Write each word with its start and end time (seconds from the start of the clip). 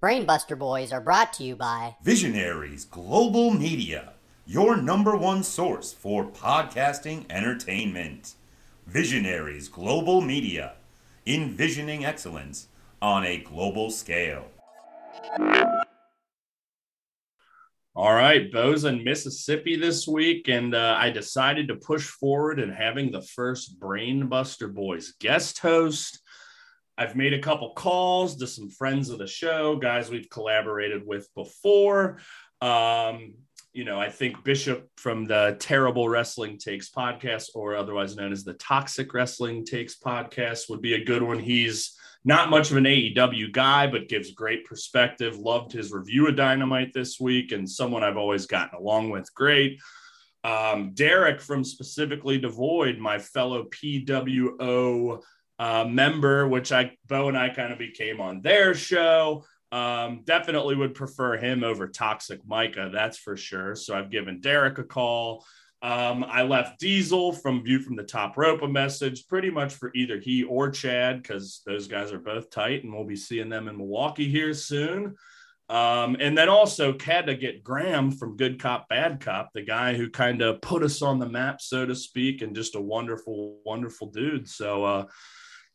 Brainbuster 0.00 0.56
Boys 0.56 0.92
are 0.92 1.00
brought 1.00 1.32
to 1.32 1.42
you 1.42 1.56
by 1.56 1.96
Visionaries 2.04 2.84
Global 2.84 3.50
Media, 3.50 4.12
your 4.46 4.76
number 4.76 5.16
one 5.16 5.42
source 5.42 5.92
for 5.92 6.24
podcasting 6.24 7.26
entertainment. 7.28 8.34
Visionaries 8.86 9.66
Global 9.66 10.20
Media, 10.20 10.74
envisioning 11.26 12.04
excellence 12.04 12.68
on 13.02 13.24
a 13.24 13.38
global 13.38 13.90
scale. 13.90 14.44
All 17.96 18.14
right, 18.14 18.52
Bo's 18.52 18.84
in 18.84 19.02
Mississippi 19.02 19.74
this 19.74 20.06
week, 20.06 20.46
and 20.46 20.76
uh, 20.76 20.96
I 20.96 21.10
decided 21.10 21.66
to 21.66 21.74
push 21.74 22.06
forward 22.06 22.60
in 22.60 22.70
having 22.70 23.10
the 23.10 23.22
first 23.22 23.80
Brainbuster 23.80 24.72
Boys 24.72 25.14
guest 25.18 25.58
host. 25.58 26.20
I've 26.98 27.14
made 27.14 27.32
a 27.32 27.38
couple 27.38 27.70
calls 27.74 28.36
to 28.38 28.46
some 28.48 28.68
friends 28.68 29.08
of 29.08 29.18
the 29.18 29.26
show, 29.28 29.76
guys 29.76 30.10
we've 30.10 30.28
collaborated 30.28 31.06
with 31.06 31.32
before. 31.32 32.18
Um, 32.60 33.34
you 33.72 33.84
know, 33.84 34.00
I 34.00 34.10
think 34.10 34.42
Bishop 34.42 34.88
from 34.96 35.24
the 35.24 35.56
Terrible 35.60 36.08
Wrestling 36.08 36.58
Takes 36.58 36.90
podcast, 36.90 37.50
or 37.54 37.76
otherwise 37.76 38.16
known 38.16 38.32
as 38.32 38.42
the 38.42 38.54
Toxic 38.54 39.14
Wrestling 39.14 39.64
Takes 39.64 39.96
podcast, 39.96 40.68
would 40.68 40.82
be 40.82 40.94
a 40.94 41.04
good 41.04 41.22
one. 41.22 41.38
He's 41.38 41.96
not 42.24 42.50
much 42.50 42.72
of 42.72 42.76
an 42.76 42.84
AEW 42.84 43.52
guy, 43.52 43.86
but 43.86 44.08
gives 44.08 44.32
great 44.32 44.64
perspective. 44.64 45.38
Loved 45.38 45.70
his 45.70 45.92
review 45.92 46.26
of 46.26 46.34
Dynamite 46.34 46.92
this 46.92 47.20
week, 47.20 47.52
and 47.52 47.70
someone 47.70 48.02
I've 48.02 48.16
always 48.16 48.46
gotten 48.46 48.76
along 48.76 49.10
with 49.10 49.32
great. 49.34 49.78
Um, 50.42 50.94
Derek 50.94 51.40
from 51.40 51.62
Specifically 51.62 52.38
Devoid, 52.38 52.98
my 52.98 53.20
fellow 53.20 53.66
PWO 53.66 55.22
uh, 55.58 55.84
member, 55.84 56.46
which 56.48 56.72
I 56.72 56.92
Bo 57.06 57.28
and 57.28 57.36
I 57.36 57.48
kind 57.48 57.72
of 57.72 57.78
became 57.78 58.20
on 58.20 58.42
their 58.42 58.74
show. 58.74 59.44
Um, 59.70 60.22
definitely 60.24 60.76
would 60.76 60.94
prefer 60.94 61.36
him 61.36 61.62
over 61.62 61.88
Toxic 61.88 62.40
Micah, 62.46 62.90
that's 62.92 63.18
for 63.18 63.36
sure. 63.36 63.74
So 63.74 63.94
I've 63.94 64.10
given 64.10 64.40
Derek 64.40 64.78
a 64.78 64.84
call. 64.84 65.44
Um, 65.80 66.24
I 66.24 66.42
left 66.42 66.80
Diesel 66.80 67.32
from 67.32 67.62
View 67.62 67.78
from 67.78 67.94
the 67.94 68.02
Top 68.02 68.36
Rope 68.36 68.62
a 68.62 68.68
message 68.68 69.28
pretty 69.28 69.50
much 69.50 69.74
for 69.74 69.92
either 69.94 70.18
he 70.18 70.42
or 70.42 70.70
Chad 70.70 71.22
because 71.22 71.62
those 71.66 71.86
guys 71.86 72.12
are 72.12 72.18
both 72.18 72.50
tight 72.50 72.82
and 72.82 72.92
we'll 72.92 73.04
be 73.04 73.14
seeing 73.14 73.48
them 73.48 73.68
in 73.68 73.76
Milwaukee 73.76 74.28
here 74.28 74.54
soon. 74.54 75.14
Um, 75.68 76.16
and 76.18 76.36
then 76.36 76.48
also 76.48 76.96
had 76.98 77.26
to 77.26 77.34
get 77.34 77.62
Graham 77.62 78.10
from 78.10 78.38
Good 78.38 78.58
Cop 78.60 78.88
Bad 78.88 79.20
Cop, 79.20 79.50
the 79.52 79.62
guy 79.62 79.94
who 79.94 80.08
kind 80.08 80.40
of 80.40 80.62
put 80.62 80.82
us 80.82 81.02
on 81.02 81.18
the 81.18 81.28
map, 81.28 81.60
so 81.60 81.84
to 81.84 81.94
speak, 81.94 82.40
and 82.40 82.56
just 82.56 82.74
a 82.74 82.80
wonderful, 82.80 83.60
wonderful 83.66 84.08
dude. 84.08 84.48
So, 84.48 84.84
uh, 84.84 85.04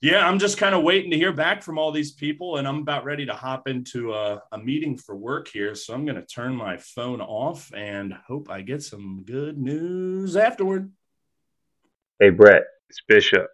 yeah, 0.03 0.27
I'm 0.27 0.37
just 0.37 0.57
kind 0.57 0.75
of 0.75 0.83
waiting 0.83 1.11
to 1.11 1.17
hear 1.17 1.31
back 1.31 1.63
from 1.63 1.77
all 1.77 1.89
these 1.89 2.11
people, 2.11 2.57
and 2.57 2.67
I'm 2.67 2.79
about 2.79 3.05
ready 3.05 3.25
to 3.25 3.33
hop 3.33 3.69
into 3.69 4.11
a, 4.11 4.43
a 4.51 4.57
meeting 4.57 4.97
for 4.97 5.15
work 5.15 5.47
here. 5.47 5.75
So 5.75 5.93
I'm 5.93 6.03
going 6.03 6.17
to 6.17 6.25
turn 6.25 6.53
my 6.53 6.75
phone 6.75 7.21
off 7.21 7.71
and 7.73 8.13
hope 8.27 8.49
I 8.49 8.63
get 8.63 8.83
some 8.83 9.23
good 9.25 9.57
news 9.57 10.35
afterward. 10.35 10.91
Hey, 12.19 12.31
Brett, 12.31 12.63
it's 12.89 12.99
Bishop. 13.07 13.47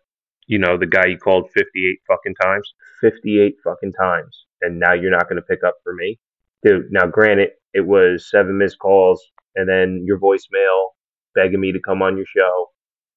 You 0.47 0.57
know, 0.57 0.75
the 0.75 0.87
guy 0.87 1.05
you 1.05 1.19
called 1.19 1.51
58 1.51 1.99
fucking 2.07 2.33
times? 2.41 2.73
58 2.99 3.57
fucking 3.63 3.93
times. 3.93 4.45
And 4.63 4.79
now 4.79 4.93
you're 4.93 5.11
not 5.11 5.29
going 5.29 5.39
to 5.39 5.47
pick 5.47 5.63
up 5.63 5.75
for 5.83 5.93
me? 5.93 6.19
Dude, 6.65 6.91
now 6.91 7.05
granted, 7.05 7.51
it 7.75 7.85
was 7.85 8.27
seven 8.31 8.57
missed 8.57 8.79
calls 8.79 9.23
and 9.55 9.69
then 9.69 10.03
your 10.03 10.17
voicemail 10.17 10.87
begging 11.35 11.59
me 11.59 11.71
to 11.73 11.79
come 11.79 12.01
on 12.01 12.17
your 12.17 12.25
show 12.25 12.69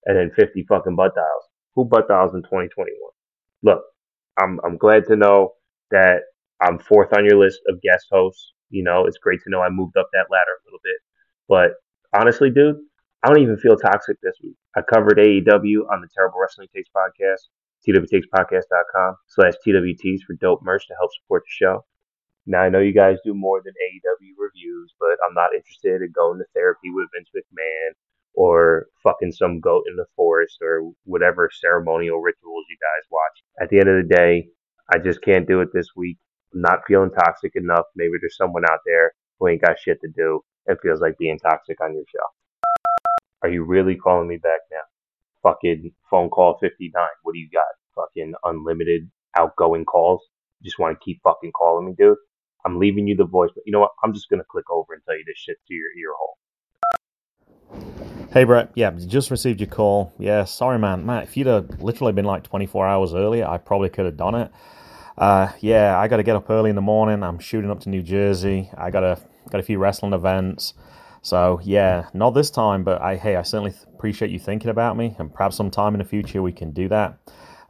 and 0.05 0.19
then 0.19 0.31
50 0.37 0.67
fucking 0.69 0.97
butt 0.97 1.15
dials. 1.15 1.45
Who 1.77 1.87
butt 1.87 2.09
dials 2.09 2.35
in 2.35 2.43
2021? 2.43 3.12
Look, 3.63 3.83
I'm 4.41 4.61
I'm 4.65 4.77
glad 4.77 5.05
to 5.07 5.17
know 5.17 5.53
that 5.91 6.23
I'm 6.61 6.79
fourth 6.79 7.13
on 7.17 7.25
your 7.25 7.39
list 7.39 7.61
of 7.69 7.81
guest 7.83 8.07
hosts. 8.11 8.53
You 8.71 8.83
know, 8.83 9.05
it's 9.07 9.19
great 9.19 9.41
to 9.45 9.51
know 9.51 9.61
I 9.61 9.69
moved 9.69 9.97
up 9.97 10.09
that 10.13 10.27
ladder 10.31 10.57
a 10.61 10.65
little 10.67 10.81
bit. 10.83 10.97
But 11.49 11.73
honestly, 12.19 12.51
dude, 12.51 12.77
I 13.23 13.29
don't 13.29 13.43
even 13.43 13.59
feel 13.59 13.77
toxic 13.77 14.17
this 14.23 14.37
week. 14.43 14.57
I 14.77 14.83
covered 14.83 15.19
AEW 15.19 15.91
on 15.93 16.01
the 16.01 16.09
Terrible 16.15 16.41
Wrestling 16.41 16.69
Takes 16.75 16.89
podcast, 16.97 17.51
twtakes.podcast.com 17.87 19.17
slash 19.29 19.55
TWTs 19.67 20.23
for 20.27 20.35
dope 20.41 20.63
merch 20.63 20.87
to 20.89 20.95
help 20.99 21.11
support 21.21 21.43
the 21.45 21.53
show. 21.53 21.85
Now, 22.47 22.63
I 22.63 22.71
know 22.71 22.81
you 22.81 22.95
guys 22.95 23.19
do 23.25 23.35
more 23.35 23.61
than 23.63 23.75
AEW 23.75 24.35
reviews, 24.39 24.95
but 24.99 25.19
I'm 25.27 25.35
not 25.35 25.55
interested 25.55 26.03
in 26.03 26.11
going 26.11 26.39
to 26.39 26.45
therapy 26.55 26.91
with 26.91 27.09
Vince 27.15 27.31
McMahon 27.37 27.93
or 28.35 28.87
fucking 29.03 29.33
some 29.33 29.61
goat 29.61 29.85
in 29.89 29.97
the 29.97 30.07
forest 30.17 30.59
or 30.63 30.91
whatever 31.05 31.51
ceremonial 31.53 32.21
rituals 32.21 32.65
you 32.69 32.77
guys 32.77 33.09
watch. 33.11 33.43
At 33.61 33.71
the 33.71 33.79
end 33.79 33.89
of 33.89 33.97
the 33.97 34.15
day, 34.15 34.49
I 34.93 34.99
just 34.99 35.23
can't 35.23 35.47
do 35.47 35.61
it 35.61 35.69
this 35.73 35.89
week. 35.97 36.19
I'm 36.55 36.63
not 36.63 36.81
feeling 36.87 37.11
toxic 37.11 37.53
enough. 37.55 37.87
Maybe 37.97 38.13
there's 38.21 38.37
someone 38.37 38.65
out 38.71 38.81
there 38.87 39.13
who 39.39 39.49
ain't 39.49 39.63
got 39.63 39.79
shit 39.79 40.01
to 40.03 40.09
do 40.09 40.41
and 40.67 40.79
feels 40.83 41.01
like 41.01 41.19
being 41.19 41.39
toxic 41.39 41.81
on 41.81 41.95
your 41.95 42.05
show. 42.11 42.27
Are 43.43 43.51
you 43.51 43.65
really 43.65 43.97
calling 43.97 44.29
me 44.29 44.37
back 44.37 44.61
now? 44.71 44.79
Fucking 45.43 45.93
phone 46.09 46.31
call 46.31 46.59
59. 46.61 46.93
What 47.23 47.33
do 47.33 47.39
you 47.39 47.49
got? 47.53 47.65
Fucking 47.97 48.35
unlimited 48.45 49.11
outgoing 49.37 49.85
calls? 49.85 50.23
You 50.61 50.67
just 50.67 50.79
want 50.79 50.97
to 50.97 51.05
keep 51.05 51.21
fucking 51.25 51.53
calling 51.53 51.87
me, 51.87 51.95
dude? 51.99 52.17
I'm 52.65 52.79
leaving 52.79 53.09
you 53.09 53.17
the 53.17 53.25
voice, 53.25 53.51
but 53.55 53.65
you 53.67 53.73
know 53.73 53.81
what? 53.81 53.91
I'm 54.05 54.15
just 54.15 54.29
gonna 54.29 54.45
click 54.49 54.71
over 54.71 54.95
and 54.95 55.03
tell 55.05 55.17
you 55.17 55.25
this 55.27 55.39
shit 55.39 55.57
to 55.67 55.75
your 55.75 55.91
ear 55.99 56.13
hole. 56.17 56.39
Hey 58.33 58.45
Brett, 58.45 58.71
yeah, 58.75 58.91
just 58.93 59.31
received 59.31 59.61
your 59.61 59.69
call. 59.69 60.11
Yeah, 60.19 60.45
sorry 60.45 60.79
man, 60.79 61.05
Matt. 61.05 61.25
If 61.25 61.37
you'd 61.37 61.49
have 61.49 61.83
literally 61.83 62.15
been 62.15 62.25
like 62.25 62.43
24 62.43 62.87
hours 62.87 63.13
earlier, 63.13 63.47
I 63.47 63.59
probably 63.59 63.91
could 63.91 64.07
have 64.07 64.17
done 64.17 64.35
it. 64.35 64.51
Uh, 65.19 65.53
yeah, 65.61 65.99
I 65.99 66.09
got 66.09 66.17
to 66.17 66.23
get 66.23 66.35
up 66.35 66.49
early 66.49 66.71
in 66.71 66.77
the 66.77 66.81
morning. 66.81 67.23
I'm 67.23 67.39
shooting 67.39 67.71
up 67.71 67.81
to 67.81 67.91
New 67.91 68.03
Jersey. 68.03 68.71
I 68.75 68.91
got 68.91 69.05
a 69.05 69.19
got 69.51 69.61
a 69.61 69.63
few 69.63 69.79
wrestling 69.79 70.15
events. 70.15 70.73
So 71.21 71.61
yeah, 71.63 72.09
not 72.15 72.31
this 72.31 72.49
time, 72.49 72.85
but 72.85 73.03
I 73.03 73.17
hey, 73.17 73.37
I 73.37 73.43
certainly 73.43 73.75
appreciate 73.93 74.31
you 74.31 74.39
thinking 74.39 74.71
about 74.71 74.97
me, 74.97 75.15
and 75.19 75.31
perhaps 75.31 75.57
sometime 75.57 75.93
in 75.95 75.99
the 75.99 76.07
future 76.07 76.41
we 76.41 76.53
can 76.53 76.71
do 76.71 76.89
that. 76.89 77.19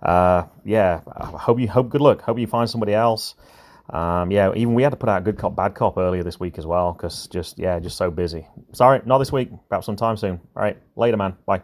Uh, 0.01 0.45
yeah, 0.65 1.01
I 1.17 1.27
hope 1.27 1.59
you 1.59 1.67
hope 1.67 1.89
good 1.89 2.01
luck. 2.01 2.23
Hope 2.23 2.39
you 2.39 2.47
find 2.47 2.71
somebody 2.71 2.95
else. 2.95 3.35
Um, 3.91 4.31
yeah, 4.31 4.53
even 4.55 4.75
we 4.75 4.83
had 4.83 4.91
to 4.91 4.97
put 4.97 5.09
out 5.09 5.25
good 5.25 5.39
cop, 5.39 5.57
bad 5.57 5.75
cop 5.75 5.99
earlier 5.99 6.23
this 6.23 6.39
week 6.41 6.57
as 6.59 6.67
well 6.67 6.93
because 6.93 7.27
just 7.29 7.59
yeah, 7.59 7.79
just 7.79 7.97
so 7.97 8.11
busy. 8.11 8.47
Sorry, 8.73 9.01
not 9.05 9.19
this 9.19 9.33
week. 9.33 9.51
Perhaps 9.69 9.87
sometime 9.87 10.17
soon. 10.17 10.41
All 10.57 10.63
right, 10.63 10.79
later, 10.97 11.17
man. 11.17 11.37
Bye. 11.47 11.63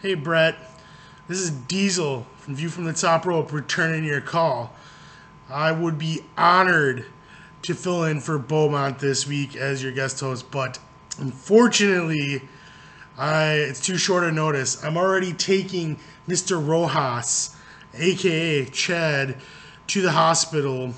Hey, 0.00 0.14
Brett. 0.14 0.56
This 1.28 1.38
is 1.38 1.50
Diesel 1.50 2.26
from 2.38 2.56
View 2.56 2.68
from 2.68 2.84
the 2.84 2.92
Top 2.92 3.24
Rope 3.24 3.52
returning 3.52 4.04
your 4.04 4.20
call. 4.20 4.74
I 5.48 5.70
would 5.70 5.98
be 5.98 6.20
honored 6.36 7.04
to 7.62 7.74
fill 7.74 8.04
in 8.04 8.20
for 8.20 8.38
Beaumont 8.38 8.98
this 8.98 9.26
week 9.26 9.54
as 9.54 9.82
your 9.82 9.92
guest 9.92 10.18
host, 10.18 10.50
but 10.50 10.78
unfortunately, 11.18 12.42
I 13.16 13.52
it's 13.52 13.80
too 13.80 13.96
short 13.96 14.24
a 14.24 14.32
notice. 14.32 14.82
I'm 14.82 14.96
already 14.96 15.32
taking 15.32 15.98
Mr. 16.26 16.64
Rojas, 16.64 17.54
aka 17.94 18.64
Chad 18.66 19.36
to 19.92 20.00
the 20.00 20.10
hospital 20.10 20.94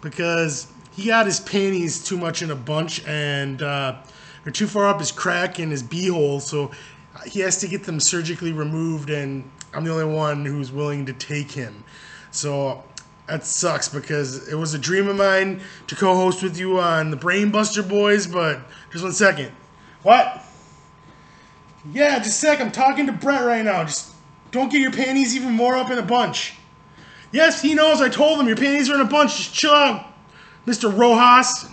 because 0.00 0.66
he 0.92 1.08
got 1.08 1.26
his 1.26 1.40
panties 1.40 2.02
too 2.02 2.16
much 2.16 2.40
in 2.40 2.50
a 2.50 2.56
bunch 2.56 3.04
and 3.06 3.60
uh, 3.60 3.94
they're 4.42 4.52
too 4.52 4.66
far 4.66 4.86
up 4.86 4.98
his 4.98 5.12
crack 5.12 5.58
and 5.58 5.70
his 5.70 5.82
beehole, 5.82 6.40
so 6.40 6.70
he 7.26 7.40
has 7.40 7.58
to 7.58 7.68
get 7.68 7.84
them 7.84 8.00
surgically 8.00 8.52
removed, 8.52 9.10
and 9.10 9.44
I'm 9.74 9.84
the 9.84 9.92
only 9.92 10.14
one 10.14 10.46
who's 10.46 10.72
willing 10.72 11.04
to 11.04 11.12
take 11.12 11.50
him. 11.50 11.84
So 12.30 12.82
that 13.26 13.44
sucks 13.44 13.90
because 13.90 14.48
it 14.48 14.54
was 14.54 14.72
a 14.72 14.78
dream 14.78 15.08
of 15.08 15.16
mine 15.16 15.60
to 15.88 15.94
co-host 15.94 16.42
with 16.42 16.58
you 16.58 16.80
on 16.80 17.10
the 17.10 17.18
Brainbuster 17.18 17.86
Boys, 17.86 18.26
but 18.26 18.60
just 18.90 19.04
one 19.04 19.12
second. 19.12 19.52
What? 20.02 20.42
Yeah, 21.92 22.16
just 22.18 22.42
a 22.42 22.46
sec. 22.46 22.60
I'm 22.62 22.72
talking 22.72 23.04
to 23.04 23.12
Brett 23.12 23.44
right 23.44 23.64
now. 23.64 23.84
Just 23.84 24.14
don't 24.50 24.72
get 24.72 24.80
your 24.80 24.92
panties 24.92 25.36
even 25.36 25.52
more 25.52 25.76
up 25.76 25.90
in 25.90 25.98
a 25.98 26.02
bunch. 26.02 26.54
Yes, 27.32 27.62
he 27.62 27.74
knows. 27.74 28.00
I 28.00 28.08
told 28.08 28.40
him 28.40 28.46
your 28.46 28.56
panties 28.56 28.90
are 28.90 28.94
in 28.94 29.00
a 29.00 29.04
bunch. 29.04 29.36
Just 29.36 29.54
chill 29.54 29.70
out, 29.70 30.06
Mr. 30.66 30.90
Rojas. 30.90 31.68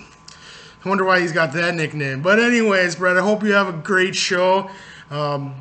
I 0.85 0.89
wonder 0.89 1.03
why 1.03 1.19
he's 1.19 1.31
got 1.31 1.53
that 1.53 1.75
nickname. 1.75 2.21
But 2.21 2.39
anyways, 2.39 2.95
Brett, 2.95 3.17
I 3.17 3.21
hope 3.21 3.43
you 3.43 3.53
have 3.53 3.67
a 3.67 3.77
great 3.77 4.15
show. 4.15 4.69
Um, 5.09 5.55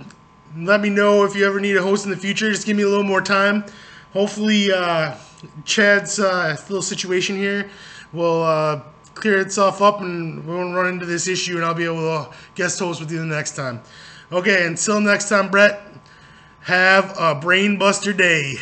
let 0.56 0.81
me 0.81 0.91
know 0.91 1.25
if 1.25 1.35
you 1.35 1.47
ever 1.47 1.61
need 1.61 1.76
a 1.76 1.82
host 1.82 2.05
in 2.05 2.11
the 2.11 2.17
future. 2.17 2.50
Just 2.50 2.67
give 2.67 2.76
me 2.76 2.82
a 2.82 2.88
little 2.88 3.05
more 3.05 3.23
time. 3.23 3.65
Hopefully, 4.12 4.71
uh, 4.73 5.15
Chad's 5.65 6.19
uh, 6.19 6.56
little 6.69 6.82
situation 6.82 7.37
here 7.37 7.71
will 8.12 8.43
uh, 8.43 8.81
clear 9.15 9.41
itself 9.41 9.82
up 9.82 10.00
and 10.00 10.47
we 10.47 10.55
won't 10.55 10.75
run 10.75 10.87
into 10.87 11.06
this 11.06 11.26
issue, 11.26 11.56
and 11.56 11.65
I'll 11.65 11.75
be 11.75 11.85
able 11.85 12.25
to 12.25 12.31
guest 12.55 12.79
host 12.79 13.00
with 13.00 13.11
you 13.11 13.19
the 13.19 13.26
next 13.26 13.56
time. 13.56 13.81
Okay, 14.32 14.67
until 14.67 15.00
next 15.00 15.29
time, 15.29 15.50
Brett, 15.50 15.81
have 16.61 17.11
a 17.11 17.35
brainbuster 17.35 18.17
day. 18.17 18.56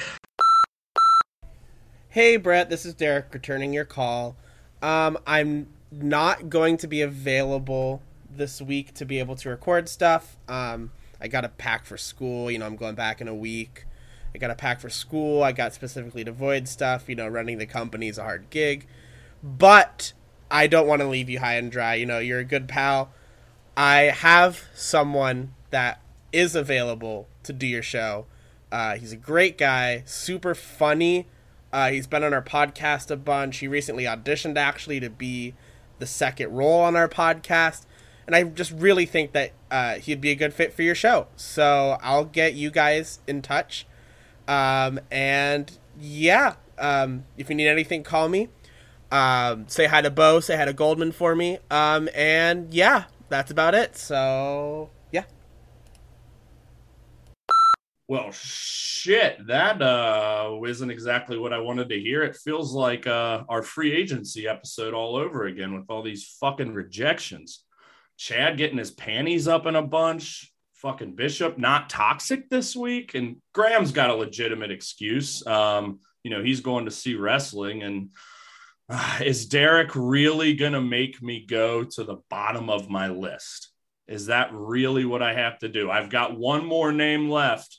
Hey, 2.15 2.37
Brett, 2.37 2.71
this 2.71 2.87
is 2.87 2.95
Derek 2.95 3.35
returning 3.35 3.73
your 3.73 3.85
call. 3.85 4.37
Um, 4.81 5.19
I'm 5.27 5.67
not 5.91 6.49
going 6.49 6.77
to 6.77 6.87
be 6.87 7.03
available 7.03 8.03
this 8.31 8.63
week 8.63 8.95
to 8.95 9.05
be 9.05 9.19
able 9.19 9.35
to 9.35 9.49
record 9.49 9.89
stuff. 9.89 10.37
Um, 10.49 10.93
I 11.21 11.27
got 11.27 11.41
to 11.41 11.49
pack 11.49 11.85
for 11.85 11.97
school. 11.97 12.53
You 12.53 12.61
know, 12.61 12.67
I'm 12.67 12.77
going 12.77 12.95
back 12.95 13.21
in 13.21 13.27
a 13.27 13.35
week. 13.35 13.87
I 14.33 14.39
got 14.39 14.47
to 14.47 14.55
pack 14.55 14.79
for 14.79 14.89
school. 14.89 15.43
I 15.43 15.51
got 15.51 15.75
Specifically 15.75 16.23
Devoid 16.23 16.69
stuff. 16.69 17.09
You 17.09 17.17
know, 17.17 17.27
running 17.27 17.59
the 17.59 17.67
company 17.67 18.07
is 18.07 18.17
a 18.17 18.23
hard 18.23 18.49
gig, 18.49 18.87
but 19.43 20.13
I 20.53 20.69
don't 20.69 20.87
want 20.87 21.03
to 21.03 21.09
leave 21.09 21.29
you 21.29 21.41
high 21.41 21.57
and 21.57 21.69
dry. 21.69 21.95
You 21.95 22.07
know, 22.07 22.21
you're 22.21 22.39
a 22.39 22.45
good 22.45 22.69
pal. 22.69 23.11
I 23.77 24.03
have 24.03 24.63
someone 24.73 25.53
that 25.71 26.01
is 26.33 26.55
available 26.55 27.27
to 27.43 27.53
do 27.53 27.67
your 27.67 27.83
show. 27.83 28.27
Uh, 28.71 28.99
he's 28.99 29.11
a 29.11 29.17
great 29.17 29.59
guy, 29.59 30.05
super 30.07 30.55
funny. 30.55 31.27
Uh, 31.75 31.91
he's 31.91 32.07
been 32.07 32.23
on 32.23 32.33
our 32.33 32.41
podcast 32.41 33.11
a 33.11 33.17
bunch. 33.17 33.59
He 33.59 33.67
recently 33.67 34.05
auditioned 34.05 34.57
actually 34.57 35.01
to 35.01 35.11
be 35.11 35.55
the 35.99 36.07
second 36.07 36.53
role 36.53 36.83
on 36.83 36.95
our 36.95 37.09
podcast. 37.09 37.85
And 38.29 38.37
I 38.37 38.45
just 38.45 38.71
really 38.71 39.07
think 39.07 39.33
that 39.33 39.51
uh, 39.73 39.95
he'd 39.95 40.21
be 40.21 40.31
a 40.31 40.37
good 40.37 40.55
fit 40.55 40.73
for 40.73 40.83
your 40.83 40.95
show. 40.95 41.27
So 41.35 41.99
I'll 42.01 42.27
get 42.27 42.55
you 42.55 42.71
guys 42.71 43.19
in 43.27 43.43
touch. 43.43 43.89
Um, 44.47 45.01
and 45.11 45.77
yeah, 45.99 46.55
um, 46.79 47.25
if 47.37 47.49
you 47.49 47.57
need 47.57 47.67
anything, 47.67 48.05
call 48.05 48.29
me. 48.29 48.51
Um, 49.11 49.67
say 49.67 49.87
hi 49.87 50.01
to 50.01 50.11
Bo, 50.11 50.39
say 50.39 50.57
hi 50.57 50.67
to 50.67 50.73
Goldman 50.73 51.11
for 51.11 51.35
me. 51.35 51.59
Um, 51.73 52.09
and 52.15 52.73
yeah, 52.73 53.07
that's 53.29 53.51
about 53.51 53.75
it. 53.75 53.97
So 53.97 54.91
yeah. 55.11 55.25
Well, 58.07 58.33
shit, 58.33 59.47
that 59.47 59.81
uh, 59.81 60.59
isn't 60.67 60.91
exactly 60.91 61.39
what 61.39 61.55
I 61.55 61.59
wanted 61.59 61.89
to 61.89 61.99
hear. 61.99 62.23
It 62.23 62.37
feels 62.37 62.75
like 62.75 63.07
uh, 63.07 63.45
our 63.49 63.63
free 63.63 63.93
agency 63.95 64.47
episode 64.47 64.93
all 64.93 65.17
over 65.17 65.45
again 65.45 65.75
with 65.75 65.87
all 65.89 66.03
these 66.03 66.37
fucking 66.39 66.75
rejections. 66.75 67.65
Chad 68.19 68.59
getting 68.59 68.77
his 68.77 68.91
panties 68.91 69.49
up 69.49 69.65
in 69.65 69.75
a 69.75 69.83
bunch. 69.83 70.53
Fucking 70.75 71.15
Bishop 71.15 71.57
not 71.57 71.89
toxic 71.89 72.51
this 72.51 72.77
week, 72.77 73.15
and 73.15 73.37
Graham's 73.55 73.93
got 73.93 74.11
a 74.11 74.15
legitimate 74.15 74.71
excuse. 74.71 75.45
Um, 75.47 76.01
you 76.23 76.31
know, 76.31 76.43
he's 76.43 76.61
going 76.61 76.85
to 76.85 76.91
see 76.91 77.15
wrestling, 77.15 77.83
and 77.83 78.11
uh, 78.91 79.21
is 79.25 79.47
Derek 79.47 79.93
really 79.95 80.53
gonna 80.53 80.83
make 80.83 81.23
me 81.23 81.47
go 81.47 81.85
to 81.85 82.05
the 82.05 82.19
bottom 82.29 82.69
of 82.69 82.91
my 82.91 83.09
list? 83.09 83.71
Is 84.07 84.27
that 84.27 84.51
really 84.53 85.07
what 85.07 85.23
I 85.23 85.33
have 85.33 85.59
to 85.61 85.69
do? 85.69 85.91
I've 85.91 86.11
got 86.11 86.39
one 86.39 86.67
more 86.67 86.93
name 86.93 87.31
left. 87.31 87.79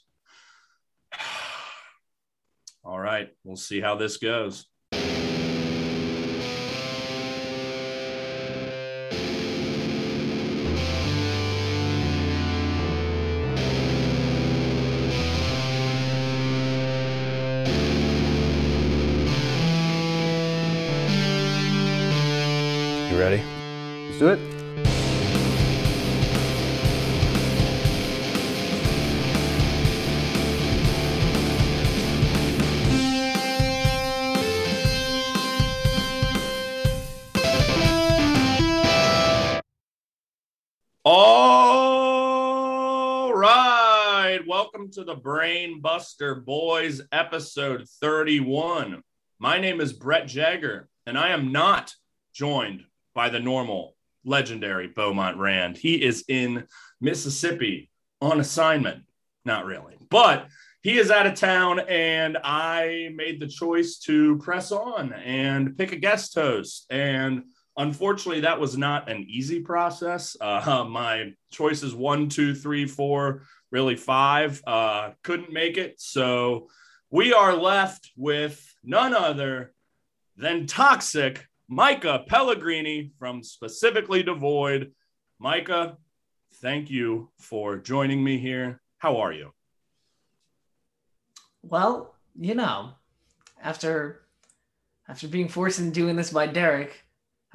All 2.83 2.99
right, 2.99 3.29
we'll 3.43 3.55
see 3.55 3.81
how 3.81 3.95
this 3.95 4.17
goes. 4.17 4.65
You 23.11 23.21
ready? 23.21 23.41
Let's 24.07 24.19
do 24.19 24.27
it. 24.29 24.54
To 44.95 45.03
the 45.03 45.13
Brain 45.13 45.81
Buster 45.81 46.35
Boys, 46.35 47.01
episode 47.11 47.85
31. 47.99 49.01
My 49.39 49.59
name 49.59 49.81
is 49.81 49.91
Brett 49.91 50.25
Jagger, 50.25 50.87
and 51.05 51.17
I 51.17 51.31
am 51.31 51.51
not 51.51 51.93
joined 52.33 52.85
by 53.13 53.27
the 53.27 53.41
normal, 53.41 53.97
legendary 54.23 54.87
Beaumont 54.87 55.37
Rand. 55.37 55.75
He 55.75 56.01
is 56.01 56.23
in 56.29 56.65
Mississippi 57.01 57.89
on 58.21 58.39
assignment. 58.39 59.03
Not 59.43 59.65
really, 59.65 59.97
but 60.09 60.47
he 60.81 60.97
is 60.97 61.11
out 61.11 61.27
of 61.27 61.33
town, 61.33 61.81
and 61.81 62.37
I 62.41 63.11
made 63.15 63.41
the 63.41 63.47
choice 63.47 63.97
to 64.05 64.37
press 64.37 64.71
on 64.71 65.11
and 65.11 65.77
pick 65.77 65.91
a 65.91 65.97
guest 65.97 66.35
host. 66.35 66.85
And 66.89 67.43
Unfortunately, 67.77 68.41
that 68.41 68.59
was 68.59 68.77
not 68.77 69.09
an 69.09 69.25
easy 69.27 69.59
process. 69.61 70.37
Uh, 70.45 70.85
my 70.85 71.33
choices 71.51 71.93
one, 71.93 72.29
two, 72.29 72.55
three, 72.55 72.85
four, 72.85 73.43
really 73.71 73.95
five 73.95 74.61
uh, 74.65 75.11
couldn't 75.23 75.51
make 75.51 75.77
it. 75.77 75.99
So 75.99 76.69
we 77.09 77.33
are 77.33 77.55
left 77.55 78.11
with 78.15 78.73
none 78.83 79.13
other 79.13 79.73
than 80.37 80.67
Toxic 80.67 81.47
Micah 81.67 82.23
Pellegrini 82.27 83.11
from 83.17 83.43
Specifically 83.43 84.23
Devoid. 84.23 84.91
Micah, 85.39 85.97
thank 86.61 86.89
you 86.89 87.31
for 87.39 87.77
joining 87.77 88.23
me 88.23 88.37
here. 88.37 88.81
How 88.97 89.17
are 89.17 89.33
you? 89.33 89.51
Well, 91.63 92.15
you 92.39 92.55
know, 92.55 92.91
after 93.61 94.21
after 95.07 95.27
being 95.27 95.47
forced 95.47 95.79
into 95.79 95.91
doing 95.91 96.15
this 96.15 96.31
by 96.31 96.47
Derek, 96.47 97.04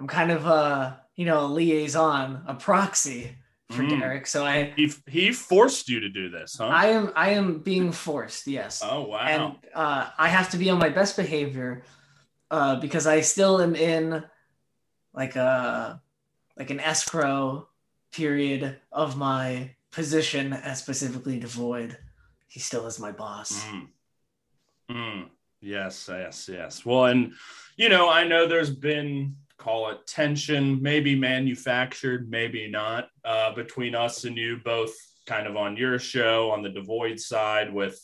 I'm 0.00 0.06
kind 0.06 0.32
of 0.32 0.46
a 0.46 1.00
you 1.14 1.26
know 1.26 1.44
a 1.44 1.46
liaison, 1.46 2.42
a 2.46 2.54
proxy 2.54 3.36
for 3.70 3.82
Mm. 3.82 4.00
Derek. 4.00 4.26
So 4.26 4.44
I 4.44 4.72
He, 4.74 4.92
he 5.06 5.32
forced 5.32 5.88
you 5.88 6.00
to 6.00 6.08
do 6.08 6.28
this, 6.28 6.56
huh? 6.58 6.66
I 6.66 6.86
am 6.86 7.12
I 7.14 7.30
am 7.30 7.58
being 7.60 7.92
forced. 7.92 8.46
Yes. 8.46 8.82
oh, 8.82 9.02
wow. 9.02 9.18
and 9.18 9.56
uh, 9.74 10.08
I 10.18 10.28
have 10.28 10.50
to 10.50 10.56
be 10.56 10.70
on 10.70 10.78
my 10.78 10.88
best 10.88 11.16
behavior 11.16 11.84
uh, 12.50 12.76
because 12.80 13.06
I 13.06 13.20
still 13.20 13.60
am 13.60 13.76
in 13.76 14.24
like 15.12 15.36
a 15.36 16.00
like 16.56 16.70
an 16.70 16.80
escrow 16.80 17.68
period 18.10 18.76
of 18.90 19.16
my 19.16 19.70
position 19.92 20.52
as 20.52 20.78
specifically 20.78 21.38
devoid. 21.38 21.96
He 22.48 22.58
still 22.58 22.86
is 22.86 22.98
my 22.98 23.12
boss. 23.12 23.64
Mm. 23.66 23.88
Mm. 24.90 25.28
Yes, 25.60 26.08
yes, 26.10 26.48
yes. 26.50 26.84
Well, 26.86 27.04
and 27.04 27.34
you 27.76 27.88
know, 27.88 28.08
I 28.08 28.24
know 28.24 28.48
there's 28.48 28.74
been 28.74 29.36
call 29.60 29.90
it 29.90 30.06
tension, 30.06 30.82
maybe 30.82 31.14
manufactured, 31.14 32.30
maybe 32.30 32.68
not, 32.68 33.08
uh, 33.24 33.54
between 33.54 33.94
us 33.94 34.24
and 34.24 34.36
you 34.36 34.58
both, 34.64 34.94
kind 35.26 35.46
of 35.46 35.54
on 35.54 35.76
your 35.76 35.98
show 35.98 36.50
on 36.50 36.62
the 36.62 36.70
Devoid 36.70 37.20
side 37.20 37.72
with 37.72 38.00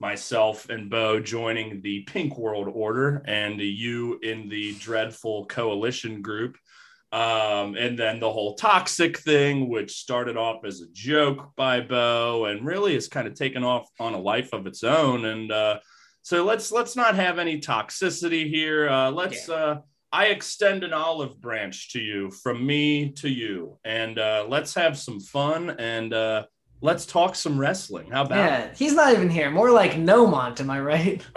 myself 0.00 0.68
and 0.68 0.90
Bo 0.90 1.20
joining 1.20 1.80
the 1.82 2.00
Pink 2.02 2.36
World 2.36 2.68
Order 2.72 3.22
and 3.26 3.60
you 3.60 4.18
in 4.22 4.48
the 4.48 4.74
dreadful 4.74 5.46
coalition 5.46 6.20
group. 6.20 6.56
Um, 7.10 7.74
and 7.76 7.98
then 7.98 8.20
the 8.20 8.30
whole 8.30 8.54
toxic 8.56 9.18
thing, 9.18 9.68
which 9.68 9.92
started 9.92 10.36
off 10.36 10.64
as 10.64 10.80
a 10.80 10.92
joke 10.92 11.52
by 11.56 11.80
Bo 11.80 12.46
and 12.46 12.66
really 12.66 12.94
has 12.94 13.08
kind 13.08 13.26
of 13.26 13.34
taken 13.34 13.64
off 13.64 13.88
on 13.98 14.14
a 14.14 14.20
life 14.20 14.52
of 14.52 14.66
its 14.66 14.84
own. 14.84 15.24
And 15.24 15.50
uh, 15.50 15.78
so 16.22 16.44
let's 16.44 16.70
let's 16.70 16.96
not 16.96 17.14
have 17.14 17.38
any 17.38 17.60
toxicity 17.60 18.50
here. 18.50 18.90
Uh, 18.90 19.10
let's 19.10 19.48
uh, 19.48 19.78
I 20.12 20.26
extend 20.26 20.84
an 20.84 20.92
olive 20.92 21.40
branch 21.40 21.92
to 21.92 22.00
you 22.00 22.30
from 22.30 22.64
me 22.64 23.10
to 23.16 23.28
you, 23.28 23.78
and 23.84 24.18
uh, 24.18 24.46
let's 24.48 24.74
have 24.74 24.96
some 24.96 25.20
fun 25.20 25.70
and 25.78 26.14
uh, 26.14 26.46
let's 26.80 27.04
talk 27.04 27.34
some 27.34 27.58
wrestling. 27.58 28.10
How 28.10 28.22
about? 28.24 28.38
Yeah, 28.38 28.74
he's 28.74 28.94
not 28.94 29.12
even 29.12 29.28
here. 29.28 29.50
More 29.50 29.70
like 29.70 29.92
Nomont, 29.92 30.60
am 30.60 30.70
I 30.70 30.80
right? 30.80 31.26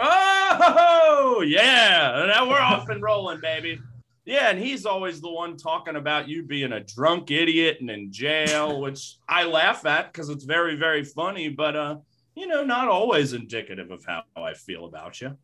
Oh, 0.54 1.40
yeah. 1.40 2.26
Now 2.28 2.46
we're 2.46 2.60
off 2.60 2.90
and 2.90 3.02
rolling, 3.02 3.40
baby. 3.40 3.80
Yeah, 4.26 4.50
and 4.50 4.58
he's 4.58 4.84
always 4.84 5.20
the 5.20 5.30
one 5.30 5.56
talking 5.56 5.96
about 5.96 6.28
you 6.28 6.42
being 6.42 6.72
a 6.72 6.80
drunk 6.80 7.30
idiot 7.30 7.78
and 7.80 7.90
in 7.90 8.12
jail, 8.12 8.80
which 8.80 9.16
I 9.28 9.44
laugh 9.44 9.86
at 9.86 10.12
because 10.12 10.28
it's 10.28 10.44
very, 10.44 10.76
very 10.76 11.04
funny, 11.04 11.48
but 11.48 11.74
uh, 11.74 11.96
you 12.34 12.46
know, 12.46 12.64
not 12.64 12.88
always 12.88 13.32
indicative 13.32 13.90
of 13.90 14.04
how 14.04 14.22
I 14.36 14.54
feel 14.54 14.84
about 14.84 15.20
you. 15.20 15.36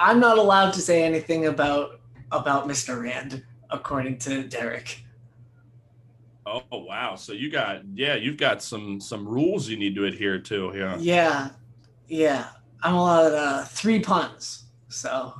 I'm 0.00 0.18
not 0.18 0.38
allowed 0.38 0.72
to 0.72 0.80
say 0.80 1.04
anything 1.04 1.46
about 1.46 2.00
about 2.32 2.66
Mr. 2.66 3.00
Rand, 3.02 3.44
according 3.68 4.18
to 4.20 4.44
Derek. 4.48 5.04
Oh 6.46 6.62
wow. 6.72 7.14
So 7.16 7.32
you 7.32 7.50
got 7.50 7.82
yeah, 7.94 8.14
you've 8.14 8.38
got 8.38 8.62
some 8.62 9.00
some 9.00 9.28
rules 9.28 9.68
you 9.68 9.76
need 9.76 9.94
to 9.96 10.06
adhere 10.06 10.38
to 10.40 10.70
here. 10.70 10.96
Yeah, 10.98 11.50
yeah. 12.08 12.48
I'm 12.82 12.94
allowed 12.94 13.34
uh, 13.34 13.64
three 13.66 14.00
puns. 14.00 14.64
So 14.88 15.34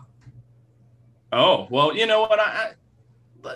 Oh, 1.33 1.67
well, 1.71 1.97
you 1.97 2.07
know 2.07 2.21
what? 2.23 2.39
I, 2.39 2.73
I 3.45 3.55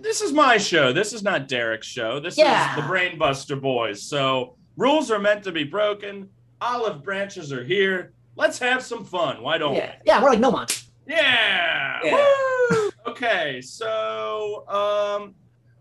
this 0.00 0.20
is 0.20 0.32
my 0.32 0.58
show. 0.58 0.92
This 0.92 1.12
is 1.14 1.22
not 1.22 1.48
Derek's 1.48 1.86
show. 1.86 2.20
This 2.20 2.36
Yeah. 2.36 2.70
is 2.70 2.76
the 2.76 2.82
Brainbuster 2.82 3.58
Boys. 3.60 4.02
So 4.02 4.56
rules 4.76 5.10
are 5.10 5.18
meant 5.18 5.42
to 5.44 5.52
be 5.52 5.64
broken. 5.64 6.28
Olive 6.60 7.02
branches 7.02 7.50
are 7.52 7.64
here. 7.64 8.12
Let's 8.36 8.58
have 8.58 8.82
some 8.82 9.04
fun. 9.04 9.42
Why 9.42 9.58
don't 9.58 9.74
yeah, 9.74 9.94
Yeah, 10.04 10.22
we're 10.22 10.30
like 10.30 10.40
Nomont. 10.40 10.86
we? 11.06 11.14
Yeah. 11.14 12.00
Yeah. 12.02 12.32
Woo! 12.70 12.90
Okay. 13.06 13.60
So 13.60 14.66
um 14.68 15.34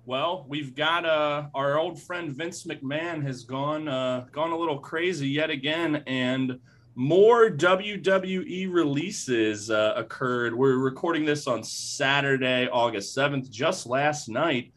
Well, 0.06 0.46
we've 0.50 0.76
got 0.76 1.06
uh, 1.06 1.48
our 1.56 1.80
old 1.80 2.02
friend 2.02 2.36
Vince 2.36 2.66
McMahon 2.66 3.24
has 3.24 3.44
gone 3.44 3.88
uh, 3.88 4.26
gone 4.32 4.52
a 4.52 4.58
little 4.58 4.80
crazy 4.80 5.30
yet 5.30 5.50
again, 5.50 6.04
and 6.08 6.60
more 6.96 7.50
WWE 7.50 8.72
releases 8.72 9.72
uh, 9.72 9.94
occurred. 9.96 10.54
We're 10.54 10.78
recording 10.78 11.26
this 11.26 11.48
on 11.48 11.64
Saturday, 11.64 12.68
August 12.68 13.14
seventh, 13.14 13.50
just 13.50 13.88
last 13.88 14.28
night. 14.30 14.74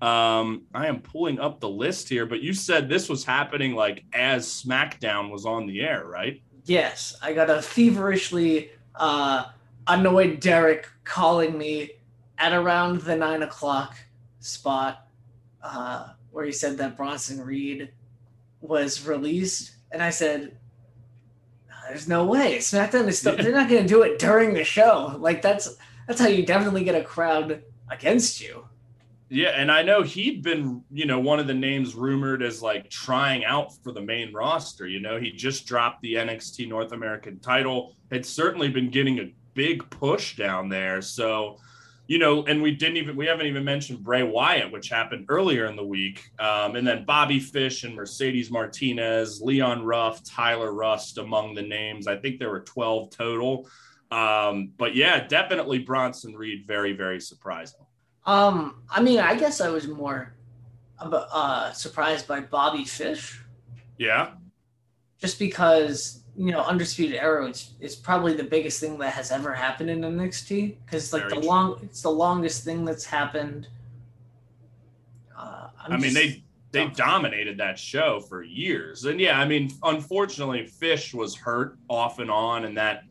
Um, 0.00 0.62
I 0.74 0.86
am 0.86 1.00
pulling 1.00 1.38
up 1.38 1.60
the 1.60 1.68
list 1.68 2.08
here, 2.08 2.24
but 2.24 2.40
you 2.40 2.54
said 2.54 2.88
this 2.88 3.08
was 3.10 3.22
happening 3.22 3.74
like 3.74 4.04
as 4.14 4.46
SmackDown 4.46 5.30
was 5.30 5.44
on 5.44 5.66
the 5.66 5.82
air, 5.82 6.06
right? 6.06 6.42
Yes, 6.64 7.16
I 7.22 7.32
got 7.32 7.50
a 7.50 7.62
feverishly 7.62 8.70
uh, 8.94 9.44
annoyed 9.86 10.40
Derek 10.40 10.88
calling 11.04 11.56
me 11.56 11.92
at 12.38 12.52
around 12.52 13.02
the 13.02 13.16
nine 13.16 13.42
o'clock 13.42 13.96
spot 14.40 15.06
uh, 15.62 16.08
where 16.30 16.44
he 16.44 16.52
said 16.52 16.78
that 16.78 16.96
Bronson 16.96 17.40
Reed 17.44 17.90
was 18.60 19.06
released, 19.06 19.72
and 19.90 20.02
I 20.02 20.10
said, 20.10 20.56
"There's 21.88 22.08
no 22.08 22.24
way 22.24 22.58
SmackDown 22.58 23.08
is 23.08 23.18
still. 23.18 23.36
They're 23.36 23.52
not 23.52 23.68
going 23.68 23.82
to 23.82 23.88
do 23.88 24.02
it 24.02 24.18
during 24.18 24.54
the 24.54 24.64
show. 24.64 25.16
Like 25.18 25.42
that's 25.42 25.76
that's 26.06 26.20
how 26.20 26.28
you 26.28 26.44
definitely 26.44 26.84
get 26.84 26.94
a 26.94 27.04
crowd 27.04 27.62
against 27.90 28.40
you." 28.40 28.64
Yeah, 29.32 29.50
and 29.50 29.70
I 29.70 29.82
know 29.82 30.02
he'd 30.02 30.42
been, 30.42 30.82
you 30.90 31.06
know, 31.06 31.20
one 31.20 31.38
of 31.38 31.46
the 31.46 31.54
names 31.54 31.94
rumored 31.94 32.42
as 32.42 32.62
like 32.62 32.90
trying 32.90 33.44
out 33.44 33.72
for 33.84 33.92
the 33.92 34.00
main 34.00 34.32
roster. 34.32 34.88
You 34.88 35.00
know, 35.00 35.20
he 35.20 35.30
just 35.30 35.66
dropped 35.66 36.02
the 36.02 36.14
NXT 36.14 36.68
North 36.68 36.90
American 36.90 37.38
title, 37.38 37.94
had 38.10 38.26
certainly 38.26 38.68
been 38.68 38.90
getting 38.90 39.20
a 39.20 39.32
big 39.54 39.88
push 39.88 40.34
down 40.34 40.68
there. 40.68 41.00
So, 41.00 41.58
you 42.08 42.18
know, 42.18 42.44
and 42.46 42.60
we 42.60 42.72
didn't 42.72 42.96
even 42.96 43.14
we 43.14 43.24
haven't 43.26 43.46
even 43.46 43.64
mentioned 43.64 44.02
Bray 44.02 44.24
Wyatt, 44.24 44.72
which 44.72 44.88
happened 44.88 45.26
earlier 45.28 45.66
in 45.66 45.76
the 45.76 45.86
week, 45.86 46.28
um, 46.40 46.74
and 46.74 46.84
then 46.84 47.04
Bobby 47.04 47.38
Fish 47.38 47.84
and 47.84 47.94
Mercedes 47.94 48.50
Martinez, 48.50 49.40
Leon 49.40 49.84
Ruff, 49.84 50.24
Tyler 50.24 50.72
Rust 50.72 51.18
among 51.18 51.54
the 51.54 51.62
names. 51.62 52.08
I 52.08 52.16
think 52.16 52.40
there 52.40 52.50
were 52.50 52.64
twelve 52.64 53.10
total. 53.10 53.68
Um, 54.10 54.72
but 54.76 54.96
yeah, 54.96 55.24
definitely 55.28 55.78
Bronson 55.78 56.34
Reed, 56.34 56.66
very 56.66 56.94
very 56.94 57.20
surprising. 57.20 57.86
Um, 58.26 58.82
I 58.90 59.02
mean, 59.02 59.18
I 59.18 59.34
guess 59.34 59.60
I 59.60 59.68
was 59.68 59.88
more 59.88 60.32
uh, 61.00 61.72
surprised 61.72 62.28
by 62.28 62.40
Bobby 62.40 62.84
Fish. 62.84 63.40
Yeah. 63.98 64.32
Just 65.18 65.38
because 65.38 66.20
you 66.36 66.52
know, 66.52 66.62
Undisputed 66.62 67.16
Era 67.16 67.48
is, 67.48 67.74
is 67.80 67.96
probably 67.96 68.34
the 68.34 68.44
biggest 68.44 68.80
thing 68.80 68.98
that 68.98 69.12
has 69.12 69.30
ever 69.30 69.52
happened 69.52 69.90
in 69.90 70.00
NXT 70.00 70.76
because 70.84 71.12
like 71.12 71.22
Very 71.22 71.34
the 71.34 71.40
true. 71.40 71.48
long, 71.48 71.80
it's 71.82 72.02
the 72.02 72.10
longest 72.10 72.64
thing 72.64 72.84
that's 72.84 73.04
happened. 73.04 73.68
Uh, 75.36 75.68
i 75.86 75.96
mean, 75.96 76.14
they 76.14 76.42
they 76.72 76.86
dominated 76.88 77.58
that 77.58 77.78
show 77.78 78.20
for 78.20 78.42
years, 78.42 79.04
and 79.04 79.20
yeah, 79.20 79.38
I 79.40 79.46
mean, 79.46 79.70
unfortunately, 79.82 80.66
Fish 80.66 81.12
was 81.12 81.34
hurt 81.34 81.76
off 81.88 82.20
and 82.20 82.30
on, 82.30 82.64
and 82.64 82.76
that 82.76 83.04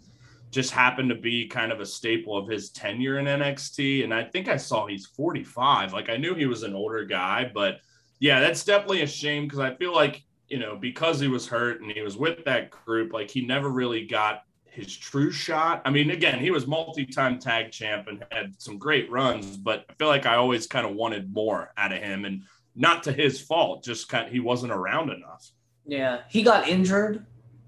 just 0.51 0.72
happened 0.72 1.10
to 1.10 1.15
be 1.15 1.48
kind 1.48 1.72
of 1.72 1.79
a 1.79 1.86
staple 1.86 2.38
of 2.38 2.48
his 2.48 2.72
tenure 2.72 3.20
in 3.20 3.25
NXT. 3.25 4.03
And 4.03 4.13
I 4.13 4.24
think 4.24 4.48
I 4.48 4.58
saw 4.58 4.88
he's 4.88 5.06
45. 5.06 5.94
Like 5.94 6.10
I 6.10 6.18
knew 6.18 6.34
he 6.34 6.48
was 6.48 6.63
an 6.63 6.74
older 6.74 7.06
guy, 7.06 7.51
but 7.53 7.79
yeah, 8.20 8.39
that's 8.39 8.65
definitely 8.65 9.03
a 9.03 9.08
shame 9.08 9.44
because 9.44 9.60
I 9.60 9.75
feel 9.75 9.94
like, 9.94 10.24
you 10.48 10.60
know, 10.60 10.75
because 10.75 11.20
he 11.20 11.27
was 11.27 11.48
hurt 11.48 11.82
and 11.82 11.91
he 11.91 12.01
was 12.01 12.18
with 12.18 12.44
that 12.46 12.72
group, 12.72 13.13
like 13.13 13.29
he 13.29 13.46
never 13.46 13.70
really 13.70 14.06
got 14.06 14.41
his 14.65 14.96
true 14.96 15.32
shot. 15.32 15.82
I 15.86 15.91
mean, 15.91 16.10
again, 16.10 16.39
he 16.39 16.51
was 16.51 16.65
multi-time 16.65 17.39
tag 17.39 17.72
champ 17.72 18.08
and 18.08 18.25
had 18.32 18.60
some 18.60 18.77
great 18.77 19.10
runs, 19.12 19.58
but 19.58 19.86
I 19.89 19.94
feel 19.94 20.08
like 20.08 20.25
I 20.25 20.36
always 20.36 20.68
kind 20.68 20.88
of 20.88 20.96
wanted 20.96 21.34
more 21.34 21.72
out 21.77 21.91
of 21.91 22.00
him 22.00 22.25
and 22.25 22.44
not 22.75 23.03
to 23.03 23.12
his 23.12 23.41
fault, 23.41 23.84
just 23.84 24.10
kind 24.10 24.25
of, 24.25 24.32
he 24.32 24.39
wasn't 24.39 24.72
around 24.72 25.12
enough. 25.12 25.51
Yeah, 25.86 26.22
he 26.29 26.44
got 26.44 26.68
injured 26.68 27.25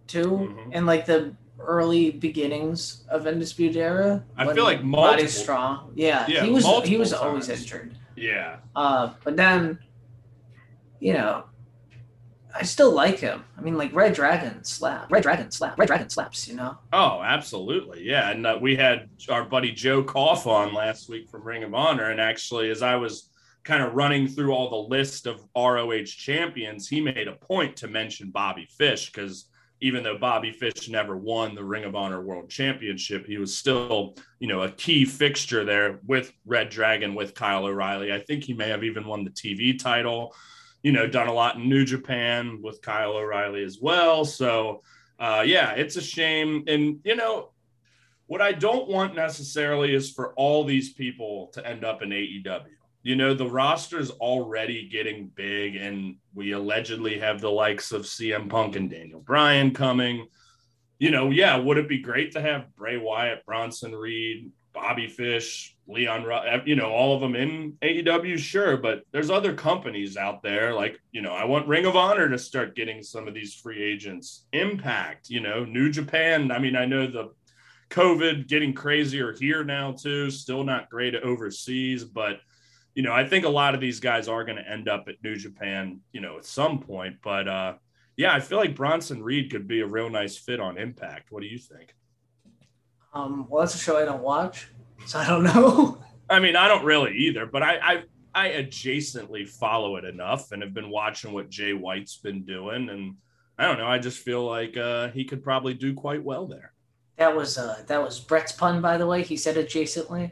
too, 0.08 0.26
mm-hmm. 0.26 0.70
and 0.74 0.86
like 0.86 1.06
the 1.06 1.36
early 1.66 2.12
beginnings 2.12 3.04
of 3.10 3.28
Undisputed 3.28 3.78
Era. 3.78 4.24
I 4.38 4.54
feel 4.54 4.64
like 4.64 4.84
multiple. 4.84 5.28
strong. 5.28 5.92
Yeah, 5.96 6.26
yeah, 6.28 6.44
he 6.44 6.52
was 6.52 6.66
he 6.86 6.98
was 6.98 7.12
times. 7.12 7.22
always 7.22 7.50
injured. 7.50 7.98
Yeah. 8.16 8.58
Uh, 8.76 9.14
but 9.24 9.36
then, 9.36 9.80
you 11.00 11.14
know, 11.14 11.46
I 12.54 12.64
still 12.64 12.92
like 12.92 13.20
him. 13.20 13.44
I 13.58 13.62
mean, 13.62 13.78
like 13.78 13.94
Red 13.94 14.14
Dragon 14.14 14.64
slap, 14.64 15.12
Red 15.12 15.24
Dragon 15.24 15.52
slap, 15.52 15.78
Red 15.78 15.88
Dragon 15.88 16.10
slaps. 16.10 16.48
You 16.48 16.56
know. 16.56 16.78
Oh, 16.92 17.22
absolutely, 17.24 18.04
yeah. 18.04 18.32
And 18.32 18.46
uh, 18.46 18.58
we 18.62 18.76
had 18.76 19.10
our 19.30 19.44
buddy 19.44 19.72
Joe 19.72 20.04
Koff 20.04 20.48
on 20.48 20.74
last 20.74 21.10
week 21.10 21.30
from 21.30 21.44
Ring 21.44 21.64
of 21.64 21.74
Honor, 21.74 22.12
and 22.12 22.20
actually, 22.20 22.70
as 22.70 22.82
I 22.82 22.96
was 22.96 23.30
kind 23.64 23.84
of 23.84 23.94
running 23.94 24.28
through 24.28 24.52
all 24.52 24.70
the 24.70 24.90
list 24.90 25.28
of 25.28 25.46
ROH 25.56 26.06
champions, 26.06 26.88
he 26.88 27.00
made 27.00 27.28
a 27.28 27.34
point 27.34 27.76
to 27.78 27.88
mention 27.88 28.32
Bobby 28.32 28.68
Fish 28.78 29.12
because 29.12 29.46
even 29.82 30.04
though 30.04 30.18
Bobby 30.18 30.52
Fish 30.52 30.88
never 30.90 31.18
won 31.18 31.56
the 31.56 31.64
Ring 31.64 31.84
of 31.84 31.96
Honor 31.96 32.22
World 32.22 32.50
Championship, 32.50 33.26
he 33.26 33.40
was 33.40 33.58
still, 33.58 34.16
you 34.40 34.48
know, 34.48 34.62
a 34.62 34.72
key 34.72 35.06
fixture 35.06 35.66
there 35.66 36.00
with 36.06 36.32
Red 36.46 36.70
Dragon 36.70 37.16
with 37.16 37.34
Kyle 37.34 37.66
O'Reilly. 37.66 38.14
I 38.14 38.20
think 38.20 38.44
he 38.44 38.54
may 38.54 38.70
have 38.70 38.84
even 38.84 39.08
won 39.08 39.24
the 39.24 39.32
TV 39.32 39.78
title, 39.78 40.36
you 40.84 40.92
know, 40.92 41.08
done 41.08 41.28
a 41.28 41.34
lot 41.34 41.56
in 41.56 41.68
New 41.68 41.84
Japan 41.84 42.60
with 42.62 42.82
Kyle 42.84 43.14
O'Reilly 43.14 43.64
as 43.64 43.80
well. 43.82 44.24
So, 44.24 44.84
uh, 45.20 45.44
yeah, 45.46 45.72
it's 45.72 45.96
a 45.96 46.02
shame. 46.02 46.64
And, 46.68 47.00
you 47.04 47.16
know, 47.16 47.50
what 48.28 48.42
I 48.42 48.52
don't 48.52 48.88
want 48.88 49.16
necessarily 49.16 49.96
is 49.96 50.12
for 50.12 50.34
all 50.36 50.64
these 50.64 50.94
people 50.94 51.50
to 51.54 51.68
end 51.68 51.84
up 51.84 52.04
in 52.04 52.10
AEW 52.10 52.66
you 53.04 53.16
know, 53.16 53.34
the 53.34 53.50
roster's 53.50 54.12
already 54.12 54.88
getting 54.88 55.28
big, 55.34 55.76
and 55.76 56.18
we 56.34 56.52
allegedly 56.52 57.20
have 57.20 57.42
the 57.42 57.50
likes 57.50 57.92
of 57.92 58.04
CM 58.04 58.50
Punk 58.50 58.76
and 58.76 58.90
Daniel 58.90 59.20
Bryan 59.20 59.74
coming. 59.74 60.28
You 61.00 61.10
know, 61.10 61.32
yeah, 61.32 61.58
would 61.58 61.80
it 61.80 61.90
be 61.90 62.00
great 62.00 62.32
to 62.34 62.42
have 62.42 62.76
Bray 62.76 62.98
Wyatt, 62.98 63.44
Bronson 63.46 63.96
Reed, 63.96 64.52
Bobby 64.72 65.08
Fish, 65.08 65.76
Leon, 65.88 66.26
you 66.66 66.76
know, 66.76 66.92
all 66.92 67.16
of 67.16 67.22
them 67.22 67.36
in 67.36 67.76
AEW? 67.82 68.38
Sure, 68.38 68.78
but 68.78 69.02
there's 69.12 69.32
other 69.32 69.56
companies 69.56 70.16
out 70.16 70.44
there. 70.44 70.74
Like, 70.76 71.00
you 71.12 71.24
know, 71.24 71.34
I 71.34 71.46
want 71.46 71.68
Ring 71.68 71.88
of 71.88 71.96
Honor 71.96 72.30
to 72.30 72.38
start 72.38 72.76
getting 72.76 73.02
some 73.02 73.28
of 73.28 73.34
these 73.34 73.56
free 73.56 73.82
agents. 73.82 74.46
Impact, 74.54 75.28
you 75.28 75.40
know, 75.40 75.66
New 75.66 75.90
Japan. 75.90 76.52
I 76.52 76.60
mean, 76.60 76.76
I 76.76 76.86
know 76.86 77.08
the 77.08 77.32
COVID 77.90 78.48
getting 78.48 78.74
crazier 78.74 79.34
here 79.34 79.64
now, 79.64 79.94
too. 79.94 80.30
Still 80.30 80.64
not 80.64 80.90
great 80.92 81.16
overseas, 81.16 82.06
but 82.06 82.40
you 82.96 83.04
know, 83.04 83.14
I 83.14 83.26
think 83.26 83.46
a 83.46 83.50
lot 83.50 83.74
of 83.74 83.82
these 83.82 84.00
guys 84.00 84.28
are 84.28 84.44
going 84.44 84.58
to 84.58 84.70
end 84.70 84.90
up 84.90 85.06
at 85.08 85.16
New 85.24 85.36
Japan, 85.36 86.02
you 86.12 86.22
know, 86.22 86.38
at 86.38 86.46
some 86.46 86.80
point. 86.80 87.18
But 87.24 87.48
uh, 87.48 87.74
yeah, 88.18 88.34
I 88.34 88.40
feel 88.40 88.58
like 88.58 88.76
Bronson 88.76 89.24
Reed 89.24 89.52
could 89.52 89.68
be 89.68 89.82
a 89.82 89.88
real 89.88 90.10
nice 90.10 90.38
fit 90.38 90.60
on 90.60 90.78
Impact. 90.78 91.32
What 91.32 91.42
do 91.42 91.48
you 91.48 91.58
think? 91.58 91.96
Um, 93.14 93.48
well, 93.50 93.62
that's 93.62 93.76
a 93.76 93.78
show 93.78 93.98
I 93.98 94.06
don't 94.06 94.22
watch, 94.22 94.70
so 95.06 95.20
I 95.20 95.28
don't 95.28 95.44
know. 95.44 96.02
I 96.30 96.40
mean, 96.40 96.56
I 96.56 96.68
don't 96.70 96.86
really 96.86 97.14
either, 97.18 97.46
but 97.46 97.62
I, 97.62 97.78
I 97.78 98.04
I 98.34 98.50
adjacently 98.50 99.48
follow 99.48 99.98
it 99.98 100.06
enough 100.06 100.52
and 100.52 100.62
have 100.62 100.74
been 100.74 100.90
watching 100.90 101.34
what 101.34 101.50
Jay 101.50 101.74
White's 101.74 102.18
been 102.18 102.46
doing, 102.46 102.90
and 102.90 103.16
I 103.58 103.66
don't 103.66 103.78
know. 103.78 103.88
I 103.88 104.00
just 104.00 104.20
feel 104.20 104.46
like 104.46 104.78
uh, 104.78 105.10
he 105.10 105.26
could 105.26 105.44
probably 105.44 105.74
do 105.74 105.94
quite 105.94 106.24
well 106.24 106.48
there. 106.48 106.74
That 107.18 107.36
was 107.36 107.58
uh, 107.58 107.84
that 107.88 108.02
was 108.02 108.20
Brett's 108.20 108.54
pun, 108.54 108.82
by 108.82 108.98
the 108.98 109.06
way. 109.06 109.24
He 109.24 109.36
said 109.36 109.56
adjacently. 109.56 110.32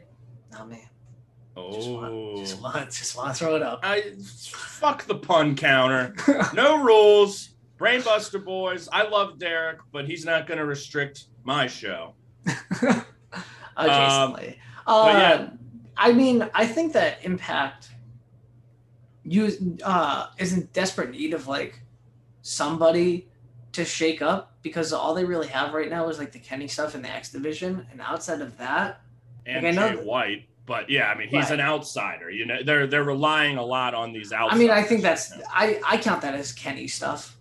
Oh 0.58 0.64
man. 0.64 0.89
Oh, 1.56 1.72
just 1.72 1.90
want, 1.90 2.36
just 2.36 2.62
want, 2.62 2.90
just 2.90 3.16
want 3.16 3.28
to 3.36 3.44
throw 3.44 3.56
it 3.56 3.62
up. 3.62 3.80
I 3.82 4.12
fuck 4.22 5.04
the 5.04 5.16
pun 5.16 5.56
counter. 5.56 6.14
no 6.54 6.82
rules. 6.82 7.50
Brainbuster 7.78 8.44
boys. 8.44 8.88
I 8.92 9.08
love 9.08 9.38
Derek, 9.38 9.78
but 9.90 10.06
he's 10.06 10.24
not 10.24 10.46
going 10.46 10.58
to 10.58 10.66
restrict 10.66 11.24
my 11.44 11.66
show. 11.66 12.14
Occasionally. 13.76 14.58
Um, 14.86 14.86
uh, 14.86 15.06
yeah. 15.08 15.50
I 15.96 16.12
mean, 16.12 16.48
I 16.54 16.66
think 16.66 16.92
that 16.92 17.24
Impact 17.24 17.90
you 19.24 19.78
uh, 19.84 20.28
is 20.38 20.52
in 20.52 20.68
desperate 20.72 21.10
need 21.10 21.34
of 21.34 21.46
like 21.46 21.80
somebody 22.42 23.28
to 23.72 23.84
shake 23.84 24.22
up 24.22 24.56
because 24.62 24.92
all 24.92 25.14
they 25.14 25.24
really 25.24 25.46
have 25.46 25.72
right 25.72 25.88
now 25.88 26.08
is 26.08 26.18
like 26.18 26.32
the 26.32 26.38
Kenny 26.38 26.68
stuff 26.68 26.94
in 26.94 27.02
the 27.02 27.10
X 27.10 27.30
division, 27.30 27.86
and 27.90 28.00
outside 28.00 28.40
of 28.40 28.56
that, 28.58 29.02
and 29.46 29.64
like, 29.76 29.96
Jay 29.96 30.02
White. 30.02 30.48
But 30.70 30.88
yeah, 30.88 31.08
I 31.08 31.18
mean, 31.18 31.26
he's 31.26 31.50
right. 31.50 31.54
an 31.54 31.60
outsider. 31.60 32.30
You 32.30 32.46
know, 32.46 32.62
they're 32.62 32.86
they're 32.86 33.02
relying 33.02 33.56
a 33.56 33.64
lot 33.64 33.92
on 33.92 34.12
these 34.12 34.32
outsiders. 34.32 34.54
I 34.54 34.56
mean, 34.56 34.70
I 34.70 34.84
think 34.84 35.02
that's 35.02 35.32
I 35.48 35.80
I 35.84 35.96
count 35.96 36.22
that 36.22 36.34
as 36.34 36.52
Kenny 36.52 36.86
stuff. 36.86 37.36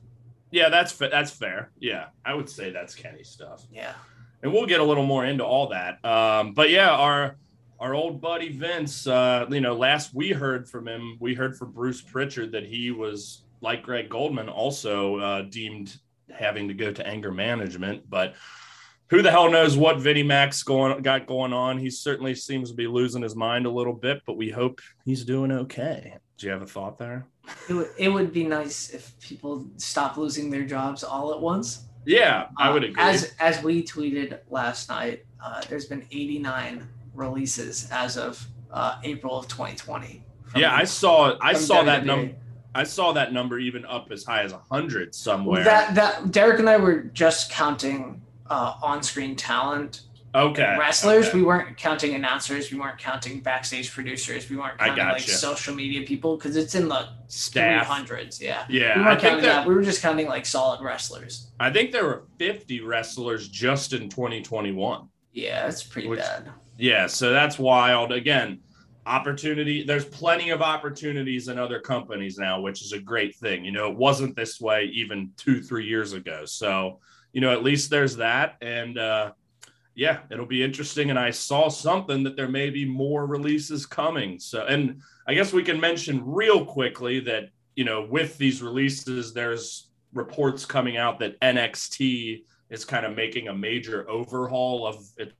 Yeah, 0.50 0.70
that's 0.70 0.94
that's 0.94 1.30
fair. 1.30 1.70
Yeah, 1.78 2.08
I 2.26 2.34
would 2.34 2.50
say 2.50 2.72
that's 2.72 2.96
Kenny 2.96 3.24
stuff. 3.24 3.68
Yeah, 3.72 3.94
and 4.42 4.52
we'll 4.52 4.66
get 4.66 4.80
a 4.80 4.84
little 4.84 5.06
more 5.06 5.26
into 5.26 5.46
all 5.46 5.70
that. 5.70 6.04
Um, 6.04 6.56
but 6.56 6.72
yeah, 6.72 6.90
our 6.90 7.38
our 7.80 7.94
old 7.94 8.20
buddy 8.20 8.50
Vince. 8.50 9.06
Uh, 9.06 9.46
you 9.48 9.62
know, 9.62 9.76
last 9.76 10.12
we 10.16 10.32
heard 10.32 10.68
from 10.68 10.88
him, 10.88 11.16
we 11.20 11.36
heard 11.36 11.56
from 11.56 11.72
Bruce 11.72 12.02
Pritchard 12.02 12.52
that 12.54 12.66
he 12.66 12.90
was 12.90 13.44
like 13.62 13.84
Greg 13.84 14.10
Goldman, 14.10 14.50
also 14.50 15.18
uh, 15.18 15.42
deemed 15.44 15.96
having 16.32 16.68
to 16.68 16.74
go 16.74 16.92
to 16.92 17.06
anger 17.06 17.32
management, 17.32 18.10
but 18.10 18.34
who 19.10 19.22
the 19.22 19.32
hell 19.32 19.50
knows 19.50 19.76
what 19.76 20.00
Vinnie 20.00 20.24
Mac's 20.24 20.64
going 20.64 21.02
got 21.02 21.26
going 21.28 21.54
on? 21.54 21.78
He 21.78 21.90
certainly 21.90 22.36
seems 22.36 22.70
to 22.70 22.76
be 22.76 22.88
losing 22.88 23.22
his 23.22 23.36
mind 23.36 23.66
a 23.66 23.70
little 23.72 23.94
bit, 23.94 24.22
but 24.26 24.38
we 24.38 24.50
hope 24.50 24.82
he's 25.06 25.24
doing 25.26 25.52
okay. 25.52 26.16
Do 26.38 26.46
you 26.48 26.54
have 26.54 26.62
a 26.62 26.66
thought 26.68 26.98
there? 26.98 27.26
It 27.68 27.74
would, 27.74 27.90
it 27.98 28.10
would 28.10 28.32
be 28.32 28.44
nice 28.44 28.92
if 28.92 29.20
people 29.20 29.68
stop 29.78 30.18
losing 30.18 30.50
their 30.50 30.66
jobs 30.66 31.04
all 31.04 31.34
at 31.34 31.40
once. 31.42 31.86
Yeah, 32.06 32.48
I 32.58 32.72
would 32.72 32.84
Uh, 32.84 32.88
agree. 32.88 33.02
As 33.04 33.34
as 33.40 33.62
we 33.64 33.84
tweeted 33.84 34.40
last 34.50 34.90
night, 34.90 35.26
uh, 35.44 35.62
there's 35.70 35.86
been 35.86 36.06
89 36.12 36.88
releases 37.14 37.90
as 37.92 38.18
of 38.18 38.46
uh, 38.72 39.00
April 39.04 39.38
of 39.38 39.48
2020. 39.48 40.24
from 40.46 40.62
yeah, 40.62 40.74
I 40.74 40.84
saw 40.86 41.36
I 41.42 41.54
saw 41.54 41.84
that 41.84 42.06
number. 42.06 42.36
I 42.74 42.84
saw 42.84 43.12
that 43.14 43.34
number 43.34 43.58
even 43.60 43.84
up 43.86 44.12
as 44.12 44.24
high 44.24 44.44
as 44.44 44.54
hundred 44.72 45.14
somewhere. 45.16 45.64
That 45.64 45.96
that 45.96 46.32
Derek 46.32 46.60
and 46.60 46.70
I 46.70 46.78
were 46.78 47.02
just 47.02 47.52
counting 47.52 48.22
uh, 48.50 48.74
on-screen 48.82 49.36
talent 49.36 50.02
okay, 50.36 50.76
wrestlers. 50.80 51.28
okay. 51.28 51.38
We 51.38 51.44
weren't 51.44 51.78
counting 51.78 52.16
announcers. 52.16 52.72
We 52.72 52.80
weren't 52.80 52.98
counting 52.98 53.40
backstage 53.42 53.92
producers. 53.94 54.50
We 54.50 54.58
weren't 54.58 54.78
counting 54.78 55.06
like 55.06 55.22
social 55.22 55.74
media 55.76 56.06
people 56.06 56.38
because 56.38 56.56
it's 56.56 56.76
in 56.76 56.88
the 56.88 57.10
staff. 57.28 57.88
300s. 57.88 58.40
Yeah. 58.42 58.66
Yeah, 58.70 58.98
we 58.98 59.06
weren't 59.06 59.22
counting 59.22 59.44
that. 59.44 59.68
We 59.68 59.74
were 59.74 59.84
just 59.84 60.02
counting 60.02 60.28
like 60.28 60.46
solid 60.46 60.82
wrestlers. 60.82 61.52
I 61.60 61.72
think 61.72 61.92
there 61.92 62.06
were 62.06 62.24
fifty 62.38 62.82
wrestlers 62.82 63.50
just 63.50 63.94
in 63.94 64.10
2021. 64.10 65.08
Yeah, 65.32 65.68
it's 65.68 65.84
pretty 65.84 66.08
Which- 66.08 66.20
bad. 66.20 66.52
Yeah, 66.78 67.08
so 67.08 67.32
that's 67.32 67.60
wild. 67.60 68.14
Again, 68.14 68.62
opportunity. 69.06 69.84
There's 69.84 70.06
plenty 70.06 70.52
of 70.52 70.62
opportunities 70.62 71.50
in 71.50 71.60
other 71.60 71.80
companies 71.80 72.38
now, 72.38 72.62
which 72.62 72.82
is 72.82 72.94
a 72.94 73.00
great 73.00 73.36
thing. 73.36 73.66
You 73.66 73.72
know, 73.74 73.92
it 73.92 73.98
wasn't 73.98 74.36
this 74.36 74.62
way 74.62 74.86
even 74.94 75.32
two, 75.36 75.62
three 75.62 75.86
years 75.86 76.14
ago. 76.14 76.46
So, 76.46 77.00
you 77.34 77.42
know, 77.42 77.52
at 77.52 77.64
least 77.64 77.90
there's 77.90 78.16
that. 78.18 78.56
And 78.62 78.98
uh, 78.98 79.32
yeah, 79.96 80.20
it'll 80.32 80.46
be 80.46 80.64
interesting. 80.64 81.10
And 81.10 81.20
I 81.20 81.32
saw 81.32 81.70
something 81.70 82.24
that 82.24 82.36
there 82.36 82.48
may 82.48 82.70
be 82.70 82.86
more 82.86 83.26
releases 83.26 83.86
coming. 83.86 84.40
So, 84.40 84.66
and 84.66 85.02
I 85.28 85.34
guess 85.34 85.54
we 85.54 85.64
can 85.64 85.80
mention 85.80 86.26
real 86.26 86.66
quickly 86.66 87.20
that, 87.22 87.50
you 87.76 87.84
know, 87.84 88.06
with 88.10 88.38
these 88.38 88.62
releases, 88.62 89.34
there's 89.34 89.90
reports 90.14 90.66
coming 90.66 90.98
out 90.98 91.20
that 91.20 91.40
NXT 91.42 92.44
is 92.70 92.86
kind 92.86 93.06
of 93.06 93.16
making 93.16 93.48
a 93.48 93.54
major 93.54 94.10
overhaul 94.10 94.88
of 94.88 95.06
its 95.18 95.34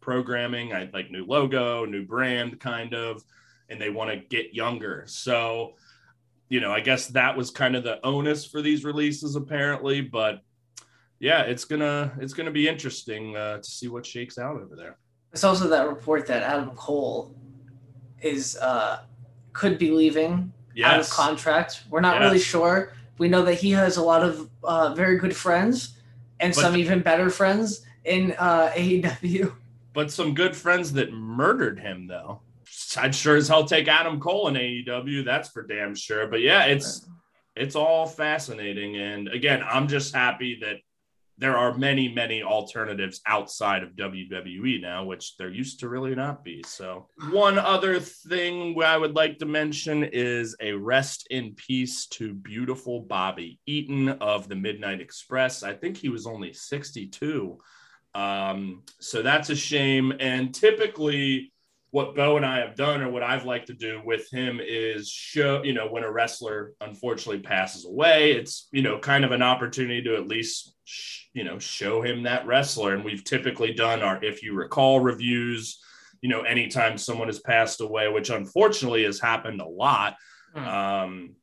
programming. 0.00 0.72
I 0.72 0.88
like 0.92 1.10
new 1.10 1.24
logo, 1.24 1.84
new 1.84 2.04
brand, 2.04 2.60
kind 2.60 2.94
of, 2.94 3.24
and 3.68 3.80
they 3.80 3.90
want 3.90 4.10
to 4.10 4.16
get 4.16 4.54
younger. 4.54 5.04
So, 5.06 5.74
you 6.48 6.60
know, 6.60 6.70
I 6.70 6.80
guess 6.80 7.08
that 7.08 7.36
was 7.36 7.50
kind 7.50 7.74
of 7.74 7.82
the 7.82 8.04
onus 8.06 8.44
for 8.44 8.62
these 8.62 8.84
releases, 8.84 9.34
apparently. 9.34 10.02
But 10.02 10.42
yeah, 11.24 11.40
it's 11.42 11.64
gonna 11.64 12.12
it's 12.20 12.34
gonna 12.34 12.50
be 12.50 12.68
interesting 12.68 13.34
uh, 13.34 13.56
to 13.58 13.70
see 13.78 13.88
what 13.88 14.04
shakes 14.04 14.36
out 14.38 14.56
over 14.60 14.76
there. 14.76 14.98
It's 15.32 15.42
also 15.42 15.66
that 15.68 15.88
report 15.88 16.26
that 16.26 16.42
Adam 16.42 16.70
Cole 16.76 17.34
is 18.20 18.56
uh, 18.58 19.00
could 19.54 19.78
be 19.78 19.90
leaving 19.90 20.52
out 20.84 21.00
of 21.00 21.08
contract. 21.08 21.84
We're 21.90 22.02
not 22.02 22.16
Yeah. 22.20 22.26
really 22.26 22.38
sure. 22.38 22.92
We 23.18 23.28
know 23.28 23.42
that 23.44 23.54
he 23.54 23.70
has 23.70 23.96
a 23.96 24.02
lot 24.02 24.22
of 24.22 24.50
uh, 24.62 24.94
very 24.94 25.16
good 25.18 25.34
friends 25.34 25.96
and 26.40 26.54
But 26.54 26.60
some 26.60 26.72
the- 26.74 26.80
even 26.80 27.00
better 27.00 27.30
friends 27.30 27.86
in 28.04 28.32
uh, 28.38 28.70
AEW. 28.74 29.52
but 29.94 30.10
some 30.10 30.34
good 30.34 30.54
friends 30.54 30.92
that 30.92 31.10
murdered 31.12 31.78
him 31.80 32.06
though. 32.06 32.40
I'd 32.98 33.14
sure 33.14 33.36
as 33.36 33.48
hell 33.48 33.64
take 33.64 33.88
Adam 33.88 34.20
Cole 34.20 34.48
in 34.48 34.54
AEW. 34.54 35.24
That's 35.24 35.48
for 35.48 35.62
damn 35.62 35.94
sure. 35.94 36.26
But 36.26 36.42
yeah, 36.42 36.64
it's 36.66 37.08
it's 37.56 37.76
all 37.76 38.06
fascinating. 38.06 38.96
And 38.96 39.28
again, 39.28 39.62
I'm 39.74 39.86
just 39.88 40.14
happy 40.14 40.58
that 40.60 40.76
there 41.38 41.56
are 41.56 41.76
many, 41.76 42.12
many 42.12 42.42
alternatives 42.42 43.20
outside 43.26 43.82
of 43.82 43.96
WWE 43.96 44.80
now, 44.80 45.04
which 45.04 45.36
there 45.36 45.50
used 45.50 45.80
to 45.80 45.88
really 45.88 46.14
not 46.14 46.44
be. 46.44 46.62
So, 46.66 47.08
one 47.30 47.58
other 47.58 47.98
thing 47.98 48.80
I 48.82 48.96
would 48.96 49.14
like 49.14 49.38
to 49.38 49.46
mention 49.46 50.04
is 50.04 50.56
a 50.60 50.72
rest 50.72 51.26
in 51.30 51.54
peace 51.54 52.06
to 52.08 52.34
beautiful 52.34 53.00
Bobby 53.00 53.58
Eaton 53.66 54.10
of 54.10 54.48
the 54.48 54.56
Midnight 54.56 55.00
Express. 55.00 55.62
I 55.62 55.74
think 55.74 55.96
he 55.96 56.08
was 56.08 56.26
only 56.26 56.52
62. 56.52 57.58
Um, 58.14 58.82
so 59.00 59.22
that's 59.22 59.50
a 59.50 59.56
shame. 59.56 60.12
And 60.20 60.54
typically, 60.54 61.52
what 61.94 62.16
Bo 62.16 62.36
and 62.36 62.44
I 62.44 62.58
have 62.58 62.74
done, 62.74 63.02
or 63.02 63.08
what 63.08 63.22
I've 63.22 63.44
liked 63.44 63.68
to 63.68 63.72
do 63.72 64.02
with 64.04 64.28
him, 64.28 64.58
is 64.60 65.08
show, 65.08 65.62
you 65.62 65.72
know, 65.72 65.86
when 65.86 66.02
a 66.02 66.10
wrestler 66.10 66.72
unfortunately 66.80 67.38
passes 67.38 67.86
away, 67.86 68.32
it's, 68.32 68.66
you 68.72 68.82
know, 68.82 68.98
kind 68.98 69.24
of 69.24 69.30
an 69.30 69.42
opportunity 69.42 70.02
to 70.02 70.16
at 70.16 70.26
least, 70.26 70.74
sh- 70.82 71.26
you 71.34 71.44
know, 71.44 71.60
show 71.60 72.02
him 72.02 72.24
that 72.24 72.48
wrestler. 72.48 72.94
And 72.94 73.04
we've 73.04 73.22
typically 73.22 73.74
done 73.74 74.02
our, 74.02 74.18
if 74.24 74.42
you 74.42 74.54
recall, 74.54 74.98
reviews, 74.98 75.80
you 76.20 76.28
know, 76.28 76.42
anytime 76.42 76.98
someone 76.98 77.28
has 77.28 77.38
passed 77.38 77.80
away, 77.80 78.08
which 78.08 78.28
unfortunately 78.28 79.04
has 79.04 79.20
happened 79.20 79.60
a 79.60 79.68
lot. 79.68 80.16
Hmm. 80.52 80.64
Um, 80.66 81.36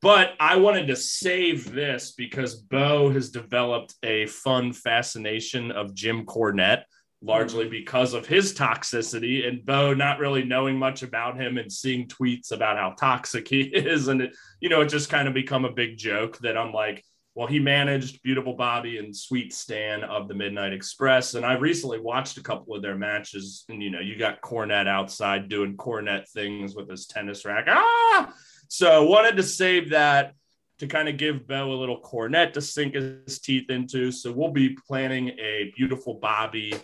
but 0.00 0.32
I 0.40 0.56
wanted 0.56 0.86
to 0.86 0.96
save 0.96 1.70
this 1.74 2.12
because 2.12 2.54
Bo 2.54 3.10
has 3.10 3.28
developed 3.28 3.96
a 4.02 4.24
fun 4.28 4.72
fascination 4.72 5.70
of 5.70 5.94
Jim 5.94 6.24
Cornette, 6.24 6.84
largely 7.22 7.68
because 7.68 8.14
of 8.14 8.26
his 8.26 8.54
toxicity. 8.54 9.46
And 9.46 9.64
Bo 9.64 9.94
not 9.94 10.18
really 10.18 10.44
knowing 10.44 10.78
much 10.78 11.02
about 11.02 11.40
him 11.40 11.58
and 11.58 11.70
seeing 11.70 12.08
tweets 12.08 12.52
about 12.52 12.78
how 12.78 12.94
toxic 12.98 13.48
he 13.48 13.60
is. 13.74 14.08
And 14.08 14.22
it, 14.22 14.36
you 14.60 14.68
know, 14.68 14.80
it 14.80 14.88
just 14.88 15.10
kind 15.10 15.28
of 15.28 15.34
become 15.34 15.64
a 15.64 15.72
big 15.72 15.96
joke 15.96 16.38
that 16.38 16.56
I'm 16.56 16.72
like, 16.72 17.04
well, 17.34 17.46
he 17.46 17.60
managed 17.60 18.22
Beautiful 18.22 18.54
Bobby 18.54 18.98
and 18.98 19.14
Sweet 19.14 19.52
Stan 19.52 20.02
of 20.02 20.26
the 20.26 20.34
Midnight 20.34 20.72
Express. 20.72 21.34
And 21.34 21.46
I 21.46 21.54
recently 21.54 22.00
watched 22.00 22.38
a 22.38 22.42
couple 22.42 22.74
of 22.74 22.82
their 22.82 22.96
matches. 22.96 23.64
And, 23.68 23.82
you 23.82 23.90
know, 23.90 24.00
you 24.00 24.18
got 24.18 24.40
Cornette 24.40 24.88
outside 24.88 25.48
doing 25.48 25.76
Cornette 25.76 26.28
things 26.28 26.74
with 26.74 26.90
his 26.90 27.06
tennis 27.06 27.44
rack. 27.44 27.66
Ah! 27.68 28.34
So 28.68 29.04
wanted 29.06 29.36
to 29.36 29.42
save 29.42 29.90
that 29.90 30.34
to 30.80 30.86
kind 30.86 31.08
of 31.08 31.18
give 31.18 31.46
Bo 31.46 31.72
a 31.72 31.74
little 31.74 32.00
Cornette 32.00 32.54
to 32.54 32.60
sink 32.60 32.94
his 32.94 33.38
teeth 33.38 33.70
into. 33.70 34.10
So 34.10 34.32
we'll 34.32 34.50
be 34.50 34.76
planning 34.86 35.28
a 35.38 35.72
beautiful 35.76 36.14
Bobby, 36.14 36.74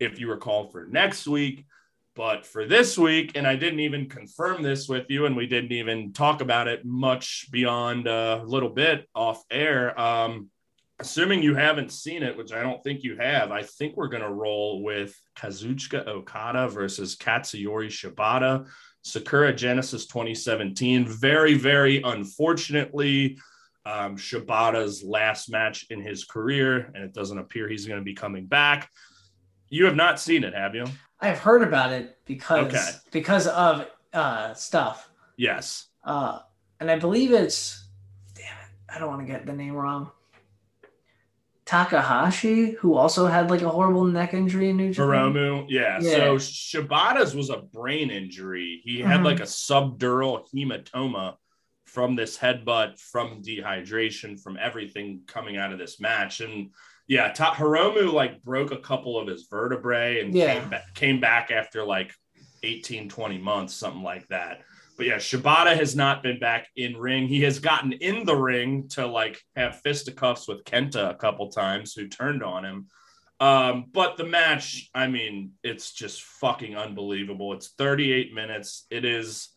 if 0.00 0.18
you 0.18 0.30
recall, 0.30 0.68
for 0.70 0.86
next 0.86 1.26
week. 1.26 1.66
But 2.14 2.46
for 2.46 2.64
this 2.64 2.96
week, 2.96 3.32
and 3.34 3.46
I 3.46 3.56
didn't 3.56 3.80
even 3.80 4.08
confirm 4.08 4.62
this 4.62 4.88
with 4.88 5.04
you, 5.10 5.26
and 5.26 5.36
we 5.36 5.46
didn't 5.46 5.72
even 5.72 6.14
talk 6.14 6.40
about 6.40 6.66
it 6.66 6.84
much 6.84 7.46
beyond 7.50 8.06
a 8.06 8.42
little 8.46 8.70
bit 8.70 9.06
off 9.14 9.44
air. 9.50 9.98
Um, 10.00 10.48
assuming 10.98 11.42
you 11.42 11.54
haven't 11.54 11.92
seen 11.92 12.22
it, 12.22 12.34
which 12.34 12.52
I 12.52 12.62
don't 12.62 12.82
think 12.82 13.02
you 13.02 13.18
have, 13.18 13.52
I 13.52 13.64
think 13.64 13.96
we're 13.96 14.08
going 14.08 14.22
to 14.22 14.32
roll 14.32 14.82
with 14.82 15.14
Kazuchika 15.38 16.06
Okada 16.06 16.68
versus 16.68 17.16
Katsuyori 17.16 17.88
Shibata. 17.88 18.66
Sakura 19.06 19.54
Genesis 19.54 20.06
2017. 20.06 21.06
Very, 21.06 21.54
very 21.54 22.02
unfortunately, 22.02 23.38
um, 23.84 24.16
Shibata's 24.16 25.04
last 25.04 25.48
match 25.48 25.86
in 25.90 26.02
his 26.02 26.24
career, 26.24 26.90
and 26.92 27.04
it 27.04 27.14
doesn't 27.14 27.38
appear 27.38 27.68
he's 27.68 27.86
going 27.86 28.00
to 28.00 28.04
be 28.04 28.14
coming 28.14 28.46
back. 28.46 28.90
You 29.68 29.84
have 29.86 29.96
not 29.96 30.20
seen 30.20 30.44
it, 30.44 30.54
have 30.54 30.74
you? 30.74 30.86
I've 31.20 31.38
heard 31.38 31.62
about 31.62 31.92
it 31.92 32.18
because 32.24 32.66
Okay. 32.66 32.90
because 33.10 33.46
of 33.48 33.86
uh, 34.12 34.54
stuff, 34.54 35.10
Yes. 35.36 35.86
uh, 36.04 36.40
and 36.80 36.90
I 36.90 36.98
believe 36.98 37.32
it's 37.32 37.86
damn 38.34 38.44
it, 38.44 38.94
I 38.94 38.98
don't 38.98 39.08
want 39.08 39.26
to 39.26 39.32
get 39.32 39.44
the 39.46 39.52
name 39.52 39.74
wrong. 39.74 40.10
Takahashi, 41.64 42.72
who 42.72 42.94
also 42.94 43.26
had 43.26 43.50
like 43.50 43.62
a 43.62 43.68
horrible 43.68 44.04
neck 44.04 44.34
injury 44.34 44.70
in 44.70 44.76
New 44.76 44.92
Japan. 44.92 45.08
Hiromu, 45.32 45.66
yeah. 45.68 45.98
Yeah. 46.00 46.10
So 46.12 46.36
Shibata's 46.36 47.34
was 47.34 47.50
a 47.50 47.56
brain 47.58 48.10
injury. 48.10 48.80
He 48.84 49.00
had 49.00 49.20
Mhm. 49.20 49.24
like 49.24 49.40
a 49.40 49.44
subdural 49.44 50.48
hematoma 50.54 51.36
from 51.84 52.14
this 52.14 52.38
headbutt, 52.38 53.00
from 53.00 53.42
dehydration, 53.42 54.40
from 54.40 54.56
everything 54.60 55.22
coming 55.26 55.56
out 55.56 55.72
of 55.72 55.78
this 55.78 55.98
match. 55.98 56.40
And 56.40 56.70
yeah, 57.08 57.32
Ta- 57.32 57.54
Hiromu 57.54 58.12
like 58.12 58.42
broke 58.42 58.72
a 58.72 58.78
couple 58.78 59.18
of 59.18 59.28
his 59.28 59.46
vertebrae 59.48 60.20
and 60.20 60.34
Yeah. 60.34 60.58
came, 60.60 60.70
ba- 60.70 60.84
came 60.94 61.20
back 61.20 61.50
after 61.50 61.84
like 61.84 62.12
18, 62.62 63.08
20 63.08 63.38
months, 63.38 63.74
something 63.74 64.02
like 64.02 64.26
that. 64.28 64.62
But 64.96 65.06
yeah, 65.06 65.16
Shibata 65.16 65.76
has 65.76 65.94
not 65.94 66.22
been 66.22 66.38
back 66.38 66.68
in 66.74 66.96
ring. 66.96 67.28
He 67.28 67.42
has 67.42 67.58
gotten 67.58 67.92
in 67.92 68.24
the 68.24 68.34
ring 68.34 68.88
to 68.90 69.06
like 69.06 69.40
have 69.54 69.80
fisticuffs 69.82 70.48
with 70.48 70.64
Kenta 70.64 71.10
a 71.10 71.14
couple 71.14 71.50
times, 71.50 71.92
who 71.94 72.08
turned 72.08 72.42
on 72.42 72.64
him. 72.64 72.86
Um, 73.38 73.84
but 73.92 74.16
the 74.16 74.24
match, 74.24 74.88
I 74.94 75.08
mean, 75.08 75.52
it's 75.62 75.92
just 75.92 76.22
fucking 76.22 76.74
unbelievable. 76.76 77.52
It's 77.52 77.68
38 77.76 78.32
minutes. 78.32 78.86
It 78.90 79.04
is 79.04 79.50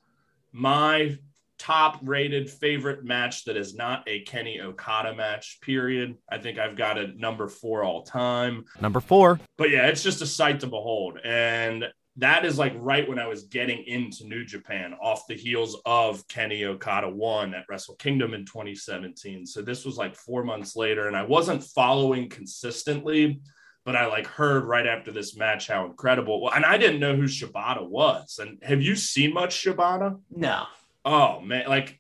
my 0.51 1.17
top 1.59 1.99
rated 2.01 2.49
favorite 2.49 3.03
match 3.03 3.43
that 3.45 3.57
is 3.57 3.75
not 3.75 4.03
a 4.07 4.21
Kenny 4.21 4.59
Okada 4.59 5.13
match, 5.13 5.59
period. 5.61 6.17
I 6.31 6.37
think 6.39 6.57
I've 6.57 6.75
got 6.75 6.97
it 6.97 7.17
number 7.17 7.47
four 7.47 7.83
all 7.83 8.03
time. 8.03 8.65
Number 8.81 8.99
four. 8.99 9.39
But 9.57 9.69
yeah, 9.69 9.87
it's 9.87 10.01
just 10.01 10.21
a 10.21 10.25
sight 10.25 10.61
to 10.61 10.67
behold. 10.67 11.19
And 11.23 11.85
that 12.17 12.45
is 12.45 12.57
like 12.57 12.73
right 12.77 13.07
when 13.07 13.19
I 13.19 13.27
was 13.27 13.43
getting 13.43 13.83
into 13.83 14.25
New 14.25 14.43
Japan 14.43 14.95
off 15.01 15.27
the 15.27 15.35
heels 15.35 15.77
of 15.85 16.27
Kenny 16.27 16.65
Okada 16.65 17.09
one 17.09 17.53
at 17.53 17.65
Wrestle 17.69 17.95
Kingdom 17.95 18.33
in 18.33 18.45
2017. 18.45 19.45
So 19.45 19.61
this 19.61 19.85
was 19.85 19.97
like 19.97 20.15
four 20.15 20.43
months 20.43 20.75
later, 20.75 21.07
and 21.07 21.15
I 21.15 21.23
wasn't 21.23 21.63
following 21.63 22.29
consistently 22.29 23.41
but 23.85 23.95
I 23.95 24.05
like 24.05 24.27
heard 24.27 24.65
right 24.65 24.85
after 24.85 25.11
this 25.11 25.35
match 25.35 25.67
how 25.67 25.85
incredible. 25.85 26.51
And 26.53 26.63
I 26.63 26.77
didn't 26.77 26.99
know 26.99 27.15
who 27.15 27.23
Shibata 27.23 27.87
was. 27.87 28.37
And 28.39 28.61
have 28.61 28.83
you 28.83 28.95
seen 28.95 29.33
much 29.33 29.63
Shibata? 29.63 30.19
No. 30.29 30.65
Oh 31.09 31.41
man, 31.41 31.67
like 31.67 31.99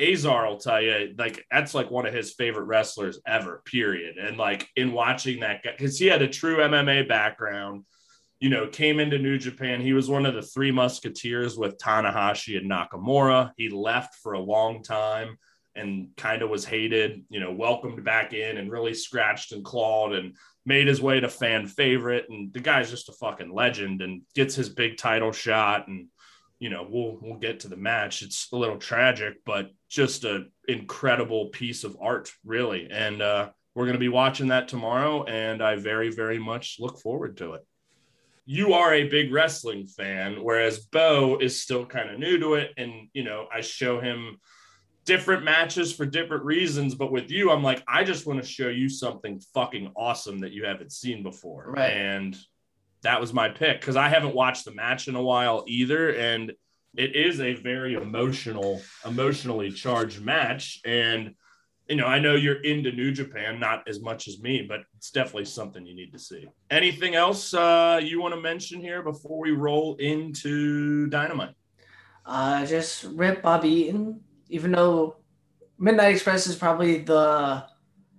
Azar 0.00 0.46
will 0.46 0.58
tell 0.58 0.80
you, 0.80 1.12
like 1.18 1.44
that's 1.50 1.74
like 1.74 1.90
one 1.90 2.06
of 2.06 2.14
his 2.14 2.34
favorite 2.34 2.66
wrestlers 2.66 3.18
ever. 3.26 3.62
Period. 3.64 4.16
And 4.16 4.36
like 4.36 4.68
in 4.76 4.92
watching 4.92 5.40
that 5.40 5.64
guy, 5.64 5.72
because 5.76 5.98
he 5.98 6.06
had 6.06 6.22
a 6.22 6.28
true 6.28 6.58
MMA 6.58 7.08
background. 7.08 7.84
You 8.40 8.50
know, 8.50 8.66
came 8.66 9.00
into 9.00 9.18
New 9.18 9.38
Japan. 9.38 9.80
He 9.80 9.94
was 9.94 10.10
one 10.10 10.26
of 10.26 10.34
the 10.34 10.42
three 10.42 10.70
musketeers 10.70 11.56
with 11.56 11.78
Tanahashi 11.78 12.58
and 12.58 12.70
Nakamura. 12.70 13.52
He 13.56 13.70
left 13.70 14.16
for 14.16 14.34
a 14.34 14.40
long 14.40 14.82
time 14.82 15.38
and 15.74 16.08
kind 16.16 16.42
of 16.42 16.50
was 16.50 16.64
hated, 16.64 17.24
you 17.30 17.40
know, 17.40 17.52
welcomed 17.52 18.04
back 18.04 18.34
in 18.34 18.58
and 18.58 18.70
really 18.70 18.92
scratched 18.92 19.52
and 19.52 19.64
clawed 19.64 20.12
and 20.12 20.36
made 20.66 20.88
his 20.88 21.00
way 21.00 21.20
to 21.20 21.28
fan 21.28 21.66
favorite. 21.66 22.26
And 22.28 22.52
the 22.52 22.60
guy's 22.60 22.90
just 22.90 23.08
a 23.08 23.12
fucking 23.12 23.54
legend 23.54 24.02
and 24.02 24.22
gets 24.34 24.54
his 24.54 24.68
big 24.68 24.98
title 24.98 25.32
shot. 25.32 25.88
And, 25.88 26.08
you 26.58 26.70
know, 26.70 26.86
we'll 26.88 27.18
we'll 27.20 27.38
get 27.38 27.60
to 27.60 27.68
the 27.68 27.76
match. 27.76 28.22
It's 28.22 28.50
a 28.52 28.56
little 28.56 28.78
tragic, 28.78 29.44
but 29.44 29.70
just 29.88 30.24
an 30.24 30.50
incredible 30.68 31.48
piece 31.48 31.84
of 31.84 31.96
art, 32.00 32.32
really. 32.44 32.88
And 32.90 33.20
uh, 33.22 33.50
we're 33.74 33.86
gonna 33.86 33.98
be 33.98 34.08
watching 34.08 34.48
that 34.48 34.68
tomorrow, 34.68 35.24
and 35.24 35.62
I 35.62 35.76
very, 35.76 36.10
very 36.10 36.38
much 36.38 36.76
look 36.78 36.98
forward 37.00 37.36
to 37.38 37.54
it. 37.54 37.66
You 38.46 38.74
are 38.74 38.92
a 38.92 39.08
big 39.08 39.32
wrestling 39.32 39.86
fan, 39.86 40.42
whereas 40.42 40.80
Bo 40.80 41.38
is 41.38 41.62
still 41.62 41.86
kind 41.86 42.10
of 42.10 42.18
new 42.18 42.38
to 42.38 42.54
it. 42.54 42.74
And, 42.76 43.08
you 43.14 43.24
know, 43.24 43.46
I 43.52 43.62
show 43.62 44.00
him 44.00 44.38
different 45.06 45.44
matches 45.44 45.94
for 45.94 46.04
different 46.04 46.44
reasons. 46.44 46.94
But 46.94 47.10
with 47.10 47.30
you, 47.30 47.50
I'm 47.50 47.62
like, 47.62 47.82
I 47.88 48.04
just 48.04 48.26
want 48.26 48.42
to 48.42 48.46
show 48.46 48.68
you 48.68 48.90
something 48.90 49.40
fucking 49.54 49.92
awesome 49.96 50.40
that 50.40 50.52
you 50.52 50.66
haven't 50.66 50.92
seen 50.92 51.22
before. 51.22 51.72
Right. 51.74 51.90
And 51.90 52.36
that 53.04 53.20
was 53.20 53.32
my 53.32 53.48
pick 53.48 53.80
because 53.80 53.96
I 53.96 54.08
haven't 54.08 54.34
watched 54.34 54.64
the 54.64 54.74
match 54.74 55.08
in 55.08 55.14
a 55.14 55.22
while 55.22 55.64
either. 55.66 56.10
And 56.10 56.52
it 56.96 57.16
is 57.16 57.40
a 57.40 57.54
very 57.54 57.94
emotional, 57.94 58.82
emotionally 59.06 59.70
charged 59.70 60.20
match. 60.22 60.80
And, 60.84 61.34
you 61.88 61.96
know, 61.96 62.06
I 62.06 62.18
know 62.18 62.34
you're 62.34 62.62
into 62.62 62.92
New 62.92 63.12
Japan, 63.12 63.58
not 63.58 63.86
as 63.88 64.00
much 64.00 64.28
as 64.28 64.40
me, 64.40 64.62
but 64.62 64.80
it's 64.96 65.10
definitely 65.10 65.46
something 65.46 65.86
you 65.86 65.94
need 65.94 66.12
to 66.12 66.18
see. 66.18 66.48
Anything 66.70 67.14
else 67.14 67.54
uh, 67.54 68.00
you 68.02 68.20
want 68.20 68.34
to 68.34 68.40
mention 68.40 68.80
here 68.80 69.02
before 69.02 69.38
we 69.38 69.52
roll 69.52 69.96
into 69.96 71.06
Dynamite? 71.08 71.54
Uh, 72.26 72.64
just 72.66 73.04
rip 73.04 73.42
Bobby 73.42 73.68
Eaton 73.68 74.20
even 74.48 74.72
though 74.72 75.16
Midnight 75.78 76.14
Express 76.14 76.46
is 76.46 76.56
probably 76.56 76.98
the 76.98 77.64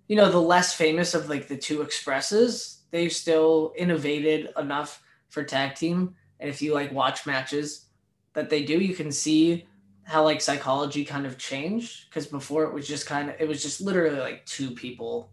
you 0.08 0.15
know 0.15 0.30
the 0.30 0.41
less 0.41 0.74
famous 0.74 1.13
of 1.13 1.30
like 1.30 1.48
the 1.48 1.58
two 1.58 1.82
expresses, 1.82 2.75
they've 2.91 3.12
still 3.12 3.74
innovated 3.78 4.50
enough 4.58 5.02
for 5.30 5.43
tag 5.43 5.76
team. 5.76 6.15
And 6.39 6.50
if 6.50 6.62
you 6.62 6.74
like 6.74 6.91
watch 6.91 7.26
matches 7.26 7.86
that 8.34 8.50
they 8.50 8.63
do, 8.63 8.80
you 8.80 8.95
can 8.95 9.12
see 9.12 9.67
how 10.04 10.24
like 10.24 10.39
psychology 10.39 11.04
kind 11.04 11.26
of 11.26 11.38
changed 11.38 12.10
because 12.10 12.28
before 12.28 12.63
it 12.63 12.74
was 12.74 12.88
just 12.88 13.08
kind 13.08 13.30
of 13.30 13.36
it 13.39 13.48
was 13.48 13.62
just 13.62 13.82
literally 13.82 14.19
like 14.19 14.45
two 14.45 14.71
people 14.71 15.32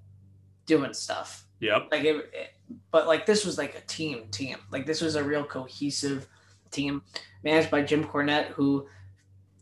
doing 0.67 0.95
stuff. 0.95 1.47
Yep. 1.61 1.88
Like 1.91 2.05
it, 2.05 2.17
it 2.33 2.55
but 2.91 3.07
like 3.07 3.27
this 3.27 3.45
was 3.45 3.59
like 3.59 3.75
a 3.77 3.81
team 3.83 4.29
team. 4.31 4.57
Like 4.71 4.87
this 4.87 5.01
was 5.01 5.15
a 5.15 5.23
real 5.23 5.45
cohesive 5.45 6.27
team 6.71 7.03
managed 7.45 7.71
by 7.71 7.83
Jim 7.83 8.05
Cornette 8.05 8.47
who 8.47 8.87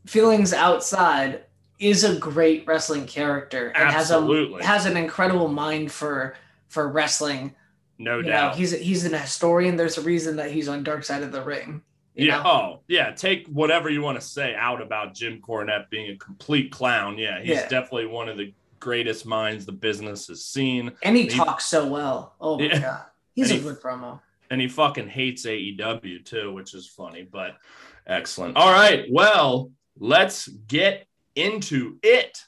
feelings 0.07 0.53
outside 0.53 1.44
is 1.79 2.05
a 2.05 2.16
great 2.16 2.66
wrestling 2.66 3.07
character 3.07 3.68
and 3.68 3.88
Absolutely. 3.88 4.62
has 4.62 4.85
a 4.85 4.85
has 4.85 4.87
an 4.87 4.96
incredible 4.96 5.48
mind 5.48 5.90
for 5.90 6.37
for 6.68 6.88
wrestling. 6.88 7.55
No 8.00 8.16
You 8.16 8.22
know, 8.24 8.28
doubt. 8.30 8.56
he's 8.56 8.72
he's 8.72 9.04
an 9.04 9.12
historian. 9.12 9.76
There's 9.76 9.98
a 9.98 10.02
reason 10.02 10.36
that 10.36 10.50
he's 10.50 10.68
on 10.68 10.82
Dark 10.82 11.04
Side 11.04 11.22
of 11.22 11.32
the 11.32 11.42
Ring. 11.42 11.82
yeah. 12.14 12.38
know? 12.38 12.42
Oh, 12.50 12.80
yeah. 12.88 13.10
Take 13.12 13.46
whatever 13.48 13.90
you 13.90 14.00
want 14.02 14.18
to 14.20 14.26
say 14.26 14.54
out 14.54 14.80
about 14.82 15.14
Jim 15.14 15.40
Cornette 15.40 15.88
being 15.90 16.10
a 16.10 16.16
complete 16.16 16.72
clown. 16.72 17.18
Yeah, 17.18 17.38
he's 17.40 17.50
Yeah. 17.50 17.68
definitely 17.68 18.06
one 18.06 18.28
of 18.28 18.36
the 18.38 18.52
greatest 18.80 19.26
minds 19.26 19.66
the 19.66 19.72
business 19.72 20.26
has 20.28 20.42
seen, 20.44 20.92
and 21.02 21.14
he 21.16 21.24
He- 21.24 21.28
talks 21.28 21.66
so 21.66 21.86
well. 21.86 22.34
Oh 22.40 22.58
my 22.58 22.64
Yeah. 22.64 22.80
god, 22.80 23.02
he's 23.34 23.50
And 23.50 23.60
a 23.60 23.62
he- 23.62 23.68
good 23.68 23.80
promo. 23.82 24.20
and 24.50 24.60
he 24.60 24.68
fucking 24.68 25.08
hates 25.08 25.44
AEW 25.44 26.20
too, 26.24 26.52
which 26.52 26.72
is 26.74 26.86
funny, 26.88 27.22
but 27.22 27.58
excellent. 28.06 28.56
All 28.56 28.72
right, 28.72 29.04
well, 29.10 29.70
let's 29.98 30.48
get 30.48 31.06
into 31.36 31.98
it. 32.02 32.44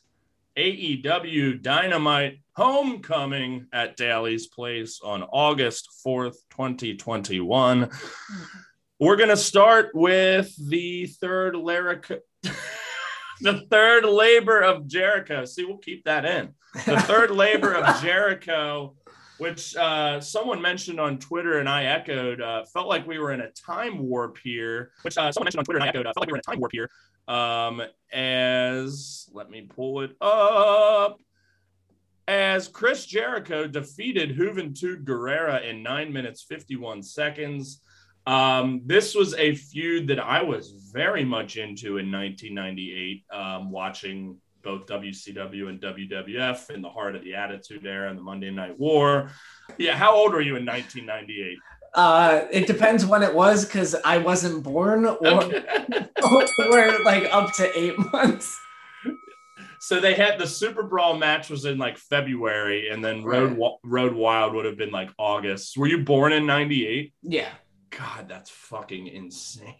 AEW 0.56 1.54
Dynamite 1.62 2.38
Homecoming 2.54 3.66
at 3.72 3.96
Daly's 3.96 4.46
Place 4.46 5.00
on 5.02 5.22
August 5.22 5.88
4th, 6.04 6.36
2021. 6.50 7.90
We're 9.00 9.16
going 9.16 9.30
to 9.30 9.36
start 9.38 9.90
with 9.94 10.54
the 10.68 11.06
third 11.06 11.56
lyric 11.56 12.12
the 13.40 13.66
third 13.70 14.04
labor 14.04 14.60
of 14.60 14.86
Jericho. 14.86 15.44
See, 15.46 15.64
we'll 15.64 15.78
keep 15.78 16.04
that 16.04 16.24
in. 16.26 16.54
The 16.86 17.00
third 17.06 17.30
labor 17.30 17.74
of 17.74 18.02
Jericho, 18.02 18.96
which 19.38 19.74
uh, 19.76 20.20
someone 20.20 20.60
mentioned 20.60 21.00
on 21.00 21.18
Twitter 21.18 21.58
and 21.58 21.68
I 21.68 21.84
echoed, 21.84 22.42
uh, 22.42 22.64
felt 22.66 22.86
like 22.86 23.06
we 23.06 23.18
were 23.18 23.32
in 23.32 23.40
a 23.40 23.50
time 23.52 23.98
warp 23.98 24.38
here, 24.44 24.92
which 25.02 25.16
uh, 25.16 25.32
someone 25.32 25.46
mentioned 25.46 25.60
on 25.60 25.64
Twitter 25.64 25.80
and 25.80 25.84
I 25.84 25.88
echoed, 25.88 26.06
uh, 26.06 26.12
felt 26.12 26.26
like 26.26 26.28
we 26.28 26.32
were 26.32 26.38
in 26.38 26.44
a 26.46 26.50
time 26.50 26.60
warp 26.60 26.72
here. 26.72 26.90
Um, 27.28 27.82
as 28.12 29.28
let 29.32 29.50
me 29.50 29.62
pull 29.62 30.02
it 30.02 30.16
up. 30.20 31.18
As 32.28 32.68
Chris 32.68 33.04
Jericho 33.04 33.66
defeated 33.66 34.36
Juventud 34.36 35.04
Guerrera 35.04 35.68
in 35.68 35.82
nine 35.82 36.12
minutes, 36.12 36.42
51 36.42 37.02
seconds. 37.02 37.80
Um, 38.26 38.82
this 38.86 39.14
was 39.16 39.34
a 39.34 39.56
feud 39.56 40.06
that 40.08 40.20
I 40.20 40.42
was 40.42 40.90
very 40.92 41.24
much 41.24 41.56
into 41.56 41.98
in 41.98 42.12
1998, 42.12 43.24
um, 43.32 43.72
watching 43.72 44.36
both 44.62 44.86
WCW 44.86 45.68
and 45.68 45.80
WWF 45.80 46.70
in 46.70 46.82
the 46.82 46.88
heart 46.88 47.16
of 47.16 47.24
the 47.24 47.34
Attitude 47.34 47.84
Era 47.84 48.08
and 48.08 48.16
the 48.16 48.22
Monday 48.22 48.50
Night 48.50 48.78
War. 48.78 49.30
Yeah, 49.76 49.96
how 49.96 50.14
old 50.14 50.32
were 50.32 50.40
you 50.40 50.54
in 50.54 50.64
1998? 50.64 51.58
Uh, 51.94 52.46
it 52.50 52.66
depends 52.68 53.04
when 53.04 53.22
it 53.22 53.34
was 53.34 53.64
because 53.64 53.96
I 54.04 54.18
wasn't 54.18 54.62
born 54.62 55.04
or, 55.04 55.26
Okay. 55.26 55.64
or 56.70 57.02
like 57.04 57.24
up 57.32 57.52
to 57.54 57.78
eight 57.78 57.94
months. 58.12 58.56
So 59.82 59.98
they 59.98 60.14
had 60.14 60.38
the 60.38 60.46
Super 60.46 60.84
Brawl 60.84 61.16
match 61.16 61.50
was 61.50 61.64
in 61.64 61.76
like 61.76 61.98
February, 61.98 62.88
and 62.88 63.04
then 63.04 63.24
Road 63.24 63.58
Right. 63.58 63.72
Road 63.82 64.14
Wild 64.14 64.54
would 64.54 64.64
have 64.64 64.76
been 64.76 64.92
like 64.92 65.10
August. 65.18 65.76
Were 65.76 65.88
you 65.88 66.04
born 66.04 66.32
in 66.32 66.46
'98? 66.46 67.12
Yeah, 67.22 67.48
God, 67.90 68.28
that's 68.28 68.48
fucking 68.48 69.08
insane. 69.08 69.74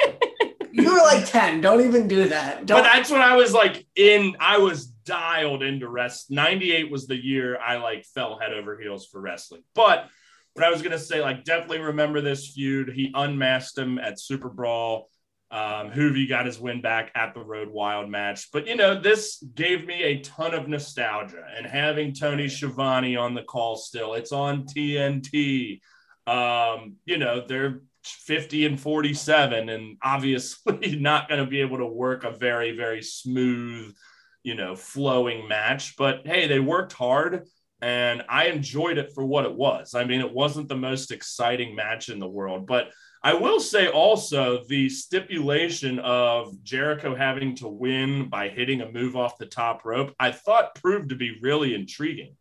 you 0.72 0.90
were 0.90 1.00
like 1.00 1.26
ten. 1.26 1.60
Don't 1.60 1.82
even 1.82 2.08
do 2.08 2.26
that. 2.28 2.60
But 2.60 2.66
Don't. 2.66 2.82
that's 2.84 3.10
when 3.10 3.20
I 3.20 3.36
was 3.36 3.52
like 3.52 3.86
in, 3.96 4.34
I 4.40 4.56
was 4.58 4.86
dialed 4.86 5.62
into 5.62 5.88
rest. 5.88 6.30
98 6.30 6.90
was 6.90 7.06
the 7.06 7.22
year 7.22 7.58
I 7.60 7.76
like 7.76 8.06
fell 8.06 8.38
head 8.38 8.54
over 8.54 8.80
heels 8.80 9.06
for 9.06 9.20
wrestling. 9.20 9.62
But 9.74 10.08
what 10.54 10.64
I 10.64 10.70
was 10.70 10.80
going 10.80 10.92
to 10.92 10.98
say, 10.98 11.20
like, 11.20 11.44
definitely 11.44 11.80
remember 11.80 12.20
this 12.22 12.48
feud. 12.52 12.92
He 12.94 13.10
unmasked 13.14 13.76
him 13.76 13.98
at 13.98 14.18
Super 14.18 14.48
Brawl. 14.48 15.10
Um, 15.54 15.92
Juvi 15.92 16.28
got 16.28 16.46
his 16.46 16.58
win 16.58 16.80
back 16.80 17.12
at 17.14 17.32
the 17.32 17.40
Road 17.40 17.68
Wild 17.68 18.10
match. 18.10 18.48
But, 18.52 18.66
you 18.66 18.74
know, 18.74 19.00
this 19.00 19.40
gave 19.54 19.86
me 19.86 20.02
a 20.02 20.18
ton 20.18 20.52
of 20.52 20.66
nostalgia. 20.66 21.44
And 21.56 21.64
having 21.64 22.12
Tony 22.12 22.48
Schiavone 22.48 23.14
on 23.14 23.34
the 23.34 23.44
call 23.44 23.76
still, 23.76 24.14
it's 24.14 24.32
on 24.32 24.64
TNT. 24.64 25.80
Um, 26.26 26.96
you 27.04 27.18
know, 27.18 27.44
they're 27.46 27.82
50 28.02 28.66
and 28.66 28.80
47 28.80 29.68
and 29.68 29.96
obviously 30.02 30.96
not 31.00 31.28
going 31.28 31.42
to 31.42 31.48
be 31.48 31.60
able 31.60 31.78
to 31.78 31.86
work 31.86 32.24
a 32.24 32.32
very 32.32 32.76
very 32.76 33.02
smooth 33.02 33.94
you 34.42 34.54
know 34.54 34.76
flowing 34.76 35.48
match 35.48 35.96
but 35.96 36.20
hey 36.26 36.46
they 36.46 36.60
worked 36.60 36.92
hard 36.92 37.44
and 37.80 38.22
i 38.28 38.48
enjoyed 38.48 38.98
it 38.98 39.12
for 39.14 39.24
what 39.24 39.46
it 39.46 39.54
was 39.54 39.94
i 39.94 40.04
mean 40.04 40.20
it 40.20 40.30
wasn't 40.30 40.68
the 40.68 40.76
most 40.76 41.12
exciting 41.12 41.74
match 41.74 42.10
in 42.10 42.18
the 42.18 42.28
world 42.28 42.66
but 42.66 42.90
i 43.24 43.34
will 43.34 43.58
say 43.58 43.88
also 43.88 44.62
the 44.68 44.88
stipulation 44.88 45.98
of 45.98 46.62
jericho 46.62 47.14
having 47.14 47.56
to 47.56 47.66
win 47.66 48.28
by 48.28 48.48
hitting 48.48 48.80
a 48.82 48.92
move 48.92 49.16
off 49.16 49.36
the 49.38 49.46
top 49.46 49.84
rope 49.84 50.14
i 50.20 50.30
thought 50.30 50.74
proved 50.76 51.08
to 51.08 51.16
be 51.16 51.38
really 51.42 51.74
intriguing 51.74 52.36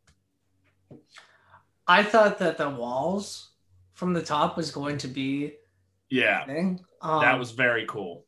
I 1.85 2.01
thought 2.03 2.39
that 2.39 2.57
the 2.57 2.69
walls 2.69 3.49
from 3.93 4.13
the 4.13 4.21
top 4.21 4.55
was 4.55 4.71
going 4.71 4.97
to 4.99 5.07
be 5.09 5.55
yeah 6.09 6.45
thing. 6.45 6.79
Um, 7.01 7.21
that 7.21 7.37
was 7.37 7.51
very 7.51 7.85
cool 7.87 8.25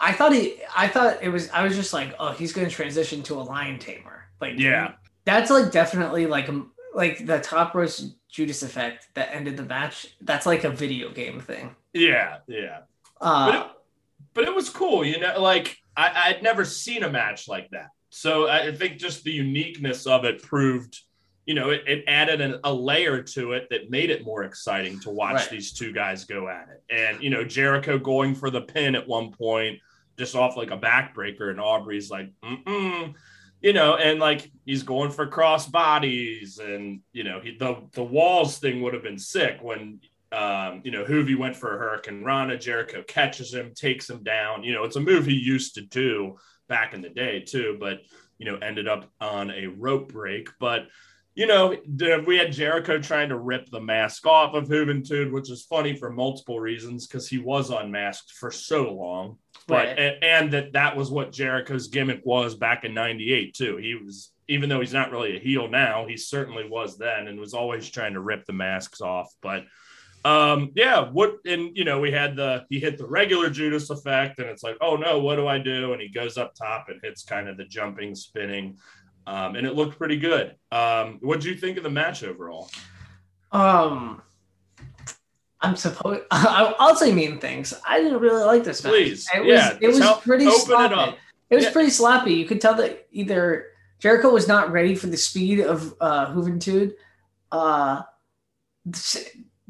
I 0.00 0.12
thought 0.12 0.32
he. 0.32 0.54
I 0.76 0.86
thought 0.88 1.18
it 1.22 1.28
was. 1.28 1.50
I 1.50 1.64
was 1.64 1.74
just 1.74 1.92
like, 1.92 2.14
oh, 2.20 2.30
he's 2.32 2.52
going 2.52 2.68
to 2.68 2.72
transition 2.72 3.22
to 3.24 3.34
a 3.34 3.42
lion 3.42 3.80
tamer. 3.80 4.26
Like, 4.40 4.56
Yeah. 4.56 4.92
that's 5.24 5.50
like 5.50 5.72
definitely 5.72 6.26
like 6.26 6.48
like 6.94 7.26
the 7.26 7.40
top 7.40 7.74
roast 7.74 8.14
Judas 8.28 8.62
effect 8.62 9.08
that 9.14 9.30
ended 9.32 9.56
the 9.56 9.64
match. 9.64 10.14
That's 10.20 10.46
like 10.46 10.62
a 10.62 10.70
video 10.70 11.10
game 11.10 11.40
thing. 11.40 11.74
Yeah 11.98 12.38
yeah 12.46 12.80
Uh, 13.20 13.46
but 13.50 13.54
it, 13.60 13.66
but 14.34 14.44
it 14.44 14.54
was 14.54 14.70
cool, 14.70 15.04
you 15.04 15.18
know. 15.18 15.40
Like 15.40 15.76
I, 15.96 16.30
I'd 16.30 16.42
never 16.42 16.64
seen 16.64 17.02
a 17.02 17.10
match 17.10 17.48
like 17.48 17.68
that, 17.70 17.88
so 18.10 18.48
I 18.48 18.72
think 18.72 18.98
just 18.98 19.24
the 19.24 19.32
uniqueness 19.32 20.06
of 20.06 20.24
it 20.24 20.42
proved, 20.42 20.96
you 21.46 21.54
know, 21.54 21.70
it, 21.70 21.82
it 21.86 22.04
added 22.06 22.40
an, 22.40 22.60
a 22.62 22.72
layer 22.72 23.22
to 23.22 23.52
it 23.52 23.68
that 23.70 23.90
made 23.90 24.10
it 24.10 24.24
more 24.24 24.44
exciting 24.44 25.00
to 25.00 25.10
watch 25.10 25.34
Right. 25.34 25.50
these 25.50 25.72
two 25.72 25.92
guys 25.92 26.24
go 26.24 26.48
at 26.48 26.68
it. 26.68 26.82
And, 26.94 27.22
you 27.22 27.30
know, 27.30 27.42
Jericho 27.42 27.98
going 27.98 28.34
for 28.34 28.50
the 28.50 28.60
pin 28.60 28.94
at 28.94 29.08
one 29.08 29.32
point, 29.32 29.80
just 30.18 30.34
off 30.36 30.56
like 30.56 30.70
a 30.70 30.78
backbreaker, 30.78 31.50
and 31.50 31.58
Aubrey's 31.60 32.10
like, 32.10 32.30
mm 32.44 33.14
you 33.60 33.72
know, 33.72 33.96
and 33.96 34.20
like 34.20 34.52
he's 34.66 34.84
going 34.84 35.10
for 35.10 35.26
cross 35.26 35.66
bodies, 35.66 36.60
and 36.60 37.00
you 37.12 37.24
know, 37.24 37.40
he, 37.40 37.56
the 37.56 37.82
the 37.92 38.04
walls 38.04 38.58
thing 38.58 38.82
would 38.82 38.94
have 38.94 39.02
been 39.02 39.18
sick 39.18 39.58
when 39.60 39.98
um, 40.32 40.82
you 40.84 40.90
know, 40.90 41.04
Juvi 41.04 41.36
went 41.36 41.56
for 41.56 41.74
a 41.74 42.00
Hurricanrana. 42.00 42.60
Jericho 42.60 43.02
catches 43.02 43.52
him, 43.52 43.72
takes 43.74 44.08
him 44.08 44.22
down. 44.22 44.62
You 44.62 44.74
know, 44.74 44.84
it's 44.84 44.96
a 44.96 45.00
move 45.00 45.26
he 45.26 45.34
used 45.34 45.74
to 45.76 45.80
do 45.82 46.36
back 46.68 46.92
in 46.94 47.00
the 47.00 47.08
day 47.08 47.40
too, 47.40 47.76
but 47.80 48.00
you 48.38 48.46
know, 48.46 48.56
ended 48.58 48.86
up 48.86 49.10
on 49.20 49.50
a 49.50 49.66
rope 49.66 50.12
break. 50.12 50.48
But 50.60 50.86
you 51.34 51.46
know, 51.46 51.76
we 52.26 52.36
had 52.36 52.52
Jericho 52.52 52.98
trying 52.98 53.28
to 53.28 53.38
rip 53.38 53.70
the 53.70 53.80
mask 53.80 54.26
off 54.26 54.54
of 54.54 54.68
Juventud, 54.68 55.30
which 55.30 55.50
is 55.50 55.62
funny 55.62 55.94
for 55.94 56.10
multiple 56.10 56.58
reasons 56.58 57.06
because 57.06 57.28
he 57.28 57.38
was 57.38 57.70
unmasked 57.70 58.32
for 58.32 58.50
so 58.50 58.92
long. 58.92 59.38
But 59.68 59.86
Right. 59.86 59.98
and, 59.98 60.24
and 60.24 60.52
that 60.52 60.72
that 60.72 60.96
was 60.96 61.10
what 61.10 61.30
Jericho's 61.30 61.88
gimmick 61.88 62.22
was 62.24 62.54
back 62.54 62.84
in 62.84 62.92
'98 62.92 63.54
too. 63.54 63.76
He 63.76 63.94
was 63.94 64.32
even 64.48 64.68
though 64.68 64.80
he's 64.80 64.94
not 64.94 65.12
really 65.12 65.36
a 65.36 65.40
heel 65.40 65.68
now, 65.68 66.06
he 66.06 66.16
certainly 66.16 66.68
was 66.68 66.98
then 66.98 67.28
and 67.28 67.38
was 67.38 67.54
always 67.54 67.88
trying 67.88 68.14
to 68.14 68.20
rip 68.20 68.44
the 68.46 68.52
masks 68.52 69.00
off. 69.00 69.32
But 69.42 69.64
um 70.24 70.72
yeah 70.74 71.08
what 71.10 71.36
and 71.46 71.76
you 71.76 71.84
know 71.84 72.00
we 72.00 72.10
had 72.10 72.34
the 72.34 72.64
he 72.68 72.80
hit 72.80 72.98
the 72.98 73.06
regular 73.06 73.48
judas 73.48 73.88
effect 73.90 74.38
and 74.40 74.48
it's 74.48 74.62
like 74.64 74.76
oh 74.80 74.96
no 74.96 75.20
what 75.20 75.36
do 75.36 75.46
i 75.46 75.58
do 75.58 75.92
and 75.92 76.02
he 76.02 76.08
goes 76.08 76.36
up 76.36 76.52
top 76.54 76.86
and 76.88 77.00
hits 77.04 77.22
kind 77.24 77.48
of 77.48 77.56
the 77.56 77.64
jumping 77.64 78.14
spinning 78.14 78.76
um 79.28 79.54
and 79.54 79.64
it 79.66 79.74
looked 79.74 79.96
pretty 79.96 80.16
good 80.16 80.56
um 80.72 81.18
what 81.20 81.40
do 81.40 81.48
you 81.48 81.56
think 81.56 81.76
of 81.76 81.84
the 81.84 81.90
match 81.90 82.24
overall 82.24 82.68
Um, 83.52 84.20
I'm 85.60 85.74
supposed. 85.74 86.22
I'll 86.30 86.94
say 86.96 87.12
mean 87.12 87.38
things. 87.40 87.72
I 87.88 88.00
didn't 88.02 88.20
really 88.20 88.44
like 88.44 88.62
this 88.62 88.84
match. 88.84 88.92
Please, 88.92 89.26
it 89.34 89.40
was 89.40 89.48
yeah, 89.48 89.78
it 89.80 89.88
was 89.88 89.98
tell- 89.98 90.20
pretty 90.20 90.44
open 90.46 90.58
it 90.58 90.64
sloppy. 90.66 90.94
up. 90.94 91.16
It, 91.50 91.54
was 91.56 91.64
Yeah. 91.64 91.72
pretty 91.72 91.90
sloppy. 91.90 92.34
You 92.34 92.44
could 92.46 92.60
tell 92.60 92.74
that 92.74 93.06
either 93.10 93.66
Jericho 94.00 94.30
was 94.30 94.46
not 94.46 94.70
ready 94.70 94.94
for 94.94 95.06
the 95.08 95.16
speed 95.16 95.60
of 95.60 95.94
uh, 96.00 96.26
Juventud. 96.34 96.92
Uh, 97.50 98.02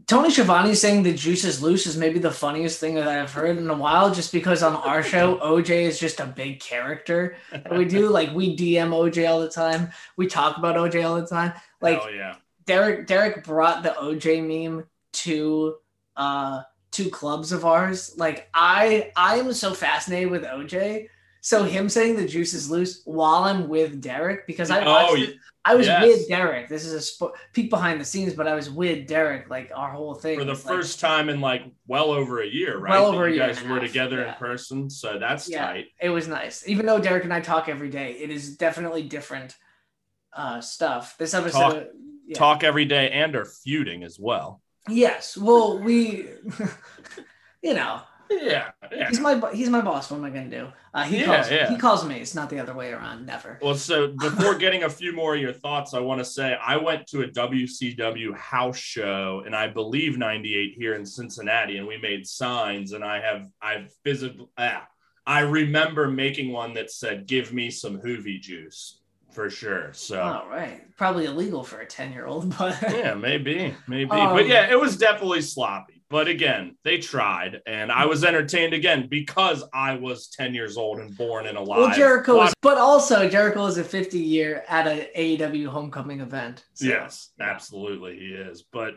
Tony 0.08 0.30
Schiavone 0.30 0.74
saying 0.74 1.02
the 1.02 1.12
juice 1.12 1.44
is 1.44 1.62
loose 1.62 1.86
is 1.86 1.98
maybe 1.98 2.18
the 2.18 2.30
funniest 2.30 2.80
thing 2.80 2.94
that 2.94 3.06
I've 3.06 3.30
heard 3.30 3.58
in 3.58 3.68
a 3.68 3.74
while. 3.76 4.12
Just 4.12 4.32
because 4.32 4.62
on 4.62 4.74
our 4.76 5.02
show, 5.02 5.36
OJ 5.36 5.82
is 5.82 6.00
just 6.00 6.18
a 6.18 6.24
big 6.24 6.60
character 6.60 7.36
that 7.52 7.76
we 7.76 7.84
do. 7.84 8.08
Like 8.08 8.32
we 8.32 8.56
DM 8.56 8.88
OJ 8.88 9.28
all 9.28 9.40
the 9.40 9.50
time. 9.50 9.90
We 10.16 10.26
talk 10.26 10.56
about 10.56 10.76
OJ 10.76 11.06
all 11.06 11.20
the 11.20 11.26
time. 11.26 11.52
Like 11.82 12.00
oh 12.02 12.08
yeah 12.08 12.36
Derek 12.64 13.06
Derek 13.06 13.44
brought 13.44 13.82
the 13.82 13.90
OJ 13.90 14.42
meme 14.46 14.86
to 15.12 15.76
uh 16.16 16.62
two 16.90 17.10
clubs 17.10 17.52
of 17.52 17.66
ours. 17.66 18.14
Like 18.16 18.48
I 18.54 19.12
I 19.14 19.36
am 19.36 19.52
so 19.52 19.74
fascinated 19.74 20.30
with 20.30 20.44
OJ. 20.44 21.08
So 21.42 21.64
him 21.64 21.90
saying 21.90 22.16
the 22.16 22.26
juice 22.26 22.54
is 22.54 22.70
loose 22.70 23.02
while 23.04 23.44
I'm 23.44 23.68
with 23.68 24.00
Derek 24.00 24.46
because 24.46 24.70
I 24.70 24.84
watched 24.86 25.12
Oh, 25.12 25.16
it, 25.16 25.36
I 25.68 25.74
was 25.74 25.86
yes. 25.86 26.02
with 26.06 26.28
Derek. 26.28 26.68
This 26.68 26.84
is 26.86 26.94
a 26.94 26.98
spo- 27.12 27.32
peek 27.52 27.68
behind 27.68 28.00
the 28.00 28.04
scenes, 28.04 28.34
but 28.34 28.46
I 28.48 28.54
was 28.54 28.70
with 28.70 29.06
Derek 29.06 29.50
like 29.50 29.70
our 29.74 29.90
whole 29.90 30.14
thing 30.14 30.38
for 30.38 30.44
the 30.44 30.52
was, 30.52 30.64
like, 30.64 30.76
first 30.76 31.00
time 31.00 31.28
in 31.28 31.40
like 31.40 31.62
well 31.86 32.10
over 32.10 32.40
a 32.42 32.46
year 32.46 32.78
right 32.78 32.90
Well 32.92 33.10
that 33.12 33.16
over 33.16 33.26
a 33.26 33.30
you 33.30 33.36
year 33.36 33.46
guys 33.48 33.60
and 33.60 33.70
were 33.70 33.78
half, 33.78 33.86
together 33.86 34.20
yeah. 34.20 34.32
in 34.32 34.38
person 34.38 34.88
so 34.88 35.18
that's 35.18 35.48
Yeah. 35.48 35.66
tight 35.66 35.86
it 36.00 36.10
was 36.10 36.26
nice. 36.28 36.66
Even 36.66 36.86
though 36.86 36.98
Derek 36.98 37.24
and 37.24 37.32
I 37.34 37.40
talk 37.40 37.68
every 37.68 37.90
day, 37.90 38.12
it 38.12 38.30
is 38.30 38.56
definitely 38.56 39.02
different 39.02 39.56
uh 40.32 40.60
stuff. 40.60 41.16
This 41.18 41.34
episode 41.34 41.58
Talk- 41.60 41.86
yeah. 42.26 42.34
talk 42.38 42.64
every 42.64 42.84
day 42.84 43.10
and 43.10 43.36
are 43.36 43.44
feuding 43.44 44.02
as 44.04 44.18
well 44.18 44.62
Yes. 44.88 45.36
Well, 45.36 45.78
we 45.78 46.28
you 47.62 47.74
know, 47.74 48.00
yeah 48.30 48.70
yeah 48.92 49.08
He's 49.08 49.20
my 49.20 49.40
he's 49.52 49.68
my 49.68 49.80
boss. 49.80 50.10
What 50.10 50.18
am 50.18 50.24
I 50.24 50.30
gonna 50.30 50.48
do? 50.50 50.68
Uh, 50.94 51.04
he 51.04 51.18
Yeah, 51.18 51.24
calls 51.26 51.50
yeah. 51.50 51.68
he 51.70 51.76
calls 51.76 52.04
me. 52.04 52.16
It's 52.20 52.34
not 52.34 52.48
the 52.50 52.58
other 52.58 52.74
way 52.74 52.92
around. 52.92 53.26
Never. 53.26 53.58
Well, 53.62 53.74
so 53.74 54.08
before 54.20 54.54
getting 54.56 54.82
a 54.84 54.88
few 54.90 55.12
more 55.12 55.34
of 55.34 55.40
your 55.40 55.52
thoughts, 55.52 55.94
I 55.94 56.00
want 56.00 56.18
to 56.20 56.24
say 56.24 56.56
I 56.60 56.76
went 56.76 57.06
to 57.08 57.22
a 57.22 57.28
WCW 57.28 58.34
house 58.36 58.76
show, 58.78 59.42
and 59.44 59.54
I 59.54 59.68
believe 59.68 60.16
'98 60.18 60.74
here 60.76 60.94
in 60.94 61.04
Cincinnati, 61.04 61.78
and 61.78 61.86
we 61.86 61.98
made 61.98 62.26
signs, 62.26 62.92
and 62.92 63.04
I 63.04 63.20
have 63.20 63.46
I've 63.60 63.92
visited. 64.04 64.40
Ah, 64.56 64.86
I 65.26 65.40
remember 65.40 66.08
making 66.08 66.52
one 66.52 66.74
that 66.74 66.90
said 66.90 67.26
"Give 67.26 67.52
me 67.52 67.70
some 67.70 68.00
Juvi 68.00 68.40
juice" 68.40 69.00
for 69.32 69.50
sure. 69.50 69.92
So. 69.92 70.20
All 70.20 70.48
right. 70.48 70.82
Probably 70.96 71.26
illegal 71.26 71.62
for 71.62 71.80
a 71.80 71.86
ten 71.86 72.12
year 72.12 72.26
old, 72.26 72.56
but 72.58 72.76
Yeah, 72.82 73.14
maybe, 73.14 73.74
maybe, 73.86 74.10
Um, 74.12 74.34
but 74.34 74.48
yeah, 74.48 74.70
it 74.70 74.80
was 74.80 74.96
definitely 74.96 75.42
sloppy. 75.42 75.97
But 76.10 76.26
again, 76.26 76.76
they 76.84 76.98
tried, 76.98 77.60
and 77.66 77.92
I 77.92 78.06
was 78.06 78.24
entertained 78.24 78.72
again 78.72 79.08
because 79.10 79.62
I 79.74 79.96
was 79.96 80.28
ten 80.28 80.54
years 80.54 80.78
old 80.78 81.00
and 81.00 81.14
born 81.16 81.46
and 81.46 81.58
alive. 81.58 81.78
well, 81.80 81.94
Jericho 81.94 82.42
is, 82.44 82.54
but 82.62 82.78
also 82.78 83.28
Jericho 83.28 83.66
is 83.66 83.76
a 83.76 83.84
50 83.84 84.18
year 84.18 84.64
at 84.68 84.86
an 84.86 85.06
AEW 85.14 85.66
homecoming 85.66 86.20
event. 86.20 86.64
So, 86.74 86.86
yes, 86.86 87.30
yeah. 87.38 87.50
absolutely, 87.50 88.18
he 88.18 88.28
is. 88.28 88.64
But 88.72 88.94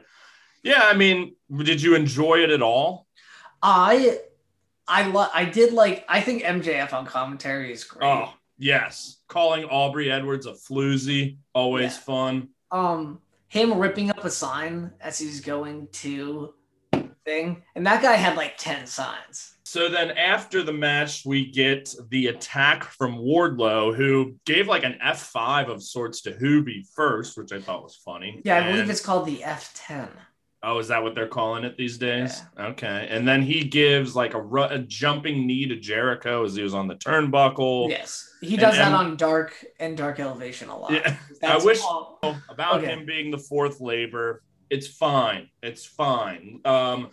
yeah, 0.64 0.84
I 0.84 0.94
mean, 0.94 1.36
did 1.64 1.82
you 1.82 1.96
enjoy 1.96 2.44
it 2.44 2.50
at 2.50 2.62
all? 2.62 3.08
I 3.62 4.20
I 4.88 5.08
lo- 5.08 5.28
I 5.34 5.44
did 5.46 5.74
like 5.74 6.06
I 6.08 6.22
think 6.22 6.44
MJF 6.44 6.94
on 6.94 7.06
commentary 7.06 7.74
is 7.74 7.84
great. 7.84 8.08
Oh, 8.08 8.30
yes, 8.58 9.18
calling 9.28 9.66
Aubrey 9.66 10.10
Edwards 10.10 10.46
a 10.46 10.54
floozy, 10.54 11.40
always 11.54 11.94
Yeah. 11.96 12.00
fun. 12.04 12.50
Um, 12.72 13.20
him 13.50 13.78
ripping 13.78 14.10
up 14.12 14.24
a 14.24 14.30
sign 14.30 14.92
as 15.02 15.20
he's 15.20 15.42
going 15.42 15.90
to 15.92 16.54
thing, 17.26 17.64
and 17.76 17.86
that 17.86 18.02
guy 18.02 18.14
had 18.16 18.36
like 18.38 18.58
10 18.58 18.86
signs. 18.88 19.56
So 19.64 19.88
then 19.88 20.12
after 20.12 20.64
the 20.64 20.74
match, 20.74 21.24
we 21.26 21.50
get 21.50 21.94
the 22.10 22.28
attack 22.28 22.84
from 22.84 23.18
Wardlow, 23.18 23.96
who 23.96 24.36
gave 24.46 24.68
like 24.68 24.84
an 24.84 24.98
F5 25.04 25.70
of 25.70 25.82
sorts 25.82 26.22
to 26.24 26.32
Juvi 26.32 26.86
first, 26.94 27.38
which 27.38 27.54
I 27.54 27.62
thought 27.62 27.84
was 27.84 27.96
funny. 28.04 28.42
Yeah, 28.44 28.58
I 28.58 28.72
believe 28.72 28.90
it's 28.90 29.00
called 29.06 29.26
the 29.28 29.38
F10. 29.38 30.10
Oh, 30.64 30.78
is 30.78 30.90
that 30.90 31.02
what 31.02 31.16
they're 31.16 31.28
calling 31.28 31.64
it 31.64 31.76
these 31.76 31.98
days? 31.98 32.40
Okay. 32.60 33.08
And 33.10 33.28
then 33.28 33.42
he 33.42 33.64
gives 33.64 34.16
like 34.16 34.36
a, 34.36 34.42
ru- 34.42 34.64
a 34.66 34.78
jumping 34.78 35.48
knee 35.48 35.66
to 35.68 35.76
Jericho 35.78 36.44
as 36.44 36.54
he 36.56 36.62
was 36.62 36.76
on 36.76 36.88
the 36.88 36.94
turnbuckle. 36.96 37.90
Yes, 37.90 38.30
he 38.42 38.58
does 38.58 38.76
And- 38.78 38.84
that 38.84 38.94
on 38.94 39.16
Dark 39.16 39.56
and 39.80 39.98
Dark 39.98 40.20
Elevation 40.20 40.70
a 40.70 40.78
lot. 40.78 40.92
Yeah. 40.92 41.16
That's 41.42 41.64
I 41.64 41.66
wish 41.66 41.80
all- 41.82 42.20
about 42.50 42.80
Okay. 42.84 42.88
him 42.94 43.06
being 43.08 43.32
the 43.32 43.40
fourth 43.40 43.80
labor. 43.80 44.44
It's 44.72 44.88
fine. 44.88 45.50
It's 45.62 45.86
fine. 45.86 46.62
Um, 46.66 47.10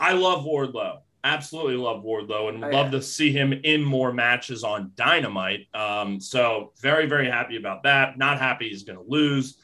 I 0.00 0.12
love 0.12 0.44
Wardlow. 0.44 1.00
Absolutely 1.24 1.76
love 1.76 2.02
Wardlow 2.04 2.48
and 2.48 2.64
Oh, 2.64 2.68
love 2.68 2.86
yeah. 2.86 2.98
to 2.98 3.02
see 3.02 3.30
him 3.32 3.52
in 3.52 3.84
more 3.84 4.12
matches 4.12 4.64
on 4.64 4.92
Dynamite. 4.96 5.66
Um, 5.74 6.20
so 6.20 6.72
very, 6.80 7.06
very 7.06 7.28
happy 7.28 7.56
about 7.56 7.82
that. 7.82 8.18
Not 8.18 8.38
happy 8.38 8.68
he's 8.70 8.84
going 8.84 8.98
to 8.98 9.04
lose. 9.08 9.58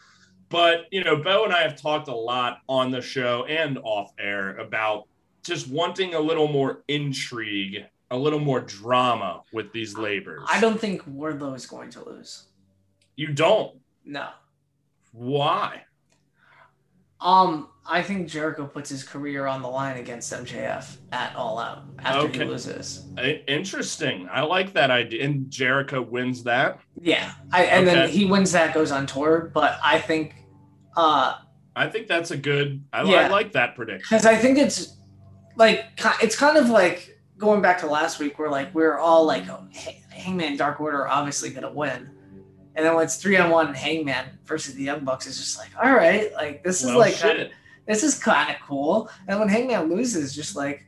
But, 0.50 0.86
you 0.90 1.04
know, 1.04 1.16
Bo 1.22 1.44
and 1.44 1.52
I 1.52 1.62
have 1.62 1.80
talked 1.80 2.08
a 2.08 2.14
lot 2.14 2.58
on 2.68 2.90
the 2.90 3.00
show 3.02 3.44
and 3.46 3.78
off 3.82 4.12
air 4.18 4.56
about 4.56 5.04
just 5.44 5.68
wanting 5.68 6.14
a 6.14 6.20
little 6.20 6.48
more 6.48 6.82
intrigue, 6.88 7.84
a 8.10 8.16
little 8.16 8.38
more 8.40 8.60
drama 8.60 9.42
with 9.52 9.72
these 9.72 9.96
labors. 9.96 10.42
I 10.50 10.60
don't 10.60 10.80
think 10.80 11.02
Wardlow 11.08 11.54
is 11.54 11.66
going 11.66 11.90
to 11.90 12.04
lose. 12.04 12.46
You 13.16 13.28
don't. 13.32 13.76
No. 14.04 14.28
Why? 15.12 15.82
Um, 17.20 17.68
I 17.84 18.02
think 18.02 18.28
Jericho 18.28 18.66
puts 18.66 18.90
his 18.90 19.02
career 19.02 19.46
on 19.46 19.62
the 19.62 19.68
line 19.68 19.96
against 19.96 20.32
MJF 20.32 20.98
at 21.10 21.34
All 21.34 21.58
Out 21.58 21.84
after 21.98 22.26
Okay. 22.26 22.38
he 22.40 22.44
loses. 22.44 23.06
Interesting. 23.48 24.28
I 24.30 24.42
like 24.42 24.72
that 24.74 24.90
idea. 24.90 25.24
And 25.24 25.50
Jericho 25.50 26.02
wins 26.02 26.44
that. 26.44 26.78
Yeah, 27.00 27.32
I, 27.50 27.64
and 27.64 27.86
then 27.86 28.08
he 28.08 28.24
wins 28.26 28.52
that, 28.52 28.74
goes 28.74 28.92
on 28.92 29.06
tour. 29.06 29.50
But 29.54 29.78
I 29.82 29.98
think, 29.98 30.34
uh, 30.96 31.36
I 31.74 31.88
think 31.88 32.08
that's 32.08 32.30
a 32.30 32.36
good. 32.36 32.84
I, 32.92 33.00
I 33.00 33.28
like 33.28 33.52
that 33.52 33.74
prediction. 33.74 34.04
because 34.10 34.26
I 34.26 34.36
think 34.36 34.58
it's 34.58 34.96
like 35.56 35.84
it's 36.22 36.36
kind 36.36 36.56
of 36.58 36.68
like 36.68 37.18
going 37.38 37.62
back 37.62 37.78
to 37.78 37.86
last 37.86 38.18
week 38.18 38.38
where 38.38 38.50
like 38.50 38.74
we're 38.74 38.98
all 38.98 39.24
like 39.24 39.48
oh, 39.48 39.66
Hangman 40.10 40.56
Dark 40.56 40.80
Order 40.80 41.08
obviously 41.08 41.50
gonna 41.50 41.72
win, 41.72 42.10
and 42.78 42.86
then 42.86 42.94
when 42.94 43.02
it's 43.04 43.16
three 43.16 43.36
on 43.36 43.50
one 43.50 43.66
and 43.66 43.76
Hangman 43.76 44.38
versus 44.44 44.74
the 44.74 44.84
Young 44.84 45.04
Bucks, 45.04 45.26
it's 45.26 45.36
just 45.36 45.58
like 45.58 45.70
all 45.82 45.92
right, 45.92 46.32
like 46.34 46.62
this 46.62 46.80
is 46.80 46.86
Well, 46.86 46.98
like 47.00 47.14
shit. 47.14 47.50
this 47.88 48.04
is 48.04 48.16
kind 48.16 48.48
of 48.54 48.56
cool. 48.62 49.10
And 49.26 49.40
when 49.40 49.48
Hangman 49.48 49.90
loses, 49.90 50.32
just 50.34 50.54
like 50.54 50.86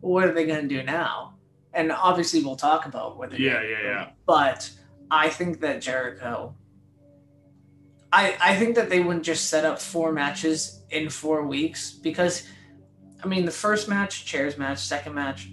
what 0.00 0.24
are 0.24 0.32
they 0.32 0.44
gonna 0.46 0.66
do 0.66 0.82
now? 0.82 1.34
And 1.72 1.92
obviously 1.92 2.42
we'll 2.42 2.56
talk 2.56 2.86
about 2.86 3.16
what 3.16 3.38
Yeah, 3.38 3.62
yeah, 3.62 3.82
yeah. 3.84 4.08
But 4.26 4.68
I 5.10 5.28
think 5.30 5.60
that 5.60 5.80
Jericho. 5.80 6.54
I, 8.10 8.36
I 8.40 8.56
think 8.56 8.74
that 8.76 8.88
they 8.88 9.00
wouldn't 9.00 9.24
just 9.24 9.48
set 9.50 9.64
up 9.66 9.78
four 9.78 10.12
matches 10.12 10.82
in 10.90 11.10
four 11.10 11.46
weeks 11.46 11.92
because, 11.92 12.48
I 13.22 13.26
mean, 13.28 13.44
the 13.44 13.50
first 13.50 13.86
match, 13.86 14.24
chairs 14.24 14.56
match, 14.56 14.78
second 14.78 15.14
match, 15.14 15.48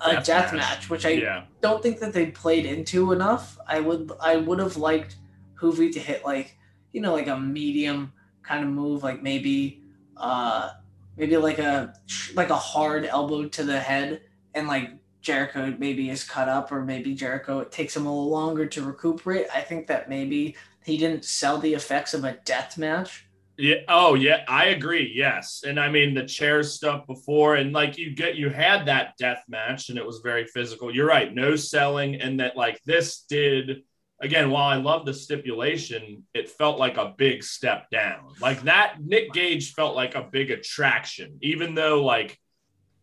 a 0.00 0.14
Death 0.14 0.26
death, 0.26 0.52
match. 0.52 0.60
match. 0.60 0.90
which 0.90 1.06
I 1.06 1.10
Yeah. 1.10 1.44
don't 1.60 1.82
think 1.82 2.00
that 2.00 2.12
they 2.12 2.26
played 2.26 2.66
into 2.66 3.12
enough. 3.12 3.58
I 3.66 3.80
would 3.80 4.10
I 4.20 4.36
would 4.36 4.58
have 4.58 4.76
liked 4.76 5.16
Juvi 5.60 5.92
to 5.92 6.00
hit 6.00 6.24
like 6.24 6.56
you 6.92 7.00
know, 7.00 7.12
like 7.12 7.26
a 7.26 7.36
medium 7.38 8.12
kind 8.44 8.62
of 8.62 8.70
move, 8.70 9.02
like 9.02 9.20
maybe, 9.20 9.82
uh, 10.16 10.70
maybe 11.16 11.36
like 11.36 11.58
a 11.58 11.92
like 12.34 12.50
a 12.50 12.56
hard 12.56 13.04
elbow 13.04 13.48
to 13.48 13.64
the 13.64 13.80
head, 13.80 14.22
and 14.54 14.68
like 14.68 14.90
Jericho 15.20 15.74
maybe 15.78 16.08
is 16.10 16.22
cut 16.22 16.48
up, 16.48 16.70
or 16.70 16.84
maybe 16.84 17.14
Jericho 17.14 17.58
it 17.60 17.72
takes 17.72 17.96
him 17.96 18.06
a 18.06 18.08
little 18.10 18.30
longer 18.30 18.66
to 18.66 18.82
recuperate. 18.84 19.46
I 19.52 19.60
think 19.60 19.86
that 19.88 20.08
maybe 20.08 20.54
he 20.84 20.96
didn't 20.96 21.24
sell 21.24 21.58
the 21.58 21.74
effects 21.74 22.14
of 22.14 22.24
a 22.24 22.34
death 22.44 22.78
match. 22.78 23.26
Yeah. 23.56 23.76
Oh, 23.88 24.14
yeah. 24.14 24.44
I 24.48 24.66
agree. 24.66 25.12
Yes. 25.14 25.62
And 25.66 25.78
I 25.78 25.88
mean 25.88 26.14
the 26.14 26.26
chair 26.26 26.62
stuff 26.62 27.06
before, 27.06 27.56
and 27.56 27.72
like 27.72 27.96
you 27.96 28.14
get 28.14 28.36
you 28.36 28.50
had 28.50 28.86
that 28.86 29.16
death 29.18 29.44
match, 29.48 29.90
and 29.90 29.98
it 29.98 30.06
was 30.06 30.20
very 30.22 30.46
physical. 30.46 30.94
You're 30.94 31.06
right. 31.06 31.32
No 31.32 31.54
selling, 31.56 32.16
and 32.16 32.40
that 32.40 32.56
like 32.56 32.80
this 32.84 33.20
did 33.28 33.82
again. 34.20 34.50
While 34.50 34.68
I 34.68 34.76
love 34.76 35.06
the 35.06 35.14
stipulation, 35.14 36.24
it 36.34 36.48
felt 36.48 36.78
like 36.78 36.96
a 36.96 37.14
big 37.16 37.44
step 37.44 37.90
down. 37.90 38.28
Like 38.40 38.62
that, 38.62 38.96
Nick 39.00 39.32
Gage 39.32 39.72
felt 39.72 39.94
like 39.94 40.16
a 40.16 40.28
big 40.30 40.50
attraction, 40.50 41.38
even 41.40 41.74
though 41.74 42.04
like 42.04 42.38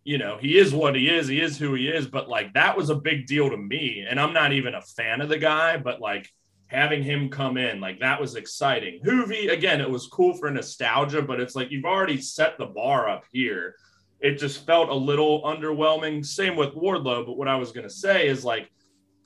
you 0.03 0.17
know 0.17 0.37
he 0.37 0.57
is 0.57 0.73
what 0.73 0.95
he 0.95 1.07
is. 1.07 1.27
He 1.27 1.39
is 1.39 1.57
who 1.57 1.75
he 1.75 1.87
is. 1.87 2.07
But 2.07 2.27
like 2.27 2.53
that 2.55 2.75
was 2.75 2.89
a 2.89 2.95
big 2.95 3.25
deal 3.25 3.49
to 3.49 3.57
me, 3.57 4.05
and 4.07 4.19
I'm 4.19 4.33
not 4.33 4.51
even 4.51 4.75
a 4.75 4.81
fan 4.81 5.21
of 5.21 5.29
the 5.29 5.37
guy, 5.37 5.77
but 5.77 6.01
like 6.01 6.29
having 6.71 7.03
him 7.03 7.29
come 7.29 7.57
in 7.57 7.81
like 7.81 7.99
that 7.99 8.19
was 8.19 8.36
exciting. 8.36 9.01
Juvi 9.03 9.51
again 9.51 9.81
it 9.81 9.89
was 9.89 10.07
cool 10.07 10.34
for 10.34 10.49
nostalgia 10.49 11.21
but 11.21 11.41
it's 11.41 11.55
like 11.55 11.69
you've 11.69 11.86
already 11.86 12.19
set 12.21 12.57
the 12.57 12.65
bar 12.65 13.10
up 13.10 13.25
here. 13.31 13.75
It 14.21 14.38
just 14.38 14.65
felt 14.65 14.89
a 14.89 14.93
little 14.93 15.43
underwhelming. 15.43 16.25
Same 16.25 16.55
with 16.55 16.73
wardlow 16.73 17.25
but 17.25 17.38
what 17.38 17.49
i 17.49 17.55
was 17.55 17.73
going 17.73 17.88
to 17.88 17.93
say 17.93 18.27
is 18.27 18.45
like 18.45 18.71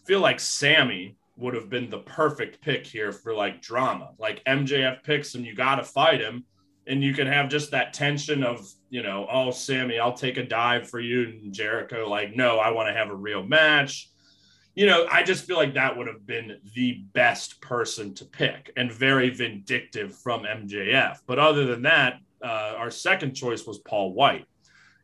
feel 0.05 0.21
like 0.21 0.39
sammy 0.39 1.17
would 1.37 1.53
have 1.53 1.69
been 1.69 1.89
the 1.89 1.99
perfect 1.99 2.61
pick 2.61 2.87
here 2.87 3.11
for 3.11 3.33
like 3.33 3.61
drama. 3.61 4.09
Like 4.17 4.43
mjf 4.45 5.03
picks 5.03 5.35
him 5.35 5.45
you 5.45 5.53
got 5.53 5.75
to 5.75 5.83
fight 5.83 6.21
him 6.21 6.45
and 6.87 7.03
you 7.03 7.13
can 7.13 7.27
have 7.27 7.49
just 7.49 7.71
that 7.71 7.93
tension 7.93 8.43
of 8.43 8.67
you 8.89 9.03
know 9.03 9.27
oh 9.31 9.51
sammy 9.51 9.97
i'll 9.99 10.13
take 10.13 10.37
a 10.37 10.43
dive 10.43 10.87
for 10.87 10.99
you 10.99 11.23
and 11.23 11.51
jericho 11.51 12.07
like 12.07 12.35
no 12.35 12.59
i 12.59 12.69
want 12.69 12.87
to 12.87 12.93
have 12.93 13.09
a 13.09 13.15
real 13.15 13.43
match 13.43 14.09
you 14.75 14.85
know, 14.85 15.07
I 15.09 15.23
just 15.23 15.45
feel 15.45 15.55
like 15.55 15.73
that 15.73 15.97
would 15.97 16.07
have 16.07 16.27
been 16.27 16.59
the 16.75 17.03
best 17.13 17.61
person 17.61 18.13
to 18.15 18.25
pick 18.25 18.71
and 18.75 18.91
very 18.91 19.29
vindictive 19.29 20.15
from 20.17 20.43
MJF. 20.43 21.19
But 21.25 21.39
other 21.39 21.65
than 21.65 21.83
that, 21.83 22.19
uh, 22.43 22.73
our 22.77 22.91
second 22.91 23.33
choice 23.33 23.65
was 23.65 23.79
Paul 23.79 24.13
Wight 24.13 24.45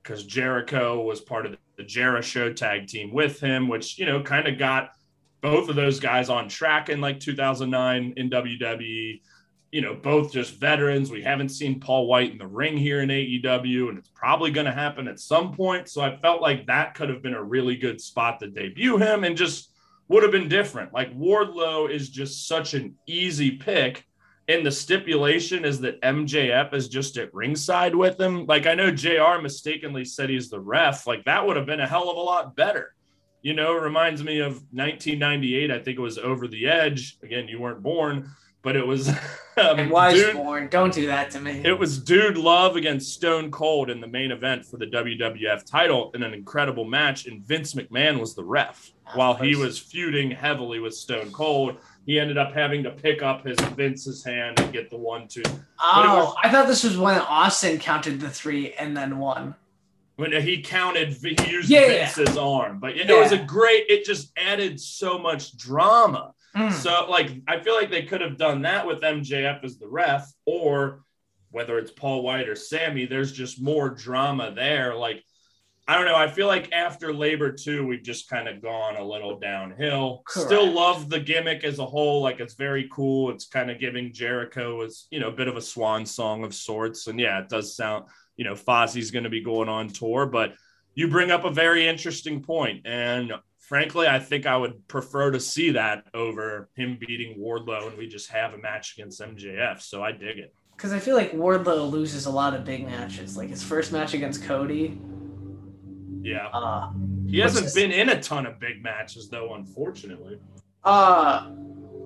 because 0.03 0.25
Jericho 0.25 1.01
was 1.01 1.21
part 1.21 1.45
of 1.45 1.55
the 1.77 1.83
JeriShow 1.83 2.53
tag 2.53 2.87
team 2.87 3.13
with 3.13 3.39
him, 3.39 3.69
which, 3.69 3.97
you 3.97 4.05
know, 4.05 4.21
kind 4.21 4.47
of 4.47 4.57
got 4.57 4.91
both 5.39 5.69
of 5.69 5.75
those 5.75 5.99
guys 5.99 6.29
on 6.29 6.49
track 6.49 6.89
in 6.89 6.99
like 6.99 7.19
2009 7.19 8.13
in 8.17 8.29
WWE. 8.29 9.21
You 9.71 9.81
know, 9.81 9.93
both 9.93 10.33
just 10.33 10.55
veterans. 10.55 11.11
We 11.11 11.21
haven't 11.21 11.49
seen 11.49 11.79
Paul 11.79 12.07
Wight 12.07 12.31
in 12.31 12.37
the 12.37 12.47
ring 12.47 12.75
here 12.75 13.01
in 13.01 13.09
AEW, 13.09 13.89
and 13.89 13.97
it's 13.97 14.11
probably 14.13 14.51
going 14.51 14.65
to 14.65 14.71
happen 14.71 15.07
at 15.07 15.19
some 15.19 15.53
point. 15.53 15.87
So 15.87 16.01
I 16.01 16.17
felt 16.17 16.41
like 16.41 16.67
that 16.67 16.93
could 16.93 17.09
have 17.09 17.21
been 17.21 17.33
a 17.33 17.43
really 17.43 17.77
good 17.77 18.01
spot 18.01 18.39
to 18.41 18.47
debut 18.47 18.97
him 18.97 19.23
and 19.23 19.37
just 19.37 19.71
would 20.11 20.23
have 20.23 20.31
been 20.31 20.49
different. 20.49 20.93
Like 20.93 21.17
Wardlow 21.17 21.89
is 21.89 22.09
just 22.09 22.47
such 22.47 22.73
an 22.73 22.95
easy 23.07 23.51
pick. 23.51 24.05
And 24.47 24.65
the 24.65 24.71
stipulation 24.71 25.63
is 25.63 25.79
that 25.81 26.01
MJF 26.01 26.73
is 26.73 26.89
just 26.89 27.17
at 27.17 27.33
ringside 27.33 27.95
with 27.95 28.19
him. 28.19 28.45
Like 28.45 28.67
I 28.67 28.73
know 28.73 28.91
JR 28.91 29.41
mistakenly 29.41 30.03
said 30.03 30.29
he's 30.29 30.49
the 30.49 30.59
ref. 30.59 31.07
Like 31.07 31.23
that 31.23 31.47
would 31.47 31.55
have 31.55 31.65
been 31.65 31.79
a 31.79 31.87
hell 31.87 32.09
of 32.09 32.17
a 32.17 32.21
lot 32.21 32.57
better. 32.57 32.93
You 33.41 33.53
know, 33.53 33.73
reminds 33.73 34.21
me 34.23 34.39
of 34.39 34.55
1998. 34.71 35.71
I 35.71 35.79
think 35.79 35.97
it 35.97 36.01
was 36.01 36.17
Over 36.17 36.47
the 36.47 36.67
Edge. 36.67 37.17
Again, 37.23 37.47
you 37.47 37.59
weren't 37.59 37.81
born, 37.81 38.29
but 38.61 38.75
it 38.75 38.85
was. 38.85 39.11
Um, 39.57 39.79
I 39.79 39.87
was 39.91 40.13
dude, 40.13 40.33
born. 40.33 40.69
Don't 40.69 40.93
do 40.93 41.07
that 41.07 41.29
to 41.31 41.41
me. 41.41 41.61
It 41.65 41.77
was 41.77 41.99
Dude 41.99 42.37
Love 42.37 42.77
against 42.77 43.13
Stone 43.13 43.51
Cold 43.51 43.89
in 43.89 43.99
the 43.99 44.07
main 44.07 44.31
event 44.31 44.65
for 44.65 44.77
the 44.77 44.85
WWF 44.85 45.69
title 45.69 46.09
in 46.15 46.23
an 46.23 46.33
incredible 46.33 46.85
match, 46.85 47.27
and 47.27 47.43
Vince 47.43 47.73
McMahon 47.73 48.17
was 48.17 48.33
the 48.33 48.45
ref 48.45 48.93
while 49.13 49.33
he 49.33 49.57
was 49.57 49.77
feuding 49.77 50.31
heavily 50.31 50.79
with 50.79 50.95
Stone 50.95 51.33
Cold. 51.33 51.75
He 52.05 52.17
ended 52.17 52.37
up 52.37 52.53
having 52.53 52.81
to 52.83 52.91
pick 52.91 53.21
up 53.21 53.45
his 53.45 53.59
Vince's 53.75 54.23
hand 54.23 54.57
and 54.61 54.71
get 54.71 54.89
the 54.89 54.97
one 54.97 55.27
two. 55.27 55.43
Oh, 55.81 56.25
was, 56.25 56.35
I 56.41 56.49
thought 56.49 56.67
this 56.67 56.85
was 56.85 56.97
when 56.97 57.19
Austin 57.19 57.77
counted 57.77 58.21
the 58.21 58.29
three 58.29 58.71
and 58.73 58.95
then 58.95 59.19
one. 59.19 59.53
When 60.15 60.31
he 60.31 60.61
counted, 60.61 61.09
he 61.09 61.35
used 61.49 61.69
yeah, 61.69 61.87
Vince's 61.87 62.35
yeah. 62.35 62.41
arm, 62.41 62.79
but 62.79 62.91
it, 62.91 63.09
yeah. 63.09 63.17
it 63.17 63.19
was 63.19 63.33
a 63.33 63.37
great. 63.37 63.85
It 63.89 64.05
just 64.05 64.31
added 64.37 64.79
so 64.79 65.19
much 65.19 65.57
drama 65.57 66.33
Mm. 66.55 66.71
So, 66.71 67.07
like, 67.09 67.31
I 67.47 67.59
feel 67.59 67.75
like 67.75 67.89
they 67.89 68.03
could 68.03 68.21
have 68.21 68.37
done 68.37 68.61
that 68.63 68.85
with 68.85 69.01
MJF 69.01 69.63
as 69.63 69.77
the 69.77 69.87
ref, 69.87 70.31
or 70.45 71.03
whether 71.51 71.77
it's 71.77 71.91
Paul 71.91 72.23
Wight 72.23 72.49
or 72.49 72.55
Sammy, 72.55 73.05
there's 73.05 73.31
just 73.31 73.61
more 73.61 73.89
drama 73.89 74.53
there. 74.55 74.95
Like, 74.95 75.23
I 75.87 75.95
don't 75.95 76.05
know. 76.05 76.15
I 76.15 76.29
feel 76.29 76.47
like 76.47 76.71
after 76.71 77.13
Labor 77.13 77.51
2, 77.51 77.85
we've 77.85 78.03
just 78.03 78.29
kind 78.29 78.47
of 78.47 78.61
gone 78.61 78.95
a 78.95 79.03
little 79.03 79.39
downhill. 79.39 80.21
Correct. 80.25 80.47
Still 80.47 80.71
love 80.71 81.09
the 81.09 81.19
gimmick 81.19 81.63
as 81.63 81.79
a 81.79 81.85
whole. 81.85 82.21
Like, 82.21 82.39
it's 82.39 82.53
very 82.53 82.87
cool. 82.93 83.31
It's 83.31 83.47
kind 83.47 83.69
of 83.71 83.79
giving 83.79 84.13
Jericho 84.13 84.81
as, 84.81 85.07
you 85.11 85.19
know, 85.19 85.27
a 85.29 85.33
bit 85.33 85.47
of 85.47 85.57
a 85.57 85.61
swan 85.61 86.05
song 86.05 86.45
of 86.45 86.53
sorts. 86.53 87.07
And 87.07 87.19
yeah, 87.19 87.39
it 87.39 87.49
does 87.49 87.75
sound, 87.75 88.05
you 88.37 88.45
know, 88.45 88.53
Fozzy's 88.53 89.11
going 89.11 89.23
to 89.23 89.29
be 89.29 89.41
going 89.41 89.67
on 89.67 89.89
tour, 89.89 90.25
but 90.25 90.53
you 90.93 91.07
bring 91.07 91.31
up 91.31 91.45
a 91.45 91.51
very 91.51 91.87
interesting. 91.87 92.45
And 92.85 93.33
frankly, 93.71 94.05
I 94.05 94.19
think 94.19 94.45
I 94.45 94.57
would 94.57 94.85
prefer 94.89 95.31
to 95.31 95.39
see 95.39 95.71
that 95.71 96.03
over 96.13 96.67
him 96.75 96.97
beating 96.99 97.39
Wardlow 97.39 97.87
and 97.87 97.97
we 97.97 98.05
just 98.05 98.29
have 98.29 98.53
a 98.53 98.57
match 98.57 98.95
against 98.97 99.21
MJF. 99.21 99.81
So 99.81 100.03
I 100.03 100.11
dig 100.11 100.39
it. 100.39 100.53
Because 100.75 100.91
I 100.91 100.99
feel 100.99 101.15
like 101.15 101.31
Wardlow 101.31 101.89
loses 101.89 102.25
a 102.25 102.31
lot 102.31 102.53
of 102.53 102.65
big 102.65 102.85
matches. 102.85 103.37
Like 103.37 103.47
his 103.47 103.63
first 103.63 103.93
match 103.93 104.13
against 104.13 104.43
Cody. 104.43 104.99
Yeah. 106.21 106.47
Uh, 106.47 106.91
he 107.25 107.39
hasn't 107.39 107.67
just, 107.67 107.75
been 107.77 107.93
in 107.93 108.09
a 108.09 108.21
ton 108.21 108.45
of 108.45 108.59
big 108.59 108.83
matches 108.83 109.29
though, 109.29 109.55
unfortunately. 109.55 110.37
Uh 110.83 111.51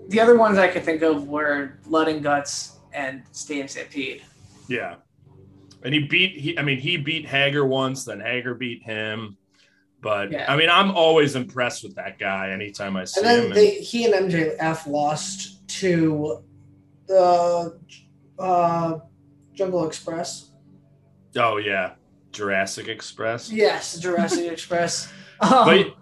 the 0.10 0.20
other 0.20 0.38
ones 0.38 0.60
I 0.60 0.68
could 0.68 0.84
think 0.84 1.02
of 1.02 1.28
were 1.28 1.80
Blood 1.88 2.10
and 2.10 2.22
Guts 2.22 2.78
and 2.94 3.24
Stadium 3.32 3.68
Stampede. 3.68 4.22
Yeah. 4.68 4.98
And 5.84 5.96
he 5.96 6.02
beat 6.02 6.38
he 6.38 6.60
I 6.60 6.62
mean 6.62 6.78
he 6.78 6.98
beat 6.98 7.26
Hager 7.26 7.66
once, 7.66 8.06
then 8.06 8.20
Hager 8.20 8.54
beat 8.54 8.84
him. 8.84 9.38
But 10.06 10.32
yeah. 10.32 10.46
I 10.48 10.56
mean, 10.56 10.70
I'm 10.70 10.92
always 10.92 11.36
impressed 11.36 11.82
with 11.82 11.96
that 11.96 12.20
guy 12.20 12.52
anytime 12.52 12.96
I 12.96 13.06
see 13.06 13.22
and 13.22 13.28
then 13.28 13.46
him. 13.48 13.54
They, 13.56 13.72
he 13.72 14.06
and 14.06 14.32
MJF 14.32 14.86
lost 14.86 15.68
to 15.80 16.44
the 17.08 17.80
uh, 18.38 19.00
Jungle 19.56 19.88
Express. 19.88 20.52
Oh 21.36 21.58
yeah, 21.58 21.94
Jurassic 22.32 22.88
Express. 22.88 23.52
Yes, 23.52 23.98
Jurassic 23.98 24.46
Express. 24.52 25.12
Um, 25.40 25.66
but, 25.66 25.96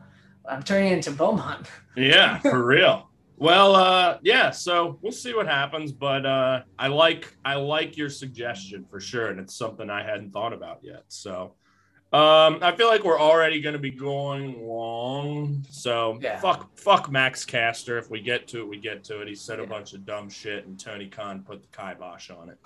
I'm 0.50 0.63
turning 0.63 0.92
into 0.92 1.12
Beaumont. 1.12 1.68
yeah, 1.96 2.39
for 2.39 2.62
real. 2.62 3.10
Well, 3.38 3.74
uh, 3.74 4.18
yeah. 4.22 4.50
So 4.50 5.00
we'll 5.02 5.13
see 5.13 5.34
what 5.34 5.48
happens, 5.48 5.94
but 5.94 6.26
uh, 6.26 6.63
I 6.78 6.88
like 6.88 7.34
I 7.46 7.56
like 7.56 7.96
your 7.96 8.10
suggestion 8.10 8.84
for 8.84 9.00
sure, 9.00 9.30
and 9.30 9.39
it's 9.39 9.56
something 9.56 9.89
I 9.89 10.04
hadn't 10.04 10.32
thought 10.32 10.52
about 10.52 10.80
yet. 10.84 11.06
So 11.08 11.54
um, 12.13 12.60
I 12.62 12.76
feel 12.78 12.88
like 12.88 13.04
we're 13.04 13.19
already 13.19 13.60
going 13.60 13.73
to 13.73 13.80
be 13.80 13.89
going 13.89 14.62
long. 14.62 15.65
So 15.71 16.19
yeah. 16.21 16.39
fuck, 16.39 16.78
fuck 16.78 17.10
Max 17.10 17.43
Caster. 17.43 17.97
If 17.97 18.12
we 18.12 18.21
get 18.21 18.47
to 18.49 18.60
it, 18.60 18.67
we 18.67 18.78
get 18.78 19.04
to 19.06 19.21
it. 19.21 19.28
He 19.28 19.34
said 19.34 19.58
yeah. 19.58 19.65
a 19.65 19.67
bunch 19.67 19.93
of 19.93 20.06
dumb 20.06 20.30
shit, 20.30 20.67
and 20.67 20.80
Tony 20.80 21.08
Khan 21.08 21.41
put 21.41 21.63
the 21.63 21.67
kibosh 21.76 22.30
on 22.30 22.49
it. 22.49 22.60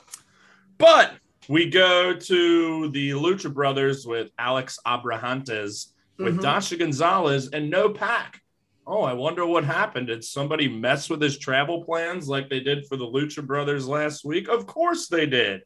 But 0.78 1.14
we 1.48 1.70
go 1.70 2.14
to 2.14 2.90
the 2.90 3.12
Lucha 3.12 3.54
Brothers 3.54 4.06
with 4.06 4.32
Alex 4.38 4.80
Abrahantes, 4.86 5.94
with 6.18 6.34
mm-hmm. 6.34 6.42
Dasha 6.42 6.76
Gonzalez, 6.76 7.48
and 7.48 7.70
no 7.70 7.88
Pac. 7.88 8.42
Oh, 8.86 9.04
I 9.04 9.14
wonder 9.14 9.46
what 9.46 9.64
happened. 9.64 10.08
Did 10.08 10.26
somebody 10.26 10.68
mess 10.68 11.10
with 11.10 11.22
his 11.22 11.38
travel 11.38 11.86
plans 11.86 12.28
like 12.28 12.50
they 12.50 12.60
did 12.60 12.86
for 12.86 12.98
the 12.98 13.06
Lucha 13.06 13.46
Brothers 13.46 13.88
last 13.88 14.26
week? 14.26 14.50
Of 14.50 14.68
course 14.68 15.08
they 15.08 15.26
did. 15.26 15.62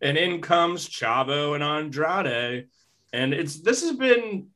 And 0.00 0.18
in 0.18 0.40
comes 0.40 0.88
Chavo 0.88 1.54
and 1.54 1.62
Andrade 1.62 2.66
and 3.14 3.32
it's 3.32 3.60
this 3.60 3.82
has 3.82 3.92
been 3.96 4.48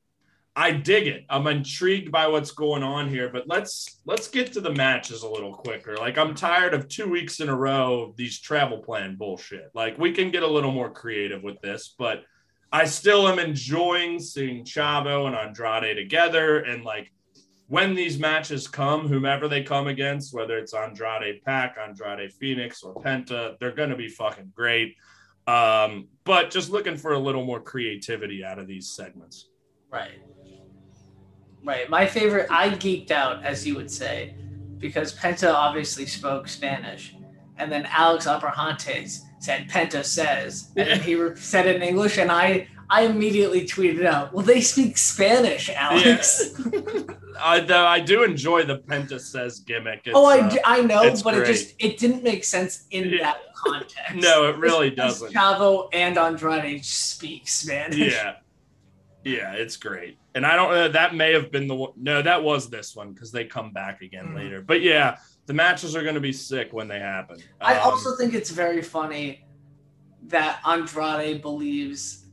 I 0.56 0.72
dig 0.72 1.06
it. 1.06 1.24
I'm 1.30 1.46
intrigued 1.46 2.10
by 2.10 2.26
what's 2.26 2.50
going 2.50 2.82
on 2.82 3.08
here, 3.08 3.30
but 3.32 3.44
let's 3.46 4.00
let's 4.04 4.26
get 4.26 4.52
to 4.54 4.60
the 4.60 4.72
matches 4.72 5.22
a 5.22 5.28
little 5.28 5.54
quicker. 5.54 5.96
Like 5.96 6.18
I'm 6.18 6.34
tired 6.34 6.74
of 6.74 6.88
2 6.88 7.08
weeks 7.08 7.38
in 7.38 7.48
a 7.48 7.54
row 7.54 8.02
of 8.02 8.16
these 8.16 8.40
travel 8.40 8.78
plan 8.78 9.14
bullshit. 9.14 9.70
Like 9.72 9.96
we 9.98 10.12
can 10.12 10.32
get 10.32 10.42
a 10.42 10.46
little 10.46 10.72
more 10.72 10.90
creative 10.90 11.44
with 11.44 11.60
this, 11.60 11.94
but 11.96 12.24
I 12.72 12.86
still 12.86 13.28
am 13.28 13.38
enjoying 13.38 14.18
seeing 14.18 14.64
Chavo 14.64 15.26
and 15.28 15.36
Andrade 15.36 15.96
together 15.96 16.58
and 16.58 16.82
like 16.84 17.12
when 17.68 17.94
these 17.94 18.18
matches 18.18 18.66
come, 18.66 19.06
whomever 19.06 19.46
they 19.46 19.62
come 19.62 19.86
against, 19.86 20.34
whether 20.34 20.58
it's 20.58 20.74
Andrade 20.74 21.44
PAC, 21.44 21.76
Andrade 21.80 22.32
Phoenix, 22.32 22.82
or 22.82 22.94
Penta, 22.94 23.58
they're 23.60 23.72
to 23.72 23.96
be 23.96 24.08
fucking 24.08 24.52
great. 24.54 24.96
Um, 25.48 26.08
but 26.24 26.50
just 26.50 26.68
looking 26.70 26.96
for 26.96 27.14
a 27.14 27.18
little 27.18 27.44
more 27.44 27.58
creativity 27.58 28.44
out 28.44 28.58
of 28.58 28.66
these 28.66 28.90
segments. 28.90 29.48
Right. 29.90 30.20
Right. 31.64 31.88
My 31.88 32.06
favorite, 32.06 32.48
I 32.50 32.68
geeked 32.68 33.10
out, 33.10 33.42
as 33.42 33.66
you 33.66 33.74
would 33.74 33.90
say, 33.90 34.34
because 34.76 35.14
Penta 35.14 35.52
obviously 35.52 36.04
spoke 36.04 36.48
Spanish. 36.48 37.14
and 37.56 37.72
then 37.72 37.86
Alex 37.86 38.26
Abrahantes 38.26 39.22
said 39.40 39.68
Penta 39.68 40.04
says, 40.04 40.70
and 40.76 40.86
then 40.86 41.00
he 41.00 41.16
said 41.36 41.66
it 41.66 41.76
in 41.76 41.82
English, 41.82 42.18
and 42.18 42.30
I 42.30 42.68
I 42.90 43.02
immediately 43.02 43.66
tweeted 43.66 44.04
out, 44.06 44.32
"Well, 44.32 44.44
they 44.44 44.60
speak 44.60 44.96
Spanish, 44.96 45.68
Alex." 45.70 46.54
I, 47.40 47.60
though 47.60 47.86
I 47.86 48.00
do 48.00 48.22
enjoy 48.24 48.64
the 48.64 48.78
Penta 48.78 49.20
says 49.20 49.60
gimmick. 49.60 50.02
It's, 50.06 50.16
oh, 50.16 50.24
I, 50.26 50.40
uh, 50.40 50.56
I 50.64 50.80
know, 50.82 51.14
but 51.22 51.34
it 51.36 51.46
just 51.46 51.74
it 51.78 51.98
didn't 51.98 52.22
make 52.22 52.44
sense 52.44 52.86
in 52.90 53.10
Yeah. 53.10 53.18
that 53.22 53.38
context. 53.54 53.96
No, 54.14 54.48
it 54.48 54.56
really 54.56 54.90
doesn't. 54.90 55.32
Chavo 55.32 55.88
and 55.92 56.16
Andrade 56.18 56.84
speak 56.84 57.46
Spanish. 57.48 58.12
yeah 58.14 58.36
yeah 59.24 59.52
it's 59.52 59.76
great 59.76 60.16
and 60.36 60.46
i 60.46 60.54
don't 60.54 60.70
know 60.70 60.88
that 60.88 61.12
may 61.12 61.32
have 61.32 61.50
been 61.50 61.66
the 61.66 61.74
one 61.74 61.90
no 61.96 62.22
that 62.22 62.40
was 62.42 62.70
this 62.70 62.94
one 62.94 63.12
because 63.12 63.32
they 63.32 63.44
come 63.44 63.72
back 63.72 64.00
again 64.00 64.28
Mhm. 64.28 64.36
later 64.36 64.62
but 64.62 64.80
yeah 64.80 65.16
the 65.46 65.52
matches 65.52 65.96
are 65.96 66.02
going 66.02 66.14
to 66.14 66.20
be 66.20 66.32
sick 66.32 66.72
when 66.72 66.86
they 66.86 67.00
happen 67.00 67.36
I 67.60 67.74
Um, 67.74 67.90
also 67.90 68.14
think 68.16 68.32
it's 68.32 68.50
very 68.50 68.80
funny 68.80 69.44
that 70.28 70.60
Andrade 70.64 71.42
believes 71.42 72.26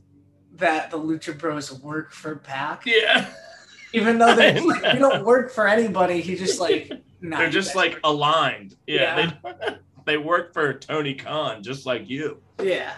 that 0.58 0.90
the 0.90 0.98
Lucha 0.98 1.36
Bros 1.36 1.72
work 1.80 2.12
for 2.12 2.36
Pac, 2.36 2.84
yeah. 2.86 3.28
Even 3.92 4.18
though 4.18 4.34
they're 4.34 4.60
like, 4.66 4.94
we 4.94 4.98
don't 4.98 5.24
work 5.24 5.50
for 5.50 5.66
anybody. 5.66 6.20
He 6.20 6.36
just 6.36 6.60
like, 6.60 6.92
nah, 7.20 7.38
they're 7.38 7.50
just 7.50 7.74
like 7.74 7.98
aligned. 8.04 8.76
Yeah, 8.86 9.32
They, 9.42 9.76
they 10.06 10.16
work 10.16 10.52
for 10.52 10.74
tony 10.74 11.14
khan 11.14 11.62
just 11.62 11.86
like 11.86 12.08
you. 12.08 12.40
Yeah, 12.62 12.92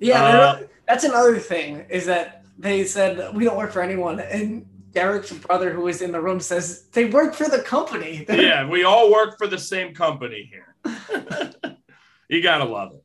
yeah. 0.00 0.22
Uh, 0.22 0.58
that's 0.86 1.04
another 1.04 1.38
thing 1.38 1.86
is 1.88 2.06
that 2.06 2.44
they 2.58 2.84
said 2.84 3.34
we 3.34 3.44
don't 3.44 3.56
work 3.56 3.72
for 3.72 3.82
anyone, 3.82 4.20
and 4.20 4.66
Derek's 4.92 5.32
brother, 5.32 5.72
who 5.72 5.82
was 5.82 6.02
in 6.02 6.12
the 6.12 6.20
room, 6.20 6.38
says 6.38 6.84
they 6.92 7.06
work 7.06 7.34
for 7.34 7.48
the 7.48 7.58
company. 7.60 8.24
Yeah 8.28 8.66
we 8.68 8.84
all 8.84 9.10
work 9.10 9.36
for 9.38 9.46
the 9.46 9.58
same 9.58 9.92
company 9.92 10.48
here. 10.50 10.74
You 12.28 12.42
gotta 12.42 12.64
love 12.64 12.92
it. 12.94 13.02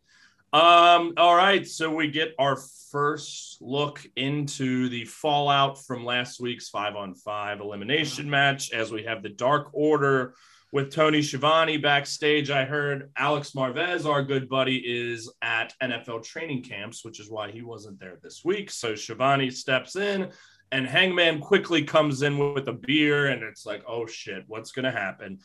Um 0.53 1.13
all 1.17 1.35
right 1.35 1.67
so 1.67 1.93
we 1.93 2.09
get 2.09 2.35
our 2.37 2.57
first 2.91 3.57
look 3.61 4.05
into 4.15 4.89
the 4.89 5.05
fallout 5.05 5.83
from 5.85 6.05
last 6.05 6.39
week's 6.39 6.69
five 6.69 6.95
on 6.95 7.13
five 7.13 7.59
elimination 7.59 8.23
mm-hmm. 8.23 8.31
match 8.31 8.71
as 8.71 8.91
we 8.91 9.03
have 9.03 9.21
the 9.21 9.29
dark 9.29 9.69
order 9.73 10.33
with 10.71 10.93
tony 10.93 11.21
Schiavone 11.21 11.77
backstage. 11.77 12.49
I 12.49 12.65
heard 12.65 13.11
alex 13.15 13.51
marvez 13.51 14.05
our 14.05 14.23
good 14.23 14.49
buddy 14.49 14.77
is 14.77 15.31
at 15.41 15.73
nfl 15.81 16.23
training 16.23 16.63
camps 16.63 17.03
which 17.03 17.19
is 17.19 17.29
why 17.29 17.51
he 17.51 17.61
wasn't 17.61 17.99
there 17.99 18.17
this 18.21 18.43
week. 18.43 18.71
So 18.71 18.95
Schiavone 18.95 19.51
steps 19.51 19.95
in 19.95 20.31
and 20.71 20.87
hangman 20.87 21.39
quickly 21.39 21.83
comes 21.83 22.21
in 22.21 22.37
with 22.53 22.67
a 22.67 22.73
beer 22.73 23.27
and 23.27 23.43
it's 23.43 23.65
like 23.65 23.83
oh 23.87 24.05
shit 24.05 24.43
what's 24.47 24.71
gonna 24.71 24.91
happen? 24.91 25.39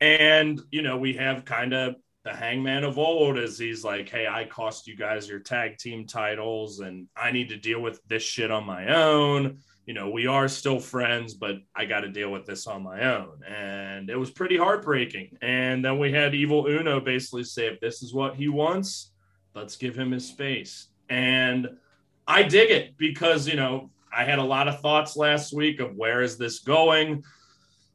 And 0.00 0.60
you 0.70 0.82
know 0.82 0.96
we 0.96 1.14
have 1.14 1.44
kind 1.44 1.72
of 1.72 1.96
the 2.28 2.36
hangman 2.36 2.84
of 2.84 2.98
old 2.98 3.38
as 3.38 3.58
he's 3.58 3.82
like 3.82 4.06
hey 4.10 4.26
i 4.26 4.44
cost 4.44 4.86
you 4.86 4.94
guys 4.94 5.26
your 5.26 5.38
tag 5.38 5.78
team 5.78 6.06
titles 6.06 6.80
and 6.80 7.06
i 7.16 7.30
need 7.30 7.48
to 7.48 7.56
deal 7.56 7.80
with 7.80 8.02
this 8.06 8.22
shit 8.22 8.50
on 8.50 8.66
my 8.66 8.94
own. 8.94 9.58
You 9.86 9.94
know 9.94 10.10
we 10.10 10.26
are 10.26 10.46
still 10.46 10.78
friends 10.78 11.32
but 11.32 11.56
i 11.74 11.86
got 11.86 12.00
to 12.00 12.10
deal 12.10 12.30
with 12.30 12.44
this 12.44 12.66
on 12.66 12.82
my 12.82 13.16
own. 13.16 13.40
And 13.48 14.10
it 14.10 14.16
was 14.16 14.30
pretty 14.30 14.58
heartbreaking. 14.58 15.38
And 15.40 15.82
then 15.82 15.98
we 15.98 16.12
had 16.12 16.34
evil 16.34 16.66
uno 16.66 17.00
basically 17.00 17.44
say 17.44 17.68
if 17.68 17.80
this 17.80 18.02
is 18.02 18.12
what 18.12 18.36
he 18.36 18.48
wants 18.48 19.12
let's 19.54 19.76
give 19.76 19.96
him 19.96 20.10
his 20.10 20.28
space. 20.28 20.88
And 21.08 21.66
i 22.26 22.42
dig 22.42 22.70
it 22.70 22.98
because 22.98 23.48
you 23.48 23.56
know 23.56 23.88
i 24.14 24.22
had 24.24 24.38
a 24.38 24.50
lot 24.54 24.68
of 24.68 24.82
thoughts 24.82 25.16
last 25.16 25.54
week 25.54 25.80
of 25.80 25.96
where 25.96 26.20
is 26.20 26.36
this 26.36 26.58
going 26.58 27.24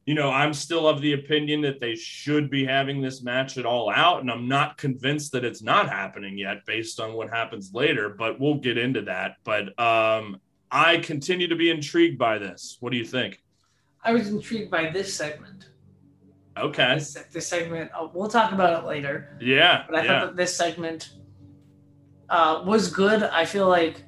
you 0.06 0.16
know, 0.16 0.30
I'm 0.30 0.54
still 0.54 0.88
of 0.88 1.02
the 1.02 1.14
opinion 1.14 1.62
that 1.62 1.80
they 1.80 1.96
should 1.96 2.50
be 2.50 2.66
having 2.66 3.02
this 3.02 3.24
match 3.24 3.58
at 3.58 3.66
all 3.66 3.90
out, 3.90 4.20
and 4.22 4.30
I'm 4.30 4.48
not 4.48 4.78
convinced 4.78 5.32
that 5.32 5.46
it's 5.46 5.62
not 5.62 5.90
happening 5.90 6.38
yet 6.38 6.66
based 6.66 7.00
on 7.00 7.14
what 7.14 7.30
happens 7.30 7.72
later, 7.74 8.10
but 8.10 8.40
we'll 8.40 8.56
get 8.56 8.78
into 8.78 9.04
that. 9.04 9.38
But 9.46 9.78
um, 9.80 10.42
I 10.70 10.98
continue 10.98 11.48
to 11.48 11.56
be 11.56 11.70
intrigued 11.70 12.18
by 12.18 12.38
this. 12.38 12.78
What 12.82 12.92
do 12.92 12.98
you 12.98 13.06
think? 13.06 13.42
I 14.04 14.12
was 14.12 14.28
intrigued 14.28 14.70
by 14.70 14.90
this 14.90 15.14
segment. 15.14 15.70
Okay. 16.58 16.96
This, 16.96 17.14
this 17.32 17.48
segment, 17.48 17.90
uh, 17.98 18.08
we'll 18.14 18.30
talk 18.30 18.52
about 18.52 18.84
it 18.84 18.86
later. 18.86 19.38
Yeah. 19.42 19.86
But 19.90 20.00
I 20.00 20.04
Yeah. 20.04 20.20
thought 20.20 20.26
that 20.28 20.36
this 20.36 20.56
segment 20.56 21.14
uh, 22.30 22.64
was 22.66 22.90
good. 22.90 23.24
I 23.24 23.46
feel 23.46 23.70
like 23.70 24.04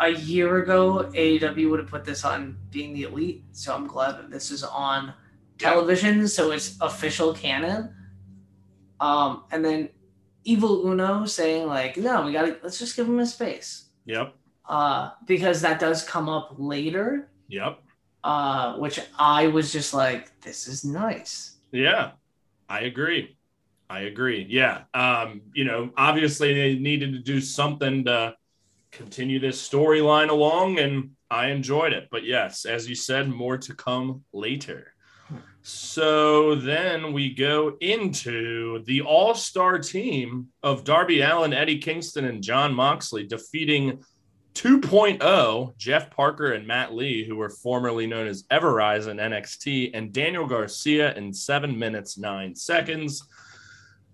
a 0.00 0.10
year 0.10 0.58
ago, 0.58 1.10
AEW 1.12 1.70
would 1.70 1.80
have 1.80 1.88
put 1.88 2.04
this 2.04 2.24
on 2.24 2.56
being 2.70 2.94
the 2.94 3.04
elite. 3.04 3.44
So 3.52 3.74
I'm 3.74 3.86
glad 3.86 4.12
that 4.12 4.30
this 4.30 4.50
is 4.50 4.62
on 4.62 5.12
television. 5.58 6.28
So 6.28 6.52
it's 6.52 6.76
official 6.80 7.34
canon. 7.34 7.94
Um, 9.00 9.44
and 9.50 9.64
then 9.64 9.88
Evil 10.44 10.86
Uno 10.86 11.26
saying 11.26 11.66
like, 11.66 11.96
no, 11.96 12.22
we 12.22 12.32
gotta 12.32 12.58
let's 12.62 12.78
just 12.78 12.96
give 12.96 13.08
him 13.08 13.18
his 13.18 13.32
space. 13.34 13.90
Yep. 14.06 14.34
Uh, 14.68 15.10
because 15.26 15.60
that 15.62 15.80
does 15.80 16.02
come 16.04 16.28
up 16.28 16.54
later. 16.58 17.28
Yep. 17.48 17.80
Uh, 18.24 18.76
which 18.76 19.00
I 19.18 19.46
was 19.48 19.72
just 19.72 19.94
like, 19.94 20.40
this 20.40 20.68
is 20.68 20.84
nice. 20.84 21.56
Yeah, 21.72 22.12
I 22.68 22.80
agree. 22.80 23.36
I 23.90 24.00
agree. 24.00 24.46
Yeah. 24.48 24.82
Um, 24.92 25.42
you 25.54 25.64
know, 25.64 25.90
obviously 25.96 26.54
they 26.54 26.78
needed 26.78 27.12
to 27.12 27.18
do 27.18 27.40
something 27.40 28.04
to 28.04 28.34
continue 28.90 29.38
this 29.38 29.66
storyline 29.66 30.28
along, 30.28 30.78
and 30.78 31.10
I 31.30 31.48
enjoyed 31.48 31.92
it. 31.92 32.08
But 32.10 32.24
yes, 32.24 32.64
as 32.64 32.88
you 32.88 32.94
said, 32.94 33.28
more 33.28 33.58
to 33.58 33.74
come 33.74 34.24
later. 34.32 34.92
So 35.62 36.54
then 36.54 37.12
we 37.12 37.34
go 37.34 37.76
into 37.80 38.82
the 38.84 39.02
all 39.02 39.34
star 39.34 39.78
team 39.78 40.48
of 40.62 40.84
Darby 40.84 41.20
Allin, 41.20 41.52
Eddie 41.52 41.78
Kingston, 41.78 42.24
and 42.24 42.42
John 42.42 42.72
Moxley 42.72 43.26
defeating 43.26 44.02
2.0 44.54 45.76
Jeff 45.76 46.10
Parker 46.10 46.52
and 46.52 46.66
Matt 46.66 46.94
Lee, 46.94 47.24
who 47.24 47.36
were 47.36 47.50
formerly 47.50 48.06
known 48.06 48.26
as 48.26 48.44
Everrise 48.44 49.08
in 49.08 49.18
NXT, 49.18 49.90
and 49.94 50.12
Daniel 50.12 50.46
Garcia 50.46 51.14
in 51.14 51.32
seven 51.32 51.78
minutes, 51.78 52.18
nine 52.18 52.54
seconds. 52.54 53.28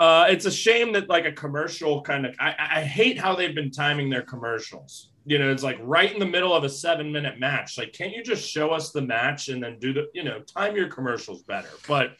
Uh, 0.00 0.26
it's 0.28 0.44
a 0.44 0.50
shame 0.50 0.92
that 0.92 1.08
like 1.08 1.24
a 1.24 1.32
commercial 1.32 2.02
kind 2.02 2.26
of 2.26 2.34
I, 2.40 2.54
I 2.58 2.80
hate 2.82 3.18
how 3.18 3.34
they've 3.34 3.54
been 3.54 3.70
timing 3.70 4.10
their 4.10 4.22
commercials. 4.22 5.10
You 5.26 5.38
know, 5.38 5.50
it's 5.50 5.62
like 5.62 5.78
right 5.80 6.12
in 6.12 6.18
the 6.18 6.26
middle 6.26 6.52
of 6.52 6.64
a 6.64 6.68
seven 6.68 7.10
minute 7.10 7.38
match. 7.38 7.78
Like, 7.78 7.92
can't 7.92 8.14
you 8.14 8.22
just 8.22 8.46
show 8.46 8.70
us 8.70 8.90
the 8.90 9.00
match 9.00 9.48
and 9.48 9.62
then 9.62 9.78
do 9.78 9.92
the, 9.92 10.10
you 10.12 10.22
know, 10.22 10.40
time 10.40 10.76
your 10.76 10.88
commercials 10.88 11.42
better? 11.42 11.70
But 11.88 12.16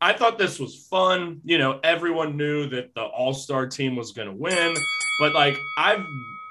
I 0.00 0.12
thought 0.12 0.38
this 0.38 0.60
was 0.60 0.86
fun. 0.86 1.40
You 1.44 1.58
know, 1.58 1.80
everyone 1.82 2.36
knew 2.36 2.68
that 2.68 2.94
the 2.94 3.02
All 3.02 3.32
Star 3.32 3.66
team 3.66 3.96
was 3.96 4.12
going 4.12 4.28
to 4.28 4.34
win, 4.34 4.74
but 5.18 5.34
like 5.34 5.56
I've 5.78 6.04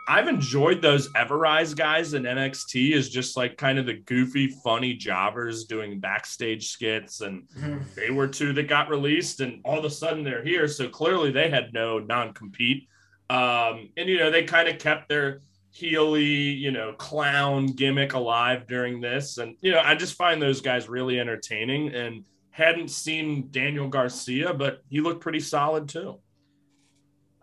I've 0.07 0.27
enjoyed 0.27 0.81
those 0.81 1.09
Everrise 1.13 1.75
guys 1.75 2.13
in 2.13 2.23
NXT 2.23 2.93
as 2.93 3.09
just 3.09 3.37
like 3.37 3.57
kind 3.57 3.79
of 3.79 3.85
the 3.85 3.93
goofy, 3.93 4.47
funny 4.47 4.93
jobbers 4.93 5.65
doing 5.65 5.99
backstage 5.99 6.69
skits, 6.69 7.21
and 7.21 7.47
they 7.95 8.11
were 8.11 8.27
two 8.27 8.53
that 8.53 8.67
got 8.67 8.89
released, 8.89 9.39
and 9.39 9.61
all 9.63 9.79
of 9.79 9.85
a 9.85 9.89
sudden 9.89 10.23
they're 10.23 10.43
here. 10.43 10.67
So 10.67 10.89
clearly 10.89 11.31
they 11.31 11.49
had 11.49 11.73
no 11.73 11.99
non 11.99 12.33
compete, 12.33 12.87
um, 13.29 13.89
and 13.95 14.09
you 14.09 14.17
know 14.17 14.29
they 14.29 14.43
kind 14.43 14.67
of 14.67 14.77
kept 14.77 15.07
their 15.09 15.39
heely, 15.73 16.57
you 16.59 16.71
know, 16.71 16.93
clown 16.93 17.67
gimmick 17.67 18.13
alive 18.13 18.67
during 18.67 18.99
this, 18.99 19.37
and 19.37 19.55
you 19.61 19.71
know 19.71 19.79
I 19.79 19.95
just 19.95 20.15
find 20.15 20.41
those 20.41 20.61
guys 20.61 20.89
really 20.89 21.19
entertaining, 21.19 21.93
and 21.93 22.25
hadn't 22.51 22.89
seen 22.89 23.47
Daniel 23.49 23.87
Garcia, 23.87 24.53
but 24.53 24.83
he 24.87 25.01
looked 25.01 25.21
pretty 25.21 25.39
solid 25.39 25.89
too. 25.89 26.19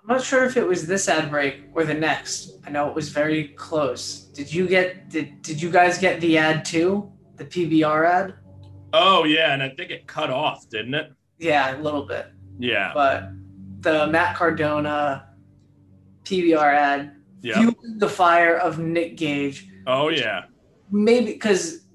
I'm 0.03 0.17
not 0.17 0.25
sure 0.25 0.45
if 0.45 0.57
it 0.57 0.67
was 0.67 0.87
this 0.87 1.09
ad 1.09 1.31
break 1.31 1.65
or 1.75 1.85
the 1.85 1.95
next. 1.95 2.59
I 2.67 2.71
know 2.71 2.89
it 2.89 2.95
was 2.95 3.11
very 3.11 3.49
close. 3.49 4.21
Did 4.21 4.53
you 4.53 4.67
get 4.67 5.11
did 5.11 5.43
did 5.43 5.61
you 5.61 5.71
guys 5.71 5.99
get 5.99 6.21
the 6.21 6.39
ad 6.39 6.65
too? 6.65 7.13
The 7.37 7.45
PBR 7.45 8.07
ad? 8.07 8.35
Oh 8.93 9.25
yeah, 9.25 9.53
and 9.53 9.63
I 9.63 9.69
think 9.71 9.91
it 9.91 10.07
cut 10.07 10.31
off, 10.31 10.69
didn't 10.69 10.95
it? 10.95 11.13
Yeah, 11.39 11.77
a 11.77 11.81
little 11.81 12.07
bit. 12.07 12.27
Yeah. 12.59 12.93
But 12.95 13.31
the 13.81 14.07
Matt 14.07 14.37
Cardona 14.37 15.29
PBR 16.25 16.75
ad 16.75 17.17
fueled 17.43 17.77
the 17.99 18.09
fire 18.09 18.57
of 18.57 18.79
Nick 18.79 19.17
Gage. 19.17 19.69
Oh 19.87 20.09
yeah. 20.09 20.45
Maybe 20.91 21.33
because 21.33 21.87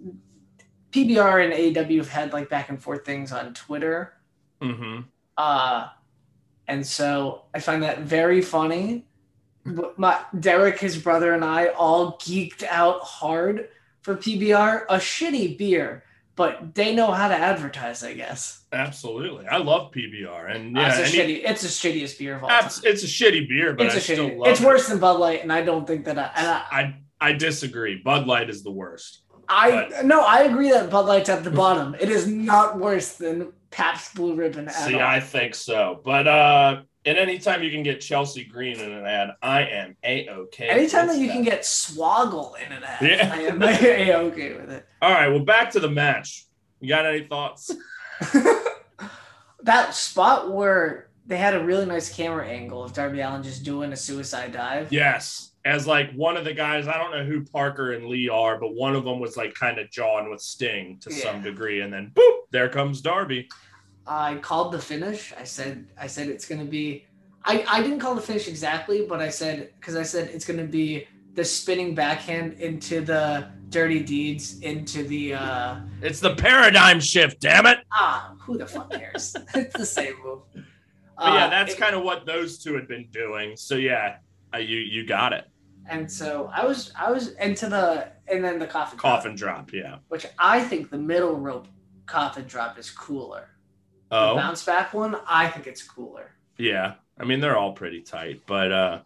PBR 0.91 1.43
and 1.43 1.77
AW 1.77 1.97
have 1.97 2.09
had 2.09 2.33
like 2.33 2.49
back 2.49 2.69
and 2.69 2.81
forth 2.81 3.05
things 3.05 3.31
on 3.31 3.53
Twitter. 3.53 4.13
Mm-hmm. 4.61 5.01
Uh, 5.37 5.87
and 6.67 6.85
so 6.85 7.43
I 7.53 7.59
find 7.59 7.83
that 7.83 7.99
very 7.99 8.41
funny. 8.41 9.05
My 9.97 10.19
Derek, 10.39 10.79
his 10.79 10.97
brother, 10.97 11.33
and 11.33 11.43
I 11.43 11.67
all 11.69 12.17
geeked 12.19 12.63
out 12.63 13.01
hard 13.01 13.69
for 14.01 14.15
PBR, 14.15 14.83
a 14.87 14.97
shitty 14.97 15.57
beer, 15.57 16.03
but 16.35 16.75
they 16.75 16.93
know 16.93 17.09
how 17.11 17.27
to 17.27 17.33
advertise, 17.35 18.03
I 18.03 18.13
guess. 18.13 18.61
Absolutely. 18.71 19.47
I 19.47 19.57
love 19.57 19.91
PBR, 19.91 20.53
and 20.55 20.77
ah, 20.77 20.81
yeah, 20.81 20.99
it's, 20.99 21.13
a 21.13 21.17
shitty, 21.17 21.41
it's 21.43 21.61
the 21.63 21.67
shittiest 21.89 22.19
beer 22.19 22.35
of 22.35 22.43
all 22.43 22.49
time. 22.49 22.65
it's 22.83 23.03
a 23.03 23.07
shitty 23.07 23.49
beer, 23.49 23.73
but 23.73 23.87
It's 23.87 23.95
I 23.95 23.99
still 23.99 24.29
shitty. 24.29 24.37
love 24.37 24.47
It's 24.49 24.61
it. 24.61 24.65
worse 24.67 24.87
than 24.87 24.99
Bud 24.99 25.19
Light, 25.19 25.41
and 25.41 25.51
I 25.51 25.63
don't 25.63 25.87
think 25.87 26.05
that 26.05 26.19
I. 26.19 26.29
I, 26.35 26.79
I 26.81 26.95
I 27.21 27.31
disagree. 27.31 27.95
Bud 28.03 28.27
Light 28.27 28.49
is 28.51 28.61
the 28.61 28.71
worst. 28.71 29.21
I 29.47 30.01
no, 30.03 30.21
I 30.21 30.41
agree 30.43 30.69
that 30.71 30.89
Bud 30.91 31.05
Light's 31.07 31.29
at 31.29 31.43
the 31.43 31.49
bottom. 31.63 31.95
It 31.99 32.09
is 32.09 32.27
not 32.27 32.77
worse 32.77 33.13
than 33.13 33.53
Pabst 33.75 34.15
Blue 34.15 34.35
Ribbon. 34.35 34.69
See, 34.69 34.95
all. 34.95 35.01
I 35.01 35.19
think 35.19 35.53
so. 35.53 35.99
But 36.05 36.27
uh 36.27 36.81
and 37.05 37.17
anytime 37.17 37.61
you 37.61 37.69
can 37.69 37.83
get 37.83 37.99
Chelsea 37.99 38.45
Green 38.45 38.79
in 38.79 38.89
an 38.89 39.05
ad, 39.05 39.31
I 39.41 39.63
am 39.63 39.97
a 40.01 40.29
okay. 40.29 40.69
Anytime 40.69 41.07
that 41.07 41.17
you 41.17 41.27
can 41.27 41.43
get 41.43 41.61
Swoggle 41.63 42.53
in 42.65 42.71
an 42.71 42.83
ad, 42.83 43.01
Yeah. 43.01 43.31
I 43.33 43.41
am 43.41 43.61
a 43.63 44.13
okay 44.27 44.53
with 44.53 44.71
it. 44.71 44.87
All 45.01 45.11
right, 45.11 45.27
well, 45.27 45.43
back 45.43 45.71
to 45.71 45.81
the 45.81 45.89
match. 45.89 46.45
You 46.79 46.87
got 46.87 47.05
any 47.05 47.27
thoughts? 47.27 47.69
that 49.63 49.93
spot 49.93 50.53
where 50.53 51.09
they 51.27 51.37
had 51.37 51.53
a 51.55 51.63
really 51.63 51.85
nice 51.85 52.15
camera 52.15 52.47
angle 52.47 52.83
of 52.83 52.93
Darby 52.93 53.19
Allin 53.19 53.43
just 53.43 53.63
doing 53.63 53.91
a 53.91 53.97
suicide 53.97 54.53
dive. 54.53 54.91
Yes. 54.91 55.51
As 55.65 55.87
like 55.87 56.11
one 56.13 56.37
of 56.37 56.45
the 56.45 56.53
guys, 56.53 56.87
I 56.87 56.97
don't 56.97 57.11
know 57.11 57.25
who 57.25 57.43
Parker 57.43 57.93
and 57.93 58.05
Lee 58.05 58.29
are, 58.29 58.59
but 58.59 58.75
one 58.75 58.95
of 58.95 59.03
them 59.03 59.19
was 59.19 59.35
like 59.35 59.55
kind 59.55 59.79
of 59.79 59.89
jawing 59.89 60.29
with 60.29 60.39
Sting 60.39 60.99
to 61.01 61.11
some 61.11 61.41
degree, 61.41 61.81
and 61.81 61.91
then 61.91 62.11
boop, 62.13 62.37
there 62.51 62.69
comes 62.69 63.01
Darby. 63.01 63.49
I 64.07 64.35
called 64.35 64.71
the 64.71 64.79
finish. 64.79 65.33
I 65.39 65.43
said 65.43 65.87
I 65.97 66.07
said 66.07 66.27
it's 66.29 66.47
gonna 66.47 66.65
be. 66.65 67.05
I 67.43 67.63
I 67.67 67.81
didn't 67.81 67.99
call 67.99 68.15
the 68.15 68.21
finish 68.21 68.47
exactly, 68.47 69.05
but 69.07 69.19
I 69.21 69.29
said 69.29 69.71
because 69.79 69.95
I 69.95 70.03
said 70.03 70.29
it's 70.29 70.45
gonna 70.45 70.65
be 70.65 71.07
the 71.33 71.43
spinning 71.43 71.93
backhand 71.95 72.53
into 72.53 73.01
the 73.01 73.49
dirty 73.69 73.99
deeds 74.01 74.59
into 74.61 75.03
the 75.03 75.33
uh 75.33 75.75
It's 76.01 76.19
the 76.19 76.35
paradigm 76.35 76.99
shift, 76.99 77.41
damn 77.41 77.65
it. 77.65 77.79
ah 77.91 78.33
who 78.39 78.57
the 78.57 78.65
fuck 78.67 78.91
cares? 78.91 79.35
it's 79.55 79.75
the 79.75 79.85
same 79.85 80.13
move. 80.23 80.41
But 80.53 81.33
yeah, 81.33 81.45
Uh, 81.45 81.49
that's 81.49 81.73
it- 81.73 81.79
kind 81.79 81.95
of 81.95 82.03
what 82.03 82.25
those 82.25 82.57
two 82.59 82.73
had 82.75 82.87
been 82.87 83.07
doing. 83.11 83.57
So 83.57 83.75
yeah, 83.75 84.17
uh, 84.53 84.59
you 84.59 84.77
you 84.79 85.05
got 85.05 85.33
it. 85.33 85.45
and 85.89 86.09
so 86.11 86.49
I 86.53 86.65
was 86.65 86.91
I 86.97 87.11
was 87.11 87.33
into 87.33 87.67
the 87.69 88.07
and 88.27 88.43
then 88.43 88.57
the 88.59 88.67
coffin 88.67 88.97
drop, 88.97 89.15
Coffin 89.17 89.35
drop, 89.35 89.73
yeah. 89.73 89.97
which 90.07 90.25
I 90.39 90.61
think 90.61 90.89
the 90.89 90.97
middle 90.97 91.35
rope 91.37 91.67
coffin 92.05 92.45
drop 92.45 92.79
is 92.79 92.89
cooler. 92.89 93.49
The 94.09 94.15
Oh, 94.17 94.35
bounce 94.35 94.63
back 94.63 94.93
one, 94.93 95.15
I 95.27 95.47
think 95.49 95.67
it's 95.67 95.83
cooler. 95.83 96.31
yeah. 96.57 96.95
I 97.17 97.23
mean, 97.23 97.39
they're 97.39 97.57
all 97.57 97.71
pretty 97.71 98.01
tight, 98.01 98.41
but 98.45 98.71
uh, 98.73 98.99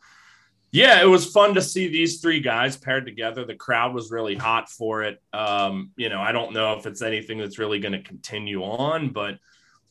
yeah, 0.72 1.00
it 1.02 1.06
was 1.06 1.28
fun 1.32 1.54
to 1.54 1.62
see 1.62 1.88
these 1.88 2.22
three 2.22 2.40
guys 2.40 2.76
paired 2.76 3.06
together. 3.06 3.46
The 3.46 3.54
crowd 3.54 3.94
was 3.94 4.10
really 4.10 4.36
hot 4.36 4.68
for 4.68 5.04
it. 5.04 5.22
Um, 5.32 5.92
you 5.96 6.10
know, 6.10 6.20
I 6.20 6.32
don't 6.32 6.52
know 6.54 6.74
if 6.74 6.88
it's 6.88 7.04
anything 7.04 7.38
that's 7.38 7.60
really 7.60 7.80
going 7.80 7.92
to 7.92 8.02
continue 8.02 8.64
on, 8.64 9.10
but 9.10 9.38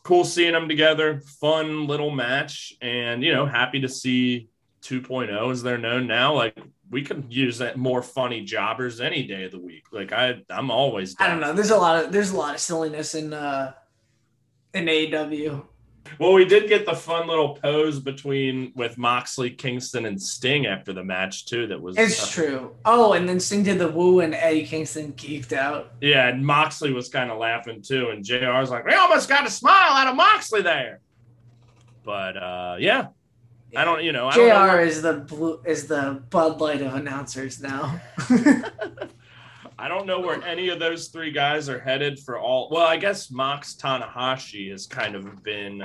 cool 0.03 0.25
seeing 0.25 0.53
them 0.53 0.69
together. 0.69 1.21
Fun 1.41 1.87
little 1.87 2.11
match, 2.11 2.73
and 2.83 3.23
you 3.23 3.33
know, 3.33 3.47
happy 3.47 3.81
to 3.83 3.89
see 3.89 4.49
2.0 4.83 5.53
as 5.53 5.63
they're 5.63 5.79
known 5.79 6.09
now. 6.09 6.35
Like 6.35 6.59
we 6.91 7.03
could 7.03 7.27
use 7.33 7.59
that 7.59 7.77
more 7.77 8.03
funny 8.03 8.43
jobbers 8.43 9.01
any 9.01 9.23
day 9.29 9.45
of 9.45 9.53
the 9.53 9.61
week. 9.61 9.85
Like 9.93 10.13
I, 10.13 10.43
I'm 10.51 10.73
always. 10.73 11.15
I 11.21 11.29
don't 11.29 11.39
know. 11.39 11.53
There's 11.53 11.71
a 11.71 11.77
lot 11.77 12.05
of 12.05 12.11
there's 12.13 12.31
a 12.33 12.37
lot 12.37 12.55
of 12.55 12.61
silliness 12.61 13.15
in 13.15 13.33
uh 13.33 13.75
in 14.75 14.89
AW. 14.89 15.63
Well, 16.19 16.33
we 16.33 16.45
did 16.47 16.69
get 16.69 16.87
the 16.87 16.95
fun 16.95 17.29
little 17.29 17.55
pose 17.57 18.01
between 18.01 18.73
with 18.75 18.97
Moxley, 18.97 19.51
Kingston, 19.51 20.07
and 20.07 20.21
Sting 20.21 20.67
after 20.67 20.93
the 20.93 21.05
match 21.05 21.47
too. 21.47 21.67
That 21.67 21.81
was 21.81 21.99
It's 21.99 22.23
uh, 22.23 22.27
true. 22.31 22.77
Oh, 22.85 23.13
and 23.13 23.29
then 23.29 23.39
Sting 23.39 23.63
did 23.63 23.79
the 23.79 23.89
woo 23.91 24.21
and 24.21 24.35
Eddie 24.35 24.65
Kingston 24.65 25.13
geeked 25.13 25.53
out. 25.53 25.93
Yeah, 26.01 26.29
and 26.29 26.45
Moxley 26.45 26.93
was 26.93 27.09
kind 27.09 27.31
of 27.31 27.39
laughing 27.39 27.83
too, 27.83 28.09
and 28.09 28.25
JR's 28.25 28.71
like, 28.71 28.87
"We 28.87 28.95
almost 28.95 29.29
got 29.29 29.47
a 29.47 29.51
smile 29.51 29.93
out 29.93 30.07
of 30.07 30.17
Moxley 30.17 30.63
there." 30.63 31.01
But 32.05 32.37
uh, 32.37 32.77
yeah, 32.79 33.09
I 33.77 33.85
don't, 33.85 34.03
you 34.03 34.13
know, 34.13 34.29
I 34.29 34.35
don't 34.35 34.49
know 34.49 34.55
JR 34.55 34.73
where- 34.77 34.85
is 34.85 35.03
the 35.03 35.13
blue 35.15 35.61
is 35.67 35.87
the 35.89 36.23
Bud 36.31 36.61
Light 36.61 36.81
of 36.81 36.95
announcers 36.95 37.61
now. 37.61 38.01
I 39.79 39.87
don't 39.87 40.07
know 40.07 40.19
where 40.19 40.43
any 40.45 40.71
of 40.71 40.81
those 40.81 41.09
three 41.09 41.31
guys 41.31 41.69
are 41.69 41.79
headed 41.79 42.19
for 42.19 42.39
all. 42.39 42.69
Well, 42.71 42.87
I 42.87 42.97
guess 42.97 43.31
Mox 43.31 43.77
Tanahashi 43.77 44.71
has 44.73 44.87
kind 44.87 45.15
of 45.15 45.43
been 45.45 45.83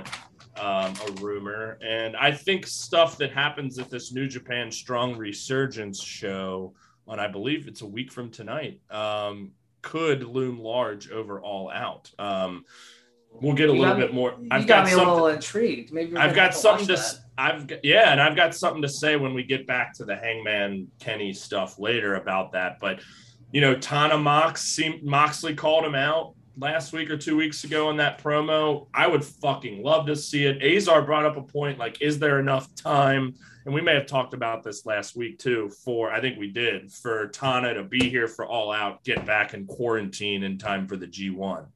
um, 0.60 0.94
a 1.08 1.12
rumor, 1.22 1.78
and 1.86 2.16
I 2.18 2.32
think 2.32 2.66
stuff 2.66 3.18
that 3.18 3.32
happens 3.32 3.78
at 3.78 3.92
this 3.92 4.12
New 4.12 4.28
Japan 4.28 4.72
Strong 4.72 5.18
Resurgence 5.18 6.02
show 6.02 6.74
on, 7.08 7.20
I 7.20 7.28
believe 7.28 7.68
it's 7.68 7.82
a 7.82 7.86
week 7.86 8.12
from 8.12 8.32
tonight, 8.32 8.80
um, 8.90 9.52
could 9.84 10.24
loom 10.24 10.60
large 10.60 11.12
over 11.12 11.40
All 11.40 11.70
Out. 11.70 12.10
Um, 12.18 12.66
we'll 13.32 13.54
get 13.54 13.70
a 13.70 13.74
You 13.74 13.80
little 13.80 13.96
me- 13.96 14.02
bit 14.02 14.14
more. 14.14 14.36
You 14.42 14.48
I've 14.50 14.66
got, 14.66 14.86
got, 14.86 14.88
me 14.88 14.94
a 14.94 14.98
little 14.98 15.28
intrigued. 15.28 15.94
Maybe 15.94 16.18
I've 16.18 16.36
got 16.36 16.54
to 16.54 16.58
something 16.58 16.88
to. 16.88 16.94
that. 16.94 17.20
I've 17.38 17.72
yeah, 17.84 18.12
and 18.12 18.22
I've 18.22 18.36
got 18.36 18.56
something 18.56 18.82
to 18.84 18.90
say 18.90 19.18
when 19.18 19.34
we 19.34 19.44
get 19.44 19.68
back 19.68 19.94
to 19.96 20.06
the 20.06 20.16
Hangman 20.16 20.88
Kenny 21.00 21.34
stuff 21.34 21.78
later 21.78 22.16
about 22.16 22.52
that. 22.54 22.80
But 22.80 23.00
you 23.54 23.62
know, 23.62 23.76
Tana 23.76 24.18
Mox 24.18 24.62
seemed 24.64 25.04
Moxley 25.04 25.54
called 25.56 25.86
him 25.86 25.96
out 25.96 26.34
last 26.58 26.92
week 26.92 27.10
or 27.10 27.18
two 27.18 27.38
weeks 27.38 27.64
ago 27.64 27.90
in 27.92 27.98
that 27.98 28.22
promo. 28.22 28.88
I 28.94 29.08
would 29.08 29.24
fucking 29.24 29.82
love 29.84 30.08
to 30.08 30.16
see 30.16 30.46
it. 30.46 30.62
Azar 30.62 31.04
brought 31.04 31.24
up 31.26 31.38
a 31.38 31.42
point 31.42 31.78
like, 31.80 32.02
is 32.02 32.20
there 32.20 32.40
enough 32.40 32.74
time? 32.76 33.36
And 33.66 33.74
we 33.74 33.80
may 33.80 33.94
have 33.94 34.08
talked 34.08 34.34
about 34.34 34.64
this 34.64 34.86
last 34.86 35.16
week 35.16 35.38
too. 35.40 35.70
For 35.86 36.12
I 36.12 36.20
think 36.20 36.38
we 36.38 36.50
did 36.50 36.92
for 36.92 37.28
Tana 37.28 37.76
to 37.76 37.84
be 37.84 38.10
here 38.10 38.28
for 38.28 38.46
All 38.46 38.72
Out, 38.72 39.04
get 39.04 39.26
back 39.26 39.54
in 39.54 39.66
quarantine 39.68 40.44
in 40.44 40.58
time 40.58 40.88
for 40.88 40.98
the 40.98 41.08
G1. 41.08 41.68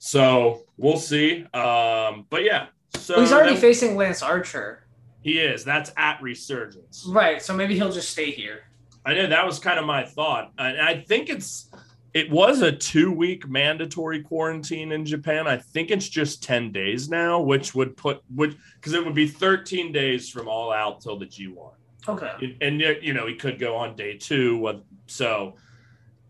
So 0.00 0.64
we'll 0.76 0.98
see. 0.98 1.44
Um, 1.54 2.26
but 2.28 2.42
yeah, 2.44 2.66
so 2.94 3.14
Well, 3.14 3.22
he's 3.24 3.32
already 3.32 3.52
then- 3.52 3.60
facing 3.60 3.96
Lance 3.96 4.20
Archer. 4.22 4.84
he 5.22 5.38
is. 5.38 5.64
That's 5.64 5.92
at 5.96 6.20
Resurgence. 6.22 7.04
Right, 7.08 7.40
so 7.40 7.54
maybe 7.54 7.74
he'll 7.76 7.92
just 7.92 8.10
stay 8.10 8.30
here. 8.32 8.64
I 9.04 9.14
know 9.14 9.26
that 9.26 9.46
was 9.46 9.58
kind 9.58 9.78
of 9.78 9.86
my 9.86 10.04
thought. 10.04 10.52
And 10.58 10.80
I 10.80 11.00
think 11.00 11.28
it's 11.28 11.70
it 12.12 12.30
was 12.30 12.62
a 12.62 12.72
two 12.72 13.12
week 13.12 13.48
mandatory 13.48 14.22
quarantine 14.22 14.92
in 14.92 15.04
Japan. 15.04 15.46
I 15.46 15.56
think 15.56 15.90
it's 15.90 16.08
just 16.08 16.42
10 16.42 16.72
days 16.72 17.08
now, 17.08 17.40
which 17.40 17.74
would 17.74 17.96
put 17.96 18.22
which 18.34 18.56
because 18.76 18.92
it 18.92 19.04
would 19.04 19.14
be 19.14 19.26
13 19.28 19.92
days 19.92 20.28
from 20.28 20.48
all 20.48 20.72
out 20.72 21.00
till 21.00 21.18
the 21.18 21.26
G1. 21.26 21.72
Okay. 22.08 22.56
And 22.60 22.80
you 22.80 23.12
know, 23.12 23.26
he 23.26 23.34
could 23.34 23.58
go 23.58 23.76
on 23.76 23.94
day 23.96 24.16
two. 24.16 24.82
So 25.06 25.54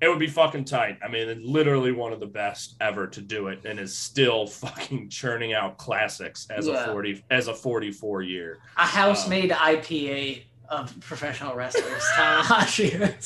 it 0.00 0.08
would 0.08 0.18
be 0.18 0.26
fucking 0.26 0.64
tight. 0.64 0.98
I 1.04 1.08
mean, 1.08 1.40
literally 1.44 1.92
one 1.92 2.12
of 2.12 2.20
the 2.20 2.26
best 2.26 2.76
ever 2.80 3.06
to 3.08 3.20
do 3.20 3.48
it, 3.48 3.64
and 3.66 3.78
is 3.78 3.96
still 3.96 4.46
fucking 4.46 5.08
churning 5.10 5.52
out 5.52 5.78
classics 5.78 6.46
as 6.50 6.66
Yeah. 6.66 6.84
a 6.84 6.92
40 6.92 7.24
as 7.30 7.48
a 7.48 7.54
44 7.54 8.22
year. 8.22 8.58
A 8.76 8.86
house 8.86 9.24
um, 9.24 9.30
made 9.30 9.50
IPA 9.50 10.44
of 10.70 10.98
professional 11.00 11.54
wrestlers. 11.54 12.02
Tanahashi 12.16 13.00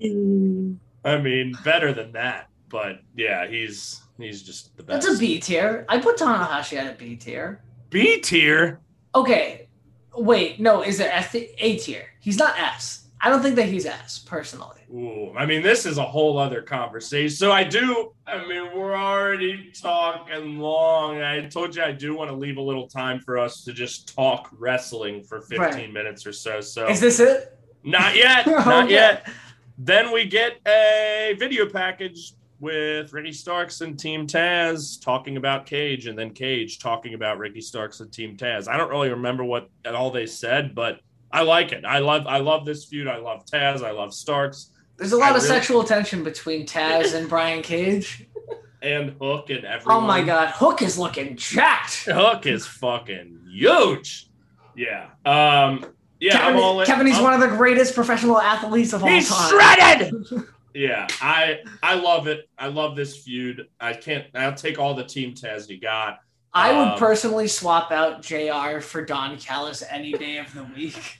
is. 0.00 0.78
I 1.04 1.18
mean, 1.18 1.54
better 1.64 1.92
than 1.92 2.12
that, 2.12 2.48
but 2.68 3.00
yeah, 3.14 3.46
he's 3.46 4.00
he's 4.18 4.42
just 4.42 4.76
the 4.76 4.82
best. 4.82 5.02
That's 5.02 5.16
a 5.16 5.18
B 5.18 5.40
tier. 5.40 5.84
I 5.88 5.98
put 5.98 6.16
Tanahashi 6.16 6.78
at 6.78 6.94
a 6.94 6.96
B 6.96 7.16
tier. 7.16 7.60
B 7.90 8.20
tier. 8.20 8.80
Okay. 9.14 9.68
Wait, 10.14 10.58
no, 10.60 10.82
is 10.82 11.00
it 11.00 11.08
F 11.12 11.34
A 11.34 11.76
tier? 11.78 12.06
He's 12.20 12.38
not 12.38 12.58
S. 12.58 13.08
I 13.20 13.28
don't 13.28 13.42
think 13.42 13.56
that 13.56 13.66
he's 13.66 13.86
S, 13.86 14.18
personally. 14.18 14.79
Ooh, 14.92 15.32
I 15.36 15.46
mean, 15.46 15.62
this 15.62 15.86
is 15.86 15.98
a 15.98 16.02
whole 16.04 16.36
other 16.36 16.62
conversation. 16.62 17.30
So 17.36 17.52
I 17.52 17.62
do. 17.62 18.12
I 18.26 18.44
mean, 18.46 18.76
we're 18.76 18.96
already 18.96 19.70
talking 19.72 20.58
long. 20.58 21.20
I 21.22 21.46
told 21.46 21.76
you 21.76 21.82
I 21.84 21.92
do 21.92 22.16
want 22.16 22.28
to 22.30 22.36
leave 22.36 22.56
a 22.56 22.60
little 22.62 22.88
time 22.88 23.20
for 23.20 23.38
us 23.38 23.62
to 23.64 23.72
just 23.72 24.12
talk 24.12 24.48
wrestling 24.58 25.22
for 25.22 25.42
15 25.42 25.58
Right. 25.60 25.92
minutes 25.92 26.26
or 26.26 26.32
so. 26.32 26.60
So 26.60 26.88
Is 26.88 26.98
this 27.00 27.20
it? 27.20 27.56
Not 27.84 28.16
yet. 28.16 28.46
Not 28.48 28.90
yet. 28.90 29.30
Then 29.78 30.12
we 30.12 30.24
get 30.24 30.58
a 30.66 31.36
video 31.38 31.68
package 31.68 32.34
with 32.58 33.12
Ricky 33.12 33.32
Starks 33.32 33.80
and 33.82 33.98
Team 33.98 34.26
Taz 34.26 35.00
talking 35.02 35.36
about 35.36 35.66
Cage, 35.66 36.06
and 36.08 36.18
then 36.18 36.30
Cage 36.34 36.78
talking 36.80 37.14
about 37.14 37.38
Ricky 37.38 37.60
Starks 37.60 38.00
and 38.00 38.12
Team 38.12 38.36
Taz. 38.36 38.68
I 38.68 38.76
don't 38.76 38.90
really 38.90 39.08
remember 39.10 39.44
what 39.44 39.70
at 39.84 39.94
all 39.94 40.10
they 40.10 40.26
said, 40.26 40.74
but 40.74 41.00
I 41.32 41.42
like 41.42 41.70
it. 41.72 41.84
I 41.86 42.00
love 42.00 42.26
I 42.26 42.38
love 42.38 42.66
this 42.66 42.84
feud. 42.86 43.06
I 43.06 43.16
love 43.18 43.46
Taz. 43.46 43.82
I 43.84 43.92
love 43.92 44.12
Starks 44.12 44.69
There's 45.00 45.12
a 45.12 45.16
lot 45.16 45.32
I 45.32 45.36
of 45.36 45.42
really- 45.42 45.48
sexual 45.48 45.82
tension 45.82 46.22
between 46.22 46.66
Taz 46.66 47.14
and 47.14 47.28
Brian 47.28 47.62
Cage. 47.62 48.28
and 48.82 49.16
Hook 49.20 49.50
and 49.50 49.64
everyone. 49.64 49.96
Oh 49.96 50.00
my 50.06 50.22
god, 50.22 50.50
Hook 50.54 50.82
is 50.82 50.96
looking 50.98 51.36
jacked. 51.36 52.04
Hook 52.04 52.46
is 52.46 52.66
fucking 52.66 53.40
huge. 53.50 54.28
Yeah. 54.76 55.08
Um. 55.26 55.84
Yeah. 56.20 56.32
Kevin, 56.32 56.56
I'm 56.56 56.62
all 56.62 56.80
in. 56.80 56.86
Kevin, 56.86 57.06
he's 57.06 57.16
I'm- 57.16 57.24
one 57.24 57.34
of 57.34 57.40
the 57.40 57.56
greatest 57.56 57.94
professional 57.94 58.38
athletes 58.40 58.92
of 58.92 59.02
all 59.02 59.08
He's 59.08 59.28
time. 59.28 59.40
He's 59.40 59.48
shredded. 59.50 60.46
Yeah, 60.72 61.08
I 61.20 61.58
I 61.82 61.96
love 61.96 62.28
it. 62.28 62.48
I 62.56 62.68
love 62.68 62.94
this 62.94 63.16
feud. 63.24 63.66
I 63.80 63.92
can't. 63.92 64.26
I'll 64.36 64.54
take 64.54 64.78
all 64.78 64.94
the 64.94 65.02
Team 65.02 65.34
Taz 65.34 65.68
you 65.68 65.80
got. 65.80 66.20
I 66.54 66.70
would 66.72 66.88
Um, 66.92 66.98
personally 66.98 67.48
swap 67.48 67.90
out 67.90 68.22
JR 68.22 68.78
for 68.78 69.04
Don 69.04 69.36
Callis 69.36 69.82
any 69.90 70.12
day 70.12 70.38
of 70.38 70.54
the 70.54 70.62
week. 70.76 71.18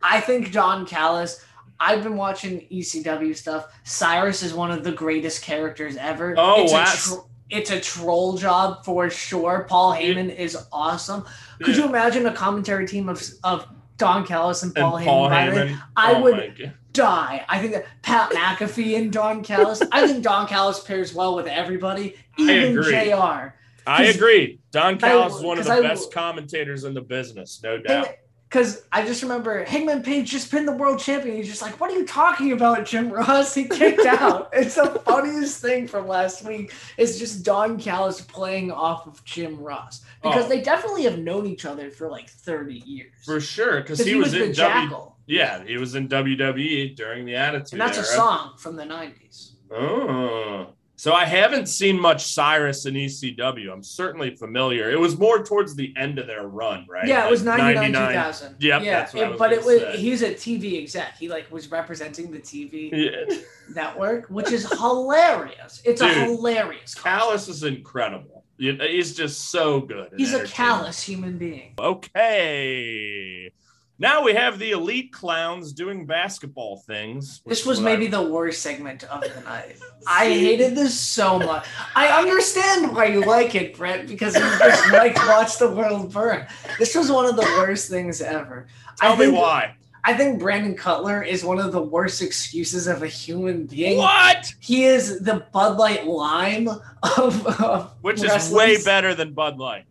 I 0.00 0.20
think 0.22 0.50
Don 0.50 0.86
Callis. 0.86 1.44
I've 1.78 2.02
been 2.02 2.16
watching 2.16 2.66
ECW 2.72 3.36
stuff. 3.36 3.66
Cyrus 3.84 4.42
is 4.42 4.54
one 4.54 4.70
of 4.70 4.84
the 4.84 4.92
greatest 4.92 5.42
characters 5.42 5.96
ever. 5.96 6.34
Oh, 6.36 6.62
it's 6.64 6.72
wow. 6.72 6.82
A 6.84 6.96
tro- 6.96 7.28
it's 7.48 7.70
a 7.70 7.80
troll 7.80 8.36
job 8.36 8.84
for 8.84 9.08
sure. 9.10 9.66
Paul 9.68 9.92
Heyman 9.94 10.34
is 10.34 10.56
awesome. 10.72 11.24
Could 11.62 11.76
you 11.76 11.84
imagine 11.86 12.26
a 12.26 12.32
commentary 12.32 12.86
team 12.86 13.08
of 13.08 13.22
of 13.44 13.66
Don 13.98 14.26
Callis 14.26 14.62
and 14.62 14.76
And 14.76 14.82
Paul, 14.82 15.00
Paul 15.00 15.30
Heyman? 15.30 15.68
Heyman. 15.68 15.82
I 15.96 16.14
Oh 16.14 16.22
would 16.22 16.74
die. 16.92 17.44
I 17.48 17.58
think 17.60 17.72
that 17.74 17.86
Pat 18.02 18.30
McAfee 18.32 18.96
and 18.98 19.12
Don 19.12 19.42
Callis. 19.44 19.82
I 19.92 20.06
think 20.06 20.24
Don 20.24 20.46
Callis 20.48 20.80
pairs 20.80 21.14
well 21.14 21.36
with 21.36 21.46
everybody, 21.46 22.16
I 22.38 22.42
even 22.42 22.78
agree. 22.78 23.10
JR. 23.10 23.54
I 23.88 24.04
agree. 24.06 24.58
Don 24.72 24.98
Callis 24.98 25.36
is 25.36 25.42
one 25.42 25.58
of 25.58 25.64
the 25.66 25.72
I- 25.72 25.80
best 25.82 26.12
commentators 26.12 26.84
in 26.84 26.94
the 26.94 27.00
business, 27.00 27.60
no 27.62 27.78
doubt. 27.78 28.08
Because 28.48 28.84
I 28.92 29.04
just 29.04 29.22
remember 29.24 29.64
Hangman 29.64 30.04
Page 30.04 30.30
just 30.30 30.50
pinned 30.52 30.68
the 30.68 30.72
world 30.72 31.00
champion. 31.00 31.36
He's 31.36 31.48
just 31.48 31.62
like, 31.62 31.80
"What 31.80 31.90
are 31.90 31.94
you 31.98 32.06
talking 32.06 32.52
about, 32.52 32.86
Jim 32.86 33.10
Ross?" 33.10 33.52
He 33.54 33.64
kicked 33.64 34.06
out. 34.06 34.50
It's 34.52 34.76
the 34.76 34.86
funniest 35.04 35.60
thing 35.60 35.88
from 35.88 36.06
last 36.06 36.44
week. 36.44 36.72
Is 36.96 37.18
just 37.18 37.44
Don 37.44 37.76
Callis 37.78 38.20
playing 38.20 38.70
off 38.70 39.06
of 39.08 39.24
Jim 39.24 39.58
Ross 39.60 40.04
because 40.22 40.44
Oh. 40.44 40.48
they 40.48 40.60
definitely 40.60 41.02
have 41.04 41.18
known 41.18 41.46
each 41.46 41.64
other 41.64 41.90
for 41.90 42.08
like 42.08 42.28
thirty 42.30 42.82
years. 42.86 43.10
For 43.24 43.40
sure, 43.40 43.80
Because 43.80 43.98
he, 43.98 44.10
he 44.10 44.14
was, 44.14 44.26
was 44.26 44.34
in 44.34 44.48
the 44.50 44.54
W. 44.54 44.90
Jackyl. 44.90 45.12
Yeah, 45.26 45.64
he 45.64 45.76
was 45.76 45.96
in 45.96 46.08
WWE 46.08 46.94
during 46.94 47.26
the 47.26 47.34
Attitude 47.34 47.72
and 47.72 47.80
that's 47.80 47.98
a 47.98 48.04
song 48.04 48.52
from 48.58 48.76
the 48.76 48.84
'90s. 48.84 49.54
Oh. 49.72 50.68
So 50.98 51.12
I 51.12 51.26
haven't 51.26 51.66
seen 51.66 52.00
much 52.00 52.24
Cyrus 52.32 52.86
in 52.86 52.94
ECW. 52.94 53.70
I'm 53.70 53.82
certainly 53.82 54.34
familiar. 54.34 54.90
It 54.90 54.98
was 54.98 55.18
more 55.18 55.44
towards 55.44 55.74
the 55.76 55.92
end 55.94 56.18
of 56.18 56.26
their 56.26 56.48
run, 56.48 56.86
right? 56.88 57.06
Yeah, 57.06 57.26
it 57.26 57.30
was 57.30 57.44
Like 57.44 57.58
99, 57.58 57.92
2000. 57.92 58.56
Yep, 58.60 58.82
yeah, 58.82 58.98
that's 59.00 59.12
what 59.12 59.22
I 59.22 59.26
it- 59.26 59.30
was 59.32 59.38
but 59.38 59.52
it 59.52 59.64
was 59.64 59.80
say. 59.80 59.96
he's 59.98 60.22
a 60.22 60.32
TV 60.32 60.82
exec. 60.82 61.18
He 61.18 61.28
like 61.28 61.50
was 61.50 61.70
representing 61.70 62.30
the 62.30 62.38
TV 62.38 62.90
Yeah. 62.92 63.36
network, 63.74 64.28
which 64.30 64.50
is 64.50 64.66
hilarious. 64.78 65.82
It's 65.84 66.00
a 66.00 66.08
hilarious. 66.08 66.94
Callis 66.94 67.48
is 67.48 67.62
incredible. 67.62 68.44
He's 68.58 69.14
just 69.14 69.50
so 69.50 69.80
good. 69.80 70.14
at 70.14 70.18
He's 70.18 70.32
a 70.32 70.44
callous 70.44 71.02
human 71.02 71.36
being. 71.36 71.74
Okay. 71.78 73.50
Now 73.98 74.22
we 74.22 74.34
have 74.34 74.58
the 74.58 74.72
elite 74.72 75.10
clowns 75.12 75.72
doing 75.72 76.04
basketball 76.04 76.78
things. 76.86 77.40
This 77.46 77.64
was 77.64 77.80
what 77.80 77.88
I- 77.88 77.92
maybe 77.94 78.06
the 78.08 78.22
worst 78.22 78.60
segment 78.60 79.04
of 79.04 79.22
the 79.22 79.40
night. 79.40 79.78
I 80.06 80.26
hated 80.28 80.74
this 80.76 80.98
so 80.98 81.38
much. 81.38 81.66
I 81.94 82.08
understand 82.20 82.94
why 82.94 83.06
you 83.06 83.22
like 83.24 83.54
it, 83.54 83.74
Brett, 83.76 84.06
because 84.06 84.34
you 84.34 84.40
just 84.42 84.90
like 84.92 85.16
watch 85.26 85.58
the 85.58 85.70
world 85.70 86.12
burn. 86.12 86.46
This 86.78 86.94
was 86.94 87.10
one 87.10 87.24
of 87.26 87.36
the 87.36 87.42
worst 87.58 87.88
things 87.88 88.20
ever. 88.20 88.66
Tell 88.98 89.12
I 89.14 89.16
me 89.16 89.24
think, 89.26 89.38
why. 89.38 89.76
I 90.04 90.14
think 90.14 90.40
Brandon 90.40 90.74
Cutler 90.76 91.22
is 91.22 91.42
one 91.42 91.58
of 91.58 91.72
the 91.72 91.82
worst 91.82 92.20
excuses 92.20 92.86
of 92.86 93.02
a 93.02 93.08
human 93.08 93.66
being. 93.66 93.96
What? 93.96 94.52
He 94.60 94.84
is 94.84 95.20
the 95.20 95.46
Bud 95.52 95.78
Light 95.78 96.06
Lime 96.06 96.68
of, 96.68 97.46
of 97.60 97.94
Which 98.02 98.22
is 98.22 98.50
way 98.50 98.76
better 98.84 99.14
than 99.14 99.32
Bud 99.32 99.56
Light. 99.58 99.84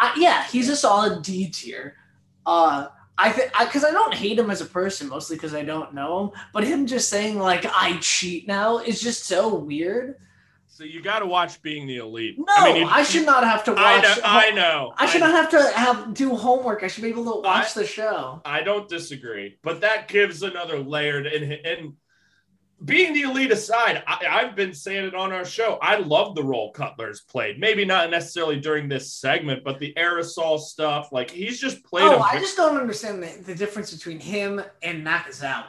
I, 0.00 0.14
yeah, 0.18 0.44
he's 0.48 0.68
a 0.68 0.76
solid 0.76 1.22
D 1.22 1.48
tier. 1.48 1.94
Uh, 2.44 2.88
I 3.18 3.30
think 3.32 3.50
because 3.58 3.84
I, 3.84 3.90
don't 3.90 4.14
hate 4.14 4.38
him 4.38 4.48
as 4.50 4.60
a 4.60 4.66
person, 4.66 5.08
mostly 5.08 5.36
because 5.36 5.52
I 5.52 5.64
don't 5.64 5.92
know 5.92 6.24
him. 6.28 6.30
But 6.52 6.64
him 6.64 6.86
just 6.86 7.08
saying 7.08 7.38
like 7.38 7.66
I 7.66 7.98
cheat 8.00 8.46
now 8.46 8.78
is 8.78 9.00
just 9.00 9.24
so 9.26 9.54
weird. 9.54 10.16
So 10.68 10.84
you 10.84 11.02
got 11.02 11.18
to 11.18 11.26
watch 11.26 11.60
Being 11.60 11.88
the 11.88 11.96
Elite. 11.96 12.36
No, 12.38 12.44
I 12.48 12.68
I, 12.68 12.72
mean, 12.72 12.86
you- 12.86 13.04
should 13.04 13.26
not 13.26 13.42
have 13.42 13.64
to 13.64 13.72
watch. 13.72 13.80
I 13.82 14.00
know. 14.00 14.16
I 14.24 14.50
know. 14.52 14.94
I 14.96 15.06
should 15.06 15.20
not 15.20 15.32
have 15.32 15.50
to 15.50 15.72
have 15.76 16.14
do 16.14 16.36
homework. 16.36 16.84
I 16.84 16.86
should 16.86 17.02
be 17.02 17.08
able 17.08 17.24
to 17.34 17.40
watch 17.40 17.74
the 17.74 17.84
show. 17.84 18.40
I 18.44 18.62
don't 18.62 18.88
disagree, 18.88 19.58
but 19.64 19.80
that 19.80 20.06
gives 20.06 20.44
another 20.44 20.78
layer. 20.78 21.20
to- 21.22 21.34
And, 21.34 21.52
and 21.52 21.92
being 22.84 23.12
the 23.12 23.22
elite 23.22 23.50
aside, 23.50 24.02
I, 24.06 24.24
I've 24.30 24.54
been 24.54 24.72
saying 24.72 25.06
it 25.06 25.14
on 25.14 25.32
our 25.32 25.44
show. 25.44 25.78
I 25.82 25.96
love 25.98 26.34
the 26.34 26.44
role 26.44 26.70
Cutler's 26.72 27.20
played. 27.22 27.58
Maybe 27.58 27.84
not 27.84 28.10
necessarily 28.10 28.60
during 28.60 28.88
this 28.88 29.12
segment, 29.12 29.64
but 29.64 29.78
the 29.80 29.92
aerosol 29.96 30.60
stuff. 30.60 31.10
Like 31.10 31.30
he's 31.30 31.60
just 31.60 31.82
played. 31.84 32.04
Oh, 32.04 32.18
a 32.18 32.20
I 32.20 32.38
just 32.38 32.56
don't 32.56 32.76
understand 32.76 33.22
the, 33.22 33.42
the 33.44 33.54
difference 33.54 33.92
between 33.92 34.20
him 34.20 34.60
and 34.82 35.04
Nakazawa. 35.04 35.64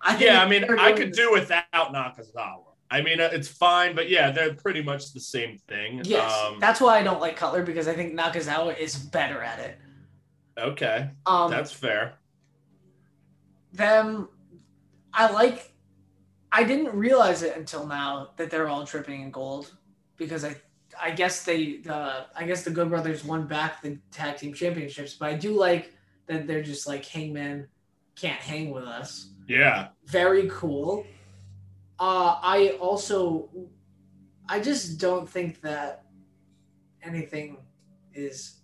I 0.00 0.16
yeah, 0.18 0.42
I 0.42 0.48
mean, 0.48 0.64
I 0.78 0.92
could 0.92 1.12
do 1.12 1.32
without 1.32 1.64
Nakazawa. 1.72 2.64
I 2.90 3.02
mean, 3.02 3.20
uh, 3.20 3.30
it's 3.32 3.48
fine, 3.48 3.94
but 3.94 4.08
yeah, 4.08 4.30
they're 4.30 4.54
pretty 4.54 4.82
much 4.82 5.12
the 5.12 5.20
same 5.20 5.58
thing. 5.68 6.02
Yes, 6.04 6.32
Um, 6.32 6.60
that's 6.60 6.80
why 6.80 6.98
I 6.98 7.02
don't 7.02 7.20
like 7.20 7.36
Cutler 7.36 7.62
because 7.62 7.88
I 7.88 7.94
think 7.94 8.14
Nakazawa 8.14 8.78
is 8.78 8.96
better 8.96 9.42
at 9.42 9.58
it. 9.58 9.78
okay. 10.58 11.10
Um, 11.26 11.50
that's 11.50 11.72
fair. 11.72 12.14
them 13.72 14.28
i 15.12 15.30
like 15.32 15.73
i 16.54 16.64
didn't 16.64 16.94
realize 16.96 17.42
it 17.42 17.56
until 17.56 17.86
now 17.86 18.30
that 18.36 18.50
they're 18.50 18.68
all 18.68 18.86
tripping 18.86 19.20
in 19.20 19.30
gold 19.30 19.74
because 20.16 20.44
i 20.44 20.54
i 21.00 21.10
guess 21.10 21.44
they 21.44 21.78
the 21.78 22.24
i 22.36 22.44
guess 22.44 22.62
the 22.62 22.70
good 22.70 22.88
brothers 22.88 23.24
won 23.24 23.46
back 23.46 23.82
the 23.82 23.98
tag 24.10 24.36
team 24.36 24.54
championships 24.54 25.14
but 25.14 25.28
i 25.28 25.34
do 25.34 25.52
like 25.52 25.92
that 26.26 26.46
they're 26.46 26.62
just 26.62 26.86
like 26.86 27.04
hangman 27.04 27.68
can't 28.16 28.40
hang 28.40 28.70
with 28.70 28.84
us. 28.84 29.30
Yeah. 29.48 29.88
very 30.06 30.48
cool. 30.50 31.04
Uh 31.98 32.38
i 32.42 32.76
also 32.80 33.48
i 34.48 34.58
just 34.60 34.98
don't 34.98 35.28
think 35.28 35.60
that 35.60 36.04
anything 37.02 37.58
is 38.14 38.60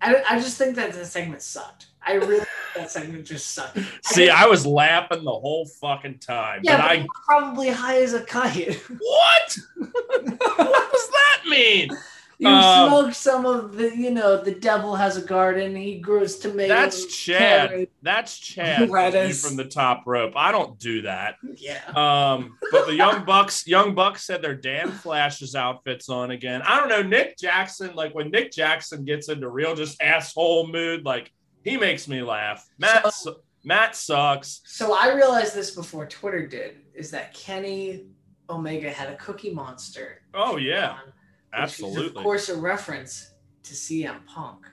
i, 0.00 0.22
I 0.28 0.40
just 0.40 0.58
think 0.58 0.76
that 0.76 0.92
the 0.92 1.04
segment 1.04 1.42
sucked. 1.42 1.86
I 2.04 2.14
really 2.14 2.44
that 2.76 2.90
segment 2.90 3.24
just 3.26 3.52
sucked 3.54 3.78
See, 4.02 4.28
I 4.30 4.46
was 4.46 4.66
laughing 4.66 5.24
the 5.24 5.30
whole 5.30 5.66
fucking 5.80 6.18
time, 6.18 6.60
yeah, 6.62 6.76
but 6.76 6.82
but 6.82 6.90
I 6.90 7.06
probably 7.24 7.68
high 7.70 8.02
as 8.02 8.12
a 8.12 8.22
kite. 8.22 8.74
what? 8.98 9.58
what 9.76 10.92
does 10.92 11.10
that 11.10 11.42
mean? 11.48 11.90
You 12.38 12.48
Um, 12.50 12.88
smoke 12.90 13.14
some 13.14 13.46
of 13.46 13.76
the, 13.76 13.96
you 13.96 14.10
know, 14.10 14.42
the 14.42 14.52
devil 14.52 14.94
has 14.94 15.16
a 15.16 15.22
garden. 15.22 15.74
He 15.74 15.98
grows 16.00 16.38
tomatoes. 16.38 16.68
That's 16.68 17.06
Chad. 17.06 17.70
carrots. 17.70 17.92
That's 18.02 18.38
Chad 18.38 18.90
Lettuce. 18.90 19.42
from 19.46 19.56
the 19.56 19.64
top 19.64 20.02
rope. 20.04 20.34
I 20.36 20.52
don't 20.52 20.78
do 20.78 21.00
that. 21.02 21.36
Yeah. 21.54 21.80
Um, 21.94 22.58
but 22.70 22.84
the 22.86 22.94
young 22.94 23.24
bucks, 23.24 23.66
young 23.66 23.94
bucks 23.94 24.28
had 24.28 24.42
their 24.42 24.54
damn 24.54 24.92
flashes 24.92 25.54
outfits 25.54 26.10
on 26.10 26.30
again. 26.30 26.60
I 26.60 26.78
don't 26.78 26.90
know. 26.90 27.00
Nick 27.02 27.38
Jackson, 27.38 27.94
like 27.94 28.14
when 28.14 28.30
Nick 28.30 28.52
Jackson 28.52 29.06
gets 29.06 29.30
into 29.30 29.48
real 29.48 29.74
just 29.74 30.02
asshole 30.02 30.66
mood, 30.66 31.06
like 31.06 31.32
he 31.66 31.76
makes 31.76 32.06
me 32.06 32.22
laugh. 32.22 32.68
Matt, 32.78 33.12
su- 33.12 33.36
Matt 33.64 33.96
sucks. 33.96 34.60
So 34.64 34.94
I 34.94 35.12
realized 35.12 35.54
this 35.54 35.72
before 35.72 36.06
Twitter 36.06 36.46
did, 36.46 36.76
is 36.94 37.10
that 37.10 37.34
Kenny 37.34 38.06
Omega 38.48 38.90
had 38.90 39.08
a 39.10 39.16
Cookie 39.16 39.52
Monster. 39.52 40.22
Oh 40.32 40.56
yeah, 40.56 40.90
on, 40.90 41.12
absolutely. 41.52 42.18
of 42.18 42.22
course, 42.22 42.48
a 42.48 42.56
reference 42.56 43.32
to 43.64 43.74
CM 43.74 44.24
Punk. 44.26 44.66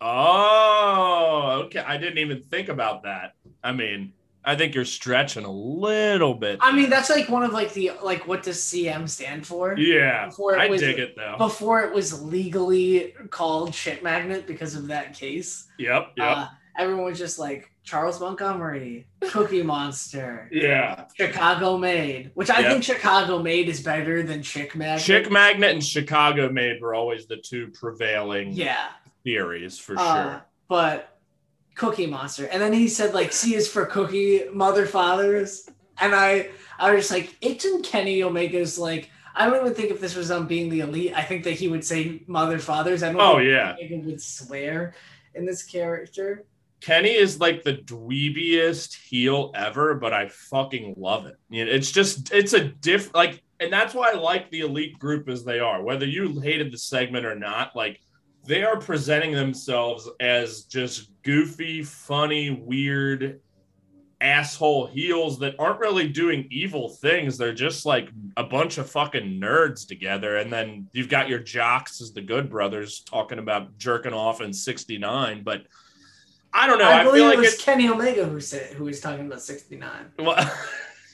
Oh, 0.00 1.62
okay. 1.66 1.78
I 1.80 1.96
didn't 1.96 2.18
even 2.18 2.42
think 2.42 2.68
about 2.68 3.04
that. 3.04 3.34
I 3.62 3.72
mean, 3.72 4.12
I 4.46 4.54
think 4.54 4.74
you're 4.76 4.84
stretching 4.84 5.44
a 5.44 5.50
little 5.50 6.32
bit. 6.34 6.58
I 6.62 6.70
mean, 6.70 6.88
that's 6.88 7.10
like 7.10 7.28
one 7.28 7.42
of 7.42 7.52
like 7.52 7.72
the 7.74 7.90
like 8.02 8.26
what 8.28 8.44
does 8.44 8.58
CM 8.58 9.08
stand 9.08 9.44
for? 9.46 9.76
yeah, 9.76 10.26
Before 10.26 10.54
it 10.54 10.60
I 10.60 10.68
was- 10.68 10.80
dig 10.80 10.98
it 11.00 11.16
though. 11.16 11.34
Before 11.36 11.82
it 11.82 11.92
was 11.92 12.22
legally 12.22 13.12
called 13.30 13.74
shit 13.74 14.02
magnet 14.04 14.46
because 14.46 14.74
of 14.76 14.86
that 14.86 15.14
case. 15.18 15.66
Yep, 15.78 16.12
yep. 16.16 16.36
Uh, 16.36 16.48
everyone 16.78 17.04
was 17.06 17.18
just 17.18 17.38
like 17.40 17.70
Charles 17.82 18.20
Montgomery, 18.20 19.06
Cookie 19.30 19.62
Monster, 19.62 20.48
yeah. 20.52 21.06
Chicago 21.16 21.76
Made, 21.78 22.30
which 22.34 22.50
I 22.50 22.60
Yep. 22.60 22.70
think 22.72 22.84
Chicago 22.84 23.42
Made 23.42 23.68
is 23.68 23.80
better 23.82 24.22
than 24.22 24.42
Chick 24.42 24.74
Magnet. 24.76 25.04
Chick 25.04 25.30
Magnet 25.30 25.72
and 25.72 25.84
Chicago 25.84 26.50
Made 26.50 26.80
were 26.80 26.94
always 26.94 27.26
the 27.26 27.36
two 27.36 27.68
prevailing 27.68 28.52
yeah, 28.52 28.88
theories 29.24 29.78
for 29.78 29.96
uh, 29.98 30.14
sure. 30.30 30.42
but 30.68 31.15
Cookie 31.76 32.06
Monster, 32.06 32.46
and 32.46 32.60
then 32.60 32.72
he 32.72 32.88
said 32.88 33.14
like 33.14 33.32
C 33.32 33.54
is 33.54 33.68
for 33.68 33.86
Cookie 33.86 34.44
Mother 34.52 34.86
Fathers, 34.86 35.68
and 36.00 36.14
I 36.14 36.48
I 36.78 36.90
was 36.90 37.02
just 37.02 37.12
like 37.12 37.36
it's 37.40 37.64
in 37.64 37.82
Kenny 37.82 38.22
Omega's 38.22 38.78
like. 38.78 39.10
I 39.38 39.44
don't 39.44 39.60
even 39.60 39.74
think 39.74 39.90
if 39.90 40.00
this 40.00 40.16
was 40.16 40.30
on 40.30 40.46
being 40.46 40.70
the 40.70 40.80
elite. 40.80 41.12
I 41.14 41.22
think 41.22 41.44
that 41.44 41.50
he 41.50 41.68
would 41.68 41.84
say 41.84 42.22
mother 42.26 42.58
fathers. 42.58 43.02
I 43.02 43.12
don't. 43.12 43.20
Oh, 43.20 43.36
think 43.36 43.50
yeah. 43.50 43.74
Omega 43.74 44.06
would 44.06 44.22
swear 44.22 44.94
in 45.34 45.44
this 45.44 45.62
character. 45.62 46.46
Kenny 46.80 47.14
is 47.14 47.40
like 47.40 47.62
the 47.62 47.74
dweebiest 47.74 48.94
heel 48.94 49.50
ever, 49.54 49.94
but 49.94 50.12
I 50.12 50.28
fucking 50.28 50.94
love 50.96 51.26
it. 51.26 51.36
You 51.50 51.64
know, 51.64 51.70
it's 51.70 51.90
just 51.90 52.32
it's 52.32 52.52
a 52.52 52.64
diff 52.64 53.14
like, 53.14 53.42
and 53.60 53.72
that's 53.72 53.94
why 53.94 54.12
I 54.12 54.14
like 54.14 54.50
the 54.50 54.60
elite 54.60 54.98
group 54.98 55.28
as 55.28 55.44
they 55.44 55.60
are. 55.60 55.82
Whether 55.82 56.06
you 56.06 56.40
hated 56.40 56.72
the 56.72 56.78
segment 56.78 57.26
or 57.26 57.34
not, 57.34 57.74
like 57.76 58.00
they 58.46 58.62
are 58.62 58.78
presenting 58.78 59.32
themselves 59.32 60.08
as 60.20 60.62
just 60.64 61.10
goofy, 61.26 61.82
funny, 61.82 62.50
weird 62.50 63.40
asshole 64.20 64.86
heels 64.86 65.40
that 65.40 65.54
aren't 65.58 65.80
really 65.80 66.08
doing 66.08 66.46
evil 66.50 66.88
things. 66.88 67.36
They're 67.36 67.52
just 67.52 67.84
like 67.84 68.08
a 68.36 68.44
bunch 68.44 68.78
of 68.78 68.88
fucking 68.88 69.40
nerds 69.40 69.86
together. 69.86 70.36
And 70.36 70.50
then 70.52 70.88
you've 70.92 71.08
got 71.08 71.28
your 71.28 71.40
jocks 71.40 72.00
as 72.00 72.12
the 72.12 72.22
good 72.22 72.48
brothers 72.48 73.00
talking 73.00 73.40
about 73.40 73.76
jerking 73.76 74.14
off 74.14 74.40
in 74.40 74.52
69. 74.52 75.42
But 75.42 75.66
I 76.52 76.68
don't 76.68 76.78
know. 76.78 76.88
I, 76.88 77.00
I, 77.00 77.04
believe 77.04 77.22
feel 77.22 77.30
it 77.32 77.38
was 77.38 77.58
Kenny 77.58 77.88
Omega 77.88 78.24
who 78.24 78.40
said 78.40 78.72
who 78.74 78.84
was 78.84 79.00
talking 79.00 79.26
about 79.26 79.42
sixty 79.42 79.76
nine. 79.76 80.06
well, 80.18 80.50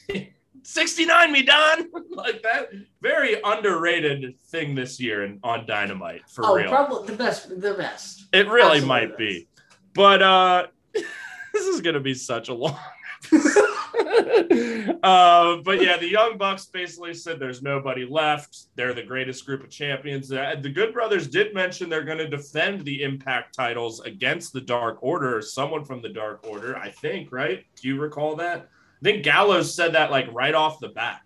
69 0.63 1.33
me 1.33 1.43
Don 1.43 1.91
like 2.11 2.43
that 2.43 2.69
very 3.01 3.41
underrated 3.43 4.39
thing 4.51 4.77
this 4.77 5.01
year 5.01 5.25
in, 5.25 5.41
on 5.43 5.67
Dynamite 5.67 6.23
for 6.31 6.47
Oh, 6.47 6.55
real. 6.55 6.69
probably 6.69 7.09
the 7.09 7.17
best. 7.17 7.49
The 7.61 7.75
best. 7.75 8.27
It 8.33 8.47
really 8.47 8.79
Absolutely 8.79 8.87
might 8.89 9.11
the 9.11 9.17
be. 9.17 9.49
But 9.95 10.23
uh 10.23 10.67
this 10.95 11.67
is 11.67 11.81
gonna 11.81 12.01
be 12.01 12.15
such 12.15 12.49
a 12.49 12.55
long 12.55 12.79
uh, 15.03 15.57
but 15.65 15.81
yeah, 15.83 15.97
the 15.97 16.09
Young 16.11 16.37
Bucks 16.39 16.67
basically 16.67 17.15
said 17.15 17.39
there's 17.39 17.63
nobody 17.63 18.05
left. 18.05 18.67
They're 18.75 18.95
the 18.95 19.03
greatest 19.03 19.47
group 19.47 19.63
of 19.63 19.71
champions. 19.71 20.33
Uh, 20.33 20.57
the 20.61 20.69
Good 20.71 20.93
Brothers 20.93 21.29
did 21.29 21.55
mention 21.55 21.89
they're 21.89 22.05
going 22.05 22.19
to 22.19 22.29
defend 22.29 22.85
the 22.85 23.03
Impact 23.03 23.55
titles 23.55 24.01
against 24.01 24.53
the 24.53 24.61
Dark 24.61 24.99
Order 25.03 25.41
someone 25.41 25.85
from 25.85 26.03
the 26.03 26.09
Dark 26.09 26.45
Order, 26.49 26.77
I 26.77 26.91
think, 26.91 27.33
right? 27.33 27.65
Do 27.81 27.89
you 27.89 28.01
recall 28.01 28.37
that? 28.37 28.69
I 29.01 29.05
think 29.05 29.23
Gallows 29.25 29.75
said 29.75 29.93
that 29.95 30.11
like 30.11 30.33
right 30.33 30.55
off 30.55 30.81
the 30.81 30.89
bat. 30.89 31.21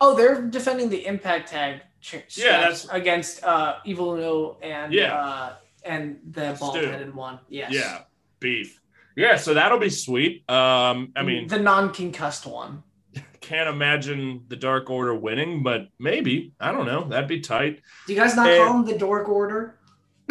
Oh, 0.00 0.14
they're 0.16 0.42
defending 0.42 0.88
the 0.88 1.04
Impact 1.06 1.48
Tag. 1.50 1.82
Ch- 2.00 2.24
Yeah, 2.36 2.60
that's- 2.60 2.88
against 2.90 3.44
uh, 3.44 3.76
Evil 3.84 4.14
Uno 4.14 4.56
and 4.62 4.92
Yeah. 4.92 5.52
And 5.84 6.18
the 6.30 6.56
bald 6.58 6.76
headed 6.76 7.14
one. 7.14 7.40
Yes. 7.48 7.72
Yeah, 7.72 8.00
beef. 8.38 8.80
Yeah, 9.16 9.36
so 9.36 9.54
that'll 9.54 9.78
be 9.78 9.90
sweet. 9.90 10.48
Um, 10.50 11.12
I 11.16 11.22
mean, 11.22 11.48
the 11.48 11.58
non-concussed 11.58 12.46
one. 12.46 12.82
can't 13.40 13.68
imagine 13.68 14.44
the 14.48 14.56
Dark 14.56 14.88
Order 14.90 15.14
winning, 15.14 15.62
but 15.62 15.88
maybe. 15.98 16.52
I 16.60 16.72
don't 16.72 16.86
know. 16.86 17.08
That'd 17.08 17.28
be 17.28 17.40
tight. 17.40 17.80
Do 18.06 18.12
you 18.14 18.18
guys 18.18 18.36
not 18.36 18.48
And- 18.48 18.64
call 18.64 18.82
them 18.82 18.84
the 18.92 18.98
Dork 18.98 19.28
Order? 19.28 19.76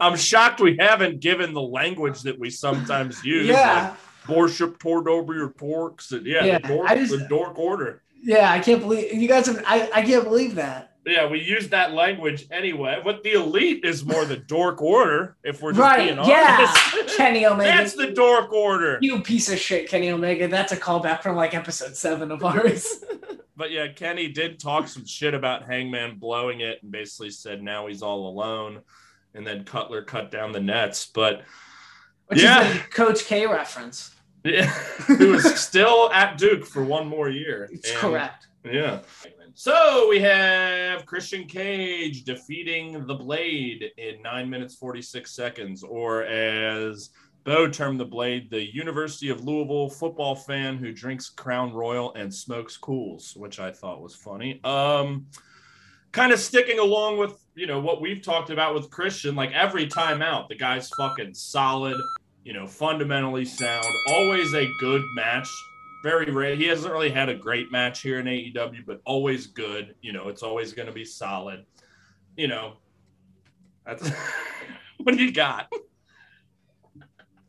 I'm 0.00 0.16
shocked 0.16 0.60
we 0.60 0.76
haven't 0.78 1.20
given 1.20 1.52
the 1.54 1.60
language 1.62 2.22
that 2.22 2.38
we 2.38 2.50
sometimes 2.50 3.24
use. 3.24 3.46
Yeah. 3.48 3.94
Like, 4.28 4.36
worship 4.36 4.78
toward 4.78 5.08
over 5.08 5.34
your 5.34 5.52
torques. 5.52 6.12
And 6.12 6.26
yeah, 6.26 6.44
Yeah, 6.44 6.58
the, 6.58 6.68
dork, 6.68 6.88
just- 6.90 7.10
the 7.12 7.26
dork 7.28 7.58
order. 7.58 8.02
Yeah, 8.24 8.50
I 8.52 8.60
can't 8.60 8.80
believe 8.80 9.12
you 9.14 9.26
guys. 9.26 9.46
Have, 9.46 9.64
I 9.66 9.90
I 9.92 10.02
can't 10.02 10.22
believe 10.22 10.54
that. 10.54 10.91
Yeah, 11.04 11.26
we 11.26 11.40
use 11.42 11.68
that 11.70 11.92
language 11.92 12.46
anyway. 12.52 13.00
But 13.04 13.24
the 13.24 13.32
elite 13.32 13.84
is 13.84 14.04
more 14.04 14.24
the 14.24 14.36
dork 14.36 14.80
order, 14.80 15.36
if 15.42 15.60
we're 15.60 15.72
just 15.72 15.80
Right? 15.80 16.14
Yeah. 16.16 16.72
Kenny 17.16 17.44
Omega. 17.44 17.76
That's 17.76 17.94
the 17.94 18.12
dork 18.12 18.52
order. 18.52 18.98
you 19.00 19.20
piece 19.20 19.50
of 19.50 19.58
shit, 19.58 19.88
Kenny 19.88 20.10
Omega. 20.10 20.46
That's 20.46 20.70
a 20.72 20.76
callback 20.76 21.22
from 21.22 21.34
like 21.34 21.54
episode 21.54 21.96
seven 21.96 22.30
of 22.30 22.44
ours. 22.44 23.04
But 23.54 23.70
yeah, 23.70 23.88
Kenny 23.88 24.28
did 24.28 24.58
talk 24.58 24.88
some 24.88 25.04
shit 25.04 25.34
about 25.34 25.64
Hangman 25.68 26.16
blowing 26.18 26.60
it 26.60 26.82
and 26.82 26.90
basically 26.90 27.30
said 27.30 27.62
now 27.62 27.86
he's 27.86 28.02
all 28.02 28.26
alone. 28.26 28.80
And 29.34 29.46
then 29.46 29.64
Cutler 29.64 30.02
cut 30.02 30.30
down 30.30 30.52
the 30.52 30.58
nets. 30.58 31.04
But 31.12 31.42
Which 32.28 32.40
Yeah. 32.42 32.66
is 32.66 32.76
a 32.76 32.80
Coach 32.88 33.26
K 33.26 33.46
reference. 33.46 34.14
yeah, 34.42 34.64
who 35.06 35.34
is 35.34 35.60
still 35.60 36.10
at 36.12 36.38
Duke 36.38 36.64
for 36.64 36.82
one 36.82 37.06
more 37.06 37.28
year. 37.28 37.68
It's 37.70 37.90
And- 37.90 37.98
correct. 38.00 38.46
Yeah. 38.64 39.00
So 39.54 40.08
we 40.08 40.18
have 40.20 41.04
Christian 41.04 41.44
Cage 41.44 42.24
defeating 42.24 43.06
the 43.06 43.14
Blade 43.14 43.90
in 43.98 44.22
nine 44.22 44.48
minutes, 44.48 44.74
46 44.76 45.30
seconds, 45.30 45.82
or 45.82 46.22
as 46.22 47.10
Bo 47.44 47.68
termed 47.68 48.00
the 48.00 48.04
Blade, 48.06 48.48
the 48.50 48.74
University 48.74 49.28
of 49.28 49.44
Louisville 49.44 49.90
football 49.90 50.34
fan 50.34 50.78
who 50.78 50.90
drinks 50.90 51.28
Crown 51.28 51.72
Royal 51.72 52.14
and 52.14 52.32
smokes 52.32 52.78
cools, 52.78 53.34
which 53.36 53.60
I 53.60 53.70
thought 53.70 54.00
was 54.00 54.14
funny. 54.14 54.58
Um, 54.64 55.26
kind 56.12 56.32
of 56.32 56.38
sticking 56.38 56.78
along 56.78 57.18
with, 57.18 57.44
you 57.54 57.66
know, 57.66 57.80
what 57.80 58.00
we've 58.00 58.22
talked 58.22 58.48
about 58.48 58.74
with 58.74 58.90
Christian, 58.90 59.34
like 59.34 59.52
every 59.52 59.86
time 59.86 60.22
out, 60.22 60.48
the 60.48 60.56
guy's 60.56 60.88
fucking 60.96 61.34
solid, 61.34 62.00
you 62.42 62.54
know, 62.54 62.66
fundamentally 62.66 63.44
sound, 63.44 63.86
always 64.08 64.54
a 64.54 64.66
good 64.80 65.02
match 65.14 65.48
very 66.02 66.30
rare. 66.30 66.54
He 66.56 66.66
hasn't 66.66 66.92
really 66.92 67.10
had 67.10 67.28
a 67.28 67.34
great 67.34 67.70
match 67.72 68.00
here 68.00 68.18
in 68.18 68.26
AEW, 68.26 68.84
but 68.86 69.00
always 69.04 69.46
good. 69.46 69.94
You 70.02 70.12
know, 70.12 70.28
it's 70.28 70.42
always 70.42 70.72
going 70.72 70.86
to 70.86 70.92
be 70.92 71.04
solid. 71.04 71.64
You 72.36 72.48
know, 72.48 72.74
that's 73.86 74.08
what 74.98 75.16
do 75.16 75.22
you 75.22 75.32
got? 75.32 75.72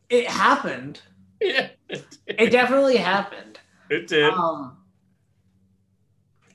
It 0.10 0.28
happened. 0.28 1.02
Yeah, 1.42 1.68
it, 1.90 2.06
It 2.26 2.52
definitely 2.52 2.96
happened. 2.96 3.60
it 3.90 4.08
did. 4.08 4.32
Um, 4.32 4.78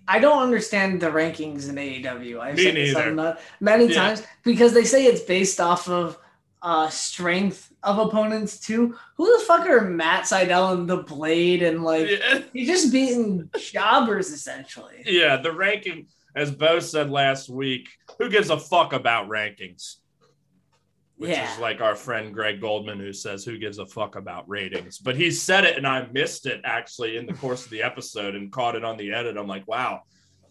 I 0.07 0.19
don't 0.19 0.43
understand 0.43 1.03
the 1.03 1.09
rankings 1.09 1.69
in 1.69 1.75
AEW. 1.75 2.41
I've 2.41 2.57
Me 2.57 2.63
said 2.65 2.75
this 2.77 2.95
neither. 2.95 3.37
many 3.61 3.85
Yeah. 3.89 3.95
times 3.95 4.23
because 4.45 4.73
they 4.73 4.85
say 4.85 5.05
it's 5.05 5.21
based 5.21 5.61
off 5.61 5.87
of 5.91 6.17
uh, 6.63 6.89
strength 6.89 7.73
of 7.83 7.99
opponents 7.99 8.59
too. 8.61 8.97
Who 9.17 9.39
the 9.39 9.45
fuck 9.45 9.67
are 9.69 9.83
Matt 9.83 10.25
Sydal 10.25 10.73
and 10.75 10.89
the 10.89 10.99
Blade 10.99 11.63
and 11.63 11.83
like 11.85 12.09
yeah. 12.09 12.41
you're 12.53 12.67
just 12.67 12.93
beating 12.93 13.49
jobbers 13.59 14.31
essentially. 14.31 15.03
yeah, 15.07 15.37
the 15.37 15.53
ranking, 15.53 16.07
as 16.35 16.51
Bo 16.51 16.81
said 16.81 17.11
last 17.11 17.49
week, 17.49 17.89
who 18.19 18.29
gives 18.29 18.51
a 18.51 18.59
fuck 18.59 18.93
about 18.93 19.29
rankings? 19.29 19.97
Which 21.17 21.31
Yeah. 21.31 21.53
is 21.53 21.59
like 21.59 21.81
our 21.81 21.95
friend 21.97 22.33
Greg 22.33 22.61
Goldman, 22.61 22.99
who 23.01 23.13
says, 23.13 23.45
Who 23.45 23.59
gives 23.59 23.79
a 23.79 23.87
fuck 23.87 24.15
about 24.17 24.49
ratings? 24.49 24.99
But 24.99 25.17
he 25.17 25.31
said 25.33 25.65
it, 25.65 25.77
and 25.77 25.87
I 25.87 26.07
missed 26.13 26.47
it 26.47 26.61
actually 26.65 27.17
in 27.17 27.27
the 27.27 27.33
course 27.35 27.65
of 27.65 27.71
the 27.71 27.83
episode 27.83 28.35
and 28.37 28.53
caught 28.53 28.77
it 28.77 28.85
on 28.85 28.97
the 28.97 29.13
edit. 29.13 29.37
I'm 29.37 29.49
like, 29.49 29.67
Wow, 29.67 30.03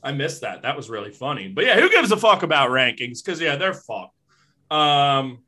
I 0.03 0.12
missed 0.12 0.41
that. 0.41 0.64
That 0.64 0.76
was 0.76 0.89
really 0.89 1.12
funny. 1.12 1.47
But 1.47 1.64
yeah, 1.66 1.80
who 1.80 1.89
gives 1.89 2.12
a 2.12 2.18
fuck 2.18 2.43
about 2.43 2.70
rankings? 2.70 3.24
Because, 3.24 3.39
yeah, 3.39 3.55
they're 3.55 3.74
fucked. 3.74 4.14
Um, 4.70 5.39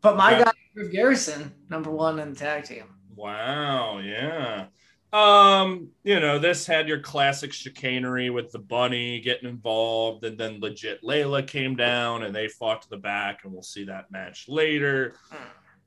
But 0.00 0.16
my 0.16 0.32
Yeah. 0.32 0.44
guy 0.44 0.52
Griff 0.74 0.92
Garrison, 0.92 1.52
number 1.68 1.90
one 1.90 2.18
in 2.20 2.32
the 2.32 2.38
tag 2.38 2.64
team. 2.64 2.84
Wow, 3.16 3.98
yeah. 3.98 4.66
Um, 5.12 5.88
you 6.04 6.20
know, 6.20 6.38
this 6.38 6.66
had 6.66 6.86
your 6.86 7.00
classic 7.00 7.52
chicanery 7.52 8.28
with 8.30 8.52
the 8.52 8.58
bunny 8.58 9.20
getting 9.20 9.48
involved, 9.48 10.24
and 10.24 10.38
then 10.38 10.60
legit 10.60 11.02
Leyla 11.02 11.46
came 11.46 11.74
down 11.76 12.22
and 12.22 12.34
they 12.34 12.46
fought 12.46 12.82
to 12.82 12.90
the 12.90 12.98
back, 12.98 13.40
and 13.42 13.52
we'll 13.52 13.62
see 13.62 13.84
that 13.84 14.10
match 14.10 14.46
later. 14.48 15.14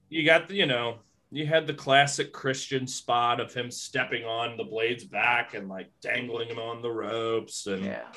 You 0.10 0.26
got 0.26 0.50
the, 0.50 0.56
you 0.56 0.66
know, 0.66 1.00
you 1.32 1.46
had 1.46 1.68
the 1.68 1.74
classic 1.74 2.34
Christian 2.34 2.86
spot 2.88 3.40
of 3.40 3.54
him 3.54 3.72
stepping 3.72 4.26
on 4.26 4.58
the 4.58 4.66
blade's 4.66 5.06
back 5.06 5.54
and 5.54 5.70
like 5.70 5.90
dangling 6.02 6.50
him 6.50 6.60
on 6.60 6.82
the 6.82 6.92
ropes 6.92 7.68
and 7.68 7.86
Yeah. 7.86 8.08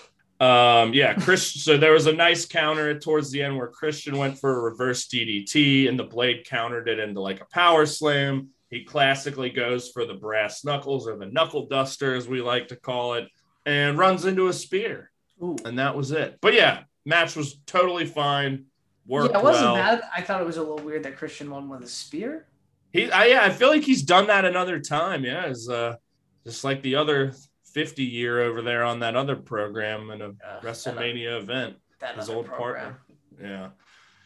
Um, 0.45 0.93
yeah, 0.93 1.15
Chris. 1.15 1.63
So 1.65 1.79
there 1.79 1.93
was 1.93 2.07
a 2.07 2.13
nice 2.13 2.45
counter 2.45 2.99
towards 2.99 3.31
the 3.31 3.43
end 3.43 3.57
where 3.57 3.69
Christian 3.69 4.19
went 4.19 4.39
for 4.39 4.59
a 4.59 4.61
reverse 4.61 5.09
DDT 5.09 5.89
and 5.89 5.99
the 5.99 6.05
blade 6.05 6.45
countered 6.47 6.87
it 6.89 6.99
into 6.99 7.21
like 7.21 7.41
a 7.41 7.47
power 7.47 7.87
slam. 7.87 8.51
He 8.69 8.85
classically 8.85 9.49
goes 9.49 9.91
for 9.91 10.05
the 10.05 10.15
brass 10.15 10.65
knuckles 10.65 11.09
or 11.09 11.17
the 11.17 11.27
knuckle 11.27 11.67
duster, 11.67 12.15
as 12.15 12.29
we 12.29 12.43
like 12.43 12.69
to 12.69 12.77
call 12.77 13.15
it, 13.15 13.29
and 13.65 13.97
runs 13.97 14.27
into 14.27 14.49
a 14.49 14.53
spear. 14.53 15.11
Ooh. 15.43 15.57
And 15.65 15.79
that 15.79 15.97
was 15.97 16.11
it. 16.11 16.39
But 16.43 16.55
yeah, 16.55 16.83
match 17.07 17.37
was 17.37 17.61
totally 17.67 18.05
fine. 18.05 18.67
Worked 19.07 19.33
yeah, 19.33 19.39
it 19.39 19.45
wasn't 19.45 19.73
well. 19.73 19.77
bad. 19.77 20.03
I 20.15 20.21
thought 20.21 20.41
it 20.41 20.47
was 20.47 20.57
a 20.57 20.63
little 20.63 20.85
weird 20.85 21.05
that 21.05 21.17
Christian 21.17 21.51
won 21.51 21.69
with 21.69 21.83
a 21.83 21.89
spear. 21.89 22.47
He, 22.93 23.11
I, 23.11 23.27
yeah, 23.27 23.45
I 23.45 23.51
feel 23.51 23.69
like 23.69 23.83
he's 23.83 24.03
done 24.03 24.27
that 24.27 24.45
another 24.45 24.79
time. 24.81 25.25
Yeah, 25.25 25.47
is 25.47 25.69
uh, 25.69 25.97
just 26.45 26.65
like 26.65 26.83
the 26.83 26.97
other 26.97 27.33
fifty 27.75 28.05
year 28.05 28.41
over 28.41 28.63
there 28.63 28.85
on 28.85 29.01
that 29.01 29.17
other 29.17 29.37
program 29.37 30.11
in 30.11 30.23
a 30.23 30.29
Uh, 30.29 30.61
WrestleMania 30.63 31.39
event. 31.43 31.77
That 32.01 32.17
His 32.17 32.31
old 32.31 32.47
program. 32.47 32.97
partner. 33.39 33.49
Yeah. 33.49 33.69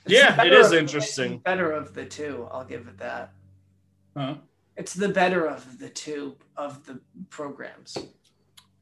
It's 0.04 0.14
Yeah, 0.14 0.44
it 0.44 0.52
is 0.52 0.68
of- 0.72 0.78
interesting. 0.78 1.38
better 1.38 1.72
of 1.72 1.94
the 1.94 2.04
two. 2.04 2.46
I'll 2.52 2.64
give 2.64 2.86
it 2.86 2.98
that. 2.98 3.32
Huh? 4.16 4.36
It's 4.76 4.94
the 4.94 5.08
better 5.08 5.46
of 5.46 5.78
the 5.78 5.88
two 5.88 6.36
of 6.56 6.84
the 6.86 7.00
programs. 7.30 7.96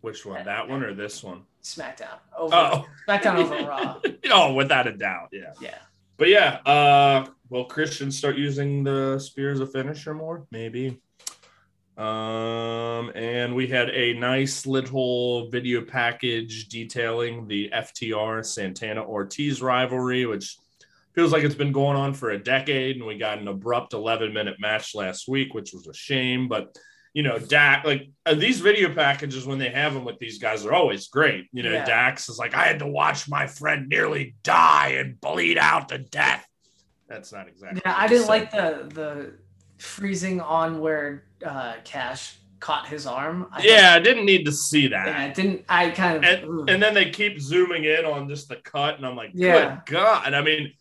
Which 0.03 0.27
one? 0.27 0.45
That 0.45 0.69
one 0.69 0.83
or 0.83 0.95
this 0.95 1.23
one? 1.23 1.45
SmackDown 1.63 2.19
over 2.37 2.55
Oh, 2.55 2.87
SmackDown 3.09 3.37
over 3.37 3.67
Raw. 3.69 4.01
oh, 4.33 4.53
without 4.55 4.87
a 4.87 4.93
doubt. 4.93 5.29
Yeah. 5.33 5.53
Yeah. 5.61 5.79
But 6.17 6.29
yeah, 6.29 6.57
uh, 6.65 7.27
will 7.51 7.65
Christian 7.67 8.11
start 8.11 8.37
using 8.37 8.85
the 8.85 9.19
spear 9.19 9.51
as 9.53 9.61
a 9.61 9.67
finisher 9.67 10.15
more? 10.15 10.47
Maybe. 10.51 11.01
Um, 11.97 13.11
and 13.15 13.55
we 13.55 13.69
had 13.69 13.89
a 13.91 14.13
nice 14.15 14.67
little 14.67 15.49
video 15.49 15.83
package 15.83 16.69
detailing 16.69 17.49
the 17.49 17.71
FTR 17.75 18.45
Santana 18.45 19.03
Ortiz 19.03 19.63
rivalry, 19.63 20.27
which 20.27 20.59
feels 21.15 21.33
like 21.33 21.43
it's 21.43 21.55
been 21.55 21.73
going 21.73 21.97
on 21.97 22.13
for 22.13 22.31
a 22.31 22.39
decade. 22.39 22.97
And 22.97 23.07
we 23.07 23.17
got 23.17 23.39
an 23.39 23.49
abrupt 23.49 23.95
11 23.95 24.35
minute 24.35 24.57
match 24.61 24.95
last 24.95 25.27
week, 25.27 25.55
which 25.55 25.73
was 25.73 25.87
a 25.87 25.95
shame. 25.95 26.49
But 26.49 26.77
you 27.15 27.23
know, 27.23 27.39
Dak, 27.39 27.87
like 27.87 28.11
uh, 28.27 28.35
these 28.35 28.61
video 28.61 28.93
packages 28.95 29.47
when 29.47 29.59
they 29.59 29.71
have 29.71 29.95
them 29.95 30.05
with 30.05 30.19
these 30.19 30.37
guys 30.37 30.67
are 30.67 30.75
always 30.75 31.09
great. 31.09 31.47
You 31.51 31.63
know, 31.63 31.73
Yeah. 31.73 31.87
Dax 31.87 32.29
is 32.29 32.39
like, 32.39 32.55
I 32.55 32.65
had 32.65 32.81
to 32.81 32.87
watch 32.87 33.27
my 33.27 33.47
friend 33.47 33.89
nearly 33.89 34.35
die 34.43 34.89
and 34.99 35.19
bleed 35.19 35.57
out 35.57 35.89
to 35.89 35.99
death. 35.99 36.47
That's 37.09 37.33
not 37.33 37.49
exactly. 37.49 37.81
Yeah, 37.87 37.95
I 37.97 38.07
didn't 38.07 38.27
like 38.27 38.51
the 38.51 38.91
the 38.93 39.39
freezing 39.79 40.41
on 40.41 40.81
where 40.81 41.25
uh, 41.45 41.75
Cash 41.85 42.37
caught 42.61 42.89
his 42.89 43.07
arm. 43.07 43.47
I 43.53 43.63
Yeah, 43.63 43.93
I 43.95 44.01
didn't 44.01 44.25
need 44.25 44.45
to 44.47 44.53
see 44.53 44.89
that. 44.89 45.07
yeah, 45.07 45.25
it 45.27 45.35
didn't. 45.35 45.65
I 45.69 45.91
kind 45.91 46.17
of 46.17 46.25
and, 46.25 46.71
and 46.71 46.83
then 46.83 46.95
they 46.95 47.11
keep 47.11 47.41
zooming 47.41 47.85
in 47.85 48.05
on 48.05 48.29
just 48.29 48.49
the 48.49 48.57
cut, 48.57 48.97
and 48.97 49.07
I'm 49.07 49.17
like, 49.17 49.31
Yeah. 49.35 49.81
good 49.85 49.95
God. 49.95 50.33
I 50.35 50.41
mean, 50.43 50.73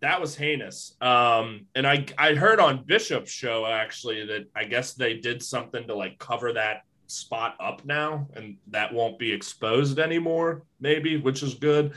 that 0.00 0.20
was 0.20 0.36
heinous. 0.36 0.96
Um, 1.00 1.66
and 1.74 1.86
I 1.86 2.06
I 2.16 2.34
heard 2.34 2.60
on 2.60 2.84
Bishop's 2.84 3.30
show 3.30 3.66
actually 3.66 4.26
that 4.26 4.46
I 4.54 4.64
guess 4.64 4.94
they 4.94 5.14
did 5.14 5.42
something 5.42 5.86
to 5.86 5.94
like 5.94 6.18
cover 6.18 6.52
that 6.54 6.82
spot 7.06 7.56
up 7.60 7.84
now, 7.84 8.28
and 8.34 8.56
that 8.68 8.92
won't 8.92 9.18
be 9.18 9.32
exposed 9.32 9.98
anymore, 9.98 10.62
maybe, 10.80 11.16
which 11.16 11.42
is 11.42 11.54
good. 11.54 11.94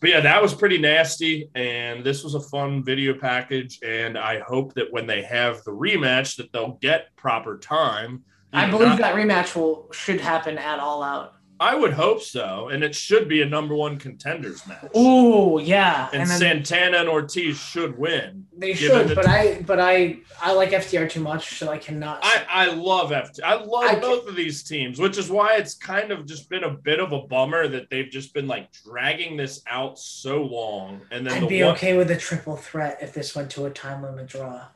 But 0.00 0.10
yeah, 0.10 0.20
that 0.20 0.42
was 0.42 0.54
pretty 0.54 0.78
nasty, 0.78 1.48
and 1.54 2.04
this 2.04 2.22
was 2.22 2.34
a 2.34 2.40
fun 2.40 2.84
video 2.84 3.14
package. 3.18 3.78
And 3.82 4.18
I 4.18 4.40
hope 4.40 4.74
that 4.74 4.92
when 4.92 5.06
they 5.06 5.22
have 5.22 5.62
the 5.64 5.70
rematch, 5.70 6.36
that 6.36 6.52
they'll 6.52 6.78
get 6.82 7.14
proper 7.16 7.58
time. 7.58 8.24
I 8.52 8.70
believe 8.70 8.88
not- 8.88 8.98
that 8.98 9.14
rematch 9.14 9.56
will 9.56 9.88
should 9.92 10.20
happen 10.20 10.58
at 10.58 10.78
All 10.78 11.02
Out. 11.02 11.35
I 11.58 11.74
would 11.74 11.94
hope 11.94 12.20
so, 12.20 12.68
and 12.68 12.84
it 12.84 12.94
should 12.94 13.28
be 13.28 13.40
a 13.40 13.46
number 13.46 13.74
one 13.74 13.96
contenders 13.98 14.66
match. 14.66 14.94
Ooh, 14.94 15.58
yeah, 15.62 16.10
and, 16.12 16.22
and 16.22 16.30
then 16.30 16.38
Santana 16.64 16.98
and 16.98 17.08
Ortiz 17.08 17.56
should 17.58 17.96
win. 17.96 18.46
they 18.56 18.74
should, 18.74 19.08
the- 19.08 19.14
but 19.14 19.26
I 19.26 19.62
but 19.62 19.80
I 19.80 20.18
I 20.40 20.52
like 20.52 20.70
FTR 20.72 21.08
too 21.08 21.20
much, 21.20 21.58
so 21.58 21.70
I 21.70 21.78
cannot. 21.78 22.20
I, 22.22 22.44
I 22.48 22.66
love 22.74 23.10
FT. 23.10 23.40
I 23.42 23.54
love 23.54 23.84
I 23.84 23.98
both 23.98 24.28
of 24.28 24.36
these 24.36 24.64
teams, 24.64 24.98
which 24.98 25.16
is 25.16 25.30
why 25.30 25.56
it's 25.56 25.74
kind 25.74 26.10
of 26.12 26.26
just 26.26 26.50
been 26.50 26.64
a 26.64 26.70
bit 26.70 27.00
of 27.00 27.12
a 27.12 27.20
bummer 27.22 27.66
that 27.68 27.88
they've 27.88 28.10
just 28.10 28.34
been 28.34 28.46
like 28.46 28.68
dragging 28.84 29.38
this 29.38 29.62
out 29.66 29.98
so 29.98 30.42
long. 30.42 31.00
And 31.10 31.26
then 31.26 31.34
I'd 31.34 31.42
the 31.44 31.46
be 31.46 31.62
one 31.62 31.72
okay 31.74 31.96
with 31.96 32.10
a 32.10 32.16
triple 32.18 32.56
threat 32.56 32.98
if 33.00 33.14
this 33.14 33.34
went 33.34 33.50
to 33.52 33.64
a 33.64 33.70
time 33.70 34.02
limit 34.02 34.26
draw. 34.26 34.66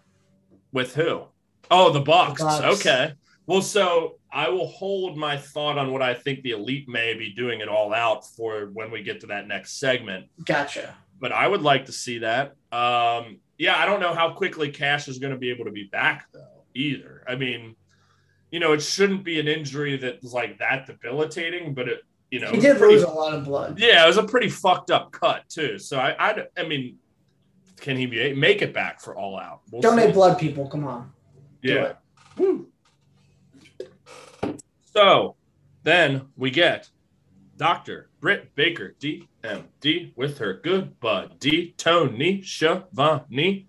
with 0.73 0.95
who? 0.95 1.25
Oh, 1.71 1.91
the 1.93 2.01
Bucks. 2.01 2.41
The 2.41 2.47
Bucks. 2.47 2.81
Okay. 2.81 3.13
Well, 3.47 3.61
so 3.63 4.17
I 4.33 4.49
will 4.49 4.67
hold 4.69 5.17
my 5.17 5.37
thought 5.37 5.77
on 5.79 5.93
what 5.93 6.03
I 6.03 6.15
think 6.15 6.43
the 6.43 6.53
Elite 6.53 6.89
may 6.89 7.15
be 7.15 7.33
doing 7.33 7.61
it 7.61 7.69
all 7.69 7.93
out 7.93 8.25
for 8.37 8.71
when 8.73 8.91
we 8.91 9.03
get 9.03 9.21
to 9.21 9.27
that 9.29 9.49
next 9.49 9.81
segment. 9.81 10.27
Gotcha. 10.45 10.95
But 11.21 11.33
I 11.33 11.47
would 11.49 11.63
like 11.63 11.87
to 11.87 11.93
see 11.93 12.19
that. 12.19 12.55
Um, 12.73 13.39
yeah, 13.59 13.77
I 13.77 13.87
don't 13.87 14.01
know 14.01 14.15
how 14.15 14.31
quickly 14.33 14.71
Cash 14.71 15.09
is 15.09 15.19
going 15.19 15.33
to 15.33 15.39
be 15.39 15.51
able 15.51 15.65
to 15.67 15.71
be 15.73 15.85
back 15.85 16.27
though, 16.33 16.65
either. 16.75 17.25
I 17.29 17.35
mean, 17.35 17.75
you 18.51 18.59
know, 18.61 18.73
it 18.73 18.81
shouldn't 18.83 19.25
be 19.25 19.39
an 19.41 19.49
injury 19.49 19.97
that's 19.97 20.33
like 20.33 20.59
that 20.61 20.87
debilitating, 20.87 21.75
but 21.75 21.89
it, 21.89 22.01
you 22.31 22.41
know, 22.41 22.51
He 22.53 22.61
did 22.61 22.79
pretty- 22.79 22.95
lose 22.95 23.03
a 23.03 23.09
lot 23.11 23.35
of 23.35 23.45
blood. 23.45 23.79
yeah, 23.79 24.05
it 24.05 24.07
was 24.07 24.17
a 24.17 24.23
pretty 24.23 24.49
fucked 24.49 24.91
up 24.91 25.11
cut 25.13 25.49
too. 25.49 25.79
So 25.79 25.99
I, 25.99 26.15
I, 26.31 26.45
I 26.57 26.63
mean, 26.67 26.97
can 27.81 27.97
he 27.97 28.07
be 28.07 28.33
make 28.35 28.63
it 28.63 28.73
back 28.73 29.01
for 29.01 29.15
all 29.17 29.39
out? 29.39 29.61
We'll 29.71 29.83
Donate 29.83 30.15
blood, 30.15 30.39
people. 30.39 30.69
Come 30.69 30.85
on. 30.87 31.13
Do 31.63 31.73
Yeah. 31.73 31.93
So 34.93 35.37
then 35.83 36.29
we 36.37 36.51
get 36.51 36.91
Dr. 37.57 38.11
Britt 38.21 38.55
Baker, 38.55 38.97
DMD, 39.01 40.13
with 40.17 40.39
her 40.39 40.55
good 40.55 40.99
buddy 41.01 41.75
Tony 41.77 42.43
Schiavone. 42.43 43.67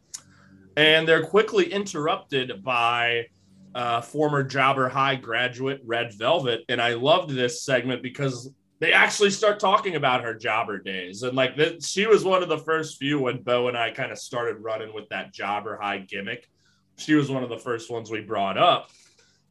And 0.78 1.08
they're 1.08 1.26
quickly 1.26 1.72
interrupted 1.72 2.64
by 2.64 3.28
uh, 3.76 4.02
former 4.02 4.44
Jobber 4.44 4.90
High 4.90 5.16
graduate 5.16 5.82
Red 5.86 6.14
Velvet. 6.14 6.62
And 6.70 6.82
I 6.82 6.94
loved 6.94 7.30
this 7.32 7.64
segment 7.64 8.02
because 8.02 8.50
they 8.80 8.94
actually 8.94 9.30
start 9.30 9.60
talking 9.60 9.96
about 9.96 10.24
her 10.24 10.34
jobber 10.34 10.80
days. 10.80 11.22
And 11.24 11.36
like 11.36 11.56
this, 11.56 11.88
she 11.88 12.08
was 12.08 12.24
one 12.24 12.42
of 12.42 12.50
the 12.50 12.58
first 12.58 12.98
few 12.98 13.20
when 13.20 13.44
Bo 13.44 13.68
and 13.68 13.78
I 13.78 13.92
kind 13.92 14.12
of 14.12 14.18
started 14.18 14.58
running 14.60 14.94
with 14.94 15.08
that 15.10 15.34
Jobber 15.34 15.78
High 15.80 16.00
gimmick. 16.00 16.48
She 16.98 17.14
was 17.14 17.30
one 17.30 17.44
of 17.44 17.50
the 17.50 17.60
first 17.60 17.92
ones 17.92 18.10
we 18.10 18.22
brought 18.22 18.58
up. 18.58 18.90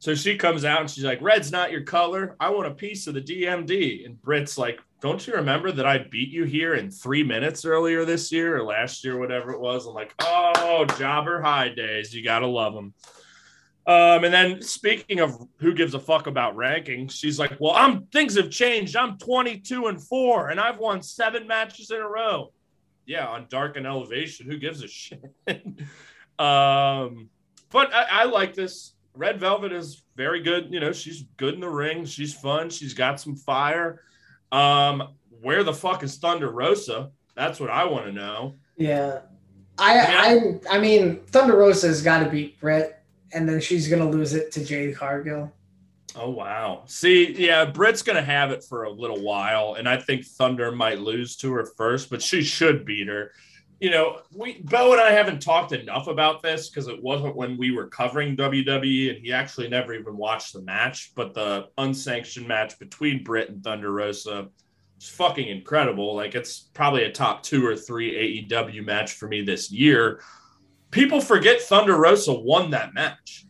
So 0.01 0.15
she 0.15 0.35
comes 0.35 0.65
out 0.65 0.81
and 0.81 0.89
she's 0.89 1.03
like, 1.03 1.21
Red's 1.21 1.51
not 1.51 1.71
your 1.71 1.83
color. 1.83 2.35
I 2.39 2.49
want 2.49 2.65
a 2.65 2.71
piece 2.73 3.05
of 3.05 3.13
the 3.13 3.21
DMD. 3.21 4.03
And 4.03 4.19
Britt's 4.19 4.57
like, 4.57 4.79
Don't 4.99 5.25
you 5.27 5.35
remember 5.35 5.71
that 5.71 5.85
I 5.85 5.99
beat 5.99 6.29
you 6.29 6.43
here 6.43 6.73
in 6.73 6.89
three 6.89 7.21
minutes 7.21 7.65
earlier 7.65 8.03
this 8.03 8.31
year 8.31 8.57
or 8.57 8.63
last 8.63 9.03
year, 9.03 9.19
whatever 9.19 9.51
it 9.51 9.59
was? 9.59 9.85
I'm 9.85 9.93
like, 9.93 10.15
Oh, 10.19 10.85
jobber 10.97 11.39
high 11.39 11.69
days. 11.69 12.15
You 12.15 12.23
got 12.23 12.39
to 12.39 12.47
love 12.47 12.73
them. 12.73 12.95
Um, 13.85 14.23
and 14.23 14.33
then 14.33 14.63
speaking 14.63 15.19
of 15.19 15.39
who 15.59 15.71
gives 15.75 15.93
a 15.93 15.99
fuck 15.99 16.25
about 16.25 16.55
rankings, 16.55 17.11
she's 17.11 17.37
like, 17.37 17.51
Well, 17.59 17.73
I'm 17.75 18.07
things 18.07 18.35
have 18.37 18.49
changed. 18.49 18.95
I'm 18.95 19.19
22 19.19 19.85
and 19.85 20.01
four, 20.01 20.49
and 20.49 20.59
I've 20.59 20.79
won 20.79 21.03
seven 21.03 21.45
matches 21.45 21.91
in 21.91 21.97
a 21.97 22.09
row. 22.09 22.51
Yeah, 23.05 23.27
on 23.27 23.45
Dark 23.49 23.77
and 23.77 23.85
Elevation. 23.85 24.47
Who 24.47 24.57
gives 24.57 24.81
a 24.83 24.87
shit? 24.87 25.21
um, 26.39 27.29
but 27.69 27.93
I, 27.93 28.07
I 28.09 28.23
like 28.23 28.55
this. 28.55 28.93
Red 29.21 29.39
Velvet 29.39 29.71
is 29.71 30.01
very 30.15 30.41
good. 30.41 30.73
You 30.73 30.79
know, 30.79 30.91
she's 30.91 31.25
good 31.37 31.53
in 31.53 31.59
the 31.59 31.69
ring. 31.69 32.05
She's 32.05 32.33
fun. 32.33 32.71
She's 32.71 32.95
got 32.95 33.19
some 33.19 33.35
fire. 33.35 34.01
Um, 34.51 35.09
where 35.43 35.63
the 35.63 35.73
fuck 35.73 36.01
is 36.01 36.17
Thunder 36.17 36.49
Rosa? 36.49 37.11
That's 37.35 37.59
what 37.59 37.69
I 37.69 37.85
want 37.85 38.07
to 38.07 38.11
know. 38.11 38.55
Yeah. 38.77 39.19
I 39.77 40.59
I 40.71 40.77
I 40.77 40.79
mean 40.79 41.19
Thunder 41.27 41.55
Rosa's 41.55 42.01
got 42.01 42.23
to 42.23 42.29
beat 42.31 42.59
Britt, 42.59 42.97
and 43.31 43.47
then 43.47 43.61
she's 43.61 43.87
gonna 43.87 44.09
lose 44.09 44.33
it 44.33 44.51
to 44.53 44.65
Jade 44.65 44.95
Cargill. 44.95 45.53
Oh 46.15 46.31
wow. 46.31 46.81
See, 46.87 47.31
yeah, 47.37 47.65
Britt's 47.65 48.01
gonna 48.01 48.23
have 48.23 48.49
it 48.49 48.63
for 48.63 48.85
a 48.85 48.89
little 48.89 49.21
while, 49.21 49.75
and 49.75 49.87
I 49.87 49.97
think 49.97 50.25
Thunder 50.25 50.71
might 50.71 50.97
lose 50.97 51.35
to 51.37 51.53
her 51.53 51.67
first, 51.77 52.09
but 52.09 52.23
she 52.23 52.41
should 52.41 52.85
beat 52.85 53.07
her. 53.07 53.31
You 53.81 53.89
know, 53.89 54.19
we 54.31 54.61
Bo 54.61 54.91
and 54.91 55.01
I 55.01 55.09
haven't 55.11 55.41
talked 55.41 55.71
enough 55.71 56.05
about 56.05 56.43
this 56.43 56.69
because 56.69 56.87
it 56.87 57.01
wasn't 57.01 57.35
when 57.35 57.57
we 57.57 57.71
were 57.71 57.87
covering 57.87 58.37
WWE, 58.37 59.09
and 59.09 59.25
he 59.25 59.33
actually 59.33 59.69
never 59.69 59.91
even 59.95 60.15
watched 60.15 60.53
the 60.53 60.61
match. 60.61 61.13
But 61.15 61.33
the 61.33 61.67
unsanctioned 61.79 62.47
match 62.47 62.77
between 62.77 63.23
Britt 63.23 63.49
and 63.49 63.63
Thunder 63.63 63.91
Rosa 63.91 64.49
is 65.01 65.09
fucking 65.09 65.47
incredible. 65.47 66.15
Like 66.15 66.35
it's 66.35 66.59
probably 66.59 67.05
a 67.05 67.11
top 67.11 67.41
two 67.41 67.65
or 67.65 67.75
three 67.75 68.45
AEW 68.47 68.85
match 68.85 69.13
for 69.13 69.27
me 69.27 69.41
this 69.41 69.71
year. 69.71 70.21
People 70.91 71.19
forget 71.19 71.59
Thunder 71.59 71.97
Rosa 71.97 72.35
won 72.35 72.69
that 72.71 72.93
match. 72.93 73.47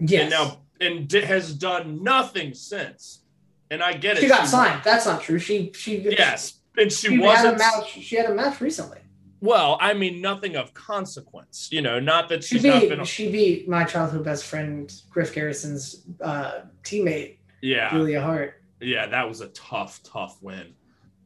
Yes. 0.00 0.22
And 0.22 0.30
now 0.30 0.60
and 0.80 1.12
has 1.12 1.54
done 1.54 2.02
nothing 2.02 2.52
since. 2.52 3.22
And 3.70 3.80
I 3.80 3.92
get 3.92 4.18
it. 4.18 4.22
she 4.22 4.28
got 4.28 4.48
signed. 4.48 4.80
That's 4.82 5.06
not 5.06 5.22
true. 5.22 5.38
She 5.38 5.70
she 5.72 5.98
Yes, 5.98 6.60
and 6.76 6.90
she, 6.90 7.08
she 7.08 7.14
had 7.14 7.20
a 7.20 7.26
wasn't. 7.26 7.58
match. 7.58 7.92
She 7.92 8.16
had 8.16 8.26
a 8.26 8.34
match 8.34 8.60
recently. 8.60 8.98
Well, 9.44 9.76
I 9.78 9.92
mean, 9.92 10.22
nothing 10.22 10.56
of 10.56 10.72
consequence. 10.72 11.68
You 11.70 11.82
know, 11.82 12.00
not 12.00 12.30
that 12.30 12.42
She 12.42 12.54
she's 12.56 12.64
not 12.64 12.80
beat 12.80 12.88
been. 12.88 13.04
she 13.04 13.30
beat 13.30 13.68
my 13.68 13.84
childhood 13.84 14.24
best 14.24 14.46
friend 14.46 14.90
Griff 15.10 15.34
Garrison's 15.34 16.06
uh, 16.22 16.60
teammate 16.82 17.36
Yeah, 17.60 17.90
Julia 17.90 18.22
Hart. 18.22 18.62
yeah, 18.80 19.06
that 19.06 19.28
was 19.28 19.42
a 19.42 19.48
tough, 19.48 20.00
tough 20.02 20.38
win. 20.40 20.72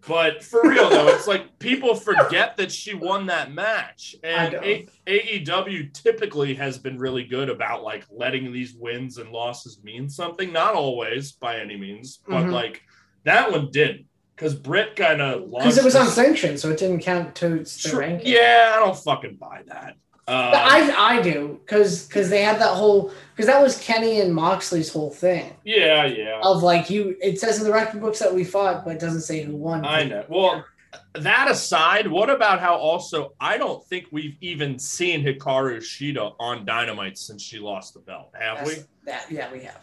But 0.08 0.42
for 0.42 0.62
real 0.68 0.90
though, 0.90 1.06
it's 1.14 1.28
like 1.28 1.60
people 1.60 1.94
forget 1.94 2.56
that 2.56 2.72
she 2.72 2.94
won 2.94 3.26
that 3.26 3.52
match, 3.52 4.16
and 4.24 4.54
A- 4.54 4.88
AEW 5.06 5.92
typically 5.92 6.54
has 6.54 6.76
been 6.76 6.98
really 6.98 7.22
good 7.22 7.48
about 7.48 7.84
like 7.84 8.04
letting 8.10 8.52
these 8.52 8.74
wins 8.74 9.18
and 9.18 9.30
losses 9.30 9.80
mean 9.84 10.08
something. 10.08 10.52
Not 10.52 10.74
always 10.74 11.30
by 11.32 11.60
any 11.60 11.76
means, 11.76 12.18
but 12.28 12.46
Mhm. 12.46 12.52
like 12.52 12.82
that 13.24 13.52
one 13.52 13.70
didn't 13.70 14.06
because 14.38 14.54
Britt 14.54 14.94
kind 14.94 15.20
of 15.20 15.50
lost. 15.50 15.64
Because 15.64 15.78
it 15.78 15.84
was 15.84 15.96
unsanctioned, 15.96 16.60
so 16.60 16.70
it 16.70 16.78
didn't 16.78 17.00
count 17.00 17.34
towards 17.34 17.82
the 17.82 17.88
Sure. 17.88 18.00
ranking. 18.00 18.32
Yeah, 18.32 18.72
I 18.76 18.78
don't 18.78 18.96
fucking 18.96 19.34
buy 19.34 19.62
that. 19.66 19.96
Um, 20.28 20.50
But 20.52 20.60
I 20.60 21.16
I 21.16 21.22
do 21.22 21.58
because 21.64 22.06
because 22.06 22.28
they 22.30 22.42
had 22.42 22.60
that 22.60 22.74
whole 22.74 23.10
because 23.34 23.46
that 23.46 23.60
was 23.62 23.78
Kenny 23.78 24.20
and 24.20 24.34
Moxley's 24.34 24.92
whole 24.92 25.08
thing 25.10 25.56
yeah, 25.64 26.04
yeah. 26.04 26.38
of 26.42 26.62
like 26.62 26.90
you 26.90 27.16
it 27.22 27.40
says 27.40 27.56
in 27.58 27.64
the 27.64 27.72
record 27.72 28.02
books 28.02 28.18
that 28.18 28.34
we 28.34 28.44
fought 28.44 28.84
but 28.84 28.94
it 28.94 29.00
doesn't 29.00 29.22
say 29.22 29.42
who 29.42 29.56
won. 29.56 29.86
I 29.86 30.04
know. 30.04 30.24
Well, 30.28 30.66
that 31.14 31.50
aside, 31.50 32.06
what 32.06 32.28
about 32.28 32.60
how 32.60 32.76
also 32.76 33.32
I 33.40 33.56
don't 33.56 33.82
think 33.86 34.08
we've 34.12 34.36
even 34.42 34.78
seen 34.78 35.24
Hikaru 35.24 35.78
Shida 35.78 36.34
on 36.38 36.66
Dynamite 36.66 37.16
since 37.16 37.42
she 37.42 37.58
lost 37.58 37.94
the 37.94 38.00
belt, 38.00 38.30
have 38.38 38.66
we? 38.66 38.74
That 39.06 39.30
yeah 39.30 39.50
we 39.50 39.62
have. 39.62 39.80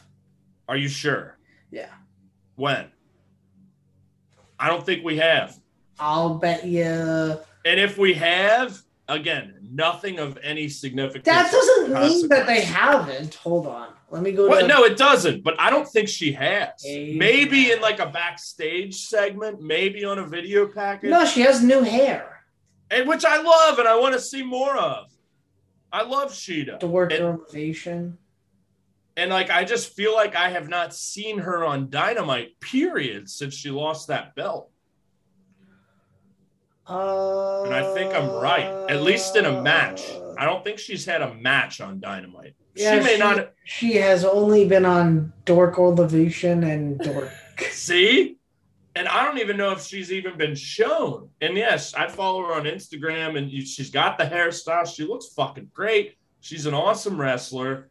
Are 0.69 0.77
you 0.77 0.89
sure? 0.89 1.39
Yeah. 1.71 1.89
When? 2.55 2.91
I 4.59 4.67
don't 4.69 4.85
think 4.85 5.03
we 5.03 5.17
have. 5.17 5.57
I'll 5.99 6.35
bet 6.35 6.65
you 6.65 6.83
And 6.83 7.79
if 7.79 7.97
we 7.97 8.13
have, 8.15 8.81
again, 9.07 9.55
nothing 9.71 10.19
of 10.19 10.37
any 10.43 10.67
significance. 10.69 11.25
that 11.25 11.51
doesn't 11.51 11.93
mean 11.93 12.27
that 12.29 12.45
they 12.47 12.61
haven't. 12.61 13.35
Hold 13.35 13.67
on, 13.67 13.89
let 14.11 14.21
me 14.23 14.31
go. 14.31 14.47
Well, 14.49 14.67
no, 14.67 14.83
it 14.83 14.97
doesn't. 14.97 15.43
But 15.43 15.59
I 15.59 15.69
don't 15.69 15.87
think 15.87 16.07
she 16.09 16.31
has. 16.33 16.69
Maybe 16.83 17.71
in 17.71 17.81
like 17.81 17.99
a 17.99 18.07
backstage 18.07 18.95
segment, 19.05 19.61
maybe 19.61 20.03
on 20.05 20.19
a 20.19 20.25
video 20.27 20.67
package. 20.67 21.09
no, 21.09 21.25
she 21.25 21.41
has 21.41 21.63
new 21.63 21.81
hair. 21.81 22.43
and 22.91 23.07
which 23.07 23.25
I 23.25 23.41
love 23.41 23.79
and 23.79 23.87
I 23.87 23.97
want 23.97 24.13
to 24.13 24.19
see 24.21 24.43
more 24.43 24.75
of. 24.77 25.07
I 25.91 26.03
love 26.03 26.31
Shida. 26.31 26.79
The 26.79 26.87
work 26.87 27.11
And- 27.13 27.21
elevation. 27.21 28.17
And 29.17 29.31
like 29.31 29.49
I 29.49 29.63
just 29.63 29.95
feel 29.95 30.13
like 30.13 30.35
I 30.35 30.49
have 30.49 30.67
not 30.67 30.93
seen 30.93 31.39
her 31.39 31.63
on 31.63 31.89
Dynamite, 31.89 32.59
period, 32.59 33.29
since 33.29 33.53
she 33.53 33.71
lost 33.71 34.07
that 34.09 34.35
belt. 34.35 34.69
Uh, 36.87 37.63
And 37.63 37.73
I 37.73 37.93
think 37.93 38.13
I'm 38.13 38.29
right. 38.29 38.65
At 38.89 39.01
least 39.01 39.35
in 39.35 39.45
a 39.45 39.61
match. 39.61 40.03
I 40.37 40.45
don't 40.45 40.63
think 40.63 40.77
she's 40.79 41.05
had 41.05 41.21
a 41.21 41.33
match 41.33 41.81
on 41.81 41.99
Dynamite. 41.99 42.55
Yeah, 42.75 42.99
she 42.99 43.05
may 43.05 43.13
she- 43.13 43.19
not 43.19 43.53
She 43.63 43.93
has 43.95 44.25
only 44.25 44.67
been 44.67 44.85
on 44.85 45.33
Dork 45.45 45.79
Elevation 45.79 46.63
and 46.63 46.99
Dork. 46.99 47.31
see. 47.71 48.37
And 48.97 49.07
I 49.09 49.25
don't 49.25 49.39
even 49.39 49.57
know 49.57 49.71
if 49.71 49.81
she's 49.81 50.11
even 50.11 50.37
been 50.37 50.55
shown. 50.55 51.29
And 51.41 51.57
yes, 51.57 51.93
I 51.93 52.07
follow 52.07 52.45
her 52.45 52.53
on 52.53 52.63
Instagram 52.63 53.37
and 53.37 53.49
she's 53.51 53.89
got 53.89 54.17
the 54.17 54.23
hairstyle. 54.25 54.85
She 54.87 55.03
looks 55.03 55.27
fucking 55.35 55.71
great. 55.73 56.15
She's 56.39 56.65
an 56.65 56.73
awesome 56.73 57.19
wrestler. 57.19 57.89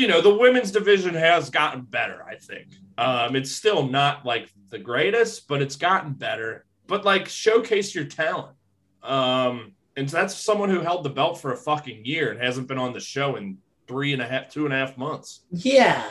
You 0.00 0.08
know, 0.08 0.22
the 0.22 0.34
women's 0.34 0.70
division 0.70 1.12
has 1.14 1.50
gotten 1.50 1.82
better, 1.82 2.24
I 2.24 2.36
think. 2.36 2.68
Um, 2.96 3.36
it's 3.36 3.52
still 3.52 3.86
not 3.86 4.24
like 4.24 4.48
the 4.70 4.78
greatest, 4.78 5.46
but 5.46 5.60
it's 5.60 5.76
gotten 5.76 6.14
better. 6.14 6.64
but 6.86 7.04
like 7.04 7.28
showcase 7.28 7.94
your 7.94 8.06
talent. 8.06 8.56
Um, 9.02 9.72
and 9.96 10.08
that's 10.08 10.34
someone 10.34 10.70
who 10.70 10.80
held 10.80 11.04
the 11.04 11.10
belt 11.10 11.38
for 11.40 11.52
a 11.52 11.56
fucking 11.56 12.04
year 12.06 12.30
and 12.32 12.40
hasn't 12.40 12.66
been 12.66 12.78
on 12.78 12.92
the 12.94 13.00
show 13.00 13.36
in 13.36 13.58
three 13.86 14.12
and 14.14 14.22
a 14.22 14.26
half, 14.26 14.48
two 14.50 14.64
and 14.64 14.72
a 14.72 14.76
half 14.78 14.96
months. 14.96 15.40
Yeah. 15.50 16.02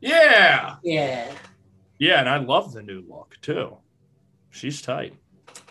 Yeah. 0.00 0.76
Yeah. 0.82 1.32
Yeah, 1.98 2.18
and 2.20 2.28
I 2.28 2.38
love 2.38 2.72
the 2.74 2.82
new 2.82 3.04
look 3.08 3.36
too. 3.40 3.76
She's 4.50 4.82
tight. 4.82 5.14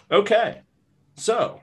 Okay. 0.09 0.61
So, 1.17 1.61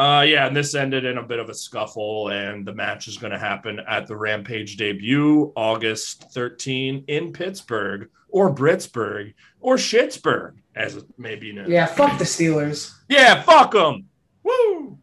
uh 0.00 0.22
yeah, 0.22 0.46
and 0.46 0.56
this 0.56 0.74
ended 0.74 1.04
in 1.04 1.18
a 1.18 1.22
bit 1.22 1.38
of 1.38 1.50
a 1.50 1.54
scuffle 1.54 2.28
and 2.28 2.66
the 2.66 2.72
match 2.72 3.06
is 3.06 3.18
going 3.18 3.32
to 3.32 3.38
happen 3.38 3.80
at 3.86 4.06
the 4.06 4.16
Rampage 4.16 4.78
debut 4.78 5.52
August 5.54 6.32
13 6.32 7.04
in 7.08 7.32
Pittsburgh 7.34 8.08
or 8.30 8.54
Britsburg 8.54 9.34
or 9.60 9.76
Schittsburg 9.76 10.54
as 10.74 10.96
it 10.96 11.04
may 11.18 11.36
be 11.36 11.52
known. 11.52 11.70
Yeah. 11.70 11.84
Fuck 11.84 12.18
the 12.18 12.24
Steelers. 12.24 12.94
Yeah, 13.10 13.42
fuck 13.42 13.72
them. 13.72 14.06
Woo. 14.42 14.98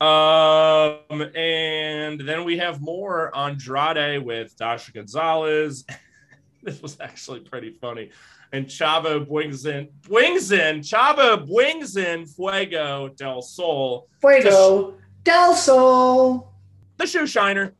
Um, 0.00 1.22
and 1.34 2.20
then 2.20 2.44
we 2.44 2.58
have 2.58 2.80
more 2.80 3.36
Andrade 3.36 4.24
with 4.24 4.56
Dasha 4.56 4.92
Gonzalez. 4.92 5.84
this 6.62 6.80
was 6.80 6.96
actually 7.00 7.40
pretty 7.40 7.72
funny. 7.72 8.10
And 8.52 8.66
Chavo 8.66 9.26
brings 9.26 9.66
in, 9.66 9.88
brings 10.02 10.52
in, 10.52 10.80
Chavo 10.80 11.46
brings 11.46 11.96
in 11.96 12.26
Fuego 12.26 13.08
del 13.08 13.42
Sol, 13.42 14.08
Fuego 14.20 14.94
del 15.24 15.54
Sol. 15.54 16.52
the 16.96 17.06
shoe 17.06 17.26
shiner. 17.26 17.74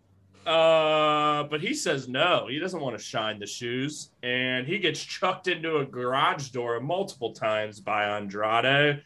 Uh, 0.47 1.43
but 1.45 1.61
he 1.61 1.75
says 1.75 2.09
no, 2.09 2.47
he 2.49 2.59
doesn't 2.61 2.81
want 2.81 2.97
to 2.97 3.03
shine 3.03 3.39
the 3.41 3.47
shoes, 3.47 4.11
and 4.23 4.67
he 4.67 4.79
gets 4.79 5.03
chucked 5.03 5.49
into 5.49 5.79
a 5.79 5.85
garage 5.85 6.51
door 6.51 6.79
multiple 6.81 7.33
times 7.33 7.81
by 7.81 8.05
Andrade. 8.05 9.03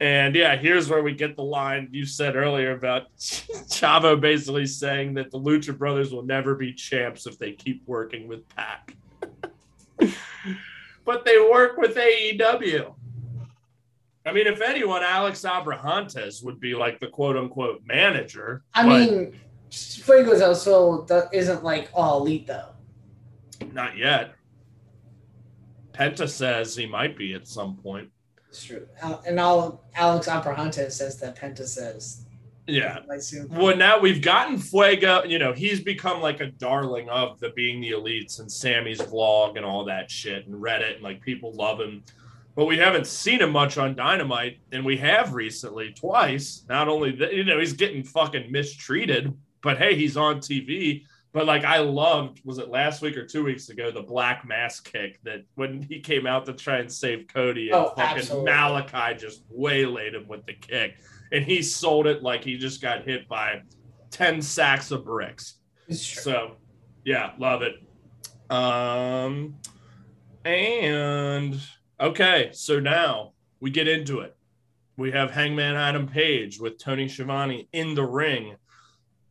And 0.00 0.34
yeah, 0.34 0.56
here's 0.56 0.88
where 0.88 1.02
we 1.02 1.12
get 1.12 1.34
the 1.36 1.42
line 1.42 1.88
you 1.90 2.06
said 2.06 2.36
earlier 2.36 2.72
about 2.72 3.12
Chavo 3.18 4.18
basically 4.18 4.66
saying 4.66 5.14
that 5.14 5.30
the 5.30 5.38
Lucha 5.38 5.76
Brothers 5.76 6.12
will 6.12 6.22
never 6.22 6.54
be 6.54 6.72
champs 6.72 7.26
if 7.26 7.38
they 7.38 7.52
keep 7.52 7.82
working 7.86 8.28
with 8.28 8.48
Pac. 8.48 8.94
but 11.08 11.24
they 11.24 11.38
work 11.38 11.78
with 11.78 11.96
AEW. 11.96 12.94
I 14.26 14.32
mean, 14.32 14.46
if 14.46 14.60
anyone, 14.60 15.02
Alex 15.02 15.42
Abrahantes 15.42 16.44
would 16.44 16.60
be 16.60 16.74
like 16.74 17.00
the 17.00 17.06
quote 17.06 17.34
unquote 17.34 17.80
manager. 17.86 18.62
I 18.74 18.86
mean, 18.86 19.40
Fuego 19.70 20.38
del 20.38 20.54
Sol 20.54 21.08
isn't 21.32 21.64
like 21.64 21.88
all 21.94 22.20
elite 22.20 22.46
though. 22.46 22.72
not 23.72 23.96
yet. 23.96 24.34
Penta 25.92 26.28
says 26.28 26.76
he 26.76 26.84
might 26.84 27.16
be 27.16 27.32
at 27.32 27.48
some 27.48 27.78
point. 27.78 28.10
It's 28.50 28.64
true. 28.64 28.86
And 29.26 29.40
all 29.40 29.88
Alex 29.94 30.28
Abrahantes 30.28 30.92
says 30.92 31.18
that 31.20 31.36
Penta 31.36 31.66
says. 31.66 32.26
Yeah. 32.68 32.98
Well, 33.48 33.76
now 33.76 33.98
we've 33.98 34.20
gotten 34.20 34.58
Fuego. 34.58 35.24
You 35.24 35.38
know, 35.38 35.52
he's 35.52 35.80
become 35.80 36.20
like 36.20 36.40
a 36.40 36.46
darling 36.46 37.08
of 37.08 37.40
the 37.40 37.50
being 37.50 37.80
the 37.80 37.92
elites 37.92 38.40
and 38.40 38.50
Sammy's 38.50 39.00
vlog 39.00 39.56
and 39.56 39.64
all 39.64 39.84
that 39.86 40.10
shit 40.10 40.46
and 40.46 40.54
Reddit 40.54 40.96
and 40.96 41.02
like 41.02 41.22
people 41.22 41.52
love 41.54 41.80
him. 41.80 42.04
But 42.54 42.66
we 42.66 42.76
haven't 42.76 43.06
seen 43.06 43.40
him 43.40 43.52
much 43.52 43.78
on 43.78 43.94
Dynamite, 43.94 44.58
and 44.72 44.84
we 44.84 44.96
have 44.96 45.32
recently 45.32 45.92
twice. 45.92 46.64
Not 46.68 46.88
only 46.88 47.12
that, 47.12 47.32
you 47.32 47.44
know, 47.44 47.58
he's 47.60 47.72
getting 47.72 48.02
fucking 48.02 48.50
mistreated, 48.50 49.32
but 49.62 49.78
hey, 49.78 49.94
he's 49.94 50.16
on 50.16 50.38
TV. 50.40 51.04
But 51.32 51.46
like, 51.46 51.64
I 51.64 51.78
loved 51.78 52.40
was 52.44 52.58
it 52.58 52.68
last 52.68 53.00
week 53.00 53.16
or 53.16 53.24
two 53.24 53.44
weeks 53.44 53.68
ago 53.68 53.90
the 53.90 54.02
black 54.02 54.44
mass 54.46 54.80
kick 54.80 55.20
that 55.22 55.44
when 55.54 55.82
he 55.82 56.00
came 56.00 56.26
out 56.26 56.46
to 56.46 56.52
try 56.52 56.78
and 56.78 56.90
save 56.92 57.28
Cody 57.32 57.70
and 57.70 57.76
Oh, 57.76 57.92
fucking 57.96 58.18
absolutely. 58.18 58.50
Malakai 58.50 59.18
just 59.18 59.42
waylaid 59.48 60.14
him 60.14 60.26
with 60.26 60.44
the 60.44 60.54
kick, 60.54 60.96
and 61.32 61.44
he 61.44 61.62
sold 61.62 62.06
it 62.06 62.22
like 62.22 62.44
he 62.44 62.56
just 62.56 62.80
got 62.80 63.04
hit 63.04 63.28
by 63.28 63.62
ten 64.10 64.40
sacks 64.42 64.90
of 64.90 65.04
bricks. 65.04 65.58
So, 65.90 66.56
yeah, 67.04 67.32
love 67.38 67.62
it. 67.62 67.76
Um, 68.50 69.56
and 70.44 71.60
okay, 72.00 72.50
so 72.52 72.80
now 72.80 73.32
we 73.60 73.70
get 73.70 73.88
into 73.88 74.20
it. 74.20 74.36
We 74.96 75.12
have 75.12 75.30
Hangman 75.30 75.76
Adam 75.76 76.08
Page 76.08 76.58
with 76.58 76.78
Tony 76.78 77.08
Schiavone 77.08 77.68
in 77.72 77.94
the 77.94 78.04
ring, 78.04 78.56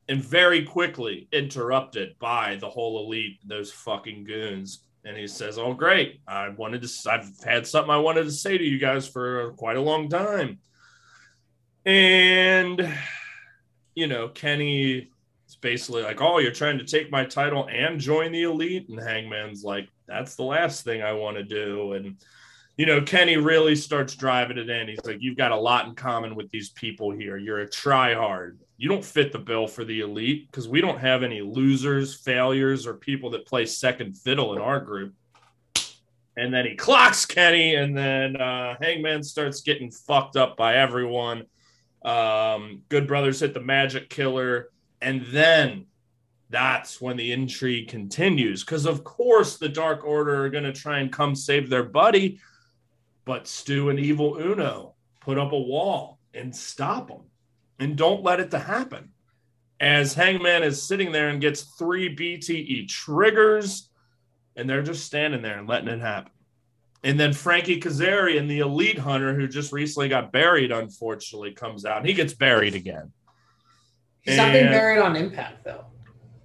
and 0.07 0.23
very 0.23 0.63
quickly 0.63 1.27
interrupted 1.31 2.17
by 2.19 2.55
the 2.55 2.69
whole 2.69 3.05
elite, 3.05 3.39
those 3.45 3.71
fucking 3.71 4.23
goons. 4.23 4.83
And 5.03 5.17
he 5.17 5.27
says, 5.27 5.57
"Oh, 5.57 5.73
great! 5.73 6.21
I 6.27 6.49
wanted 6.49 6.83
to. 6.83 7.11
I've 7.11 7.29
had 7.43 7.67
something 7.67 7.91
I 7.91 7.97
wanted 7.97 8.23
to 8.23 8.31
say 8.31 8.57
to 8.57 8.63
you 8.63 8.77
guys 8.77 9.07
for 9.07 9.53
quite 9.53 9.77
a 9.77 9.81
long 9.81 10.09
time." 10.09 10.59
And 11.88 12.93
you 13.95 14.05
know, 14.05 14.27
Kenny 14.29 15.09
it's 15.47 15.55
basically 15.55 16.03
like, 16.03 16.19
oh, 16.19 16.39
you're 16.39 16.51
trying 16.51 16.77
to 16.77 16.83
take 16.83 17.09
my 17.09 17.23
title 17.23 17.69
and 17.71 18.01
join 18.01 18.33
the 18.33 18.43
elite. 18.43 18.89
And 18.89 18.99
Hangman's 18.99 19.63
like, 19.63 19.88
that's 20.05 20.35
the 20.35 20.43
last 20.43 20.83
thing 20.83 21.01
I 21.01 21.13
want 21.13 21.38
to 21.38 21.43
do. 21.43 21.93
And, 21.93 22.17
you 22.75 22.85
know, 22.85 23.01
Kenny 23.01 23.38
really 23.38 23.73
starts 23.73 24.13
driving 24.13 24.57
it 24.57 24.69
in. 24.69 24.89
He's 24.89 25.05
like, 25.05 25.19
you've 25.21 25.38
got 25.38 25.53
a 25.53 25.57
lot 25.57 25.88
in 25.88 25.95
common 25.95 26.35
with 26.35 26.51
these 26.51 26.71
people 26.71 27.11
here. 27.11 27.38
You're 27.38 27.61
a 27.61 27.67
tryhard. 27.67 28.57
You 28.75 28.89
don't 28.89 29.05
fit 29.05 29.31
the 29.31 29.39
bill 29.39 29.67
for 29.67 29.85
the 29.85 30.01
elite 30.01 30.51
because 30.51 30.67
we 30.67 30.81
don't 30.81 30.99
have 30.99 31.23
any 31.23 31.39
losers, 31.39 32.15
failures, 32.15 32.85
or 32.85 32.95
people 32.95 33.29
that 33.29 33.47
play 33.47 33.65
second 33.65 34.17
fiddle 34.17 34.53
in 34.53 34.61
our 34.61 34.81
group. 34.81 35.13
And 36.35 36.53
then 36.53 36.65
he 36.65 36.75
clocks 36.75 37.25
Kenny, 37.25 37.75
and 37.75 37.97
then 37.97 38.35
uh, 38.35 38.75
Hangman 38.81 39.23
starts 39.23 39.61
getting 39.61 39.91
fucked 39.91 40.35
up 40.35 40.57
by 40.57 40.75
everyone. 40.75 41.45
Um, 42.07 42.83
Good 42.87 43.05
Brothers 43.05 43.41
hit 43.41 43.53
the 43.53 43.59
Magic 43.59 44.09
Killer. 44.09 44.69
And 45.01 45.25
then 45.27 45.87
that's 46.49 47.01
when 47.01 47.17
the 47.17 47.33
intrigue 47.33 47.89
continues. 47.89 48.63
Because, 48.63 48.85
of 48.85 49.03
course, 49.03 49.57
the 49.57 49.67
Dark 49.67 50.05
Order 50.05 50.45
are 50.45 50.49
going 50.49 50.63
to 50.63 50.73
try 50.73 50.99
and 50.99 51.11
come 51.11 51.35
save 51.35 51.69
their 51.69 51.83
buddy. 51.83 52.39
But 53.25 53.45
Stu 53.45 53.89
and 53.89 53.99
Evil 53.99 54.37
Uno 54.39 54.95
put 55.19 55.37
up 55.37 55.51
a 55.51 55.59
wall 55.59 56.19
and 56.33 56.55
stop 56.55 57.09
them 57.09 57.23
and 57.77 57.97
don't 57.97 58.23
let 58.23 58.39
it 58.39 58.51
to 58.51 58.59
happen. 58.59 59.11
As 59.79 60.13
Hangman 60.13 60.63
is 60.63 60.81
sitting 60.81 61.11
there 61.11 61.27
and 61.29 61.41
gets 61.41 61.61
three 61.77 62.15
BTE 62.15 62.87
triggers, 62.87 63.89
and 64.55 64.67
they're 64.67 64.81
just 64.81 65.05
standing 65.05 65.41
there 65.41 65.59
and 65.59 65.67
letting 65.67 65.89
it 65.89 65.99
happen. 65.99 66.31
And 67.07 67.17
then 67.17 67.31
Frankie 67.31 67.79
Kazarian, 67.79 68.49
the 68.49 68.59
elite 68.59 68.99
hunter 68.99 69.33
who 69.33 69.47
just 69.47 69.71
recently 69.71 70.09
got 70.09 70.33
buried, 70.33 70.73
unfortunately, 70.73 71.53
comes 71.53 71.85
out 71.85 71.99
and 71.99 72.05
he 72.05 72.13
gets 72.13 72.33
buried 72.33 72.75
again. 72.75 73.13
He's 74.19 74.35
not 74.35 74.51
being 74.51 74.65
buried 74.65 74.99
on 74.99 75.15
Impact 75.15 75.63
though. 75.63 75.85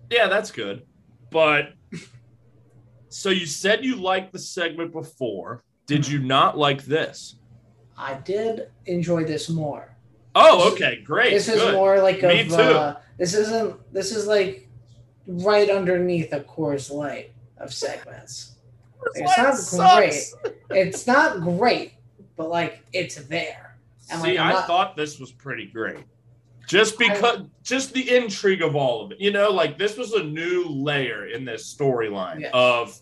Yeah, 0.09 0.29
that's 0.29 0.53
good. 0.53 0.87
But 1.33 1.73
so 3.09 3.31
you 3.31 3.45
said 3.45 3.85
you 3.85 3.97
liked 3.97 4.33
the 4.33 4.39
segment 4.39 4.93
before. 4.93 5.65
Did 5.87 6.07
you 6.07 6.21
not 6.21 6.57
like 6.57 6.85
this? 6.85 7.41
I 7.99 8.15
did 8.15 8.71
enjoy 8.87 9.25
this 9.25 9.49
more. 9.49 9.97
Oh, 10.37 10.71
okay, 10.73 11.03
great. 11.03 11.31
This 11.31 11.49
is 11.49 11.73
more 11.73 12.01
like 12.01 12.23
Me 12.23 12.43
of 12.43 12.53
uh, 12.53 12.97
this 13.19 13.35
isn't 13.35 13.93
this 13.93 14.15
is 14.15 14.29
like 14.29 14.69
right 15.27 15.69
underneath 15.69 16.33
a 16.33 16.39
Coors 16.39 16.89
Light 16.89 17.33
of 17.59 17.75
segments. 17.75 18.53
It's 19.15 19.39
not 19.39 19.57
sucks. 19.57 20.35
great. 20.35 20.55
It's 20.71 21.07
not 21.07 21.41
great, 21.41 21.95
but 22.37 22.49
like 22.51 22.85
it's 22.93 23.17
there. 23.17 23.77
And 24.11 24.21
See, 24.23 24.31
like 24.31 24.39
I'm 24.39 24.53
not- 24.55 24.67
thought 24.67 24.97
this 24.97 25.19
was 25.19 25.33
pretty 25.33 25.67
great. 25.67 26.05
Just 26.69 26.97
because, 26.99 27.41
just 27.65 27.93
the 27.93 28.17
intrigue 28.17 28.63
of 28.63 28.77
all 28.77 29.05
of 29.05 29.13
it. 29.13 29.21
You 29.21 29.33
know, 29.33 29.51
like 29.51 29.77
this 29.79 29.97
was 29.97 30.13
a 30.13 30.23
new 30.23 30.65
layer 30.69 31.27
in 31.27 31.45
this 31.45 31.75
storyline 31.75 32.41
Yes. 32.41 32.51
of 32.55 32.99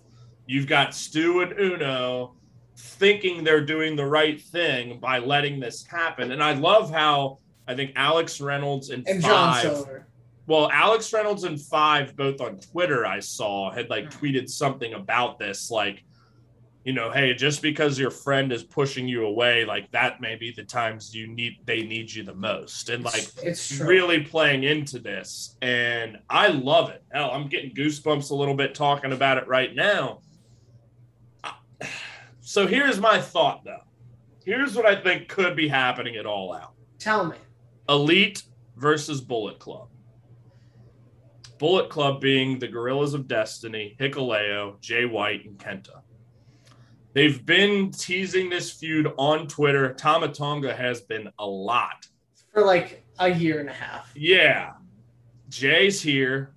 you've 0.46 0.66
got 0.66 0.94
Stu 0.94 1.42
and 1.42 1.53
Uno 1.61 2.34
thinking 2.76 3.44
they're 3.44 3.64
doing 3.64 3.96
the 3.96 4.07
right 4.07 4.40
thing 4.40 4.98
by 4.98 5.18
letting 5.18 5.61
this 5.61 5.86
happen. 5.86 6.32
And 6.32 6.42
I 6.42 6.55
love 6.55 6.90
how 6.90 7.38
I 7.68 7.74
think 7.76 7.92
Alex 7.96 8.40
Reynolds 8.40 8.88
and, 8.90 9.07
and 9.07 9.20
John 9.22 9.53
five, 9.53 9.62
Silver. 9.62 10.07
Well, 10.51 10.68
Alex 10.72 11.12
Reynolds 11.12 11.44
and 11.44 11.61
Five, 11.61 12.16
both 12.16 12.40
on 12.40 12.59
Twitter, 12.59 13.07
I 13.07 13.20
saw 13.20 13.70
had 13.70 13.88
like 13.88 14.12
hmm. 14.12 14.18
tweeted 14.18 14.51
something 14.51 14.94
about 14.94 15.38
this, 15.38 15.70
like, 15.70 16.03
you 16.84 16.92
know, 16.92 17.12
hey, 17.12 17.34
just 17.34 17.62
because 17.62 18.01
your 18.01 18.11
friend 18.11 18.53
is 18.53 18.64
pushing 18.64 19.07
you 19.07 19.26
away, 19.26 19.64
like 19.64 19.88
that 19.92 20.20
may 20.20 20.34
be 20.34 20.51
the 20.51 20.64
times 20.64 21.14
you 21.14 21.28
need 21.28 21.59
they 21.66 21.82
need 21.82 22.12
you 22.12 22.24
the 22.24 22.34
most, 22.34 22.88
and 22.88 23.05
like 23.05 23.28
It's 23.44 23.76
true. 23.76 23.86
really 23.86 24.24
playing 24.24 24.64
into 24.64 24.98
this, 24.98 25.57
and 25.62 26.18
I 26.28 26.48
love 26.48 26.90
it. 26.90 27.05
Hell, 27.12 27.30
I'm 27.30 27.46
getting 27.48 27.72
goosebumps 27.72 28.32
a 28.32 28.34
little 28.34 28.57
bit 28.57 28.74
talking 28.74 29.12
about 29.12 29.38
it 29.38 29.46
right 29.46 29.72
now. 29.74 30.18
So 32.42 32.66
here's 32.66 32.98
my 32.98 33.20
thought, 33.20 33.62
though. 33.64 33.84
Here's 34.44 34.74
what 34.74 34.84
I 34.84 35.01
think 35.01 35.28
could 35.28 35.55
be 35.55 35.68
happening 35.68 36.16
at 36.16 36.26
All 36.26 36.53
Out. 36.53 36.72
Tell 36.98 37.24
me. 37.24 37.36
Elite 37.88 38.42
versus 38.76 39.20
Bullet 39.20 39.61
Club. 39.61 39.86
Bullet 41.61 41.90
Club 41.90 42.22
being 42.22 42.58
the 42.58 42.66
Guerrillas 42.66 43.12
of 43.12 43.28
Destiny, 43.28 43.94
Hikuleo, 44.00 44.80
Jay 44.80 45.04
White, 45.04 45.44
and 45.44 45.58
Kenta. 45.58 46.00
They've 47.12 47.44
been 47.44 47.90
teasing 47.90 48.48
this 48.48 48.72
feud 48.72 49.12
on 49.18 49.46
Twitter. 49.46 49.92
Tama 49.92 50.28
Tonga 50.28 50.74
has 50.74 51.02
been 51.02 51.28
a 51.38 51.46
lot. 51.46 52.08
For 52.54 52.64
like 52.64 53.04
a 53.18 53.28
year 53.28 53.61
and 53.61 53.68
a 53.68 53.74
half. 53.74 54.11
Yeah. 54.16 54.72
Jay's 55.50 56.00
here. 56.00 56.54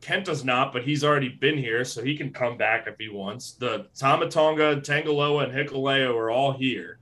Kenta's 0.00 0.44
not, 0.44 0.72
but 0.72 0.84
he's 0.84 1.02
already 1.02 1.28
been 1.28 1.58
here, 1.58 1.84
so 1.84 2.00
he 2.00 2.16
can 2.16 2.32
come 2.32 2.56
back 2.56 2.86
if 2.86 2.94
he 3.00 3.08
wants. 3.08 3.54
The 3.54 3.88
Tama 3.98 4.28
Tonga, 4.28 4.76
Tangaloa, 4.76 5.44
and 5.44 5.52
Hikuleo 5.52 6.14
are 6.14 6.30
all 6.30 6.52
here. 6.52 7.00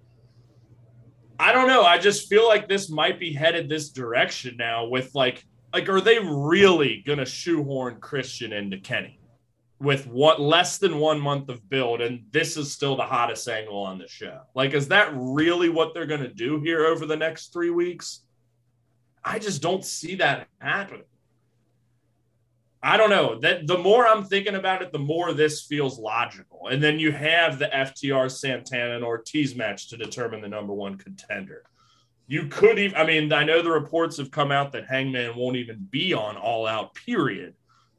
I 1.38 1.52
don't 1.52 1.68
know. 1.68 1.82
I 1.82 1.98
just 1.98 2.30
feel 2.30 2.48
like 2.48 2.66
this 2.66 2.88
might 2.88 3.20
be 3.20 3.34
headed 3.34 3.68
this 3.68 3.90
direction 3.90 4.56
now 4.56 4.86
with 4.86 5.14
like 5.14 5.44
like 5.72 5.88
are 5.88 6.00
they 6.00 6.18
really 6.18 7.02
gonna 7.06 7.26
shoehorn 7.26 8.00
Christian 8.00 8.52
into 8.52 8.78
Kenny 8.78 9.18
with 9.78 10.06
what 10.06 10.40
less 10.40 10.78
than 10.78 10.98
one 10.98 11.20
month 11.20 11.48
of 11.48 11.68
build 11.68 12.00
and 12.00 12.24
this 12.30 12.56
is 12.56 12.72
still 12.72 12.96
the 12.96 13.02
hottest 13.02 13.48
angle 13.48 13.78
on 13.78 13.98
the 13.98 14.08
show? 14.08 14.40
Like, 14.54 14.74
is 14.74 14.88
that 14.88 15.12
really 15.14 15.68
what 15.68 15.94
they're 15.94 16.06
gonna 16.06 16.32
do 16.32 16.60
here 16.60 16.86
over 16.86 17.06
the 17.06 17.16
next 17.16 17.52
three 17.52 17.70
weeks? 17.70 18.20
I 19.24 19.38
just 19.38 19.62
don't 19.62 19.84
see 19.84 20.16
that 20.16 20.48
happening. 20.60 21.04
I 22.82 22.96
don't 22.96 23.10
know. 23.10 23.38
That 23.38 23.66
the 23.66 23.76
more 23.76 24.06
I'm 24.06 24.24
thinking 24.24 24.54
about 24.54 24.80
it, 24.80 24.90
the 24.90 24.98
more 24.98 25.32
this 25.32 25.66
feels 25.66 25.98
logical. 25.98 26.68
And 26.68 26.82
then 26.82 26.98
you 26.98 27.12
have 27.12 27.58
the 27.58 27.66
FTR 27.66 28.30
Santana 28.30 28.96
and 28.96 29.04
Ortiz 29.04 29.54
match 29.54 29.88
to 29.90 29.98
determine 29.98 30.40
the 30.40 30.48
number 30.48 30.72
one 30.72 30.96
contender. 30.96 31.64
You 32.30 32.46
could 32.46 32.78
even, 32.78 32.96
I 32.96 33.04
mean, 33.04 33.32
I 33.32 33.42
know 33.42 33.60
the 33.60 33.72
reports 33.72 34.16
have 34.18 34.30
come 34.30 34.52
out 34.52 34.70
that 34.70 34.86
Hangman 34.86 35.34
won't 35.34 35.56
even 35.56 35.88
be 35.90 36.14
on 36.14 36.36
All 36.36 36.64
Out, 36.64 36.94
period. 36.94 37.54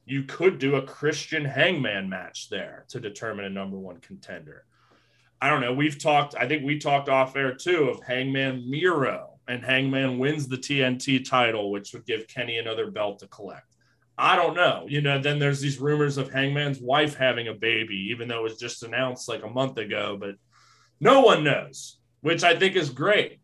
You 0.06 0.24
could 0.24 0.58
do 0.58 0.78
a 0.78 0.82
Christian 0.82 1.44
Hangman 1.44 2.08
match 2.08 2.48
there 2.50 2.86
to 2.88 3.02
determine 3.02 3.44
a 3.44 3.50
number 3.50 3.78
one 3.78 3.98
contender. 3.98 4.64
I 5.42 5.50
don't 5.50 5.60
know. 5.60 5.74
We've 5.74 6.00
talked, 6.00 6.34
I 6.40 6.48
think 6.48 6.64
we 6.64 6.80
talked 6.80 7.10
off 7.10 7.36
air 7.36 7.54
too 7.54 7.90
of 7.90 8.02
Hangman 8.04 8.72
Miro, 8.72 9.38
and 9.50 9.66
Hangman 9.66 10.18
wins 10.18 10.48
the 10.48 10.56
TNT 10.56 11.28
title, 11.30 11.70
which 11.70 11.92
would 11.92 12.06
give 12.06 12.26
Kenny 12.30 12.58
another 12.58 12.90
belt 12.90 13.20
to 13.20 13.28
collect. 13.28 13.76
I 14.18 14.38
don't 14.38 14.56
know. 14.56 14.86
You 14.88 15.02
know, 15.02 15.20
then 15.20 15.40
there's 15.40 15.60
these 15.60 15.82
rumors 15.82 16.18
of 16.18 16.32
Hangman's 16.32 16.80
wife 16.80 17.16
having 17.16 17.50
a 17.50 17.54
baby, 17.54 18.08
even 18.12 18.30
though 18.30 18.40
it 18.40 18.52
was 18.52 18.58
just 18.58 18.84
announced 18.84 19.28
like 19.28 19.44
a 19.44 19.50
month 19.50 19.78
ago, 19.78 20.16
but 20.18 20.36
no 21.02 21.20
one 21.20 21.44
knows, 21.44 21.98
which 22.22 22.46
I 22.46 22.58
think 22.58 22.78
is 22.78 22.90
great. 22.90 23.41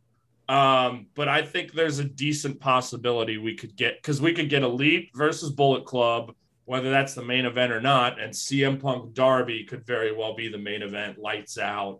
Um, 0.49 1.07
but 1.13 1.27
I 1.27 1.41
think 1.41 1.73
there's 1.73 1.99
a 1.99 2.05
decent 2.05 2.59
possibility 2.59 3.37
we 3.37 3.55
could 3.55 3.75
get 3.75 3.97
because 4.01 4.21
we 4.21 4.33
could 4.33 4.49
get 4.49 4.63
Elite 4.63 5.09
versus 5.13 5.49
Bullet 5.51 5.85
Club, 5.85 6.33
whether 6.65 6.89
that's 6.89 7.13
the 7.13 7.23
main 7.23 7.45
event 7.45 7.73
or 7.73 7.81
not, 7.81 8.19
and 8.19 8.31
CM 8.33 8.79
Punk 8.79 9.13
Darby 9.13 9.65
could 9.65 9.85
very 9.85 10.15
well 10.15 10.35
be 10.35 10.47
the 10.47 10.57
main 10.57 10.81
event, 10.81 11.17
lights 11.17 11.57
out. 11.57 11.99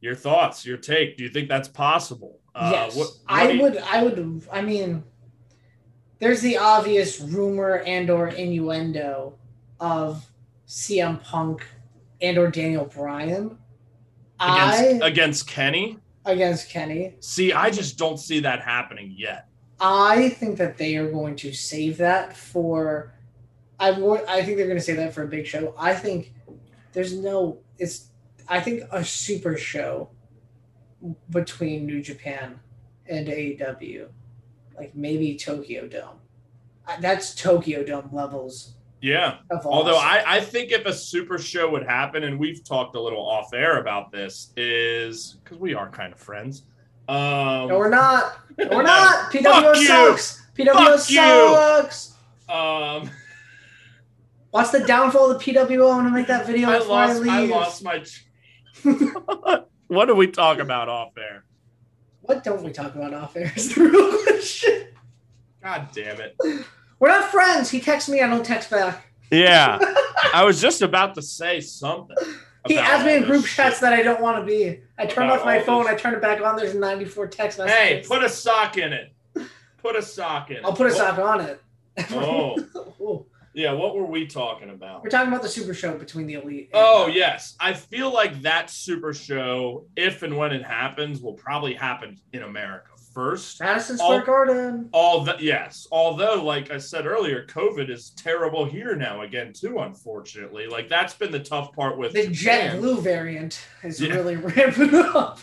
Your 0.00 0.14
thoughts, 0.14 0.64
your 0.64 0.76
take. 0.76 1.16
Do 1.16 1.24
you 1.24 1.30
think 1.30 1.48
that's 1.48 1.66
possible? 1.66 2.38
Uh, 2.54 2.70
yes, 2.72 2.94
what, 2.96 3.08
what 3.08 3.16
I 3.26 3.50
you- 3.50 3.62
would. 3.62 3.76
I 3.78 4.02
would. 4.04 4.46
I 4.52 4.62
mean, 4.62 5.02
there's 6.20 6.40
the 6.40 6.56
obvious 6.58 7.20
rumor 7.20 7.78
and 7.80 8.08
or 8.10 8.28
innuendo 8.28 9.34
of 9.80 10.24
CM 10.68 11.20
Punk 11.24 11.66
and 12.20 12.38
or 12.38 12.48
Daniel 12.48 12.84
Bryan 12.84 13.58
against, 14.38 15.02
I, 15.02 15.06
against 15.08 15.46
Kenny. 15.48 15.98
Against 16.24 16.68
Kenny. 16.68 17.14
See, 17.20 17.52
I 17.52 17.70
just 17.70 17.96
don't 17.96 18.18
see 18.18 18.40
that 18.40 18.60
happening 18.60 19.14
yet. 19.16 19.48
I 19.80 20.30
think 20.30 20.58
that 20.58 20.76
they 20.76 20.96
are 20.96 21.10
going 21.10 21.36
to 21.36 21.52
save 21.52 21.98
that 21.98 22.36
for. 22.36 23.14
I 23.80 23.90
I 23.90 24.42
think 24.42 24.56
they're 24.56 24.66
going 24.66 24.78
to 24.78 24.84
save 24.84 24.96
that 24.96 25.14
for 25.14 25.22
a 25.22 25.28
big 25.28 25.46
show. 25.46 25.74
I 25.78 25.94
think 25.94 26.34
there's 26.92 27.14
no. 27.14 27.60
It's. 27.78 28.08
I 28.48 28.60
think 28.60 28.82
a 28.90 29.04
super 29.04 29.56
show 29.56 30.10
between 31.30 31.86
New 31.86 32.02
Japan 32.02 32.58
and 33.06 33.28
AEW 33.28 34.08
like 34.78 34.94
maybe 34.94 35.36
Tokyo 35.36 35.86
Dome. 35.86 36.18
That's 37.00 37.34
Tokyo 37.34 37.84
Dome 37.84 38.08
levels. 38.12 38.74
Yeah. 39.00 39.38
Although 39.64 39.96
I, 39.96 40.24
I 40.26 40.40
think 40.40 40.72
if 40.72 40.84
a 40.86 40.92
super 40.92 41.38
show 41.38 41.70
would 41.70 41.84
happen, 41.84 42.24
and 42.24 42.38
we've 42.38 42.64
talked 42.64 42.96
a 42.96 43.00
little 43.00 43.24
off 43.24 43.54
air 43.54 43.78
about 43.78 44.10
this, 44.10 44.52
is 44.56 45.38
because 45.44 45.58
we 45.58 45.74
are 45.74 45.88
kind 45.88 46.12
of 46.12 46.18
friends. 46.18 46.64
Um, 47.08 47.68
no, 47.68 47.78
we're 47.78 47.88
not. 47.88 48.38
No, 48.58 48.68
we're 48.70 48.82
not. 48.82 49.32
PWO 49.32 49.76
sucks. 49.86 50.42
PWO 50.56 50.98
sucks. 50.98 52.14
Um, 52.48 53.10
What's 54.50 54.70
the 54.70 54.80
downfall 54.80 55.30
of 55.30 55.38
the 55.38 55.52
PWO? 55.52 55.92
I 55.92 55.96
want 55.96 56.08
to 56.08 56.10
make 56.10 56.26
that 56.26 56.46
video 56.46 56.70
I 56.70 56.78
lost, 56.78 57.22
I, 57.22 57.42
I 57.42 57.46
lost 57.46 57.84
my. 57.84 58.02
what 59.88 60.06
do 60.06 60.14
we 60.14 60.26
talk 60.26 60.58
about 60.58 60.88
off 60.88 61.12
air? 61.18 61.44
What 62.22 62.44
don't 62.44 62.62
we 62.62 62.72
talk 62.72 62.94
about 62.94 63.12
off 63.12 63.36
air 63.36 63.52
is 63.54 63.74
the 63.74 63.82
real 63.84 64.22
question. 64.22 64.88
God 65.62 65.88
damn 65.92 66.20
it. 66.20 66.36
We're 67.00 67.08
not 67.08 67.30
friends. 67.30 67.70
He 67.70 67.80
texts 67.80 68.08
me, 68.08 68.20
I 68.20 68.26
don't 68.26 68.44
text 68.44 68.70
back. 68.70 69.06
Yeah. 69.30 69.78
I 70.34 70.44
was 70.44 70.60
just 70.60 70.82
about 70.82 71.14
to 71.14 71.22
say 71.22 71.60
something. 71.60 72.16
He 72.66 72.76
adds 72.76 73.04
me 73.04 73.16
in 73.16 73.22
group 73.24 73.46
shit. 73.46 73.56
chats 73.56 73.80
that 73.80 73.92
I 73.92 74.02
don't 74.02 74.20
want 74.20 74.38
to 74.38 74.44
be. 74.44 74.80
I 74.98 75.06
turn 75.06 75.30
off 75.30 75.44
my 75.44 75.60
phone, 75.60 75.84
this. 75.84 75.94
I 75.94 75.96
turn 75.96 76.14
it 76.14 76.20
back 76.20 76.40
on, 76.42 76.56
there's 76.56 76.74
94 76.74 77.28
text 77.28 77.58
messages. 77.58 77.78
Hey, 77.78 78.02
put 78.06 78.22
a 78.24 78.28
sock 78.28 78.76
in 78.76 78.92
it. 78.92 79.12
Put 79.78 79.96
a 79.96 80.02
sock 80.02 80.50
in 80.50 80.56
it. 80.56 80.64
I'll 80.64 80.72
put 80.72 80.86
a 80.86 80.90
what? 80.90 80.96
sock 80.96 81.18
on 81.18 81.40
it. 81.40 81.60
oh. 82.10 83.26
Yeah, 83.54 83.72
what 83.72 83.96
were 83.96 84.06
we 84.06 84.24
talking 84.28 84.70
about? 84.70 85.02
We're 85.02 85.10
talking 85.10 85.26
about 85.26 85.42
the 85.42 85.48
super 85.48 85.74
show 85.74 85.98
between 85.98 86.28
the 86.28 86.34
elite. 86.34 86.70
oh, 86.74 87.08
yes. 87.08 87.56
I 87.58 87.72
feel 87.72 88.12
like 88.12 88.42
that 88.42 88.70
super 88.70 89.12
show, 89.12 89.86
if 89.96 90.22
and 90.22 90.36
when 90.36 90.52
it 90.52 90.62
happens, 90.62 91.20
will 91.20 91.32
probably 91.32 91.74
happen 91.74 92.20
in 92.32 92.42
America 92.42 92.90
first. 93.12 93.60
Madison 93.60 93.98
Square 93.98 94.20
all, 94.20 94.26
Garden. 94.26 94.88
All 94.92 95.24
that, 95.24 95.40
yes. 95.40 95.86
Although, 95.90 96.42
like 96.42 96.70
I 96.70 96.78
said 96.78 97.06
earlier, 97.06 97.44
COVID 97.46 97.90
is 97.90 98.10
terrible 98.10 98.64
here 98.64 98.96
now 98.96 99.22
again 99.22 99.52
too. 99.52 99.78
Unfortunately, 99.78 100.66
like 100.66 100.88
that's 100.88 101.14
been 101.14 101.32
the 101.32 101.40
tough 101.40 101.74
part 101.74 101.98
with 101.98 102.12
the 102.12 102.28
Jet 102.28 102.78
Blue 102.78 103.00
variant 103.00 103.60
is 103.82 104.00
yeah. 104.00 104.14
really 104.14 104.36
ramping 104.36 104.94
up. 104.94 105.40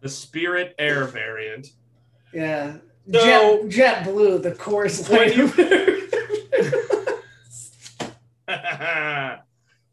the 0.00 0.08
Spirit 0.08 0.74
Air 0.78 1.06
variant. 1.06 1.68
Yeah. 2.32 2.78
So, 3.12 3.62
Jet, 3.62 3.70
Jet 3.70 4.04
Blue, 4.04 4.38
the 4.38 4.52
course. 4.52 5.08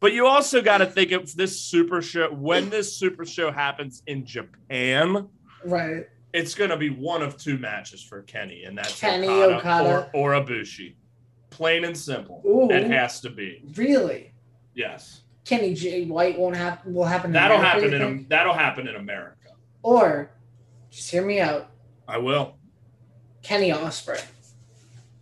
But 0.00 0.12
you 0.12 0.26
also 0.26 0.62
got 0.62 0.78
to 0.78 0.86
think 0.86 1.12
of 1.12 1.34
this 1.34 1.60
super 1.60 2.02
show 2.02 2.32
when 2.32 2.70
this 2.70 2.96
super 2.96 3.24
show 3.24 3.50
happens 3.50 4.02
in 4.06 4.24
Japan. 4.24 5.28
Right. 5.64 6.06
It's 6.32 6.54
going 6.54 6.70
to 6.70 6.76
be 6.76 6.90
one 6.90 7.22
of 7.22 7.36
two 7.36 7.58
matches 7.58 8.02
for 8.02 8.22
Kenny, 8.22 8.64
and 8.64 8.76
that's 8.76 9.00
Kenny 9.00 9.28
Okada, 9.28 9.56
Okada. 9.56 10.10
Or, 10.14 10.34
or 10.34 10.44
Ibushi. 10.44 10.94
Plain 11.50 11.84
and 11.84 11.96
simple. 11.96 12.42
Ooh, 12.46 12.70
it 12.70 12.90
has 12.90 13.20
to 13.22 13.30
be. 13.30 13.62
Really? 13.74 14.32
Yes. 14.74 15.22
Kenny 15.44 15.74
J 15.74 16.04
White 16.04 16.38
won't 16.38 16.56
happen. 16.56 16.92
Will 16.92 17.04
happen. 17.04 17.32
That'll 17.32 17.56
America, 17.56 17.90
happen 17.90 18.02
in 18.02 18.26
that'll 18.28 18.52
happen 18.52 18.86
in 18.86 18.96
America. 18.96 19.48
Or, 19.82 20.30
just 20.90 21.10
hear 21.10 21.24
me 21.24 21.40
out. 21.40 21.70
I 22.06 22.18
will. 22.18 22.58
Kenny 23.42 23.72
Osprey. 23.72 24.18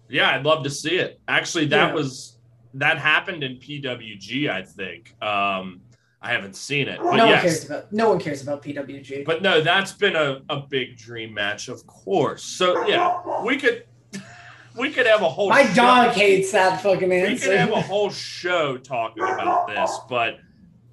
Yeah, 0.09 0.31
I'd 0.31 0.45
love 0.45 0.65
to 0.65 0.71
see 0.71 0.97
it. 0.97 1.21
Actually, 1.29 1.67
that 1.67 1.89
yeah. 1.89 1.95
was 1.95 2.39
that 2.75 2.99
happened 2.99 3.43
in 3.45 3.57
PWG, 3.57 4.51
I 4.51 4.63
think. 4.63 5.15
Um, 5.23 5.81
I 6.27 6.31
haven't 6.31 6.57
seen 6.57 6.89
it. 6.89 6.99
But 7.01 7.15
no 7.15 7.27
yes. 7.27 7.35
one 7.35 7.43
cares 7.43 7.65
about 7.67 7.93
no 7.93 8.09
one 8.09 8.19
cares 8.19 8.43
about 8.43 8.61
PWG. 8.61 9.25
But 9.25 9.43
no, 9.43 9.61
that's 9.61 9.93
been 9.93 10.17
a, 10.17 10.43
a 10.49 10.59
big 10.59 10.97
dream 10.97 11.33
match, 11.33 11.69
of 11.69 11.87
course. 11.87 12.43
So 12.43 12.85
yeah, 12.89 13.45
we 13.45 13.57
could 13.57 13.85
we 14.77 14.91
could 14.91 15.07
have 15.07 15.23
a 15.23 15.29
whole 15.29 15.51
My 15.51 15.67
show. 15.67 15.75
dog 15.75 16.15
hates 16.17 16.51
that 16.51 16.81
fucking 16.81 17.13
answer. 17.13 17.33
We 17.33 17.39
could 17.39 17.61
have 17.61 17.71
a 17.71 17.81
whole 17.93 18.11
show 18.11 18.77
talking 18.77 19.23
about 19.23 19.69
this, 19.69 20.01
but 20.09 20.39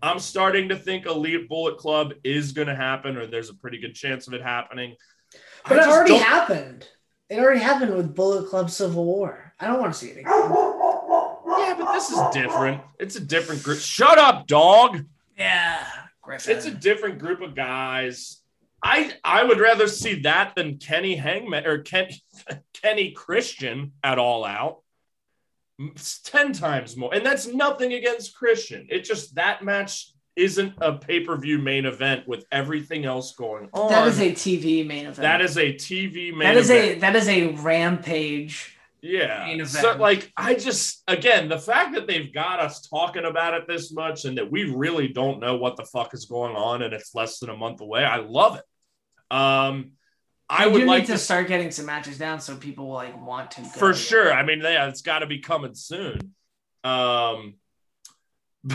I'm 0.03 0.19
starting 0.19 0.69
to 0.69 0.75
think 0.75 1.07
Elite 1.07 1.49
Bullet 1.49 1.79
Club 1.79 2.13
is 2.23 2.51
gonna 2.51 2.75
happen, 2.75 3.17
or 3.17 3.25
there's 3.25 3.49
a 3.49 3.55
pretty 3.55 3.79
good 3.79 3.95
chance 3.95 4.27
of 4.27 4.35
it 4.35 4.41
happening. 4.43 4.95
But 5.67 5.79
I 5.79 5.83
it 5.83 5.89
already 5.89 6.11
don't... 6.11 6.21
happened. 6.21 6.87
It 7.29 7.39
already 7.39 7.61
happened 7.61 7.95
with 7.95 8.13
Bullet 8.13 8.49
Club 8.49 8.69
Civil 8.69 9.03
War. 9.03 9.55
I 9.59 9.65
don't 9.65 9.79
want 9.79 9.93
to 9.93 9.99
see 9.99 10.09
it 10.09 10.17
again. 10.19 10.25
Yeah, 10.25 11.75
but 11.79 11.93
this 11.93 12.11
is 12.11 12.19
different. 12.31 12.81
It's 12.99 13.15
a 13.15 13.19
different 13.19 13.63
group. 13.63 13.79
Shut 13.79 14.19
up, 14.19 14.45
dog. 14.45 15.05
Yeah, 15.37 15.85
Griffin. 16.21 16.55
It's 16.55 16.65
a 16.65 16.71
different 16.71 17.19
group 17.19 17.41
of 17.41 17.55
guys. 17.55 18.41
I 18.83 19.13
I 19.23 19.43
would 19.43 19.59
rather 19.59 19.87
see 19.87 20.21
that 20.21 20.55
than 20.55 20.77
Kenny 20.77 21.15
Hangman 21.15 21.65
or 21.65 21.79
Ken, 21.79 22.09
Kenny 22.73 23.11
Christian 23.11 23.93
at 24.03 24.19
all 24.19 24.43
out. 24.43 24.81
It's 25.79 26.21
ten 26.21 26.53
times 26.53 26.95
more, 26.95 27.13
and 27.13 27.25
that's 27.25 27.47
nothing 27.47 27.93
against 27.93 28.35
Christian. 28.35 28.87
It 28.89 29.05
just 29.05 29.35
that 29.35 29.63
match 29.63 30.11
isn't 30.35 30.73
a 30.81 30.93
pay 30.93 31.21
per 31.21 31.37
view 31.37 31.59
main 31.59 31.85
event 31.85 32.27
with 32.27 32.45
everything 32.51 33.05
else 33.05 33.33
going 33.33 33.69
on. 33.73 33.89
That 33.89 34.07
is 34.07 34.19
a 34.19 34.31
TV 34.31 34.85
main 34.85 35.05
event. 35.05 35.17
That 35.17 35.41
is 35.41 35.57
a 35.57 35.73
TV 35.73 36.31
main. 36.31 36.39
That 36.39 36.57
is 36.57 36.69
event. 36.69 36.97
a 36.97 36.99
that 36.99 37.15
is 37.15 37.27
a 37.27 37.47
rampage 37.47 38.72
Yeah. 39.03 39.65
So, 39.65 39.97
like, 39.97 40.31
I 40.37 40.55
just, 40.55 41.03
again, 41.09 41.49
the 41.49 41.59
fact 41.59 41.93
that 41.93 42.07
they've 42.07 42.33
got 42.33 42.61
us 42.61 42.87
talking 42.87 43.25
about 43.25 43.53
it 43.53 43.67
this 43.67 43.91
much 43.91 44.23
and 44.23 44.37
that 44.37 44.49
we 44.49 44.63
really 44.73 45.09
don't 45.09 45.41
know 45.41 45.57
what 45.57 45.75
the 45.75 45.83
fuck 45.83 46.13
is 46.13 46.23
going 46.23 46.55
on 46.55 46.81
and 46.81 46.93
it's 46.93 47.13
less 47.13 47.39
than 47.39 47.49
a 47.49 47.57
month 47.57 47.81
away, 47.81 48.05
I 48.05 48.19
love 48.19 48.55
it. 48.55 49.35
Um, 49.35 49.91
I 50.49 50.67
would 50.67 50.85
like 50.85 51.01
need 51.01 51.07
to 51.07 51.11
to 51.13 51.17
start 51.17 51.49
getting 51.49 51.69
some 51.69 51.85
matches 51.85 52.17
down 52.17 52.39
so 52.39 52.55
people 52.55 52.87
will 52.87 52.93
like 52.93 53.21
want 53.21 53.51
to 53.51 53.61
go. 53.61 53.67
for 53.67 53.93
sure. 53.93 54.31
I 54.31 54.43
mean, 54.43 54.61
yeah, 54.61 54.87
it's 54.87 55.01
got 55.01 55.19
to 55.19 55.25
be 55.25 55.39
coming 55.39 55.75
soon. 55.75 56.33
Um, 56.85 57.55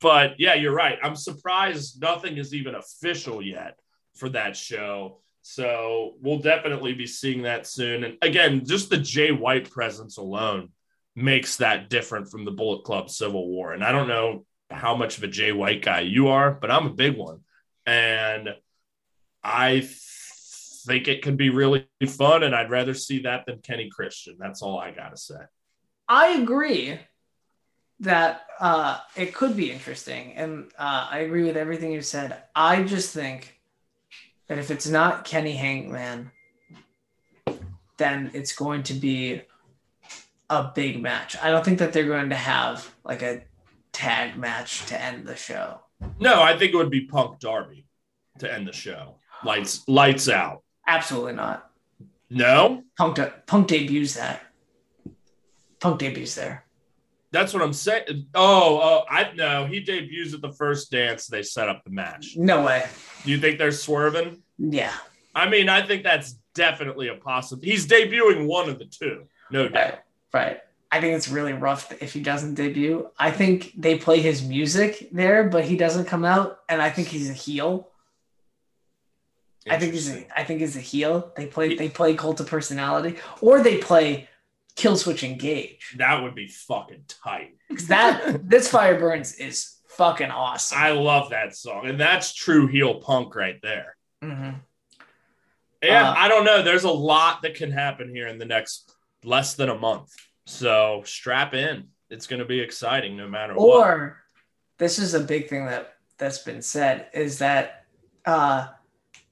but 0.00 0.34
yeah, 0.38 0.52
you're 0.52 0.74
right. 0.74 0.98
I'm 1.02 1.16
surprised 1.16 1.98
nothing 1.98 2.36
is 2.36 2.52
even 2.52 2.74
official 2.74 3.40
yet 3.40 3.78
for 4.16 4.28
that 4.30 4.54
show. 4.54 5.22
So 5.46 6.14
we'll 6.22 6.38
definitely 6.38 6.94
be 6.94 7.06
seeing 7.06 7.42
that 7.42 7.66
soon. 7.66 8.02
And 8.02 8.16
again, 8.22 8.64
just 8.64 8.88
the 8.88 8.96
Jay 8.96 9.30
White 9.30 9.70
presence 9.70 10.16
alone 10.16 10.70
makes 11.14 11.58
that 11.58 11.90
different 11.90 12.30
from 12.30 12.46
the 12.46 12.50
Bullet 12.50 12.82
Club 12.84 13.10
Civil 13.10 13.46
War. 13.46 13.74
And 13.74 13.84
I 13.84 13.92
don't 13.92 14.08
know 14.08 14.46
how 14.70 14.96
much 14.96 15.18
of 15.18 15.22
a 15.22 15.28
Jay 15.28 15.52
White 15.52 15.82
guy 15.82 16.00
you 16.00 16.28
are, 16.28 16.50
but 16.50 16.70
I'm 16.70 16.86
a 16.86 16.94
big 16.94 17.18
one. 17.18 17.40
And 17.84 18.54
I 19.44 19.86
think 20.86 21.08
it 21.08 21.20
could 21.20 21.36
be 21.36 21.50
really 21.50 21.86
fun. 22.08 22.42
And 22.42 22.54
I'd 22.54 22.70
rather 22.70 22.94
see 22.94 23.20
that 23.24 23.44
than 23.44 23.58
Kenny 23.58 23.90
Christian. 23.90 24.36
That's 24.38 24.62
all 24.62 24.78
I 24.78 24.92
got 24.92 25.10
to 25.10 25.18
say. 25.18 25.36
I 26.08 26.38
agree 26.40 26.98
that 28.00 28.46
uh, 28.60 28.98
it 29.14 29.34
could 29.34 29.58
be 29.58 29.70
interesting, 29.70 30.32
and 30.34 30.70
uh, 30.78 31.08
I 31.10 31.18
agree 31.18 31.44
with 31.44 31.56
everything 31.56 31.92
you 31.92 32.02
said. 32.02 32.42
I 32.54 32.82
just 32.82 33.12
think 33.12 33.54
that 34.48 34.58
if 34.58 34.70
it's 34.70 34.88
not 34.88 35.24
Kenny 35.24 35.52
Hangman, 35.52 36.30
then 37.96 38.30
it's 38.34 38.52
going 38.52 38.82
to 38.84 38.94
be 38.94 39.42
a 40.50 40.70
big 40.74 41.00
match. 41.00 41.36
I 41.42 41.50
don't 41.50 41.64
think 41.64 41.78
that 41.78 41.92
they're 41.92 42.06
going 42.06 42.30
to 42.30 42.36
have 42.36 42.94
like 43.04 43.22
a 43.22 43.42
tag 43.92 44.36
match 44.36 44.84
to 44.86 45.00
end 45.00 45.26
the 45.26 45.36
show. 45.36 45.80
No, 46.18 46.42
I 46.42 46.58
think 46.58 46.72
it 46.72 46.76
would 46.76 46.90
be 46.90 47.06
Punk 47.06 47.38
Darby 47.38 47.86
to 48.38 48.52
end 48.52 48.66
the 48.66 48.72
show. 48.72 49.16
Lights, 49.44 49.86
lights 49.88 50.28
out. 50.28 50.62
Absolutely 50.86 51.34
not. 51.34 51.70
No, 52.30 52.82
Punk 52.98 53.16
de- 53.16 53.32
Punk 53.46 53.68
debuts 53.68 54.14
that. 54.14 54.42
Punk 55.80 56.00
debuts 56.00 56.34
there. 56.34 56.64
That's 57.34 57.52
what 57.52 57.62
I'm 57.62 57.72
saying. 57.72 58.26
Oh, 58.34 58.80
oh, 58.80 59.02
I 59.10 59.32
know. 59.34 59.66
He 59.66 59.80
debuts 59.80 60.34
at 60.34 60.40
the 60.40 60.52
first 60.52 60.90
dance. 60.90 61.26
They 61.26 61.42
set 61.42 61.68
up 61.68 61.82
the 61.84 61.90
match. 61.90 62.36
No 62.36 62.64
way. 62.64 62.86
You 63.24 63.38
think 63.38 63.58
they're 63.58 63.72
swerving? 63.72 64.42
Yeah. 64.58 64.92
I 65.34 65.48
mean, 65.48 65.68
I 65.68 65.84
think 65.84 66.04
that's 66.04 66.36
definitely 66.54 67.08
a 67.08 67.16
possibility. 67.16 67.72
He's 67.72 67.86
debuting 67.88 68.46
one 68.46 68.68
of 68.68 68.78
the 68.78 68.84
two, 68.84 69.24
no 69.50 69.68
doubt. 69.68 69.74
Right. 69.74 69.98
Right. 70.32 70.60
I 70.92 71.00
think 71.00 71.16
it's 71.16 71.28
really 71.28 71.52
rough 71.54 71.92
if 72.00 72.12
he 72.12 72.20
doesn't 72.20 72.54
debut. 72.54 73.10
I 73.18 73.32
think 73.32 73.72
they 73.76 73.98
play 73.98 74.20
his 74.20 74.44
music 74.44 75.08
there, 75.10 75.42
but 75.48 75.64
he 75.64 75.76
doesn't 75.76 76.04
come 76.04 76.24
out, 76.24 76.60
and 76.68 76.80
I 76.80 76.88
think 76.88 77.08
he's 77.08 77.28
a 77.28 77.32
heel. 77.32 77.90
I 79.68 79.76
think 79.78 79.92
he's 79.92 80.08
a, 80.08 80.26
I 80.38 80.44
think 80.44 80.60
he's 80.60 80.76
a 80.76 80.80
heel. 80.80 81.32
They 81.36 81.46
play 81.46 81.74
they 81.74 81.88
play 81.88 82.14
cult 82.14 82.38
of 82.38 82.46
personality, 82.46 83.18
or 83.40 83.60
they 83.60 83.78
play 83.78 84.28
Killswitch 84.76 85.22
Engage. 85.22 85.94
That 85.98 86.22
would 86.22 86.34
be 86.34 86.48
fucking 86.48 87.04
tight. 87.08 87.56
'Cause 87.70 87.86
that 87.88 88.48
this 88.48 88.68
fire 88.68 88.98
burns 88.98 89.34
is 89.36 89.80
fucking 89.90 90.30
awesome. 90.30 90.78
I 90.78 90.90
love 90.90 91.30
that 91.30 91.54
song, 91.56 91.86
and 91.86 91.98
that's 92.00 92.32
true 92.34 92.66
heel 92.66 92.96
punk 92.96 93.34
right 93.36 93.60
there. 93.62 93.96
Mhm. 94.22 94.60
Yeah, 95.82 96.10
Uh, 96.10 96.14
I 96.16 96.28
don't 96.28 96.44
know. 96.44 96.62
There's 96.62 96.84
a 96.84 96.90
lot 96.90 97.42
that 97.42 97.54
can 97.54 97.70
happen 97.70 98.08
here 98.14 98.26
in 98.26 98.38
the 98.38 98.44
next 98.46 98.90
less 99.22 99.54
than 99.54 99.68
a 99.68 99.78
month. 99.78 100.12
So 100.46 101.02
strap 101.04 101.54
in. 101.54 101.88
It's 102.10 102.26
going 102.26 102.40
to 102.40 102.44
be 102.46 102.60
exciting 102.60 103.16
no 103.16 103.28
matter 103.28 103.54
what. 103.54 103.64
Or 103.88 104.24
this 104.78 104.98
is 104.98 105.14
a 105.14 105.20
big 105.20 105.48
thing 105.48 105.66
that 105.66 105.94
that's 106.18 106.38
been 106.38 106.62
said 106.62 107.08
is 107.12 107.38
that 107.38 107.84
uh 108.24 108.68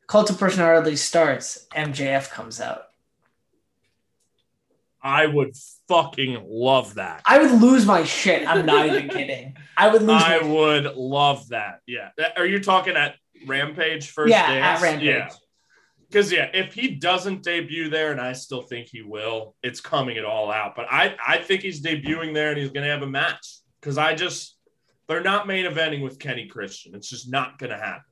cult 0.06 0.30
of 0.30 0.38
personality 0.38 0.96
starts, 0.96 1.66
MJF 1.74 2.30
comes 2.30 2.60
out. 2.60 2.91
I 5.02 5.26
would 5.26 5.54
fucking 5.88 6.44
love 6.46 6.94
that. 6.94 7.22
I 7.26 7.38
would 7.38 7.60
lose 7.60 7.84
my 7.84 8.04
shit. 8.04 8.46
I'm 8.46 8.64
not 8.64 8.86
even 8.86 9.08
kidding. 9.08 9.56
I 9.76 9.88
would 9.88 10.02
lose. 10.02 10.22
I 10.22 10.38
would 10.42 10.94
love 10.96 11.48
that. 11.48 11.80
Yeah. 11.86 12.10
Are 12.36 12.46
you 12.46 12.60
talking 12.60 12.96
at 12.96 13.16
Rampage 13.46 14.10
first? 14.10 14.30
Yeah, 14.30 14.46
dance? 14.46 14.82
at 14.82 14.82
Rampage. 14.82 15.06
Yeah. 15.06 15.28
Because 16.08 16.30
yeah, 16.30 16.50
if 16.52 16.74
he 16.74 16.96
doesn't 16.96 17.42
debut 17.42 17.88
there, 17.88 18.12
and 18.12 18.20
I 18.20 18.34
still 18.34 18.62
think 18.62 18.88
he 18.88 19.02
will, 19.02 19.56
it's 19.62 19.80
coming 19.80 20.16
it 20.16 20.24
all 20.24 20.52
out. 20.52 20.76
But 20.76 20.86
I, 20.90 21.16
I 21.26 21.38
think 21.38 21.62
he's 21.62 21.82
debuting 21.82 22.34
there, 22.34 22.50
and 22.50 22.58
he's 22.58 22.70
going 22.70 22.84
to 22.84 22.90
have 22.90 23.02
a 23.02 23.06
match. 23.06 23.60
Because 23.80 23.98
I 23.98 24.14
just, 24.14 24.56
they're 25.08 25.22
not 25.22 25.46
main 25.46 25.64
eventing 25.64 26.02
with 26.02 26.18
Kenny 26.18 26.46
Christian. 26.46 26.94
It's 26.94 27.08
just 27.08 27.30
not 27.30 27.58
going 27.58 27.70
to 27.70 27.78
happen. 27.78 28.04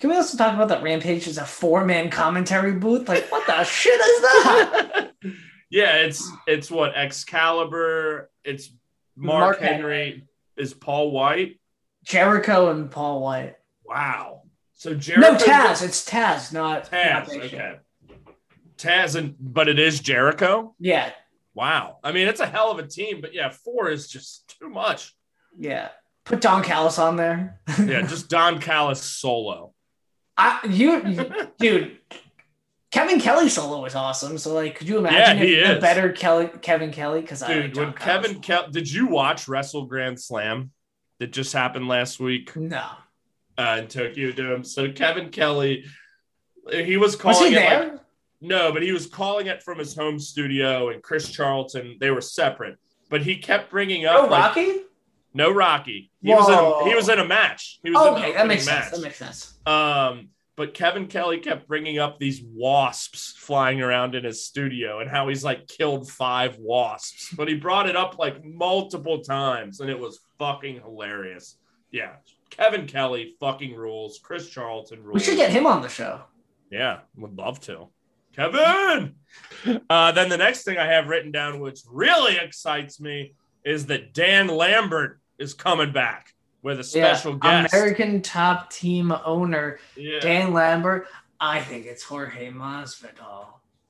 Can 0.00 0.10
we 0.10 0.16
also 0.16 0.36
talk 0.36 0.54
about 0.54 0.68
that 0.68 0.82
Rampage 0.82 1.26
is 1.26 1.38
a 1.38 1.44
four 1.44 1.84
man 1.84 2.10
commentary 2.10 2.72
booth? 2.72 3.08
Like, 3.08 3.30
what 3.32 3.46
the 3.46 3.64
shit 3.64 3.98
is 3.98 4.20
that? 4.20 5.10
yeah, 5.70 5.96
it's 5.96 6.30
it's 6.46 6.70
what 6.70 6.96
Excalibur. 6.96 8.30
It's 8.44 8.70
Mark, 9.16 9.60
Mark 9.60 9.60
Henry. 9.60 10.24
Is 10.56 10.74
Paul 10.74 11.10
Wight? 11.12 11.60
Jericho 12.04 12.70
and 12.70 12.90
Paul 12.90 13.20
Wight. 13.22 13.56
Wow. 13.84 14.42
So 14.74 14.94
Jericho. 14.94 15.32
No, 15.32 15.36
Taz. 15.38 15.82
It's 15.82 16.04
Taz, 16.08 16.52
not 16.52 16.90
Taz. 16.90 17.28
not 17.28 17.44
Okay. 17.44 17.76
Taz 18.76 19.14
and 19.16 19.34
but 19.38 19.68
it 19.68 19.78
is 19.78 20.00
Jericho. 20.00 20.74
Yeah, 20.78 21.10
Wow. 21.54 21.98
I 22.04 22.12
mean, 22.12 22.28
it's 22.28 22.40
a 22.40 22.46
hell 22.46 22.70
of 22.70 22.78
a 22.78 22.86
team, 22.86 23.20
but 23.20 23.34
yeah, 23.34 23.50
four 23.50 23.90
is 23.90 24.08
just 24.08 24.56
too 24.58 24.68
much. 24.68 25.14
yeah. 25.58 25.88
Put 26.24 26.40
Don 26.42 26.62
Callis 26.62 26.98
on 26.98 27.16
there. 27.16 27.60
Yeah, 27.78 28.02
just 28.02 28.28
Don 28.28 28.60
Callis 28.60 29.02
solo. 29.02 29.72
I 30.36 30.60
you, 30.68 31.04
you- 31.06 31.30
dude. 31.58 31.98
Kevin 32.90 33.20
Kelly 33.20 33.48
solo 33.48 33.82
was 33.82 33.94
awesome. 33.94 34.36
So 34.38 34.52
like, 34.54 34.74
could 34.76 34.88
you 34.88 34.98
imagine 34.98 35.38
Yeah, 35.46 35.70
if 35.70 35.74
the 35.76 35.80
better 35.80 36.10
Kelly 36.12 36.48
Kevin 36.60 36.90
Kelly? 36.90 37.20
Because 37.20 37.42
I 37.42 37.48
like 37.54 37.72
Dude, 37.72 37.76
when 37.76 37.92
Kevin 37.92 38.40
Kel- 38.40 38.70
did 38.70 38.90
you 38.90 39.06
watch 39.06 39.46
Wrestle 39.48 39.86
Grand 39.86 40.20
Slam 40.20 40.72
that 41.18 41.28
just 41.32 41.52
happened 41.52 41.86
last 41.86 42.18
week 42.18 42.54
No, 42.56 42.84
uh, 43.58 43.76
in 43.80 43.86
Tokyo 43.88 44.32
Dome? 44.32 44.64
So 44.64 44.90
Kevin 44.90 45.30
Kelly, 45.30 45.84
he 46.72 46.96
was 46.96 47.12
was 47.12 47.16
calling 47.16 47.52
he 47.52 47.58
it 47.58 47.64
like- 47.92 48.00
No, 48.40 48.72
but 48.72 48.82
he 48.82 48.90
was 48.90 49.06
calling 49.06 49.46
it 49.46 49.62
from 49.62 49.78
his 49.78 49.94
home 49.94 50.18
studio, 50.18 50.88
and 50.88 51.02
Chris 51.02 51.30
Charlton, 51.30 51.96
they 52.00 52.10
were 52.10 52.20
separate. 52.20 52.76
But 53.08 53.22
he 53.22 53.36
kept 53.36 53.70
bringing 53.70 54.06
up 54.06 54.16
Oh, 54.24 54.26
like, 54.26 54.56
Rocky. 54.56 54.80
no 55.34 55.50
Rocky. 55.52 56.10
He 56.22 56.32
was 56.34 56.46
Whoa. 56.48 56.80
in 56.82 56.88
he 56.88 56.94
was 56.96 57.08
in 57.08 57.18
a 57.20 57.24
match. 57.24 57.78
He 57.84 57.90
was 57.90 58.00
in 58.06 58.14
okay, 58.14 58.32
that 58.32 58.46
makes 58.48 58.66
opening 58.66 58.80
sense. 58.82 58.84
match. 58.84 58.90
That 58.92 59.00
makes 59.02 59.16
sense. 59.18 59.54
Um, 59.66 60.28
but 60.56 60.74
Kevin 60.74 61.06
Kelly 61.06 61.38
kept 61.38 61.68
bringing 61.68 61.98
up 61.98 62.18
these 62.18 62.42
wasps 62.42 63.34
flying 63.38 63.80
around 63.80 64.14
in 64.14 64.24
his 64.24 64.44
studio 64.44 65.00
and 65.00 65.10
how 65.10 65.28
he's 65.28 65.44
like 65.44 65.66
killed 65.66 66.10
five 66.10 66.58
wasps. 66.58 67.32
But 67.34 67.48
he 67.48 67.54
brought 67.54 67.88
it 67.88 67.96
up 67.96 68.18
like 68.18 68.44
multiple 68.44 69.20
times, 69.20 69.80
and 69.80 69.88
it 69.88 69.98
was 69.98 70.20
fucking 70.38 70.80
hilarious. 70.82 71.56
Yeah, 71.90 72.16
Kevin 72.50 72.86
Kelly 72.86 73.34
fucking 73.40 73.74
rules. 73.74 74.18
Chris 74.22 74.48
Charlton 74.48 75.02
rules. 75.02 75.14
We 75.14 75.24
should 75.24 75.36
get 75.36 75.50
him 75.50 75.66
on 75.66 75.82
the 75.82 75.88
show. 75.88 76.22
Yeah, 76.70 77.00
would 77.16 77.36
love 77.36 77.60
to. 77.62 77.88
Kevin. 78.34 79.14
Uh, 79.90 80.12
then 80.12 80.28
the 80.28 80.36
next 80.36 80.62
thing 80.62 80.78
I 80.78 80.86
have 80.86 81.08
written 81.08 81.32
down, 81.32 81.60
which 81.60 81.80
really 81.90 82.36
excites 82.36 83.00
me, 83.00 83.34
is 83.64 83.86
that 83.86 84.14
Dan 84.14 84.46
Lambert 84.48 85.20
is 85.38 85.54
coming 85.54 85.92
back 85.92 86.32
with 86.62 86.80
a 86.80 86.84
special 86.84 87.38
yeah, 87.42 87.62
guest. 87.62 87.74
American 87.74 88.22
top 88.22 88.70
team 88.70 89.12
owner 89.24 89.78
Yeah. 89.96 90.20
Dan 90.20 90.52
Lambert. 90.52 91.06
I 91.40 91.60
think 91.60 91.86
it's 91.86 92.02
Jorge 92.02 92.50
Masvidal. 92.50 93.46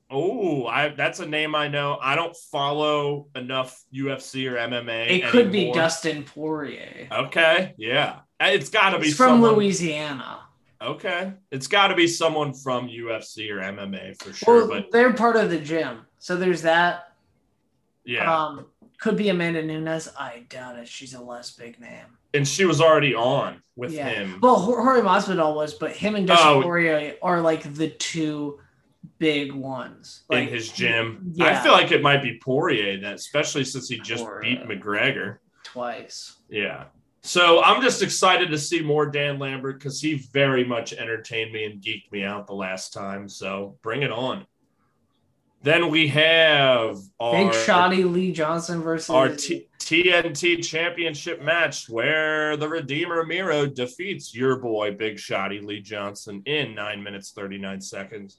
Oh, 0.09 0.65
I 0.67 0.89
that's 0.89 1.19
a 1.19 1.25
name 1.25 1.55
I 1.55 1.67
know. 1.69 1.97
I 2.01 2.15
don't 2.15 2.35
follow 2.35 3.27
enough 3.35 3.81
UFC 3.93 4.49
or 4.51 4.55
MMA. 4.55 5.09
It 5.09 5.23
could 5.29 5.51
be. 5.51 5.71
Dustin 5.71 6.23
Poirier. 6.23 7.07
Okay, 7.11 7.73
yeah. 7.77 8.19
It's 8.39 8.69
got 8.69 8.89
to 8.89 8.99
be 8.99 9.11
from 9.11 9.33
someone, 9.35 9.53
Louisiana. 9.53 10.39
Okay, 10.81 11.31
it's 11.51 11.67
got 11.67 11.89
to 11.89 11.95
be 11.95 12.07
someone 12.07 12.53
from 12.53 12.89
UFC 12.89 13.49
or 13.51 13.59
MMA 13.59 14.21
for 14.21 14.33
sure. 14.33 14.67
Well, 14.67 14.67
but 14.67 14.91
they're 14.91 15.13
part 15.13 15.35
of 15.37 15.49
the 15.49 15.59
gym, 15.59 15.99
so 16.19 16.35
there's 16.35 16.63
that. 16.63 17.13
yeah, 18.03 18.33
Um, 18.45 18.65
could 19.01 19.17
be 19.17 19.27
Amanda 19.29 19.61
Nunes. 19.63 20.07
I 20.17 20.45
doubt 20.47 20.77
it. 20.79 20.87
She's 20.87 21.13
a 21.13 21.21
less 21.21 21.51
big 21.51 21.79
name. 21.81 22.05
and 22.33 22.47
she 22.47 22.63
was 22.63 22.79
already 22.79 23.13
on 23.13 23.61
with 23.75 23.91
yeah. 23.91 24.07
him. 24.07 24.39
Well, 24.41 24.65
Jor- 24.65 24.81
Jorge 24.83 25.01
Masvidal 25.01 25.53
was, 25.55 25.73
but 25.73 25.91
him 25.91 26.15
and 26.15 26.25
Dustin 26.25 26.47
Oh. 26.47 26.61
Poirier 26.61 27.15
are 27.21 27.41
like 27.41 27.73
the 27.73 27.89
two 27.89 28.59
big 29.17 29.51
ones. 29.51 30.23
Like, 30.29 30.47
in 30.47 30.53
his 30.53 30.69
gym. 30.69 31.31
Yeah. 31.33 31.47
I 31.59 31.63
feel 31.63 31.73
like 31.73 31.91
it 31.91 32.01
might 32.01 32.23
be 32.23 32.39
Poirier 32.41 33.01
that, 33.01 33.15
especially 33.15 33.63
since 33.65 33.89
he 33.89 33.99
just 33.99 34.25
beat 34.41 34.63
McGregor. 34.63 35.37
twice. 35.63 36.37
Yeah. 36.49 36.85
So 37.23 37.61
I'm 37.63 37.81
just 37.81 38.01
excited 38.01 38.49
to 38.49 38.57
see 38.57 38.81
more 38.81 39.05
Dan 39.05 39.37
Lambert 39.37 39.77
because 39.77 40.01
he 40.01 40.15
very 40.33 40.63
much 40.63 40.93
entertained 40.93 41.51
me 41.51 41.65
and 41.65 41.81
geeked 41.81 42.11
me 42.11 42.23
out 42.23 42.47
the 42.47 42.53
last 42.55 42.93
time. 42.93 43.27
So 43.29 43.77
bring 43.83 44.01
it 44.03 44.11
on. 44.11 44.45
Then 45.63 45.89
we 45.89 46.07
have 46.07 46.97
our 47.19 47.33
Big 47.33 47.51
Shotty 47.51 48.11
Lee 48.11 48.31
Johnson 48.31 48.81
versus 48.81 49.09
our 49.11 49.29
T- 49.29 49.67
TNT 49.77 50.63
Championship 50.63 51.43
match 51.43 51.87
where 51.87 52.57
the 52.57 52.67
Redeemer 52.67 53.23
Miro 53.23 53.67
defeats 53.67 54.33
your 54.33 54.57
boy 54.57 54.95
Big 54.95 55.17
Shotty 55.17 55.63
Lee 55.63 55.81
Johnson 55.81 56.41
in 56.45 56.73
nine 56.73 57.03
minutes 57.03 57.31
thirty 57.31 57.59
nine 57.59 57.79
seconds. 57.79 58.37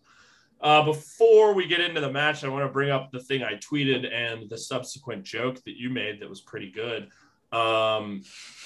Uh, 0.60 0.84
before 0.84 1.54
we 1.54 1.66
get 1.66 1.80
into 1.80 2.00
the 2.00 2.10
match, 2.10 2.44
I 2.44 2.48
want 2.48 2.64
to 2.64 2.72
bring 2.72 2.90
up 2.90 3.10
the 3.10 3.20
thing 3.20 3.42
I 3.42 3.54
tweeted 3.54 4.12
and 4.12 4.48
the 4.48 4.58
subsequent 4.58 5.24
joke 5.24 5.62
that 5.64 5.76
you 5.76 5.90
made 5.90 6.20
that 6.20 6.28
was 6.28 6.40
pretty 6.40 6.70
good. 6.70 7.08
Um, 7.56 8.22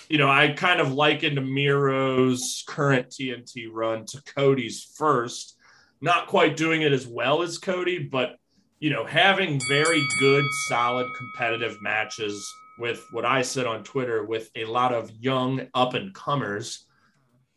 you 0.09 0.19
know, 0.19 0.31
I 0.31 0.49
kind 0.53 0.81
of 0.81 0.93
likened 0.93 1.37
Miro's 1.37 2.65
current 2.67 3.11
TNT 3.11 3.69
run 3.71 4.07
to 4.07 4.23
Cody's 4.23 4.83
first. 4.97 5.57
Not 6.01 6.27
quite 6.27 6.57
doing 6.57 6.83
it 6.83 6.93
as 6.93 7.07
well 7.07 7.43
as 7.43 7.59
Cody, 7.59 7.99
but 7.99 8.37
you 8.79 8.91
know, 8.91 9.05
having 9.05 9.61
very 9.69 10.03
good, 10.21 10.45
solid, 10.69 11.07
competitive 11.17 11.77
matches 11.81 12.53
with 12.79 13.07
what 13.11 13.25
I 13.25 13.43
said 13.43 13.67
on 13.67 13.85
Twitter 13.85 14.25
with 14.25 14.51
a 14.55 14.67
lot 14.67 14.93
of 14.93 15.11
young 15.19 15.69
up 15.75 15.95
and 15.95 16.15
comers, 16.15 16.85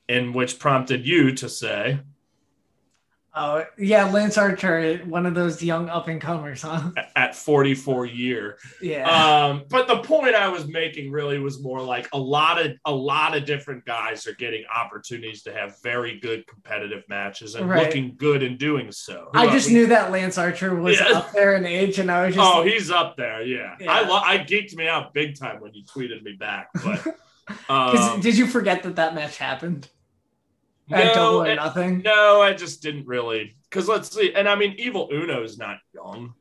and 0.08 0.34
which 0.34 0.60
prompted 0.60 1.06
you 1.06 1.36
to 1.36 1.50
say, 1.50 2.00
Oh 3.42 3.64
yeah, 3.78 4.04
Lance 4.12 4.38
Archer, 4.38 4.98
one 5.06 5.26
of 5.26 5.34
those 5.34 5.64
young 5.64 5.88
up 5.88 6.10
and 6.10 6.20
comers, 6.20 6.62
huh? 6.64 6.92
at 7.16 7.34
44 7.36 8.06
year. 8.06 8.58
Yeah. 8.82 9.10
Um, 9.10 9.64
but 9.70 9.88
the 9.88 10.00
point 10.00 10.36
I 10.36 10.50
was 10.50 10.68
making 10.68 11.10
really 11.10 11.40
was 11.40 11.62
more 11.64 11.82
like 11.82 12.10
a 12.12 12.20
lot 12.20 12.60
of 12.64 12.74
a 12.84 12.92
lot 12.92 13.38
of 13.38 13.46
different 13.46 13.86
guys 13.86 14.28
are 14.28 14.34
getting 14.34 14.66
opportunities 14.76 15.44
to 15.44 15.54
have 15.54 15.82
very 15.82 16.20
good 16.20 16.46
competitive 16.48 17.04
matches 17.08 17.56
and 17.56 17.70
Right. 17.70 17.86
looking 17.86 18.16
good 18.18 18.44
in 18.44 18.58
doing 18.58 18.92
so. 18.92 19.30
I 19.34 19.48
just 19.52 19.72
knew 19.72 19.88
that 19.88 20.12
Lance 20.12 20.38
Archer 20.38 20.76
was 20.76 21.00
Yeah. 21.00 21.20
up 21.20 21.32
there 21.32 21.56
in 21.56 21.66
age, 21.66 21.98
and 21.98 22.12
I 22.12 22.26
was 22.26 22.36
just 22.36 22.46
Oh, 22.56 22.64
he's 22.64 22.92
up 22.92 23.16
there. 23.16 23.42
Yeah, 23.42 23.76
Yeah. 23.80 23.90
I 23.94 24.02
lo- 24.06 24.22
I 24.22 24.40
geeked 24.40 24.76
me 24.76 24.86
out 24.90 25.14
big 25.14 25.40
time 25.40 25.62
when 25.62 25.74
you 25.74 25.86
tweeted 25.86 26.24
me 26.24 26.34
back. 26.34 26.68
But 26.84 27.16
um, 27.70 28.20
did 28.20 28.38
you 28.38 28.48
forget 28.48 28.84
that 28.84 28.98
that 28.98 29.16
match 29.16 29.38
happened? 29.38 29.88
At 30.92 31.06
No, 31.08 31.14
double 31.14 31.42
or 31.42 31.48
it- 31.48 31.56
nothing. 31.56 32.00
no, 32.00 32.42
I 32.42 32.54
just 32.54 32.82
didn't 32.82 33.06
really. 33.08 33.56
Because 33.70 33.88
let's 33.88 34.14
see, 34.14 34.34
and 34.34 34.50
I 34.50 34.56
mean, 34.56 34.74
Evil 34.78 35.10
Uno 35.12 35.44
is 35.44 35.58
not 35.58 35.78
young, 35.94 36.34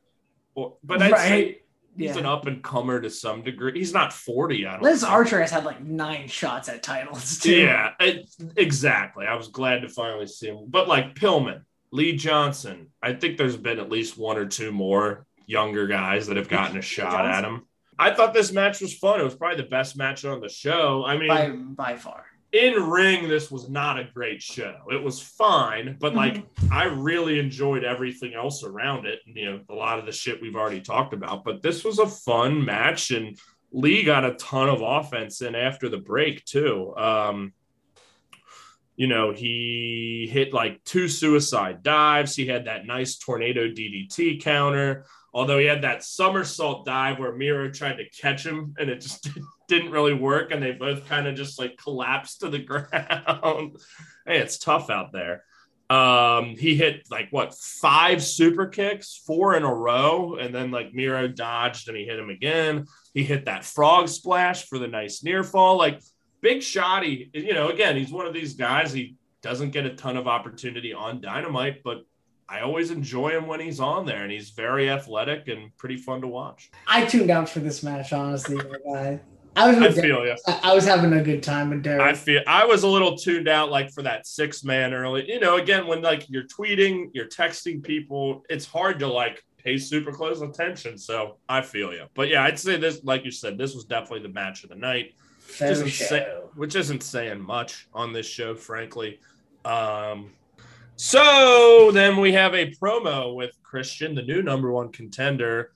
but 0.55 1.01
I'd 1.01 1.15
say 1.17 1.61
he's 1.95 2.11
Yeah. 2.15 2.17
an 2.19 2.25
up 2.25 2.47
and 2.47 2.63
comer 2.63 2.99
to 3.01 3.09
some 3.09 3.43
degree. 3.43 3.73
He's 3.77 3.93
not 3.93 4.11
forty. 4.13 4.65
I 4.65 4.73
don't. 4.73 4.83
Liz 4.83 5.01
think. 5.01 5.11
Archer 5.11 5.39
has 5.41 5.51
had 5.51 5.65
like 5.65 5.81
nine 5.81 6.27
shots 6.27 6.67
at 6.69 6.81
titles 6.81 7.39
too. 7.39 7.55
Yeah, 7.55 7.91
it, 7.99 8.27
exactly. 8.57 9.25
I 9.27 9.35
was 9.35 9.49
glad 9.49 9.81
to 9.83 9.89
finally 9.89 10.27
see 10.27 10.47
him. 10.47 10.65
But 10.67 10.87
like 10.87 11.13
Pillman, 11.15 11.61
Lee 11.91 12.15
Johnson, 12.15 12.87
I 13.03 13.13
think 13.13 13.37
there's 13.37 13.57
been 13.57 13.79
at 13.79 13.89
least 13.91 14.17
one 14.17 14.37
or 14.37 14.45
two 14.47 14.71
more 14.71 15.25
younger 15.45 15.87
guys 15.87 16.27
that 16.27 16.37
have 16.37 16.49
gotten 16.49 16.77
a 16.77 16.81
shot 16.81 17.25
at 17.25 17.43
him. 17.43 17.65
I 17.97 18.13
thought 18.13 18.33
this 18.33 18.51
match 18.51 18.81
was 18.81 18.93
fun. 18.97 19.19
It 19.19 19.23
was 19.23 19.35
probably 19.35 19.57
the 19.61 19.69
best 19.69 19.97
match 19.97 20.23
on 20.25 20.39
the 20.41 20.47
show. 20.49 21.03
I 21.05 21.17
mean, 21.17 21.27
by 21.27 21.49
by 21.49 21.95
far. 21.97 22.25
In 22.51 22.89
ring, 22.89 23.27
this 23.29 23.51
was 23.51 23.69
not 23.69 23.99
a 23.99 24.05
great 24.05 24.41
show. 24.41 24.75
It 24.91 25.01
was 25.01 25.21
fine, 25.21 25.97
but 25.99 26.15
like 26.15 26.43
I 26.71 26.85
really 26.85 27.39
enjoyed 27.39 27.83
everything 27.83 28.33
else 28.33 28.63
around 28.63 29.05
it. 29.05 29.19
You 29.25 29.45
know, 29.45 29.59
a 29.69 29.73
lot 29.73 29.99
of 29.99 30.05
the 30.05 30.11
shit 30.11 30.41
we've 30.41 30.55
already 30.55 30.81
talked 30.81 31.13
about, 31.13 31.43
but 31.43 31.61
this 31.61 31.83
was 31.83 31.99
a 31.99 32.07
fun 32.07 32.65
match, 32.65 33.11
and 33.11 33.37
Lee 33.71 34.03
got 34.03 34.25
a 34.25 34.33
ton 34.33 34.67
of 34.67 34.81
offense 34.81 35.41
in 35.41 35.53
after 35.53 35.89
the 35.89 35.97
break 35.97 36.43
too. 36.45 36.95
Um, 36.97 37.53
you 38.95 39.07
know, 39.07 39.31
he 39.31 40.27
hit 40.29 40.51
like 40.51 40.83
two 40.83 41.07
suicide 41.07 41.83
dives. 41.83 42.35
He 42.35 42.47
had 42.47 42.65
that 42.65 42.85
nice 42.85 43.17
tornado 43.17 43.67
DDT 43.67 44.41
counter. 44.41 45.05
Although 45.33 45.59
he 45.59 45.65
had 45.65 45.83
that 45.83 46.03
somersault 46.03 46.85
dive 46.85 47.19
where 47.19 47.35
Miro 47.35 47.69
tried 47.69 47.97
to 47.97 48.09
catch 48.09 48.45
him 48.45 48.75
and 48.79 48.89
it 48.89 49.01
just 49.01 49.29
didn't 49.67 49.91
really 49.91 50.13
work, 50.13 50.51
and 50.51 50.61
they 50.61 50.71
both 50.71 51.07
kind 51.07 51.27
of 51.27 51.35
just 51.35 51.59
like 51.59 51.77
collapsed 51.77 52.41
to 52.41 52.49
the 52.49 52.59
ground. 52.63 53.77
hey, 54.25 54.39
it's 54.39 54.57
tough 54.57 54.89
out 54.89 55.11
there. 55.11 55.43
Um, 55.89 56.55
he 56.55 56.75
hit 56.75 57.07
like 57.09 57.29
what 57.31 57.55
five 57.55 58.23
super 58.23 58.67
kicks, 58.67 59.23
four 59.25 59.55
in 59.55 59.63
a 59.63 59.73
row, 59.73 60.35
and 60.35 60.53
then 60.53 60.69
like 60.69 60.93
Miro 60.93 61.27
dodged 61.27 61.87
and 61.87 61.97
he 61.97 62.05
hit 62.05 62.19
him 62.19 62.29
again. 62.29 62.85
He 63.13 63.23
hit 63.23 63.45
that 63.45 63.65
frog 63.65 64.07
splash 64.07 64.67
for 64.67 64.77
the 64.77 64.87
nice 64.87 65.23
near 65.23 65.43
fall. 65.43 65.77
Like 65.77 66.01
Big 66.41 66.59
Shotty, 66.59 67.29
you 67.33 67.53
know, 67.53 67.69
again, 67.69 67.97
he's 67.97 68.11
one 68.11 68.27
of 68.27 68.33
these 68.33 68.53
guys. 68.53 68.93
He 68.93 69.15
doesn't 69.41 69.71
get 69.71 69.85
a 69.85 69.95
ton 69.95 70.15
of 70.15 70.27
opportunity 70.27 70.93
on 70.93 71.21
Dynamite, 71.21 71.81
but 71.83 72.03
I 72.49 72.61
always 72.61 72.89
enjoy 72.89 73.29
him 73.29 73.45
when 73.47 73.59
he's 73.59 73.79
on 73.79 74.05
there, 74.05 74.23
and 74.23 74.31
he's 74.31 74.49
very 74.49 74.89
athletic 74.89 75.47
and 75.47 75.75
pretty 75.77 75.97
fun 75.97 76.21
to 76.21 76.27
watch. 76.27 76.71
I 76.87 77.05
tuned 77.05 77.29
out 77.29 77.47
for 77.47 77.59
this 77.59 77.83
match, 77.83 78.11
honestly. 78.11 78.59
I, 78.95 79.19
I 79.55 79.67
was 79.71 79.97
I 79.97 80.01
feel 80.01 80.25
you. 80.25 80.35
I, 80.47 80.59
I 80.63 80.73
was 80.73 80.85
having 80.85 81.13
a 81.13 81.21
good 81.21 81.43
time 81.43 81.69
with 81.69 81.83
Derek. 81.83 82.01
I 82.01 82.13
feel 82.13 82.41
I 82.47 82.65
was 82.65 82.83
a 82.83 82.87
little 82.87 83.17
tuned 83.17 83.47
out 83.47 83.69
like 83.69 83.91
for 83.91 84.01
that 84.03 84.25
six 84.25 84.63
man 84.63 84.93
early. 84.93 85.29
You 85.29 85.39
know, 85.39 85.57
again, 85.57 85.85
when 85.85 86.01
like 86.01 86.29
you're 86.29 86.47
tweeting, 86.47 87.09
you're 87.13 87.27
texting 87.27 87.83
people, 87.83 88.43
it's 88.49 88.65
hard 88.65 88.99
to 88.99 89.07
like 89.07 89.43
pay 89.57 89.77
super 89.77 90.11
close 90.11 90.41
attention. 90.41 90.97
So 90.97 91.37
I 91.47 91.61
feel 91.61 91.93
you. 91.93 92.05
But 92.15 92.29
yeah, 92.29 92.43
I'd 92.43 92.57
say 92.57 92.77
this, 92.77 93.03
like 93.03 93.25
you 93.25 93.31
said, 93.31 93.57
this 93.57 93.75
was 93.75 93.85
definitely 93.85 94.21
the 94.21 94.33
match 94.33 94.63
of 94.63 94.69
the 94.69 94.75
night. 94.75 95.13
Which 95.59 95.61
isn't, 95.61 95.89
say- 95.91 96.33
which 96.55 96.75
isn't 96.75 97.03
saying 97.03 97.41
much 97.41 97.87
on 97.93 98.13
this 98.13 98.27
show, 98.27 98.55
frankly. 98.55 99.19
Um, 99.65 100.31
so 101.01 101.91
then 101.93 102.17
we 102.17 102.33
have 102.33 102.53
a 102.53 102.71
promo 102.71 103.33
with 103.33 103.51
Christian, 103.63 104.15
the 104.15 104.21
new 104.21 104.41
number 104.41 104.69
one 104.69 104.91
contender. 104.91 105.71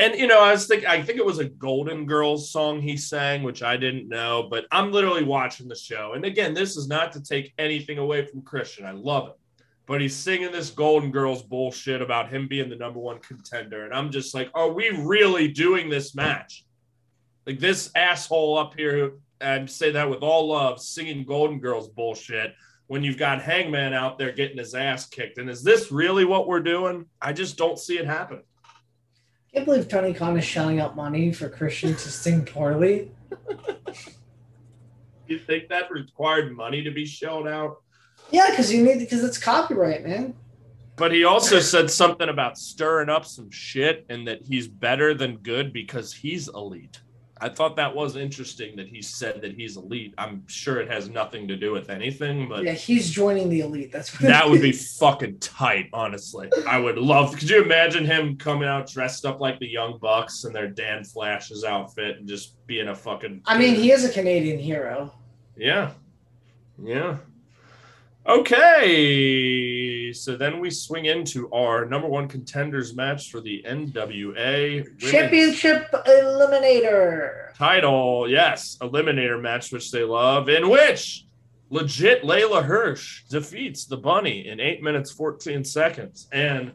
And 0.00 0.16
you 0.16 0.26
know, 0.26 0.42
I 0.42 0.50
was 0.50 0.66
thinking, 0.66 0.88
I 0.88 1.00
think 1.00 1.20
it 1.20 1.24
was 1.24 1.38
a 1.38 1.44
Golden 1.44 2.06
Girls 2.06 2.50
song 2.50 2.82
he 2.82 2.96
sang, 2.96 3.44
which 3.44 3.62
I 3.62 3.76
didn't 3.76 4.08
know, 4.08 4.48
but 4.50 4.66
I'm 4.72 4.90
literally 4.90 5.22
watching 5.22 5.68
the 5.68 5.76
show. 5.76 6.14
And 6.14 6.24
again, 6.24 6.54
this 6.54 6.76
is 6.76 6.88
not 6.88 7.12
to 7.12 7.22
take 7.22 7.54
anything 7.56 7.98
away 7.98 8.26
from 8.26 8.42
Christian. 8.42 8.84
I 8.84 8.90
love 8.90 9.28
him. 9.28 9.34
But 9.86 10.00
he's 10.00 10.16
singing 10.16 10.50
this 10.50 10.70
Golden 10.70 11.12
Girls 11.12 11.44
bullshit 11.44 12.02
about 12.02 12.28
him 12.28 12.48
being 12.48 12.68
the 12.68 12.74
number 12.74 12.98
one 12.98 13.20
contender. 13.20 13.84
And 13.84 13.94
I'm 13.94 14.10
just 14.10 14.34
like, 14.34 14.50
are 14.54 14.72
we 14.72 14.88
really 14.90 15.46
doing 15.46 15.88
this 15.88 16.16
match? 16.16 16.64
Like 17.46 17.60
this 17.60 17.92
asshole 17.94 18.58
up 18.58 18.74
here, 18.76 19.12
and 19.40 19.70
say 19.70 19.92
that 19.92 20.10
with 20.10 20.22
all 20.22 20.48
love, 20.48 20.80
singing 20.80 21.24
Golden 21.24 21.60
Girls 21.60 21.88
bullshit 21.88 22.56
when 22.88 23.04
you've 23.04 23.18
got 23.18 23.40
Hangman 23.40 23.92
out 23.92 24.18
there 24.18 24.32
getting 24.32 24.58
his 24.58 24.74
ass 24.74 25.06
kicked. 25.06 25.38
And 25.38 25.48
is 25.48 25.62
this 25.62 25.92
really 25.92 26.24
what 26.24 26.48
we're 26.48 26.60
doing? 26.60 27.06
I 27.22 27.32
just 27.32 27.56
don't 27.56 27.78
see 27.78 27.98
it 27.98 28.06
happen. 28.06 28.42
can't 29.52 29.64
believe 29.64 29.88
Tony 29.88 30.12
Khan 30.12 30.36
is 30.36 30.44
shelling 30.44 30.80
out 30.80 30.96
money 30.96 31.32
for 31.32 31.48
Christian 31.48 31.92
to 31.92 32.10
sing 32.10 32.44
poorly. 32.44 33.10
You 35.26 35.38
think 35.38 35.68
that 35.68 35.90
required 35.90 36.56
money 36.56 36.82
to 36.82 36.90
be 36.90 37.04
shelled 37.04 37.46
out? 37.46 37.82
Yeah, 38.30 38.48
because 38.48 38.72
you 38.72 38.82
need 38.82 38.98
because 38.98 39.22
it's 39.22 39.36
copyright, 39.36 40.02
man. 40.02 40.34
But 40.96 41.12
he 41.12 41.24
also 41.24 41.60
said 41.60 41.90
something 41.90 42.30
about 42.30 42.56
stirring 42.56 43.10
up 43.10 43.26
some 43.26 43.50
shit 43.50 44.06
and 44.08 44.26
that 44.26 44.42
he's 44.42 44.66
better 44.66 45.12
than 45.12 45.36
good 45.36 45.72
because 45.72 46.14
he's 46.14 46.48
elite. 46.48 47.00
I 47.40 47.48
thought 47.48 47.76
that 47.76 47.94
was 47.94 48.16
interesting 48.16 48.76
that 48.76 48.88
he 48.88 49.00
said 49.02 49.40
that 49.42 49.52
he's 49.52 49.76
elite. 49.76 50.14
I'm 50.18 50.46
sure 50.46 50.80
it 50.80 50.90
has 50.90 51.08
nothing 51.08 51.46
to 51.48 51.56
do 51.56 51.72
with 51.72 51.90
anything, 51.90 52.48
but 52.48 52.64
Yeah, 52.64 52.72
he's 52.72 53.10
joining 53.10 53.48
the 53.48 53.60
elite. 53.60 53.92
That's 53.92 54.12
what 54.12 54.28
that 54.28 54.48
would 54.48 54.60
be 54.62 54.72
fucking 54.72 55.38
tight, 55.38 55.88
honestly. 55.92 56.50
I 56.66 56.78
would 56.78 56.98
love. 56.98 57.36
Could 57.36 57.48
you 57.50 57.62
imagine 57.62 58.04
him 58.04 58.36
coming 58.36 58.68
out 58.68 58.88
dressed 58.88 59.24
up 59.24 59.40
like 59.40 59.58
the 59.58 59.68
Young 59.68 59.98
Bucks 59.98 60.44
in 60.44 60.52
their 60.52 60.68
Dan 60.68 61.04
Flash's 61.04 61.64
outfit 61.64 62.18
and 62.18 62.28
just 62.28 62.64
being 62.66 62.88
a 62.88 62.94
fucking? 62.94 63.42
I 63.46 63.58
mean, 63.58 63.74
he 63.74 63.92
is 63.92 64.04
a 64.04 64.12
Canadian 64.12 64.58
hero. 64.58 65.12
Yeah. 65.56 65.92
Yeah. 66.82 67.18
Okay. 68.28 70.12
So 70.12 70.36
then 70.36 70.60
we 70.60 70.68
swing 70.70 71.06
into 71.06 71.50
our 71.50 71.86
number 71.86 72.06
one 72.08 72.28
contenders 72.28 72.94
match 72.94 73.30
for 73.30 73.40
the 73.40 73.64
NWA 73.66 74.82
Women's 74.84 75.10
Championship 75.10 75.90
Eliminator. 75.92 77.54
title. 77.54 78.28
Yes. 78.28 78.76
Eliminator 78.82 79.40
match, 79.40 79.72
which 79.72 79.90
they 79.90 80.04
love, 80.04 80.50
in 80.50 80.68
which 80.68 81.24
legit 81.70 82.22
Leyla 82.22 82.62
Hirsch 82.62 83.24
defeats 83.30 83.86
the 83.86 83.96
bunny 83.96 84.48
in 84.48 84.60
eight 84.60 84.82
minutes, 84.82 85.10
14 85.10 85.64
seconds. 85.64 86.28
And 86.30 86.72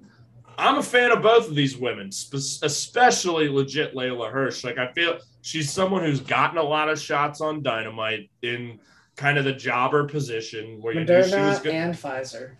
I'm 0.57 0.79
a 0.79 0.83
fan 0.83 1.11
of 1.11 1.21
both 1.21 1.47
of 1.47 1.55
these 1.55 1.77
women, 1.77 2.09
especially 2.09 3.47
legit 3.49 3.93
Leyla 3.93 4.31
Hirsch. 4.31 4.63
Like, 4.63 4.79
I 4.79 4.91
feel 4.93 5.19
she's 5.41 5.71
someone 5.71 6.03
who's 6.03 6.19
gotten 6.19 6.57
a 6.57 6.63
lot 6.63 6.89
of 6.89 6.99
shots 6.99 7.41
on 7.41 7.61
Dynamite 7.61 8.29
in 8.41 8.79
kind 9.23 9.37
of 9.37 9.45
the 9.45 9.53
jobber 9.53 10.03
position 10.05 10.81
where 10.81 10.93
you 10.93 10.99
knew 11.05 11.23
she 11.23 11.33
was 11.37 11.59
Moderna 11.59 11.63
good. 11.63 11.73
and 11.73 11.93
Pfizer. 11.95 12.55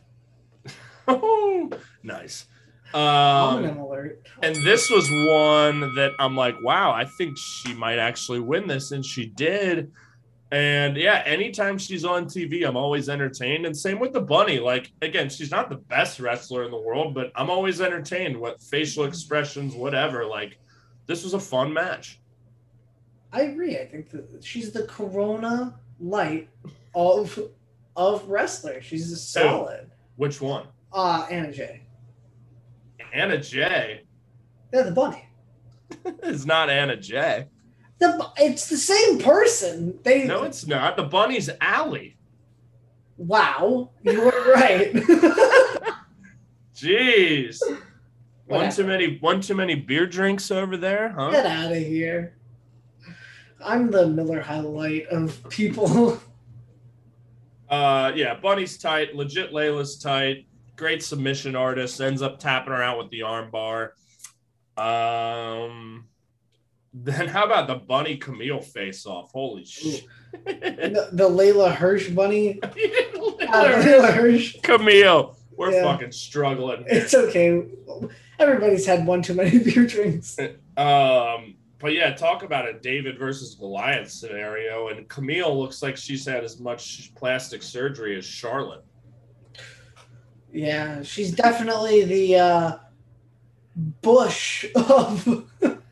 nice. 2.03 2.45
Homonym 2.94 3.72
Um, 3.72 3.77
alert. 3.80 4.26
and 4.41 4.56
this 4.64 4.90
was 4.90 5.10
one 5.11 5.94
that 5.95 6.11
I'm 6.19 6.38
like, 6.38 6.56
wow, 6.64 6.94
I 6.94 7.03
think 7.03 7.38
she 7.38 7.73
might 7.73 7.99
actually 7.99 8.40
win 8.40 8.65
this, 8.65 8.91
and 8.91 9.03
she 9.06 9.26
did. 9.26 9.91
And 10.53 10.95
yeah, 10.95 11.22
anytime 11.26 11.77
she's 11.80 12.06
on 12.06 12.27
TV, 12.27 12.65
I'm 12.65 12.77
always 12.77 13.10
entertained. 13.10 13.65
And 13.65 13.76
same 13.76 13.99
with 13.99 14.14
the 14.14 14.22
bunny. 14.22 14.60
Like 14.60 14.91
again, 15.02 15.27
she's 15.27 15.52
not 15.52 15.69
the 15.69 15.77
best 15.77 16.22
wrestler 16.22 16.64
in 16.64 16.72
the 16.72 16.80
world, 16.80 17.14
but 17.14 17.31
I'm 17.35 17.49
always 17.49 17.81
entertained. 17.81 18.38
What 18.40 18.61
facial 18.61 19.03
expressions, 19.03 19.73
whatever. 19.76 20.26
Like 20.26 20.60
this 21.07 21.26
was 21.26 21.34
a 21.34 21.40
fun 21.40 21.73
match. 21.73 22.22
I 23.34 23.41
agree. 23.41 23.80
I 23.80 23.85
think 23.88 24.11
that 24.11 24.44
she's 24.45 24.72
the 24.72 24.84
Corona 24.85 25.80
light 26.03 26.49
of 26.93 27.39
of 27.95 28.27
wrestlers. 28.27 28.84
She's 28.85 29.11
a 29.11 29.15
solid. 29.17 29.89
Which 30.15 30.41
one? 30.41 30.67
Uh 30.91 31.25
Anna 31.31 31.51
Jay. 31.51 31.81
Anna 33.13 33.39
Jay 33.39 34.01
Yeah, 34.73 34.84
the 34.84 34.91
bunny. 34.91 35.27
is 36.23 36.45
not 36.45 36.69
Anna 36.69 36.97
Jay. 36.97 37.47
The 37.99 38.30
it's 38.38 38.67
the 38.69 38.77
same 38.77 39.19
person. 39.19 39.99
They 40.03 40.25
No, 40.25 40.43
it's 40.43 40.67
not. 40.67 40.97
The 40.97 41.03
bunny's 41.03 41.49
Allie. 41.61 42.17
wow, 43.17 43.91
you 44.03 44.19
were 44.21 44.53
right. 44.53 44.93
Jeez. 46.75 47.59
One 48.47 48.71
too 48.71 48.84
many 48.85 49.17
one 49.19 49.41
too 49.41 49.55
many 49.55 49.75
beer 49.75 50.05
drinks 50.05 50.51
over 50.51 50.75
there, 50.75 51.09
huh? 51.09 51.31
Get 51.31 51.45
out 51.45 51.71
of 51.71 51.77
here. 51.77 52.35
I'm 53.64 53.90
the 53.91 54.07
Miller 54.07 54.41
highlight 54.41 55.07
of 55.07 55.48
people. 55.49 56.19
Uh, 57.69 58.11
yeah, 58.15 58.35
Bunny's 58.35 58.77
tight. 58.77 59.15
Legit 59.15 59.52
Leyla's 59.52 59.98
tight. 59.98 60.45
Great 60.76 61.02
submission 61.02 61.56
artist. 61.56 61.99
Ends 61.99 62.22
up 62.22 62.38
tapping 62.38 62.72
her 62.72 62.84
out 62.84 62.99
with 62.99 63.10
the 63.10 63.22
armbar. 63.22 63.91
Um, 64.77 66.06
then 66.94 67.27
how 67.27 67.45
about 67.45 67.65
the 67.68 67.76
Bunny 67.76 68.18
Camille 68.18 68.61
face 68.61 69.07
off? 69.07 69.31
Holy 69.31 69.65
shit. 69.65 70.06
the, 70.45 71.10
the 71.14 71.27
Leyla 71.27 71.73
Hirsch 71.73 72.10
bunny. 72.10 72.60
Uh, 73.53 73.65
Leyla 73.84 74.11
Hirsch. 74.14 74.56
Camille, 74.64 75.35
we're 75.56 75.72
Yeah. 75.72 75.84
fucking 75.84 76.11
struggling. 76.11 76.80
here. 76.80 76.88
It's 77.03 77.14
okay. 77.14 77.64
Everybody's 78.40 78.85
had 78.85 79.06
one 79.06 79.22
too 79.22 79.35
many 79.35 79.60
beer 79.60 79.85
drinks. 79.85 80.38
Um, 80.76 81.56
but 81.84 81.93
yeah, 81.93 82.14
talk 82.14 82.43
about 82.43 82.65
a 82.65 82.80
David 82.80 83.19
versus 83.19 83.55
Goliath 83.55 84.10
scenario. 84.10 84.88
And 84.88 85.05
Camille 85.10 85.60
looks 85.60 85.84
like 85.84 85.97
she's 85.97 86.26
had 86.26 86.41
as 86.41 86.57
much 86.57 87.14
plastic 87.14 87.61
surgery 87.61 88.18
as 88.18 88.23
Charlotte. 88.23 88.85
Yeah, 90.53 91.03
she's 91.03 91.31
definitely 91.31 92.05
the 92.05 92.35
uh, 92.38 92.77
Busch 94.01 94.65
of 94.76 95.45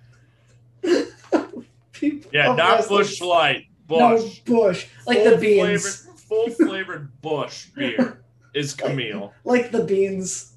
people. 1.92 2.32
Yeah, 2.32 2.52
of 2.52 2.58
not 2.58 2.78
wrestling. 2.78 2.98
Busch 2.98 3.22
Light. 3.22 3.66
Bush. 3.86 4.42
No, 4.48 4.56
Bush. 4.56 4.88
Like 5.06 5.26
the 5.26 5.38
beans. 5.38 6.06
Flavored, 6.06 6.20
full 6.22 6.50
flavored 6.52 7.22
Busch 7.22 7.66
beer 7.76 8.24
is 8.54 8.74
Camille. 8.76 9.34
Like 9.44 9.72
the 9.72 9.84
beans. 9.84 10.54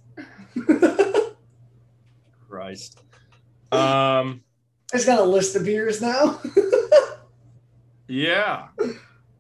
Christ. 2.49 3.01
Um, 3.73 4.45
I 4.95 4.97
just 4.97 5.09
got 5.09 5.19
a 5.19 5.25
list 5.25 5.57
of 5.57 5.65
beers 5.65 6.01
now. 6.01 6.41
yeah. 8.09 8.69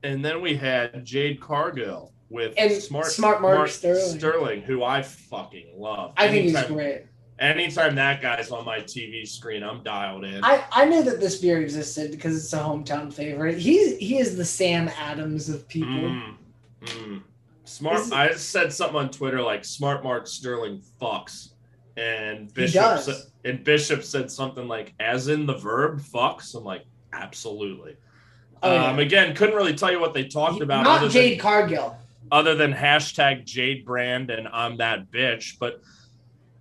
And 0.02 0.24
then 0.24 0.40
we 0.40 0.56
had 0.56 1.05
Jade 1.05 1.40
Cargill 1.40 2.12
with 2.28 2.55
And 2.59 2.72
Smart 2.82 3.06
Smart 3.06 3.40
Mark 3.40 3.68
Sterling. 3.68 4.18
Sterling, 4.18 4.62
who 4.62 4.82
I 4.82 5.02
fucking 5.02 5.74
love. 5.76 6.12
I 6.16 6.26
think 6.26 6.47
he's 6.47 6.56
Anytime- 6.56 6.74
great. 6.74 7.02
Anytime 7.39 7.94
that 7.97 8.22
guy's 8.22 8.51
on 8.52 8.64
my 8.64 8.78
TV 8.78 9.26
screen, 9.26 9.64
I'm 9.64 9.82
dialed 9.82 10.24
in. 10.24 10.43
I, 10.44 10.64
I 10.70 10.85
knew 10.85 11.02
that 11.02 11.18
this 11.20 11.40
beer 11.40 11.60
existed 11.60 12.12
because 12.12 12.36
it's 12.36 12.52
a 12.52 12.59
hometown 12.59 13.12
favorite. 13.12 13.59
He's 13.59 13.97
he 13.98 14.18
is 14.18 14.36
the 14.36 14.44
Sam 14.44 14.89
Adams 14.97 15.48
of 15.48 15.66
people. 15.66 15.89
Mm, 15.90 16.36
mm. 16.82 17.22
Smart. 17.64 18.01
Is 18.01 18.12
I 18.12 18.35
said 18.35 18.72
something 18.72 18.97
on 18.97 19.10
Twitter 19.10 19.43
like 19.43 19.64
"Smart 19.64 20.05
Mark 20.05 20.28
Sterling 20.28 20.81
fucks," 21.01 21.53
and 21.97 22.53
Bishop 22.53 22.99
said, 23.01 23.16
and 23.45 23.62
Bishop 23.65 24.03
said 24.03 24.31
something 24.31 24.66
like 24.69 24.95
"as 25.01 25.29
in 25.29 25.47
the 25.47 25.55
verb 25.57 26.01
fucks." 26.01 26.55
I'm 26.55 26.65
like, 26.65 26.85
absolutely. 27.12 27.97
Oh, 28.62 28.73
yeah. 28.73 28.87
um, 28.87 28.99
again, 28.99 29.35
couldn't 29.35 29.55
really 29.57 29.75
tell 29.75 29.91
you 29.91 30.01
what 30.01 30.15
they 30.15 30.25
talked 30.25 30.62
about 30.62 30.85
Not 30.85 31.11
Jade 31.11 31.33
than, 31.33 31.39
Cargill. 31.41 31.97
other 32.33 32.55
than 32.55 32.73
hashtag 32.73 33.45
Jade 33.45 33.85
Brand 33.85 34.31
and 34.31 34.49
I'm 34.49 34.79
that 34.79 35.11
bitch. 35.11 35.59
But 35.59 35.83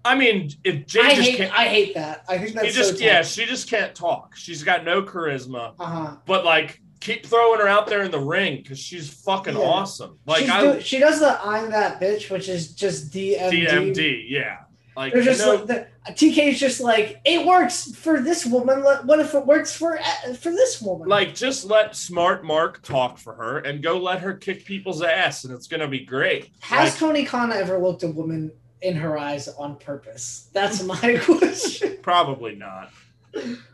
I 0.03 0.15
mean, 0.15 0.49
if 0.65 0.85
Jade 0.85 1.05
I 1.05 1.15
just 1.15 1.29
hate 1.29 1.37
can't, 1.37 1.53
I 1.57 1.63
hate 1.65 1.93
that. 1.95 2.25
I 2.27 2.37
think 2.37 2.49
she 2.49 2.53
that's 2.55 2.73
just 2.75 2.97
so 2.97 3.03
yeah, 3.05 3.21
she 3.21 3.45
just 3.45 3.69
can't 3.69 3.95
talk. 3.95 4.35
She's 4.35 4.63
got 4.63 4.83
no 4.83 5.01
charisma. 5.01 5.73
Uh 5.79 5.85
huh. 5.85 6.15
But 6.25 6.43
like, 6.43 6.81
keep 6.99 7.25
throwing 7.25 7.61
her 7.61 7.67
out 7.69 7.87
there 7.87 8.03
in 8.03 8.11
the 8.11 8.19
ring 8.19 8.57
because 8.57 8.79
she's 8.79 9.09
fucking 9.23 9.55
Yeah. 9.55 9.61
awesome. 9.63 10.19
Like 10.25 10.49
I 10.49 10.73
do- 10.73 10.81
she 10.81 10.99
does 10.99 11.21
the 11.21 11.39
I'm 11.41 11.71
that 11.71 12.01
bitch, 12.01 12.29
which 12.29 12.49
is 12.49 12.75
just 12.75 13.13
DMD. 13.13 13.65
DMD, 13.65 14.25
yeah. 14.27 14.57
Like 14.95 15.13
They're 15.13 15.23
just 15.23 15.45
no, 15.45 15.55
like 15.55 15.65
the, 15.67 15.87
TK 16.11 16.49
is 16.49 16.59
just 16.59 16.79
like 16.79 17.19
it 17.25 17.45
works 17.45 17.93
for 17.95 18.19
this 18.21 18.45
woman. 18.45 18.83
What 18.83 19.19
if 19.19 19.33
it 19.33 19.45
works 19.45 19.75
for 19.75 19.97
uh, 19.99 20.33
for 20.35 20.51
this 20.51 20.81
woman? 20.81 21.07
like 21.07 21.33
just 21.33 21.65
let 21.65 21.95
smart 21.95 22.43
Mark 22.43 22.81
talk 22.83 23.17
for 23.17 23.33
her 23.33 23.59
and 23.59 23.81
go 23.81 23.97
let 23.97 24.19
her 24.21 24.33
kick 24.33 24.65
people's 24.65 25.01
ass, 25.01 25.45
and 25.45 25.53
it's 25.53 25.67
gonna 25.67 25.87
be 25.87 26.05
great. 26.05 26.51
has 26.59 26.91
Like, 26.91 26.99
Tony 26.99 27.25
Khan 27.25 27.51
ever 27.51 27.79
looked 27.79 28.03
a 28.03 28.07
woman 28.07 28.51
in 28.81 28.95
her 28.95 29.17
eyes 29.17 29.47
on 29.47 29.77
purpose? 29.77 30.49
That's 30.53 30.83
my 30.83 31.17
question. 31.23 31.97
probably 32.01 32.55
not, 32.55 32.91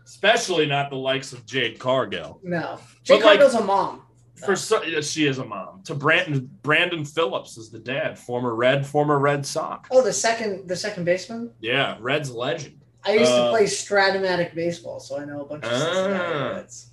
especially 0.06 0.68
not 0.68 0.90
the 0.90 0.96
likes 0.98 1.34
of 1.34 1.46
Jade 1.46 1.80
Cargill. 1.80 2.40
No, 2.44 2.80
Jade 3.04 3.20
But, 3.22 3.26
like- 3.26 3.40
Cargill's 3.40 3.56
a 3.62 3.64
mom. 3.64 4.04
For 4.46 4.56
so, 4.56 4.82
she 5.02 5.26
is 5.28 5.38
a 5.40 5.46
mom. 5.46 5.82
To 5.84 5.96
Brandon 5.96 6.50
Brandon 6.62 7.04
Phillips 7.06 7.58
is 7.58 7.70
the 7.70 7.80
dad, 7.80 8.18
former 8.18 8.56
Red, 8.56 8.86
former 8.86 9.20
Red 9.20 9.46
Sox. 9.46 9.90
Oh, 9.92 10.02
the 10.02 10.14
second 10.14 10.68
the 10.68 10.76
second 10.76 11.06
baseman. 11.06 11.52
Yeah, 11.60 11.98
Red's 12.00 12.32
legend. 12.32 12.80
I 13.04 13.14
used 13.14 13.32
to 13.32 13.44
Uh, 13.44 13.50
play 13.52 13.64
Strat-O-Matic 13.64 14.54
baseball, 14.56 15.00
so 15.00 15.18
I 15.20 15.26
know 15.26 15.42
a 15.42 15.46
bunch 15.46 15.64
of. 15.64 15.72
Cincinnati 15.72 16.54
Reds. 16.56 16.92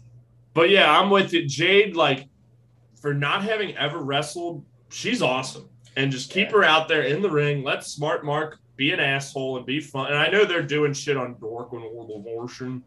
But 0.55 0.71
yeah, 0.71 0.99
I'm 0.99 1.11
with 1.11 1.33
you. 1.33 1.47
Jade, 1.47 1.97
like, 1.97 2.29
for 3.01 3.13
not 3.13 3.43
having 3.43 3.77
ever 3.77 3.99
wrestled, 3.99 4.65
she's 4.89 5.21
awesome. 5.21 5.69
And 5.97 6.13
just 6.13 6.31
keep 6.31 6.51
her 6.53 6.63
out 6.63 6.89
there 6.89 7.03
in 7.03 7.23
the 7.23 7.31
ring. 7.31 7.65
Let 7.65 7.83
Smart 7.85 8.25
Mark 8.25 8.59
be 8.77 8.93
an 8.93 9.01
asshole 9.01 9.57
and 9.57 9.67
be 9.67 9.81
fun. 9.81 10.07
And 10.09 10.17
I 10.17 10.29
know 10.29 10.45
they're 10.45 10.63
doing 10.63 10.93
shit 10.93 11.17
on 11.17 11.37
Dork 11.41 11.73
and 11.73 11.83
Orbital 11.83 12.17
Abortion. 12.19 12.83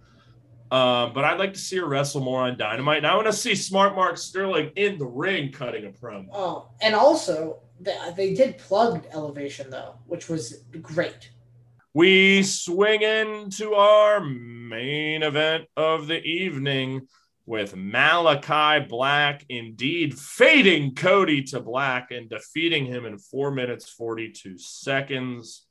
Um, 0.71 1.13
but 1.13 1.23
I'd 1.23 1.39
like 1.39 1.53
to 1.53 1.59
see 1.59 1.77
her 1.77 1.87
wrestle 1.87 2.21
more 2.21 2.43
on 2.43 2.57
Dynamite. 2.57 2.99
And 2.99 3.07
I 3.07 3.15
want 3.15 3.27
to 3.27 3.33
see 3.33 3.55
Smart 3.55 3.95
Mark 3.95 4.17
Sterling 4.17 4.71
in 4.75 4.97
the 4.97 5.05
ring 5.05 5.51
cutting 5.51 5.85
a 5.85 5.89
promo. 5.89 6.27
Oh, 6.31 6.69
and 6.81 6.93
also 6.93 7.61
they, 7.79 7.97
they 8.15 8.33
did 8.33 8.57
plug 8.57 9.05
Elevation 9.11 9.69
though, 9.69 9.95
which 10.05 10.29
was 10.29 10.63
great. 10.81 11.31
We 11.93 12.43
swing 12.43 13.01
into 13.01 13.73
our 13.73 14.19
main 14.19 15.23
event 15.23 15.65
of 15.75 16.05
the 16.05 16.21
evening 16.21 17.07
with 17.47 17.75
Malakai 17.75 18.87
Black 18.87 19.43
indeed 19.49 20.17
fading 20.17 20.93
Cody 20.93 21.41
to 21.45 21.59
black 21.59 22.11
and 22.11 22.29
defeating 22.29 22.85
him 22.85 23.07
in 23.07 23.17
four 23.17 23.49
minutes, 23.49 23.89
42 23.89 24.59
seconds, 24.59 25.65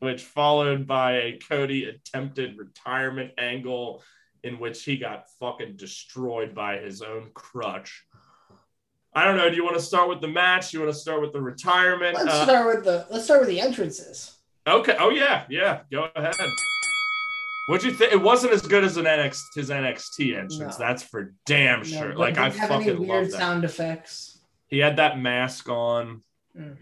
which 0.00 0.22
followed 0.22 0.86
by 0.86 1.12
a 1.18 1.38
Cody 1.48 1.84
attempted 1.84 2.58
retirement 2.58 3.32
angle 3.38 4.02
in 4.42 4.58
which 4.58 4.84
he 4.84 4.96
got 4.96 5.26
fucking 5.40 5.76
destroyed 5.76 6.54
by 6.54 6.78
his 6.78 7.02
own 7.02 7.30
crutch. 7.34 8.04
I 9.14 9.24
don't 9.24 9.36
know. 9.36 9.48
Do 9.48 9.56
you 9.56 9.64
want 9.64 9.76
to 9.76 9.82
start 9.82 10.08
with 10.08 10.20
the 10.20 10.28
match? 10.28 10.70
Do 10.70 10.76
you 10.78 10.84
want 10.84 10.94
to 10.94 11.00
start 11.00 11.20
with 11.22 11.32
the 11.32 11.40
retirement? 11.40 12.14
Let's 12.16 12.28
Uh, 12.28 12.44
start 12.44 12.66
with 12.76 12.84
the 12.84 13.06
let's 13.10 13.24
start 13.24 13.40
with 13.40 13.48
the 13.48 13.60
entrances. 13.60 14.36
Okay. 14.66 14.94
Oh 14.98 15.10
yeah, 15.10 15.44
yeah. 15.48 15.80
Go 15.90 16.08
ahead. 16.14 16.34
What'd 17.68 17.84
you 17.90 17.96
think? 17.96 18.12
It 18.12 18.20
wasn't 18.22 18.52
as 18.52 18.62
good 18.62 18.84
as 18.84 18.96
an 18.96 19.06
NXT 19.06 19.54
his 19.54 19.70
NXT 19.70 20.34
entrance. 20.38 20.78
No. 20.78 20.86
That's 20.86 21.02
for 21.02 21.34
damn 21.46 21.82
sure. 21.82 22.10
but 22.10 22.18
like 22.18 22.38
I 22.38 22.50
didn't 22.50 22.60
have 22.60 22.70
any 22.72 22.84
fucking 22.84 22.98
weird 23.08 23.22
love 23.24 23.30
that. 23.32 23.38
sound 23.38 23.64
effects. 23.64 24.38
He 24.68 24.78
had 24.78 24.96
that 24.98 25.18
mask 25.18 25.68
on. 25.68 26.22
Mm. 26.56 26.76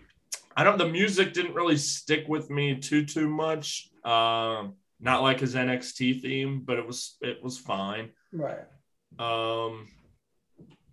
I 0.56 0.64
don't. 0.64 0.78
The 0.78 0.88
music 0.88 1.32
didn't 1.32 1.54
really 1.54 1.76
stick 1.76 2.26
with 2.28 2.50
me 2.50 2.76
too 2.76 3.04
too 3.04 3.28
much. 3.28 3.88
Um, 4.04 4.74
not 5.00 5.22
like 5.22 5.40
his 5.40 5.54
NXT 5.54 6.22
theme, 6.22 6.62
but 6.64 6.78
it 6.78 6.86
was 6.86 7.16
it 7.20 7.42
was 7.42 7.58
fine. 7.58 8.10
Right. 8.32 8.64
Um, 9.18 9.88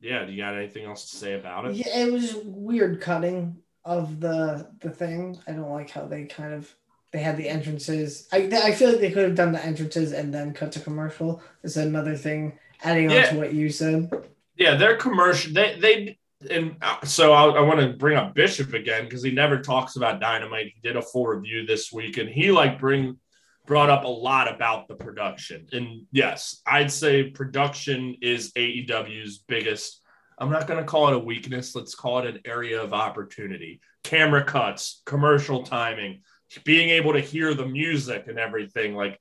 yeah. 0.01 0.25
Do 0.25 0.31
you 0.31 0.41
got 0.41 0.55
anything 0.55 0.85
else 0.85 1.11
to 1.11 1.17
say 1.17 1.33
about 1.33 1.65
it? 1.65 1.75
Yeah, 1.75 1.99
it 1.99 2.11
was 2.11 2.35
weird 2.43 3.01
cutting 3.01 3.57
of 3.85 4.19
the 4.19 4.69
the 4.79 4.89
thing. 4.89 5.39
I 5.47 5.51
don't 5.51 5.71
like 5.71 5.89
how 5.89 6.05
they 6.05 6.25
kind 6.25 6.53
of 6.53 6.73
they 7.11 7.19
had 7.19 7.37
the 7.37 7.49
entrances. 7.49 8.27
I 8.31 8.49
I 8.63 8.71
feel 8.73 8.89
like 8.89 9.01
they 9.01 9.11
could 9.11 9.23
have 9.23 9.35
done 9.35 9.51
the 9.51 9.63
entrances 9.63 10.13
and 10.13 10.33
then 10.33 10.53
cut 10.53 10.71
to 10.73 10.79
commercial. 10.79 11.41
Is 11.63 11.77
another 11.77 12.15
thing 12.15 12.57
adding 12.83 13.11
on 13.11 13.27
to 13.29 13.35
what 13.37 13.53
you 13.53 13.69
said. 13.69 14.11
Yeah, 14.55 14.75
they're 14.75 14.97
commercial. 14.97 15.53
They 15.53 15.77
they 15.79 16.17
and 16.49 16.75
uh, 16.81 17.03
so 17.05 17.33
I, 17.33 17.45
I 17.49 17.61
want 17.61 17.79
to 17.79 17.93
bring 17.93 18.17
up 18.17 18.33
Bishop 18.33 18.73
again 18.73 19.05
because 19.05 19.23
he 19.23 19.31
never 19.31 19.59
talks 19.59 19.95
about 19.95 20.19
Dynamite. 20.19 20.71
He 20.73 20.81
did 20.81 20.95
a 20.95 21.01
full 21.01 21.27
review 21.27 21.65
this 21.65 21.91
week, 21.91 22.17
and 22.17 22.29
he 22.29 22.51
like 22.51 22.79
bring 22.79 23.17
brought 23.65 23.89
up 23.89 24.03
a 24.03 24.07
lot 24.07 24.53
about 24.53 24.87
the 24.87 24.95
production. 24.95 25.67
And 25.71 26.03
yes, 26.11 26.61
I'd 26.65 26.91
say 26.91 27.29
production 27.29 28.17
is 28.21 28.51
AEW's 28.53 29.39
biggest. 29.47 30.01
I'm 30.37 30.49
not 30.49 30.67
going 30.67 30.79
to 30.79 30.85
call 30.85 31.09
it 31.09 31.13
a 31.13 31.19
weakness. 31.19 31.75
Let's 31.75 31.95
call 31.95 32.19
it 32.19 32.25
an 32.25 32.41
area 32.45 32.81
of 32.81 32.93
opportunity. 32.93 33.79
Camera 34.03 34.43
cuts, 34.43 35.03
commercial 35.05 35.63
timing, 35.63 36.21
being 36.65 36.89
able 36.89 37.13
to 37.13 37.19
hear 37.19 37.53
the 37.53 37.67
music 37.67 38.25
and 38.27 38.39
everything. 38.39 38.95
Like, 38.95 39.19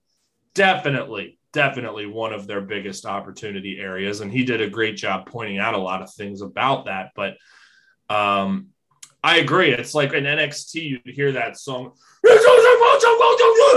definitely, 0.55 1.39
definitely 1.52 2.06
one 2.06 2.32
of 2.32 2.47
their 2.47 2.60
biggest 2.60 3.06
opportunity 3.06 3.78
areas. 3.81 4.20
And 4.20 4.32
he 4.32 4.44
did 4.44 4.60
a 4.60 4.70
great 4.70 4.97
job 4.97 5.27
pointing 5.27 5.59
out 5.59 5.74
a 5.74 5.78
lot 5.78 6.02
of 6.02 6.12
things 6.12 6.43
about 6.43 6.86
that. 6.86 7.10
But 7.14 7.36
um, 8.09 8.68
I 9.22 9.39
agree. 9.39 9.72
It's 9.72 9.94
like 9.94 10.12
in 10.12 10.24
NXT, 10.24 10.74
you 10.74 11.01
hear 11.05 11.32
that 11.32 11.59
song. 11.59 11.93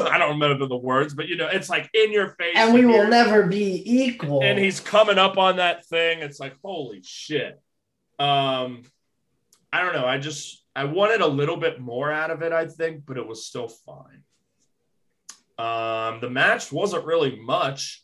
I 0.09 0.17
don't 0.17 0.39
remember 0.39 0.65
the 0.67 0.77
words, 0.77 1.13
but 1.13 1.27
you 1.27 1.35
know, 1.35 1.47
it's 1.47 1.69
like 1.69 1.89
in 1.93 2.11
your 2.11 2.29
face. 2.29 2.53
And 2.55 2.73
we 2.73 2.85
will 2.85 3.07
never 3.07 3.43
be 3.43 3.81
equal. 3.85 4.41
and 4.43 4.59
he's 4.59 4.79
coming 4.79 5.17
up 5.17 5.37
on 5.37 5.57
that 5.57 5.85
thing. 5.85 6.19
It's 6.19 6.39
like, 6.39 6.55
holy 6.63 7.01
shit. 7.03 7.61
Um, 8.19 8.83
I 9.71 9.81
don't 9.81 9.93
know. 9.93 10.05
I 10.05 10.17
just 10.17 10.63
I 10.75 10.85
wanted 10.85 11.21
a 11.21 11.27
little 11.27 11.57
bit 11.57 11.79
more 11.79 12.11
out 12.11 12.31
of 12.31 12.41
it, 12.41 12.51
I 12.51 12.67
think, 12.67 13.05
but 13.05 13.17
it 13.17 13.27
was 13.27 13.45
still 13.45 13.67
fine. 13.67 14.23
Um, 15.57 16.19
the 16.19 16.29
match 16.29 16.71
wasn't 16.71 17.05
really 17.05 17.39
much. 17.39 18.03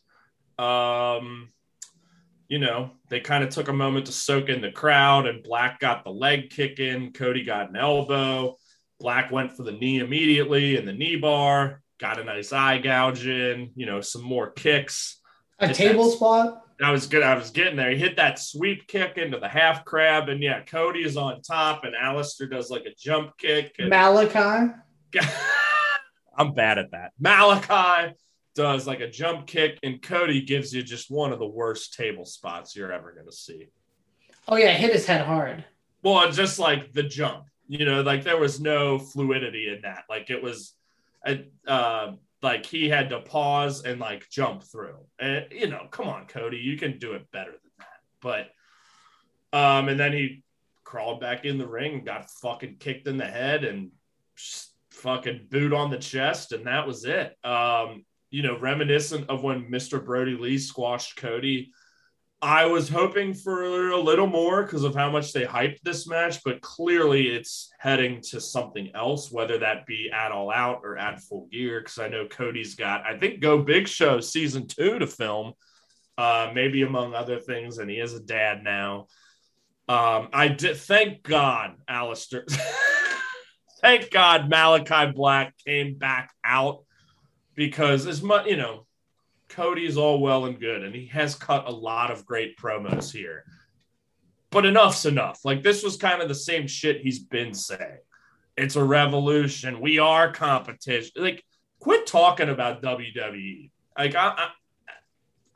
Um, 0.58 1.48
you 2.48 2.58
know, 2.58 2.90
they 3.08 3.20
kind 3.20 3.44
of 3.44 3.50
took 3.50 3.68
a 3.68 3.72
moment 3.72 4.06
to 4.06 4.12
soak 4.12 4.48
in 4.48 4.60
the 4.60 4.72
crowd, 4.72 5.26
and 5.26 5.42
Black 5.42 5.78
got 5.80 6.04
the 6.04 6.10
leg 6.10 6.50
kick 6.50 6.80
in. 6.80 7.12
Cody 7.12 7.44
got 7.44 7.70
an 7.70 7.76
elbow. 7.76 8.56
Black 8.98 9.30
went 9.30 9.52
for 9.56 9.62
the 9.62 9.72
knee 9.72 10.00
immediately 10.00 10.76
in 10.76 10.84
the 10.84 10.92
knee 10.92 11.16
bar, 11.16 11.80
got 11.98 12.20
a 12.20 12.24
nice 12.24 12.52
eye 12.52 12.78
gouge 12.78 13.26
in, 13.26 13.70
you 13.74 13.86
know, 13.86 14.00
some 14.00 14.22
more 14.22 14.50
kicks. 14.50 15.20
a 15.58 15.72
table 15.72 16.04
that- 16.04 16.16
spot. 16.16 16.62
I 16.82 16.92
was 16.92 17.06
good. 17.06 17.22
I 17.22 17.34
was 17.34 17.50
getting 17.50 17.76
there. 17.76 17.90
He 17.90 17.98
hit 17.98 18.16
that 18.16 18.38
sweep 18.38 18.86
kick 18.88 19.18
into 19.18 19.38
the 19.38 19.48
half 19.48 19.84
crab, 19.84 20.30
and 20.30 20.42
yeah, 20.42 20.62
Cody 20.62 21.00
is 21.00 21.18
on 21.18 21.42
top, 21.42 21.84
and 21.84 21.94
Aleister 21.94 22.50
does 22.50 22.70
like 22.70 22.86
a 22.86 22.94
jump 22.98 23.36
kick. 23.36 23.74
And 23.78 23.92
Malakai. 23.92 24.74
I'm 26.40 26.54
bad 26.54 26.78
at 26.78 26.92
that. 26.92 27.12
Malakai 27.22 28.14
does 28.54 28.86
like 28.86 29.00
a 29.00 29.10
jump 29.10 29.46
kick, 29.46 29.78
and 29.82 30.00
Cody 30.00 30.40
gives 30.40 30.72
you 30.72 30.82
just 30.82 31.10
one 31.10 31.32
of 31.34 31.38
the 31.38 31.46
worst 31.46 31.92
table 31.94 32.24
spots 32.24 32.74
you're 32.74 32.92
ever 32.92 33.12
going 33.12 33.26
to 33.26 33.32
see. 33.32 33.68
Oh 34.48 34.56
yeah, 34.56 34.72
hit 34.72 34.94
his 34.94 35.04
head 35.04 35.26
hard. 35.26 35.66
Well, 36.02 36.32
just 36.32 36.58
like 36.58 36.94
the 36.94 37.02
jump, 37.02 37.44
you 37.68 37.84
know, 37.84 38.00
like 38.00 38.24
there 38.24 38.38
was 38.38 38.58
no 38.58 38.98
fluidity 38.98 39.68
in 39.68 39.82
that. 39.82 40.04
Like 40.08 40.30
it 40.30 40.42
was, 40.42 40.72
uh, 41.68 42.12
like 42.42 42.64
he 42.64 42.88
had 42.88 43.10
to 43.10 43.20
pause 43.20 43.84
and 43.84 44.00
like 44.00 44.30
jump 44.30 44.62
through. 44.62 44.96
And 45.18 45.44
you 45.50 45.68
know, 45.68 45.88
come 45.90 46.08
on, 46.08 46.26
Cody, 46.26 46.56
you 46.56 46.78
can 46.78 46.98
do 46.98 47.12
it 47.12 47.30
better 47.32 47.52
than 47.52 47.72
that. 47.80 48.00
But, 48.22 49.56
um, 49.56 49.90
and 49.90 50.00
then 50.00 50.14
he 50.14 50.42
crawled 50.84 51.20
back 51.20 51.44
in 51.44 51.58
the 51.58 51.68
ring 51.68 51.96
and 51.96 52.06
got 52.06 52.30
fucking 52.30 52.76
kicked 52.80 53.06
in 53.06 53.18
the 53.18 53.26
head 53.26 53.64
and 53.64 53.90
fucking 55.00 55.46
boot 55.50 55.72
on 55.72 55.90
the 55.90 55.98
chest, 55.98 56.52
and 56.52 56.66
that 56.66 56.86
was 56.86 57.04
it. 57.04 57.36
Um, 57.44 58.04
you 58.30 58.42
know, 58.42 58.58
reminiscent 58.58 59.28
of 59.28 59.42
when 59.42 59.70
Mr. 59.70 60.04
Brody 60.04 60.36
Lee 60.36 60.58
squashed 60.58 61.16
Cody. 61.16 61.72
I 62.42 62.64
was 62.64 62.88
hoping 62.88 63.34
for 63.34 63.90
a 63.90 64.00
little 64.00 64.26
more 64.26 64.62
because 64.62 64.82
of 64.82 64.94
how 64.94 65.10
much 65.10 65.32
they 65.34 65.44
hyped 65.44 65.82
this 65.82 66.06
match, 66.06 66.42
but 66.42 66.62
clearly 66.62 67.28
it's 67.28 67.70
heading 67.78 68.22
to 68.30 68.40
something 68.40 68.90
else, 68.94 69.30
whether 69.30 69.58
that 69.58 69.84
be 69.84 70.10
at 70.10 70.32
All 70.32 70.50
Out 70.50 70.80
or 70.82 70.96
at 70.96 71.20
Full 71.20 71.48
Gear. 71.52 71.80
Because 71.80 71.98
I 71.98 72.08
know 72.08 72.26
Cody's 72.26 72.76
got, 72.76 73.04
I 73.04 73.18
think, 73.18 73.40
Go 73.40 73.62
Big 73.62 73.86
Show 73.88 74.20
season 74.20 74.66
two 74.66 74.98
to 74.98 75.06
film, 75.06 75.52
uh, 76.16 76.50
maybe 76.54 76.80
among 76.80 77.14
other 77.14 77.38
things, 77.38 77.76
and 77.76 77.90
he 77.90 77.98
is 77.98 78.14
a 78.14 78.20
dad 78.20 78.64
now. 78.64 79.08
Um, 79.86 80.28
I 80.32 80.48
did 80.48 80.78
thank 80.78 81.22
God, 81.22 81.74
Aleister. 81.90 82.44
thank 83.80 84.10
God 84.10 84.50
Malakai 84.50 85.14
Black 85.14 85.54
came 85.64 85.94
back 85.94 86.32
out 86.44 86.84
because 87.54 88.06
as 88.06 88.22
much 88.22 88.46
you 88.46 88.56
know 88.56 88.86
Cody's 89.50 89.96
all 89.96 90.20
well 90.20 90.46
and 90.46 90.58
good, 90.58 90.84
and 90.84 90.94
he 90.94 91.06
has 91.06 91.34
cut 91.34 91.66
a 91.66 91.72
lot 91.72 92.10
of 92.10 92.24
great 92.24 92.56
promos 92.56 93.12
here. 93.12 93.44
But 94.50 94.64
enough's 94.64 95.06
enough. 95.06 95.40
Like 95.44 95.62
this 95.62 95.82
was 95.82 95.96
kind 95.96 96.22
of 96.22 96.28
the 96.28 96.34
same 96.34 96.66
shit 96.66 97.02
he's 97.02 97.18
been 97.18 97.52
saying. 97.52 97.98
It's 98.56 98.76
a 98.76 98.84
revolution. 98.84 99.80
We 99.80 99.98
are 99.98 100.32
competition. 100.32 101.12
Like, 101.16 101.44
quit 101.78 102.06
talking 102.06 102.48
about 102.48 102.82
WWE. 102.82 103.70
Like, 103.96 104.14
I, 104.14 104.48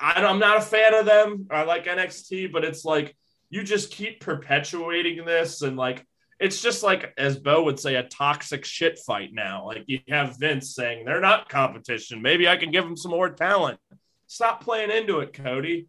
I, 0.00 0.24
I'm 0.24 0.38
not 0.38 0.58
a 0.58 0.62
fan 0.62 0.94
of 0.94 1.04
them. 1.04 1.46
I 1.50 1.64
like 1.64 1.86
NXT, 1.86 2.52
but 2.52 2.64
it's 2.64 2.84
like 2.84 3.16
you 3.50 3.62
just 3.62 3.90
keep 3.90 4.20
perpetuating 4.20 5.24
this, 5.24 5.62
and 5.62 5.76
like 5.76 6.06
it's 6.40 6.60
just 6.60 6.82
like 6.82 7.12
as 7.16 7.38
Bo 7.38 7.62
would 7.64 7.78
say, 7.78 7.94
a 7.96 8.02
toxic 8.02 8.64
shit 8.64 8.98
fight 8.98 9.30
now. 9.32 9.66
Like 9.66 9.84
you 9.86 10.00
have 10.08 10.38
Vince 10.38 10.74
saying 10.74 11.04
they're 11.04 11.20
not 11.20 11.48
competition. 11.48 12.22
Maybe 12.22 12.48
I 12.48 12.56
can 12.56 12.70
give 12.70 12.84
them 12.84 12.96
some 12.96 13.10
more 13.10 13.30
talent. 13.30 13.78
Stop 14.26 14.64
playing 14.64 14.90
into 14.90 15.20
it, 15.20 15.32
Cody. 15.32 15.88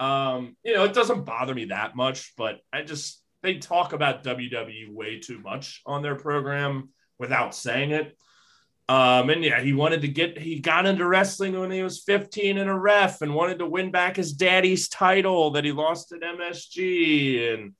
Um, 0.00 0.56
you 0.64 0.74
know, 0.74 0.84
it 0.84 0.94
doesn't 0.94 1.24
bother 1.24 1.54
me 1.54 1.66
that 1.66 1.96
much, 1.96 2.32
but 2.36 2.60
I 2.72 2.82
just 2.82 3.22
they 3.42 3.58
talk 3.58 3.92
about 3.92 4.24
WWE 4.24 4.90
way 4.90 5.20
too 5.20 5.38
much 5.38 5.82
on 5.84 6.02
their 6.02 6.16
program 6.16 6.90
without 7.18 7.54
saying 7.54 7.90
it. 7.90 8.16
Um, 8.88 9.30
and 9.30 9.42
yeah, 9.42 9.60
he 9.60 9.72
wanted 9.72 10.02
to 10.02 10.08
get 10.08 10.38
he 10.38 10.60
got 10.60 10.84
into 10.84 11.06
wrestling 11.06 11.58
when 11.58 11.70
he 11.70 11.82
was 11.82 12.02
15 12.02 12.58
and 12.58 12.68
a 12.68 12.74
ref 12.74 13.22
and 13.22 13.34
wanted 13.34 13.58
to 13.60 13.66
win 13.66 13.90
back 13.90 14.16
his 14.16 14.32
daddy's 14.32 14.88
title 14.88 15.52
that 15.52 15.64
he 15.64 15.72
lost 15.72 16.12
at 16.12 16.20
MSG 16.20 17.54
and 17.54 17.72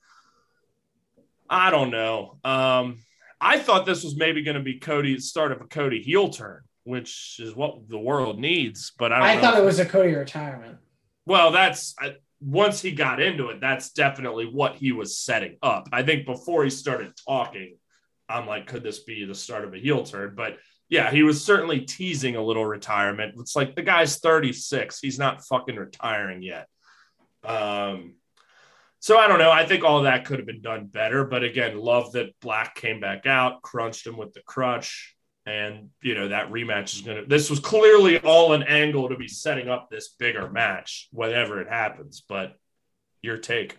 I 1.49 1.71
don't 1.71 1.91
know. 1.91 2.39
Um, 2.45 2.99
I 3.41 3.59
thought 3.59 3.87
this 3.87 4.05
was 4.05 4.17
maybe 4.17 4.43
going 4.43 4.57
to 4.57 4.63
be 4.63 4.79
Cody's 4.79 5.29
start 5.29 5.53
of 5.53 5.61
a 5.61 5.65
Cody 5.65 6.03
heel 6.03 6.31
turn, 6.31 6.63
which 6.85 7.39
is 7.39 7.55
what 7.55 7.89
the 7.89 7.99
world 7.99 8.39
needs. 8.39 8.93
But 8.99 9.13
I, 9.13 9.19
don't 9.19 9.39
I 9.39 9.41
thought 9.41 9.59
it 9.59 9.65
was 9.65 9.79
a 9.79 9.87
Cody 9.87 10.15
retirement. 10.15 10.79
Well, 11.27 11.53
that's 11.53 11.95
I, 11.99 12.17
once 12.41 12.81
he 12.81 12.93
got 12.93 13.21
into 13.21 13.49
it, 13.49 13.61
that's 13.61 13.91
definitely 13.91 14.47
what 14.47 14.77
he 14.77 14.93
was 14.93 15.19
setting 15.19 15.57
up. 15.63 15.89
I 15.93 16.03
think 16.03 16.27
before 16.27 16.65
he 16.65 16.71
started 16.71 17.13
talking, 17.27 17.77
I'm 18.29 18.47
like, 18.47 18.67
could 18.67 18.83
this 18.83 19.01
be 19.01 19.25
the 19.25 19.35
start 19.35 19.65
of 19.65 19.75
a 19.75 19.79
heel 19.79 20.05
turn? 20.05 20.35
But 20.35 20.59
yeah, 20.89 21.11
he 21.11 21.23
was 21.23 21.45
certainly 21.45 21.81
teasing 21.81 22.37
a 22.37 22.45
little 22.45 22.65
retirement. 22.67 23.35
It's 23.39 23.57
like 23.57 23.75
the 23.75 23.83
guy's 23.83 24.19
36; 24.19 25.01
he's 25.01 25.19
not 25.19 25.45
fucking 25.45 25.77
retiring 25.77 26.43
yet. 26.43 26.69
Um, 27.43 28.15
so 29.05 29.19
I 29.19 29.29
don't 29.29 29.39
know. 29.39 29.51
I 29.51 29.67
think 29.67 29.85
all 29.85 30.05
that 30.05 30.25
could 30.25 30.39
have 30.39 30.47
been 30.47 30.63
done 30.63 30.87
better. 30.87 31.27
But 31.27 31.45
again, 31.45 31.79
love 31.79 32.13
that 32.13 32.41
Black 32.41 32.75
came 32.75 33.01
back 33.01 33.27
out, 33.27 33.61
crunched 33.61 34.07
him 34.07 34.17
with 34.17 34.33
the 34.33 34.41
crutch. 34.41 35.15
And, 35.45 35.91
you 36.01 36.15
know, 36.15 36.29
that 36.29 36.51
rematch 36.51 36.95
is 36.95 37.03
going 37.03 37.19
to, 37.19 37.29
this 37.29 37.51
was 37.51 37.61
clearly 37.61 38.19
all 38.21 38.55
an 38.55 38.63
angle 38.63 39.11
to 39.11 39.17
be 39.19 39.29
setting 39.29 39.69
up 39.69 39.91
this 39.91 40.15
bigger 40.19 40.49
match, 40.49 41.11
whenever 41.13 41.61
it 41.61 41.69
happens. 41.69 42.23
But 42.27 42.57
your 43.21 43.37
take. 43.37 43.77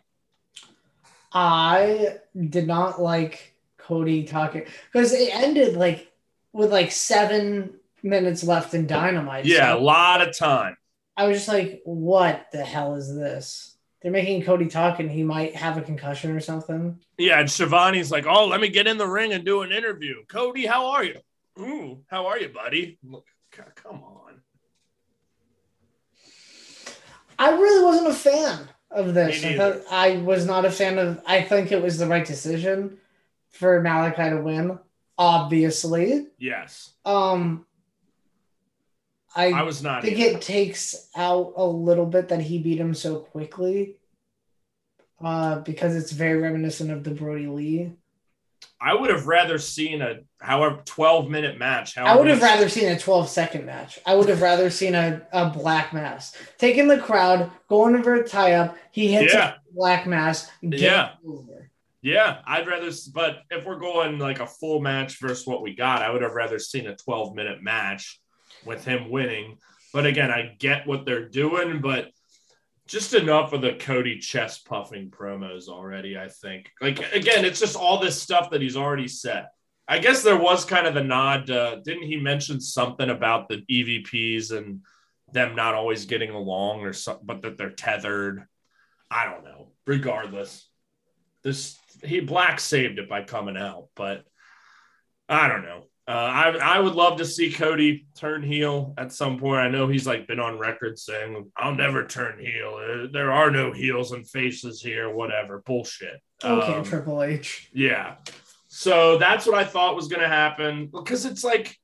I 1.34 2.18
did 2.38 2.68
not 2.68 3.02
like 3.02 3.56
Cody 3.80 4.26
talking 4.26 4.66
because 4.94 5.12
it 5.12 5.34
ended 5.34 5.76
like 5.76 6.14
with 6.54 6.72
like 6.72 6.92
seven 6.92 7.80
minutes 8.04 8.44
left 8.44 8.76
in 8.76 8.86
Dynamite. 8.86 9.46
Yeah, 9.46 9.74
So 9.74 9.80
a 9.80 9.82
lot 9.82 10.22
of 10.22 10.38
time. 10.38 10.78
I 11.18 11.26
was 11.26 11.38
just 11.38 11.48
like, 11.48 11.82
what 11.84 12.46
the 12.52 12.64
hell 12.64 12.94
is 12.94 13.16
this? 13.16 13.75
They're 14.06 14.12
making 14.12 14.44
Cody 14.44 14.68
talk 14.68 15.00
and 15.00 15.10
he 15.10 15.24
might 15.24 15.56
have 15.56 15.78
a 15.78 15.82
concussion 15.82 16.30
or 16.30 16.40
something. 16.40 17.00
Yeah. 17.18 17.40
And 17.40 17.50
Schiavone's 17.50 18.12
like, 18.12 18.28
oh, 18.28 18.46
let 18.46 18.62
me 18.62 18.70
get 18.70 18.86
in 18.86 19.00
the 19.00 19.08
ring 19.08 19.34
and 19.34 19.44
do 19.44 19.64
an 19.64 19.72
interview. 19.72 20.24
Cody, 20.28 20.68
how 20.68 20.92
are 20.92 21.04
you? 21.04 21.16
Ooh, 21.58 22.04
how 22.06 22.28
are 22.28 22.38
you, 22.38 22.50
buddy? 22.50 23.00
Look, 23.04 23.26
come 23.50 24.04
on. 24.04 24.42
I 27.40 27.50
really 27.50 27.84
wasn't 27.84 28.10
a 28.10 28.14
fan 28.14 28.70
of 28.92 29.16
this. 29.16 29.44
I, 29.44 29.58
thought, 29.58 29.82
I 29.90 30.18
was 30.18 30.46
not 30.46 30.66
a 30.66 30.72
fan 30.72 31.00
of. 31.00 31.20
I 31.26 31.42
think 31.42 31.72
it 31.72 31.82
was 31.82 31.98
the 31.98 32.06
right 32.06 32.24
decision 32.24 33.00
for 33.50 33.82
Malakai 33.82 34.30
to 34.30 34.38
win. 34.44 34.78
Obviously, 35.18 36.28
Yes. 36.38 36.94
um, 37.06 37.66
I, 39.36 39.48
I 39.52 39.64
was 39.64 39.84
not. 39.84 40.02
think 40.04 40.18
either. 40.18 40.38
it 40.38 40.42
takes 40.42 41.10
out 41.16 41.54
a 41.58 41.66
little 41.66 42.06
bit 42.06 42.30
that 42.30 42.42
he 42.42 42.58
beat 42.60 42.80
him 42.80 42.94
so 42.94 43.18
quickly. 43.20 43.98
Uh, 45.24 45.60
because 45.60 45.96
it's 45.96 46.12
very 46.12 46.40
reminiscent 46.42 46.92
of 46.92 47.04
the 47.04 47.12
Brody 47.12 47.48
Lee. 47.48 47.94
I 48.82 48.94
would 48.94 49.10
have 49.10 49.28
rather 49.28 49.58
seen 49.58 50.02
a 50.02 50.20
however 50.42 50.82
12 50.84 51.30
minute 51.30 51.58
match. 51.58 51.98
I 51.98 52.16
would 52.16 52.28
have 52.28 52.42
much- 52.42 52.50
rather 52.50 52.68
seen 52.70 52.90
a 52.90 53.00
12 53.00 53.30
second 53.30 53.66
match. 53.66 53.98
I 54.06 54.14
would 54.16 54.28
have 54.28 54.42
rather 54.42 54.70
seen 54.70 54.94
a, 54.94 55.22
a 55.32 55.50
black 55.50 55.94
mass. 55.94 56.36
Taking 56.58 56.88
the 56.90 56.98
crowd, 57.00 57.50
going 57.70 57.96
over 57.96 58.16
a 58.16 58.28
tie 58.28 58.54
up, 58.54 58.78
he 58.92 59.12
hits 59.14 59.34
Yeah. 59.34 59.54
a 59.54 59.74
black 59.74 60.06
mass, 60.06 60.52
Yeah. 60.62 61.12
over. 61.26 61.72
Yeah, 62.02 62.40
I'd 62.46 62.68
rather, 62.68 62.92
but 63.14 63.38
if 63.50 63.66
we're 63.66 63.80
going 63.80 64.20
like 64.20 64.40
a 64.40 64.46
full 64.46 64.80
match 64.82 65.20
versus 65.20 65.48
what 65.48 65.64
we 65.64 65.74
got, 65.76 66.02
I 66.04 66.12
would 66.12 66.22
have 66.22 66.34
rather 66.36 66.60
seen 66.60 66.86
a 66.88 66.96
12 66.96 67.34
minute 67.36 67.64
match. 67.64 68.20
With 68.66 68.86
him 68.86 69.10
winning. 69.10 69.58
But 69.94 70.06
again, 70.06 70.32
I 70.32 70.56
get 70.60 70.88
what 70.88 71.06
they're 71.06 71.30
doing, 71.30 71.82
but 71.82 72.10
just 72.88 73.14
enough 73.14 73.54
of 73.54 73.62
the 73.62 73.74
Cody 73.74 74.20
chest 74.20 74.66
puffing 74.66 75.10
promos 75.10 75.68
already, 75.68 76.18
I 76.18 76.28
think. 76.28 76.72
Like, 76.82 77.00
again, 77.14 77.46
it's 77.46 77.60
just 77.60 77.76
all 77.76 78.00
this 78.00 78.22
stuff 78.22 78.52
that 78.52 78.62
he's 78.62 78.78
already 78.78 79.08
said. 79.08 79.48
I 79.88 80.00
guess 80.00 80.24
there 80.24 80.38
was 80.38 80.66
kind 80.66 80.88
of 80.88 80.94
the 80.94 81.04
nod. 81.04 81.50
Uh, 81.50 81.78
didn't 81.84 82.04
he 82.04 82.18
mention 82.18 82.60
something 82.60 83.10
about 83.10 83.50
the 83.50 83.64
EVPs 83.70 84.52
and 84.52 84.82
them 85.32 85.56
not 85.56 85.76
always 85.76 86.06
getting 86.06 86.32
along 86.32 86.82
or 86.82 86.94
something, 86.94 87.26
but 87.26 87.42
that 87.44 87.58
they're 87.58 87.70
tethered? 87.70 88.46
I 89.10 89.26
don't 89.26 89.44
know. 89.44 89.72
Regardless, 89.86 90.68
this 91.44 91.78
he 92.04 92.20
Black 92.20 92.60
saved 92.60 93.00
it 93.00 93.08
by 93.08 93.24
coming 93.24 93.58
out, 93.58 93.88
but 93.96 94.26
I 95.30 95.48
don't 95.48 95.64
know. 95.64 95.84
Uh, 96.08 96.12
I 96.12 96.50
I 96.76 96.80
would 96.80 96.94
love 96.94 97.18
to 97.18 97.26
see 97.26 97.52
Cody 97.52 98.06
turn 98.16 98.44
heel 98.44 98.94
at 98.98 99.12
some 99.12 99.40
point. 99.40 99.60
I 99.62 99.70
know 99.70 99.88
he's 99.88 100.06
like 100.06 100.28
been 100.28 100.40
on 100.40 100.60
record 100.60 101.00
saying, 101.00 101.52
"I'll 101.58 101.74
never 101.74 102.06
turn 102.06 102.40
heel. 102.40 102.80
Uh, 102.80 103.08
There 103.12 103.32
are 103.32 103.50
no 103.50 103.72
heels 103.72 104.12
and 104.12 104.28
faces 104.30 104.82
here. 104.82 105.10
Whatever 105.10 105.64
bullshit." 105.66 106.22
Okay, 106.44 106.74
Um, 106.76 106.84
Triple 106.84 107.24
H. 107.24 107.70
yeah. 107.74 108.16
So 108.68 109.18
that's 109.18 109.46
what 109.48 109.56
I 109.56 109.64
thought 109.64 109.96
was 109.96 110.08
going 110.08 110.22
to 110.22 110.28
happen 110.28 110.88
because 110.94 111.26
it's 111.26 111.44
like 111.44 111.76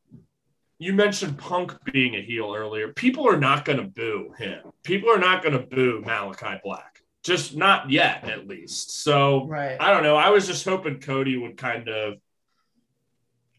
you 0.78 0.94
mentioned 0.94 1.38
Punk 1.40 1.74
being 1.92 2.16
a 2.16 2.22
heel 2.22 2.54
earlier. 2.56 2.92
People 2.94 3.28
are 3.28 3.38
not 3.40 3.66
going 3.66 3.78
to 3.80 3.86
boo 3.88 4.34
him. 4.38 4.60
People 4.84 5.10
are 5.10 5.20
not 5.20 5.42
going 5.42 5.54
to 5.54 5.66
boo 5.66 6.04
Malakai 6.06 6.62
Black. 6.64 7.00
Just 7.24 7.56
not 7.56 7.90
yet, 7.90 8.24
at 8.30 8.48
least. 8.48 9.04
So 9.04 9.46
Right. 9.48 9.78
I 9.80 9.92
don't 9.92 10.04
know. 10.04 10.16
I 10.16 10.30
was 10.30 10.46
just 10.48 10.66
hoping 10.66 11.00
Cody 11.00 11.38
would 11.38 11.56
kind 11.56 11.88
of 11.88 12.16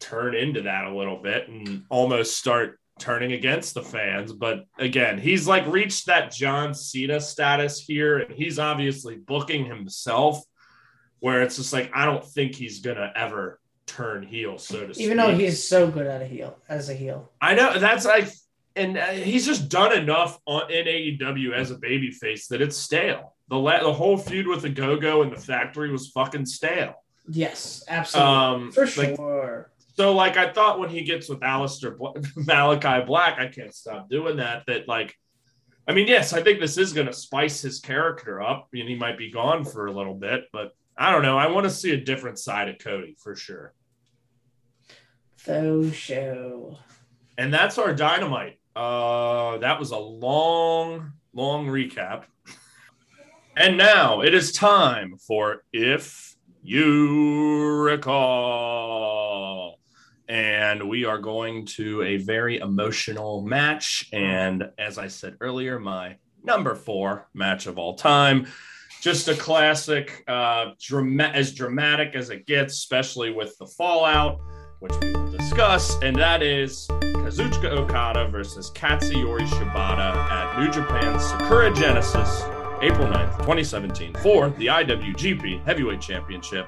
turn 0.03 0.35
into 0.35 0.63
that 0.63 0.85
a 0.85 0.95
little 0.95 1.17
bit 1.17 1.47
and 1.47 1.83
almost 1.89 2.37
start 2.37 2.79
turning 2.99 3.31
against 3.31 3.73
the 3.73 3.81
fans. 3.81 4.33
But 4.33 4.65
again, 4.77 5.17
he's 5.17 5.47
like 5.47 5.65
reached 5.67 6.07
that 6.07 6.31
John 6.31 6.73
Cena 6.73 7.19
status 7.21 7.79
here, 7.79 8.19
and 8.19 8.33
he's 8.33 8.59
obviously 8.59 9.15
booking 9.15 9.65
himself 9.65 10.43
where 11.19 11.41
it's 11.41 11.55
just 11.55 11.71
like, 11.71 11.89
I 11.93 12.05
don't 12.05 12.23
think 12.23 12.53
he's 12.53 12.81
going 12.81 12.97
to 12.97 13.11
ever 13.15 13.59
turn 13.87 14.23
heel, 14.23 14.57
so 14.57 14.85
to 14.85 14.93
speak. 14.93 15.05
Even 15.05 15.17
though 15.17 15.33
he's 15.33 15.65
so 15.65 15.89
good 15.89 16.05
at 16.05 16.21
a 16.21 16.25
heel 16.25 16.57
as 16.67 16.89
a 16.89 16.93
heel. 16.93 17.31
I 17.41 17.55
know 17.55 17.79
that's 17.79 18.05
like, 18.05 18.27
and 18.75 18.97
uh, 18.97 19.05
he's 19.07 19.45
just 19.45 19.69
done 19.69 19.97
enough 19.97 20.37
on 20.45 20.69
in 20.69 20.85
AEW 20.85 21.53
as 21.53 21.71
a 21.71 21.75
babyface 21.75 22.47
that 22.47 22.61
it's 22.61 22.75
stale. 22.75 23.35
The 23.47 23.57
la- 23.57 23.83
the 23.83 23.93
whole 23.93 24.17
feud 24.17 24.47
with 24.47 24.63
the 24.63 24.69
Go 24.69 24.97
Go 24.97 25.21
and 25.21 25.31
the 25.31 25.39
Factory 25.39 25.91
was 25.91 26.09
fucking 26.09 26.45
stale. 26.45 26.95
Yes, 27.29 27.83
absolutely. 27.87 28.33
Um, 28.33 28.71
For 28.71 28.85
like, 28.85 29.15
sure. 29.15 29.71
So, 29.95 30.13
like, 30.13 30.37
I 30.37 30.51
thought 30.51 30.79
when 30.79 30.89
he 30.89 31.03
gets 31.03 31.29
with 31.29 31.39
Aleister 31.41 31.97
Bla- 31.97 32.13
Malakai 32.37 33.05
Black, 33.05 33.39
I 33.39 33.47
can't 33.47 33.73
stop 33.73 34.09
doing 34.09 34.37
that. 34.37 34.63
That, 34.67 34.87
like, 34.87 35.15
I 35.87 35.93
mean, 35.93 36.07
yes, 36.07 36.33
I 36.33 36.41
think 36.41 36.59
this 36.59 36.77
is 36.77 36.93
going 36.93 37.07
to 37.07 37.13
spice 37.13 37.61
his 37.61 37.79
character 37.79 38.41
up, 38.41 38.69
and 38.73 38.89
he 38.89 38.95
might 38.95 39.17
be 39.17 39.31
gone 39.31 39.63
for 39.65 39.85
a 39.87 39.91
little 39.91 40.15
bit, 40.15 40.45
but 40.51 40.71
I 40.97 41.11
don't 41.11 41.23
know. 41.23 41.37
I 41.37 41.47
want 41.47 41.65
to 41.65 41.69
see 41.69 41.91
a 41.91 41.97
different 41.97 42.39
side 42.39 42.69
of 42.69 42.79
Cody 42.79 43.15
for 43.19 43.35
sure. 43.35 43.73
So 45.37 45.91
show. 45.91 46.77
And 47.37 47.53
that's 47.53 47.77
our 47.77 47.93
dynamite. 47.93 48.59
Uh, 48.75 49.57
that 49.59 49.79
was 49.79 49.91
a 49.91 49.97
long, 49.97 51.13
long 51.33 51.67
recap. 51.67 52.23
And 53.55 53.77
now 53.77 54.21
it 54.21 54.33
is 54.33 54.51
time 54.51 55.17
for 55.17 55.63
If 55.73 56.35
You 56.63 57.75
Recall. 57.83 59.62
And 60.29 60.89
we 60.89 61.05
are 61.05 61.17
going 61.17 61.65
to 61.77 62.01
a 62.03 62.17
very 62.17 62.57
emotional 62.57 63.41
match. 63.41 64.09
And 64.13 64.69
as 64.77 64.97
I 64.97 65.07
said 65.07 65.37
earlier, 65.41 65.79
my 65.79 66.15
number 66.43 66.75
four 66.75 67.27
match 67.33 67.67
of 67.67 67.77
all 67.77 67.95
time. 67.95 68.47
Just 69.01 69.27
a 69.27 69.35
classic, 69.35 70.23
uh, 70.27 70.71
drama- 70.79 71.31
as 71.33 71.53
dramatic 71.53 72.15
as 72.15 72.29
it 72.29 72.45
gets, 72.45 72.73
especially 72.75 73.31
with 73.31 73.57
the 73.57 73.67
fallout, 73.67 74.39
which 74.79 74.93
we 75.01 75.11
will 75.11 75.29
discuss. 75.31 76.01
And 76.01 76.15
that 76.15 76.41
is 76.41 76.87
Kazuchika 76.89 77.71
Okada 77.71 78.27
versus 78.29 78.71
Katsuyori 78.71 79.45
Shibata 79.47 80.15
at 80.15 80.59
New 80.59 80.71
Japan's 80.71 81.25
Sakura 81.25 81.73
Genesis, 81.73 82.43
April 82.81 83.07
9th, 83.07 83.37
2017, 83.39 84.13
for 84.15 84.49
the 84.51 84.67
IWGP 84.67 85.65
Heavyweight 85.65 86.01
Championship, 86.01 86.67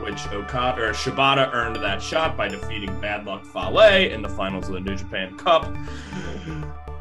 which 0.00 0.26
Okada 0.28 0.82
or 0.82 0.90
Shibata 0.92 1.52
earned 1.52 1.76
that 1.76 2.02
shot 2.02 2.36
by 2.36 2.48
defeating 2.48 2.98
Bad 3.00 3.24
Luck 3.26 3.44
Fale 3.44 3.78
in 4.12 4.22
the 4.22 4.28
finals 4.28 4.68
of 4.68 4.74
the 4.74 4.80
New 4.80 4.96
Japan 4.96 5.36
Cup. 5.36 5.64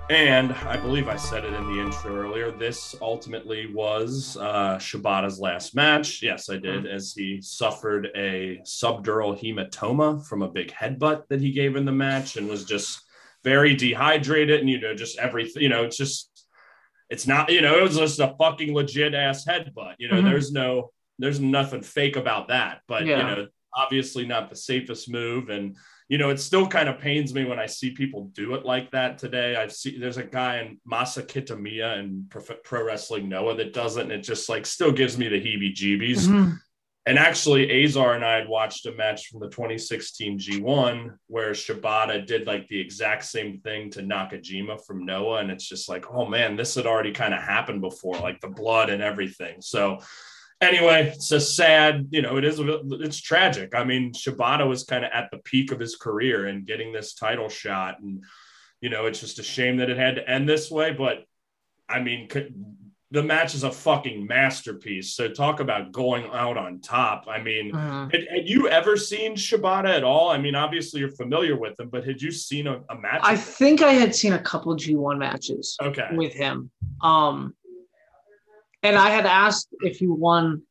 And 0.10 0.52
I 0.68 0.78
believe 0.78 1.08
I 1.08 1.16
said 1.16 1.46
it 1.46 1.54
in 1.54 1.64
the 1.66 1.82
intro 1.82 2.16
earlier. 2.16 2.52
This 2.52 2.94
ultimately 3.02 3.74
was 3.74 4.38
uh, 4.40 4.78
Shibata's 4.78 5.40
last 5.40 5.74
match. 5.74 6.22
Yes, 6.22 6.48
I 6.48 6.58
did, 6.58 6.86
as 6.86 7.14
he 7.14 7.42
suffered 7.42 8.10
a 8.16 8.60
subdural 8.64 9.36
hematoma 9.36 10.24
from 10.28 10.44
a 10.44 10.48
big 10.48 10.72
headbutt 10.72 11.28
that 11.30 11.42
he 11.42 11.52
gave 11.52 11.76
in 11.76 11.86
the 11.86 11.92
match 11.92 12.38
and 12.38 12.48
was 12.48 12.66
just 12.66 13.02
very 13.44 13.74
dehydrated 13.76 14.60
and, 14.60 14.70
you 14.70 14.80
know, 14.80 14.94
just 14.94 15.18
everything, 15.18 15.64
you 15.64 15.70
know, 15.70 15.84
it's 15.86 15.98
just, 15.98 16.46
it's 17.10 17.26
not, 17.26 17.52
you 17.52 17.62
know, 17.62 17.78
it 17.80 17.84
was 17.84 17.98
just 17.98 18.20
a 18.20 18.36
fucking 18.40 18.76
legit 18.76 19.16
ass 19.16 19.44
headbutt. 19.46 19.96
You 19.98 20.10
know, 20.10 20.22
Mhm. 20.22 20.26
there's 20.30 20.52
no, 20.52 20.92
there's 21.20 21.40
nothing 21.40 21.82
fake 21.82 22.16
about 22.16 22.50
that. 22.50 22.82
But, 22.88 23.06
Yeah. 23.06 23.18
you 23.18 23.24
know, 23.24 23.48
obviously 23.74 24.26
not 24.26 24.50
the 24.50 24.56
safest 24.56 25.10
move. 25.10 25.50
And, 25.50 25.76
you 26.08 26.18
know, 26.18 26.30
it 26.30 26.40
still 26.40 26.68
kind 26.68 26.88
of 26.88 27.00
pains 27.00 27.34
me 27.34 27.46
when 27.46 27.60
I 27.60 27.66
see 27.66 27.92
people 27.92 28.32
do 28.34 28.54
it 28.56 28.66
like 28.66 28.92
that 28.92 29.18
today. 29.18 29.56
I've 29.56 29.74
seen 29.74 30.00
there's 30.00 30.18
a 30.18 30.24
guy 30.24 30.60
in 30.60 30.80
Masa 30.90 31.26
Kitamiya 31.26 32.00
and 32.00 32.30
Pro, 32.30 32.42
Pro 32.64 32.84
Wrestling 32.84 33.28
Noah 33.28 33.56
that 33.58 33.74
does 33.74 33.98
it, 33.98 34.04
and 34.04 34.12
it 34.12 34.22
just 34.22 34.48
like 34.48 34.66
still 34.66 34.92
gives 34.92 35.18
me 35.18 35.28
the 35.28 35.42
heebie 35.42 35.74
jeebies. 35.76 36.28
Mhm. 36.28 36.60
And 37.08 37.20
actually, 37.20 37.84
Azar 37.84 38.16
and 38.16 38.26
I 38.26 38.36
had 38.38 38.48
watched 38.48 38.88
a 38.88 38.92
match 38.92 39.28
from 39.28 39.40
the 39.40 39.50
2016 39.50 40.40
G1 40.40 41.12
where 41.28 41.52
Shibata 41.52 42.26
did 42.26 42.48
like 42.48 42.68
the 42.68 42.80
exact 42.80 43.26
same 43.26 43.60
thing 43.60 43.92
to 43.92 44.02
Nakajima 44.02 44.84
from 44.88 45.06
Noah. 45.06 45.42
And 45.42 45.52
it's 45.52 45.68
just 45.70 45.88
like, 45.88 46.10
oh 46.12 46.26
man, 46.26 46.56
this 46.56 46.74
had 46.74 46.88
already 46.88 47.12
kind 47.12 47.36
of 47.36 47.42
happened 47.42 47.82
before, 47.82 48.18
like 48.18 48.42
the 48.42 48.48
blood 48.48 48.90
and 48.90 49.04
everything. 49.04 49.62
So, 49.62 50.00
anyway, 50.62 51.12
it's 51.16 51.32
a 51.32 51.40
sad, 51.40 52.08
you 52.12 52.22
know, 52.22 52.38
it 52.38 52.46
is, 52.46 52.60
it's 52.60 53.22
tragic. 53.22 53.76
I 53.76 53.84
mean, 53.84 54.14
Shibata 54.14 54.68
was 54.68 54.84
kind 54.84 55.06
of 55.06 55.12
at 55.14 55.30
the 55.32 55.40
peak 55.40 55.72
of 55.72 55.80
his 55.80 55.96
career 55.96 56.48
and 56.48 56.66
getting 56.66 56.92
this 56.92 57.14
title 57.14 57.50
shot. 57.50 58.00
And, 58.02 58.24
you 58.82 58.90
know, 58.90 59.06
it's 59.06 59.20
just 59.20 59.40
a 59.40 59.44
shame 59.44 59.78
that 59.78 59.90
it 59.90 59.98
had 59.98 60.16
to 60.16 60.30
end 60.30 60.48
this 60.48 60.72
way. 60.72 60.92
But 60.92 61.26
I 61.88 62.00
mean, 62.00 62.28
could, 62.28 62.54
the 63.12 63.24
match 63.24 63.54
is 63.54 63.64
a 63.64 63.72
fucking 63.72 64.26
masterpiece. 64.26 65.14
So 65.14 65.30
talk 65.30 65.60
about 65.60 65.92
going 65.92 66.26
out 66.34 66.58
on 66.58 66.82
top. 66.82 67.26
I 67.30 67.42
mean, 67.42 67.72
Mhm. 67.72 68.12
had, 68.12 68.28
had 68.30 68.50
you 68.50 68.68
ever 68.68 68.98
seen 68.98 69.36
Shibata 69.36 69.90
at 69.90 70.04
all? 70.04 70.30
I 70.30 70.38
mean, 70.38 70.56
obviously 70.56 71.00
you're 71.00 71.10
familiar 71.10 71.56
with 71.56 71.80
him, 71.80 71.90
but 71.90 72.06
had 72.06 72.22
you 72.22 72.32
seen 72.32 72.68
a, 72.68 72.82
a 72.90 72.96
match? 72.96 73.22
I 73.24 73.38
think 73.38 73.82
I 73.82 73.94
had 73.94 74.16
seen 74.16 74.34
a 74.34 74.40
couple 74.40 74.76
G1 74.76 75.18
matches 75.18 75.78
okay. 75.82 76.10
with 76.12 76.34
him. 76.34 76.72
Um, 77.02 77.56
and 78.86 78.98
I 78.98 79.10
had 79.10 79.26
asked 79.26 79.68
if 79.82 79.98
he 79.98 80.08
won 80.08 80.62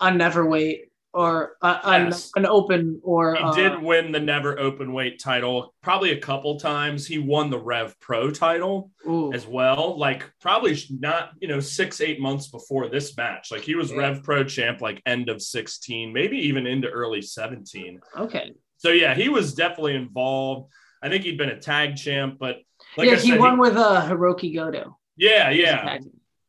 a 0.00 0.10
neverweight 0.10 0.84
or 1.14 1.56
a, 1.62 1.80
an, 1.84 2.06
Yes. 2.06 2.30
an 2.36 2.44
open 2.46 3.00
or 3.02 3.34
He 3.34 3.42
uh, 3.42 3.52
did 3.52 3.82
win 3.82 4.12
the 4.12 4.20
NEVER 4.20 4.56
Openweight 4.56 5.18
title 5.18 5.74
probably 5.82 6.12
a 6.12 6.20
couple 6.20 6.60
times. 6.60 7.06
He 7.06 7.18
won 7.18 7.48
the 7.50 7.58
Rev 7.58 7.98
Pro 7.98 8.30
title 8.30 8.90
ooh, 9.08 9.32
as 9.32 9.46
well. 9.46 9.98
Like 9.98 10.30
probably 10.40 10.78
not, 10.90 11.30
you 11.40 11.48
know, 11.48 11.60
six, 11.60 12.00
eight 12.02 12.20
months 12.20 12.48
before 12.48 12.88
this 12.88 13.16
match. 13.16 13.50
Like 13.50 13.62
he 13.62 13.74
was 13.74 13.90
Yeah. 13.90 13.98
Rev 13.98 14.22
Pro 14.22 14.44
champ 14.44 14.80
like 14.82 15.02
end 15.06 15.30
of 15.30 15.40
16, 15.40 16.12
maybe 16.12 16.36
even 16.36 16.66
into 16.66 16.88
early 16.88 17.22
17. 17.22 18.00
okay. 18.18 18.52
So 18.76 18.90
yeah, 18.90 19.14
he 19.14 19.28
was 19.28 19.54
definitely 19.54 19.96
involved. 19.96 20.70
I 21.02 21.08
think 21.08 21.24
he'd 21.24 21.38
been 21.38 21.48
a 21.48 21.58
tag 21.58 21.96
champ, 21.96 22.36
but 22.38 22.58
like 22.96 23.06
yeah, 23.08 23.14
I 23.14 23.16
he 23.16 23.30
said, 23.30 23.40
won 23.40 23.58
with 23.58 23.76
uh, 23.76 24.06
Hiroki 24.08 24.54
Goto. 24.54 24.98
yeah, 25.16 25.50
He 25.50 25.62
a 25.62 25.66
yeah. 25.66 25.98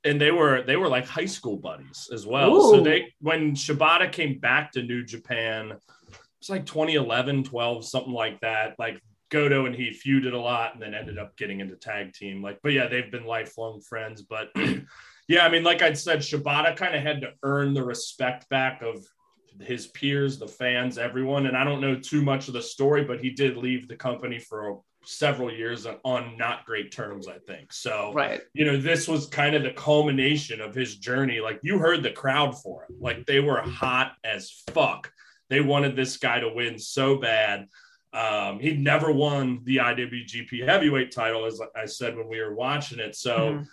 And 0.04 0.20
they 0.20 0.32
were 0.32 0.64
they 0.64 0.76
were 0.76 0.88
like 0.88 1.06
high 1.06 1.26
school 1.26 1.58
buddies 1.58 2.10
as 2.14 2.26
well. 2.26 2.72
So 2.72 2.82
they 2.82 3.14
when 3.20 3.54
Shibata 3.54 4.12
came 4.12 4.40
back 4.40 4.72
to 4.74 4.84
New 4.84 5.04
Japan, 5.04 5.74
it's 6.40 6.50
like 6.50 6.66
2011, 6.66 7.44
12, 7.44 7.86
something 7.86 8.14
like 8.14 8.40
that. 8.42 8.76
Like 8.80 9.02
Goto 9.30 9.66
and 9.66 9.76
he 9.76 9.90
feuded 9.90 10.34
a 10.34 10.38
lot 10.38 10.74
and 10.74 10.82
then 10.82 10.94
ended 10.94 11.18
up 11.18 11.36
getting 11.38 11.60
into 11.60 11.76
tag 11.76 12.14
team. 12.14 12.42
Like, 12.42 12.60
but 12.64 12.74
yeah, 12.74 12.88
they've 12.88 13.12
been 13.12 13.26
lifelong 13.26 13.82
friends. 13.82 14.22
But 14.22 14.50
yeah, 15.28 15.46
I 15.46 15.50
mean, 15.50 15.64
like 15.64 15.82
I 15.82 15.94
said, 15.94 16.20
Shibata 16.20 16.76
kind 16.76 16.96
of 16.96 17.04
had 17.04 17.22
to 17.22 17.34
earn 17.44 17.74
the 17.74 17.84
respect 17.84 18.48
back 18.50 18.82
of 18.82 19.06
his 19.62 19.88
peers, 19.88 20.40
the 20.40 20.48
fans, 20.48 20.98
everyone. 20.98 21.46
And 21.46 21.58
I 21.58 21.64
don't 21.64 21.82
know 21.82 21.96
too 21.96 22.22
much 22.22 22.48
of 22.48 22.54
the 22.54 22.62
story, 22.62 23.04
but 23.04 23.20
he 23.20 23.32
did 23.32 23.58
leave 23.58 23.88
the 23.88 23.98
company 23.98 24.40
for 24.40 24.80
several 25.10 25.52
years 25.52 25.88
on 26.04 26.38
not 26.38 26.66
great 26.66 26.92
terms, 26.92 27.28
I 27.28 27.40
think. 27.40 27.74
So 27.74 28.12
Right. 28.14 28.42
you 28.54 28.66
know, 28.66 28.78
this 28.78 29.08
was 29.08 29.28
kind 29.28 29.56
of 29.56 29.64
the 29.64 29.72
culmination 29.72 30.62
of 30.62 30.76
his 30.76 30.98
journey. 30.98 31.40
Like 31.40 31.60
you 31.64 31.80
heard 31.80 32.04
the 32.04 32.12
crowd 32.12 32.62
for 32.62 32.84
him. 32.84 32.98
Like 33.00 33.26
they 33.26 33.40
were 33.40 33.62
hot 33.62 34.14
as 34.24 34.52
fuck. 34.72 35.12
They 35.50 35.62
wanted 35.62 35.96
this 35.96 36.18
guy 36.18 36.40
to 36.40 36.50
win 36.54 36.78
so 36.78 37.18
bad. 37.18 37.68
Um, 38.14 38.60
he'd 38.60 38.80
never 38.80 39.12
won 39.12 39.62
the 39.64 39.78
IWGP 39.78 40.64
Heavyweight 40.66 41.12
title, 41.12 41.46
as 41.46 41.60
I 41.76 41.86
said 41.86 42.16
when 42.16 42.28
we 42.28 42.40
were 42.42 42.54
watching 42.56 43.00
it. 43.00 43.16
So. 43.16 43.38
Mhm. 43.38 43.68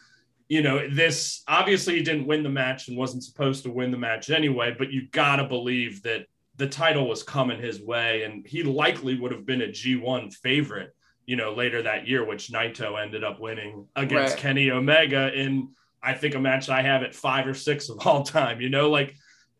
You 0.49 0.63
know, 0.63 0.89
this 0.89 1.43
obviously 1.49 1.97
he 1.97 2.05
didn't 2.05 2.29
win 2.29 2.45
the 2.45 2.49
match 2.49 2.87
and 2.87 2.97
wasn't 2.97 3.25
supposed 3.25 3.65
to 3.65 3.71
win 3.73 3.91
the 3.91 3.99
match 3.99 4.31
anyway, 4.31 4.77
but 4.79 4.93
you 4.93 5.09
got 5.09 5.37
to 5.37 5.45
believe 5.49 6.03
that 6.03 6.27
the 6.55 6.69
title 6.69 7.09
was 7.09 7.25
coming 7.25 7.61
his 7.61 7.83
way 7.83 8.23
and 8.23 8.47
he 8.47 8.63
likely 8.63 9.19
would 9.19 9.33
have 9.33 9.45
been 9.45 9.63
a 9.63 9.67
G1 9.67 10.31
favorite, 10.33 10.95
you 11.27 11.37
know, 11.37 11.53
later 11.53 11.83
that 11.83 12.07
year, 12.07 12.25
which 12.25 12.51
Naito 12.51 13.01
ended 13.01 13.25
up 13.25 13.41
winning 13.41 13.87
against 13.97 14.35
Right. 14.35 14.43
Kenny 14.43 14.71
Omega 14.71 15.33
in, 15.35 15.69
I 16.03 16.15
think, 16.15 16.35
a 16.35 16.41
match 16.41 16.69
I 16.69 16.83
have 16.83 17.03
at 17.03 17.15
five 17.15 17.47
or 17.47 17.55
six 17.55 17.89
of 17.89 18.07
all 18.07 18.23
time, 18.23 18.61
you 18.61 18.69
know, 18.71 18.89
like 18.89 19.15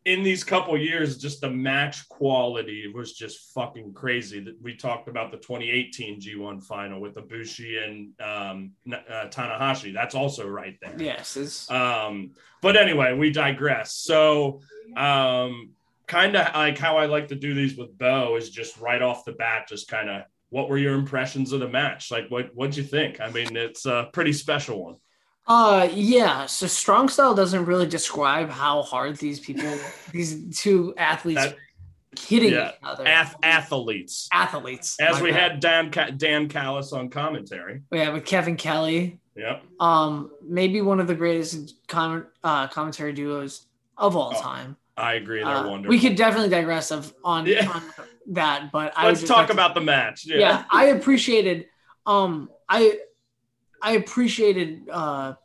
in 0.05 0.23
these 0.23 0.41
couple 0.45 0.77
years, 0.77 1.17
just 1.17 1.41
the 1.41 1.51
match 1.51 2.07
quality 2.07 2.89
was 2.95 3.11
just 3.11 3.53
fucking 3.53 3.93
crazy. 3.93 4.39
That 4.39 4.55
we 4.61 4.73
talked 4.77 5.09
about 5.09 5.31
the 5.31 5.37
2018 5.37 6.21
G1 6.21 6.63
final 6.63 7.01
with 7.01 7.15
Ibushi 7.15 7.83
and 7.83 8.21
um, 8.21 8.71
uh, 8.89 9.27
Tanahashi. 9.27 9.93
That's 9.93 10.15
also 10.15 10.47
right 10.47 10.77
there. 10.81 10.95
Yes, 10.97 11.35
Um, 11.69 12.31
but 12.61 12.77
anyway, 12.77 13.13
we 13.13 13.31
digress. 13.31 13.95
So, 13.95 14.61
um, 14.95 15.71
kind 16.07 16.37
of 16.37 16.55
like 16.55 16.77
how 16.77 16.95
I 16.97 17.07
like 17.07 17.27
to 17.27 17.35
do 17.35 17.53
these 17.53 17.75
with 17.75 17.97
Bo 17.97 18.37
is 18.37 18.49
just 18.49 18.77
right 18.77 19.01
off 19.01 19.25
the 19.25 19.33
bat, 19.33 19.67
just 19.67 19.89
kind 19.89 20.09
of 20.09 20.21
what 20.49 20.69
were 20.69 20.77
your 20.77 20.93
impressions 20.95 21.51
of 21.51 21.59
the 21.59 21.67
match? 21.67 22.11
Like, 22.11 22.29
what 22.29 22.51
what'd 22.55 22.77
you 22.77 22.83
think? 22.83 23.19
I 23.19 23.29
mean, 23.31 23.55
it's 23.55 23.85
a 23.85 24.09
pretty 24.13 24.33
special 24.33 24.83
one. 24.83 24.95
Uh 25.47 25.87
yeah, 25.93 26.45
so 26.45 26.67
strong 26.67 27.07
style 27.09 27.33
doesn't 27.33 27.65
really 27.65 27.87
describe 27.87 28.49
how 28.49 28.81
hard 28.81 29.17
these 29.17 29.39
people 29.39 29.77
these 30.11 30.57
two 30.59 30.93
athletes 30.97 31.41
That- 31.43 31.55
hitting 32.19 32.51
yeah, 32.53 32.69
each 32.69 32.75
other. 32.83 33.05
Ath- 33.07 33.35
athletes. 33.43 34.27
athletes. 34.33 34.97
As 34.99 35.21
we 35.21 35.31
had 35.31 35.59
Dan 35.59 35.91
Don 36.17 36.47
Callis 36.49 36.91
on 36.91 37.09
commentary. 37.09 37.83
yeah, 37.91 38.09
with 38.11 38.25
Kevin 38.25 38.55
Kelly. 38.57 39.19
Yep. 39.35 39.63
Um 39.79 40.31
maybe 40.43 40.81
one 40.81 40.99
of 40.99 41.07
the 41.07 41.15
greatest 41.15 41.75
comment 41.87 42.25
uh 42.43 42.67
commentary 42.67 43.13
duos 43.13 43.67
of 43.97 44.15
all 44.15 44.33
Oh, 44.35 44.41
time. 44.41 44.77
I 44.97 45.13
agree. 45.13 45.39
They're 45.43 45.47
Uh, 45.55 45.67
wonderful. 45.69 45.89
we 45.89 45.99
could 45.99 46.15
definitely 46.15 46.49
digress 46.49 46.91
of 46.91 47.13
on, 47.23 47.45
Yeah. 47.45 47.69
on 47.71 47.83
that, 48.27 48.71
but 48.71 48.93
I 48.97 49.07
Let's 49.07 49.23
talk 49.23 49.37
like 49.37 49.47
to- 49.47 49.53
about 49.53 49.73
the 49.75 49.81
match. 49.81 50.25
Yeah. 50.25 50.37
yeah. 50.37 50.63
I 50.71 50.85
appreciated 50.85 51.67
um 52.05 52.49
I 52.67 52.99
I 53.81 53.91
appreciated 53.93 54.89
uh 54.89 55.35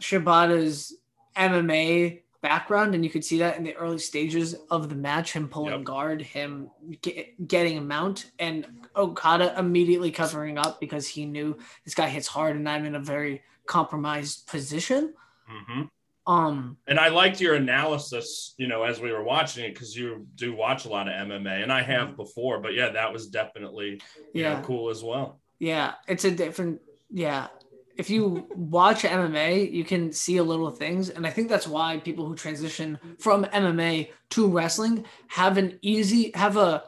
Shibata's 0.00 0.96
MMA 1.36 2.22
background 2.40 2.94
and 2.94 3.04
you 3.04 3.10
could 3.10 3.24
see 3.24 3.38
that 3.38 3.56
in 3.56 3.64
the 3.64 3.74
early 3.74 3.98
stages 3.98 4.54
of 4.70 4.88
the 4.88 4.94
match 4.94 5.32
him 5.32 5.48
pulling 5.48 5.72
Yep. 5.72 5.84
guard 5.84 6.22
him 6.22 6.70
get, 7.02 7.48
getting 7.48 7.78
a 7.78 7.80
mount 7.80 8.30
and 8.38 8.64
Okada 8.94 9.58
immediately 9.58 10.10
covering 10.12 10.56
up 10.56 10.78
because 10.80 11.06
he 11.08 11.26
knew 11.26 11.56
this 11.84 11.94
guy 11.94 12.08
hits 12.08 12.28
hard 12.28 12.54
and 12.56 12.68
I'm 12.68 12.84
in 12.84 12.94
a 12.94 13.00
very 13.00 13.42
compromised 13.66 14.46
position 14.46 15.14
hmm 15.46 15.82
um 16.28 16.76
And 16.86 16.98
I 16.98 17.08
liked 17.08 17.40
your 17.40 17.54
analysis, 17.54 18.54
you 18.58 18.68
know, 18.68 18.82
as 18.84 19.00
we 19.00 19.12
were 19.12 19.22
watching 19.22 19.64
it, 19.64 19.74
because 19.74 19.96
you 19.96 20.26
do 20.36 20.54
watch 20.54 20.84
a 20.84 20.88
lot 20.88 21.08
of 21.08 21.14
MMA, 21.14 21.62
and 21.62 21.72
I 21.72 21.82
have 21.82 22.16
before. 22.16 22.60
But 22.60 22.74
yeah, 22.74 22.90
that 22.90 23.12
was 23.12 23.28
definitely 23.28 24.00
you 24.32 24.42
know, 24.44 24.50
Yeah. 24.54 24.62
cool 24.62 24.90
as 24.90 25.02
well. 25.02 25.40
Yeah, 25.58 25.94
it's 26.06 26.24
a 26.24 26.30
different. 26.30 26.80
Yeah, 27.10 27.48
if 27.96 28.10
you 28.10 28.46
watch 28.54 29.04
MMA, 29.04 29.64
you 29.64 29.84
can 29.84 30.12
see 30.12 30.36
a 30.36 30.42
little 30.44 30.70
things, 30.70 31.10
and 31.10 31.26
I 31.26 31.30
think 31.30 31.48
that's 31.48 31.66
why 31.66 31.98
people 31.98 32.26
who 32.26 32.34
transition 32.36 32.98
from 33.18 33.44
MMA 33.52 34.12
to 34.30 34.48
wrestling 34.48 35.04
have 35.28 35.58
an 35.58 35.78
easy 35.82 36.30
have 36.34 36.56
a 36.56 36.84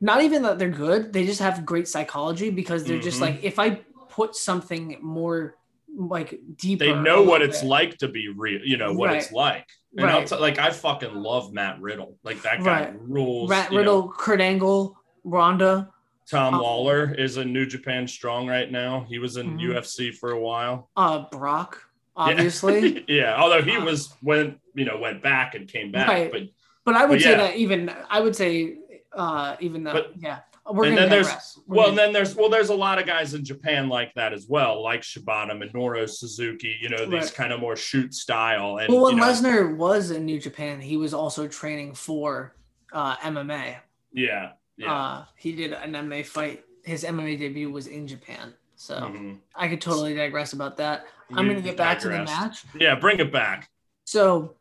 not 0.00 0.22
even 0.22 0.42
that 0.42 0.58
they're 0.58 0.70
good, 0.70 1.12
they 1.12 1.26
just 1.26 1.40
have 1.40 1.66
great 1.66 1.88
psychology 1.88 2.50
because 2.50 2.86
they're 2.86 2.98
just 2.98 3.18
Mhm. 3.18 3.22
like 3.22 3.40
if 3.42 3.58
I 3.58 3.84
put 4.08 4.36
something 4.36 4.98
more 5.02 5.57
like 5.98 6.38
deeper, 6.56 6.84
They 6.84 6.94
know 6.94 7.22
what 7.22 7.42
it's 7.42 7.60
bit. 7.60 7.68
like 7.68 7.98
to 7.98 8.08
be 8.08 8.28
real, 8.28 8.60
you 8.64 8.76
know, 8.76 8.92
what 8.92 9.12
it's 9.12 9.32
like. 9.32 9.66
And 9.96 10.06
I'll 10.08 10.18
Right. 10.20 10.28
t- 10.28 10.36
like, 10.36 10.58
I 10.58 10.70
fucking 10.70 11.12
love 11.14 11.52
Matt 11.52 11.80
Riddle. 11.80 12.16
Like 12.22 12.40
that 12.42 12.62
guy 12.62 12.84
Right. 12.84 12.94
rules. 13.00 13.50
Matt 13.50 13.70
you 13.70 13.74
know. 13.74 13.78
Riddle, 13.78 14.08
Kurt 14.16 14.40
Angle, 14.40 14.96
Ronda. 15.24 15.90
Tom 16.30 16.54
Um, 16.54 16.60
Lawlor 16.60 17.18
is 17.18 17.36
in 17.38 17.52
New 17.52 17.66
Japan 17.66 18.06
Strong 18.06 18.46
right 18.48 18.70
now. 18.70 19.06
He 19.08 19.18
was 19.18 19.36
in 19.38 19.56
Mhm. 19.58 19.60
UFC 19.74 20.12
for 20.12 20.30
a 20.32 20.38
while. 20.40 20.88
Uh, 20.96 21.24
Brock, 21.32 21.82
Yeah. 22.16 22.22
obviously. 22.24 23.04
yeah. 23.08 23.34
Although 23.40 23.62
he 23.62 23.76
Uh, 23.76 23.84
was 23.84 24.14
went, 24.22 24.58
you 24.74 24.84
know, 24.84 24.98
went 24.98 25.22
back 25.22 25.54
and 25.54 25.66
came 25.66 25.90
back. 25.90 26.08
Right. 26.08 26.30
But 26.30 26.42
But 26.84 26.94
I 26.96 27.04
would 27.04 27.16
But 27.16 27.22
say 27.22 27.30
yeah. 27.32 27.36
that 27.38 27.56
even 27.56 27.90
I 28.08 28.20
would 28.20 28.36
say 28.36 28.76
uh 29.12 29.56
even 29.60 29.84
though 29.84 29.92
But- 29.94 30.12
yeah 30.18 30.38
we're 30.70 30.86
and 30.86 30.98
then 30.98 31.08
there's. 31.08 31.28
Well, 31.66 31.86
gonna- 31.86 31.96
then 31.96 32.12
there's 32.12 32.34
well, 32.34 32.48
there's 32.48 32.68
a 32.70 32.74
lot 32.74 32.98
of 32.98 33.06
guys 33.06 33.34
in 33.34 33.44
Japan 33.44 33.88
like 33.88 34.12
that 34.14 34.32
as 34.32 34.46
well, 34.48 34.82
like 34.82 35.02
Shibata, 35.02 35.50
Minoru 35.52 36.08
Suzuki. 36.08 36.76
You 36.80 36.88
know, 36.88 37.04
these 37.06 37.24
Right. 37.24 37.34
kind 37.34 37.52
of 37.52 37.60
more 37.60 37.76
shoot 37.76 38.14
style. 38.14 38.78
And 38.78 38.92
well 38.92 39.04
when 39.04 39.16
you 39.16 39.20
know, 39.20 39.26
Lesnar 39.28 39.76
was 39.76 40.10
in 40.10 40.24
New 40.24 40.38
Japan, 40.40 40.80
he 40.80 40.96
was 40.96 41.12
also 41.14 41.46
training 41.48 41.94
for 41.94 42.54
uh 42.92 43.16
MMA. 43.16 43.76
yeah, 44.12 44.52
yeah. 44.76 44.92
Uh 44.94 45.24
he 45.36 45.52
did 45.52 45.72
an 45.72 45.92
MMA 45.94 46.24
fight. 46.24 46.64
His 46.84 47.04
MMA 47.04 47.36
debut 47.38 47.70
was 47.70 47.86
in 47.86 48.06
Japan. 48.06 48.54
So 48.76 48.94
Mhm. 48.94 49.38
I 49.54 49.68
could 49.68 49.80
totally 49.80 50.14
digress 50.14 50.52
about 50.52 50.76
that. 50.78 51.06
I'm 51.30 51.46
gonna 51.48 51.60
get 51.60 51.76
back 51.76 51.98
to 52.00 52.08
the 52.08 52.22
match. 52.24 52.64
Yeah, 52.74 52.94
bring 52.94 53.18
it 53.20 53.30
back. 53.32 53.68
So 54.04 54.54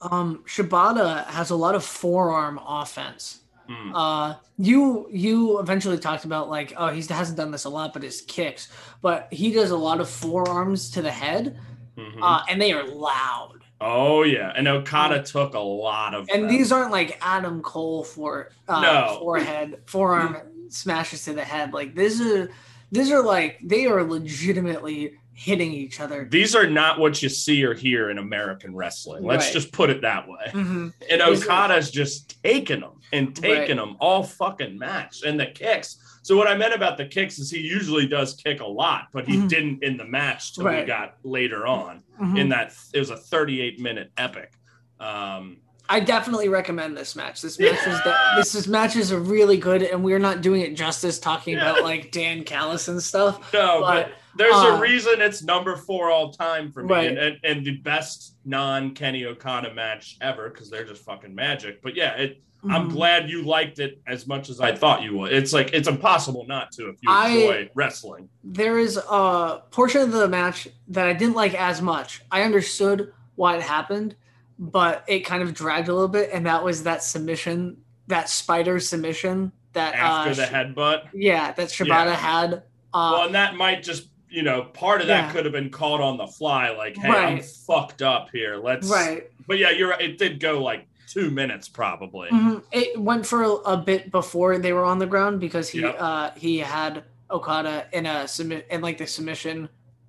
um 0.00 0.44
Shibata 0.46 1.24
has 1.26 1.50
a 1.50 1.56
lot 1.56 1.74
of 1.74 1.84
forearm 1.84 2.58
offense. 2.66 3.40
Mm. 3.68 3.90
Uh, 3.94 4.34
you 4.58 5.08
you 5.10 5.58
eventually 5.60 5.98
talked 5.98 6.24
about 6.24 6.48
like 6.48 6.72
oh 6.76 6.88
he 6.88 7.02
hasn't 7.02 7.36
done 7.36 7.50
this 7.50 7.64
a 7.64 7.68
lot, 7.68 7.92
but 7.92 8.02
his 8.02 8.22
kicks. 8.22 8.68
But 9.02 9.28
he 9.32 9.52
does 9.52 9.70
a 9.70 9.76
lot 9.76 10.00
of 10.00 10.08
forearms 10.08 10.90
to 10.92 11.02
the 11.02 11.10
head, 11.10 11.58
Mhm. 11.96 12.18
uh, 12.22 12.42
and 12.48 12.60
they 12.60 12.72
are 12.72 12.84
loud. 12.86 13.52
oh 13.80 14.22
yeah, 14.22 14.52
and 14.56 14.66
Okada 14.68 15.22
took 15.22 15.54
a 15.54 15.58
lot 15.60 16.14
of. 16.14 16.28
And 16.32 16.44
them. 16.44 16.50
these 16.50 16.72
aren't 16.72 16.92
like 16.92 17.18
Adam 17.20 17.60
Cole 17.62 18.04
for 18.04 18.50
uh, 18.68 18.80
No. 18.80 19.16
forehead 19.20 19.82
forearm 19.86 20.38
smashes 20.68 21.24
to 21.24 21.32
the 21.34 21.44
head. 21.44 21.72
Like 21.74 21.94
these 21.94 22.20
are 22.20 22.50
these 22.92 23.10
are 23.10 23.22
like 23.22 23.58
they 23.62 23.86
are 23.86 24.02
legitimately 24.04 25.14
hitting 25.38 25.70
each 25.70 26.00
other. 26.00 26.26
These 26.30 26.56
are 26.56 26.66
not 26.66 26.98
what 26.98 27.22
you 27.22 27.28
see 27.28 27.62
or 27.62 27.74
hear 27.74 28.08
in 28.08 28.16
American 28.16 28.74
wrestling. 28.74 29.22
Let's 29.22 29.44
Right. 29.46 29.52
just 29.52 29.70
put 29.70 29.90
it 29.90 30.00
that 30.00 30.26
way. 30.26 30.46
Mhm. 30.52 30.92
And 31.10 31.20
Okada's 31.22 31.90
just 31.90 32.42
taking 32.42 32.80
them 32.80 33.00
and 33.12 33.36
taking 33.36 33.76
them 33.76 33.96
all 34.00 34.22
fucking 34.22 34.78
match. 34.78 35.18
And 35.26 35.38
the 35.38 35.46
kicks. 35.46 35.98
So 36.22 36.36
what 36.38 36.48
I 36.48 36.56
meant 36.56 36.72
about 36.74 36.96
the 36.96 37.04
kicks 37.04 37.38
is 37.38 37.50
he 37.50 37.60
usually 37.60 38.06
does 38.06 38.32
kick 38.34 38.60
a 38.60 38.66
lot, 38.66 39.08
but 39.12 39.26
he 39.28 39.36
Mhm. 39.36 39.48
didn't 39.48 39.82
in 39.84 39.98
the 39.98 40.06
match 40.06 40.54
till 40.54 40.64
we 40.64 40.82
got 40.84 41.16
later 41.22 41.66
on. 41.66 42.02
Mhm. 42.20 42.38
In 42.40 42.48
that 42.48 42.72
it 42.94 42.98
was 42.98 43.10
a 43.10 43.16
38 43.16 43.78
minute 43.78 44.10
epic. 44.16 44.52
Um, 44.98 45.58
I 45.88 46.00
definitely 46.00 46.48
recommend 46.48 46.96
this 46.96 47.14
match. 47.14 47.42
This 47.42 47.58
match 47.60 47.86
is 47.86 48.00
de- 48.00 48.18
this 48.36 48.54
is 48.54 48.66
matches 48.66 49.12
are 49.12 49.20
really 49.20 49.56
good, 49.58 49.82
and 49.82 50.02
we're 50.02 50.18
not 50.18 50.40
doing 50.40 50.62
it 50.62 50.74
justice 50.74 51.18
talking 51.18 51.54
about 51.56 51.82
like 51.84 52.10
Don 52.10 52.42
Callis 52.42 52.88
and 52.88 53.00
stuff. 53.02 53.52
no, 53.52 53.82
but, 53.82 54.06
But, 54.08 54.12
there's 54.36 54.54
uh, 54.54 54.76
a 54.76 54.80
reason 54.80 55.20
it's 55.20 55.42
number 55.42 55.76
four 55.76 56.10
all 56.10 56.30
time 56.32 56.70
for 56.72 56.82
me, 56.82 56.92
Right. 56.94 57.08
and, 57.08 57.18
and, 57.18 57.38
and 57.44 57.64
the 57.66 57.76
best 57.78 58.36
non 58.44 58.94
Kenny 58.94 59.24
Okada 59.24 59.72
match 59.74 60.16
ever 60.20 60.48
because 60.50 60.70
they're 60.70 60.84
just 60.84 61.04
fucking 61.04 61.34
magic. 61.34 61.82
But 61.82 61.94
yeah, 61.96 62.14
it, 62.16 62.42
I'm 62.68 62.88
Mhm. 62.88 62.92
glad 62.92 63.30
you 63.30 63.42
liked 63.42 63.78
it 63.78 64.00
as 64.06 64.26
much 64.26 64.48
as 64.50 64.60
I 64.60 64.74
thought 64.74 65.02
you 65.02 65.16
would. 65.18 65.32
It's 65.32 65.52
like 65.52 65.72
it's 65.72 65.88
impossible 65.88 66.46
not 66.48 66.72
to 66.72 66.88
if 66.88 66.96
you 67.02 67.10
I- 67.10 67.28
enjoy 67.28 67.70
wrestling. 67.74 68.28
there 68.42 68.78
is 68.78 68.96
a 68.96 69.62
portion 69.70 70.00
of 70.02 70.12
the 70.12 70.26
match 70.28 70.66
that 70.88 71.06
I 71.06 71.12
didn't 71.12 71.34
like 71.36 71.54
as 71.54 71.80
much. 71.82 72.22
I 72.30 72.42
understood 72.42 73.12
why 73.36 73.56
it 73.56 73.62
happened, 73.62 74.16
but 74.58 75.04
it 75.06 75.20
kind 75.20 75.42
of 75.42 75.54
dragged 75.54 75.88
a 75.88 75.92
little 75.92 76.08
bit, 76.08 76.30
and 76.32 76.46
that 76.46 76.64
was 76.64 76.82
that 76.84 77.02
submission, 77.02 77.76
that 78.08 78.28
spider 78.28 78.80
submission 78.80 79.52
that 79.74 79.94
After 79.94 80.30
uh, 80.30 80.34
the 80.34 80.42
headbutt, 80.50 81.02
yeah, 81.12 81.52
that 81.52 81.68
Shibata 81.68 82.06
Yeah. 82.06 82.14
had. 82.14 82.54
Uh, 82.94 83.10
well, 83.12 83.26
and 83.26 83.34
that 83.34 83.56
might 83.56 83.82
just 83.82 84.08
you 84.36 84.42
know 84.42 84.62
part 84.74 85.00
of 85.00 85.06
that 85.06 85.26
Yeah. 85.28 85.32
could 85.32 85.44
have 85.46 85.52
been 85.52 85.70
called 85.70 86.00
on 86.02 86.18
the 86.18 86.26
fly, 86.26 86.68
like, 86.70 86.96
hey, 86.96 87.08
I'm 87.08 87.40
fucked 87.40 88.02
up 88.02 88.28
here. 88.30 88.56
Let's 88.56 88.86
right. 88.88 89.30
But 89.48 89.56
yeah, 89.58 89.70
you're 89.70 89.88
right. 89.90 90.00
It 90.02 90.18
did 90.18 90.38
go 90.40 90.62
like 90.62 90.86
two 91.08 91.30
minutes 91.30 91.68
probably. 91.68 92.28
Mhm. 92.28 92.62
It 92.70 93.00
went 93.00 93.24
for 93.26 93.42
a, 93.44 93.50
a 93.50 93.76
bit 93.78 94.10
before 94.10 94.58
they 94.58 94.72
were 94.74 94.84
on 94.84 94.98
the 94.98 95.06
ground 95.06 95.40
because 95.40 95.70
he 95.70 95.80
Yep. 95.80 95.96
uh, 95.98 96.30
he 96.36 96.58
had 96.58 97.04
Okada 97.30 97.86
in 97.92 98.04
a 98.04 98.28
submit 98.28 98.66
in 98.70 98.82
like 98.82 98.98
the 98.98 99.06
submission 99.06 99.68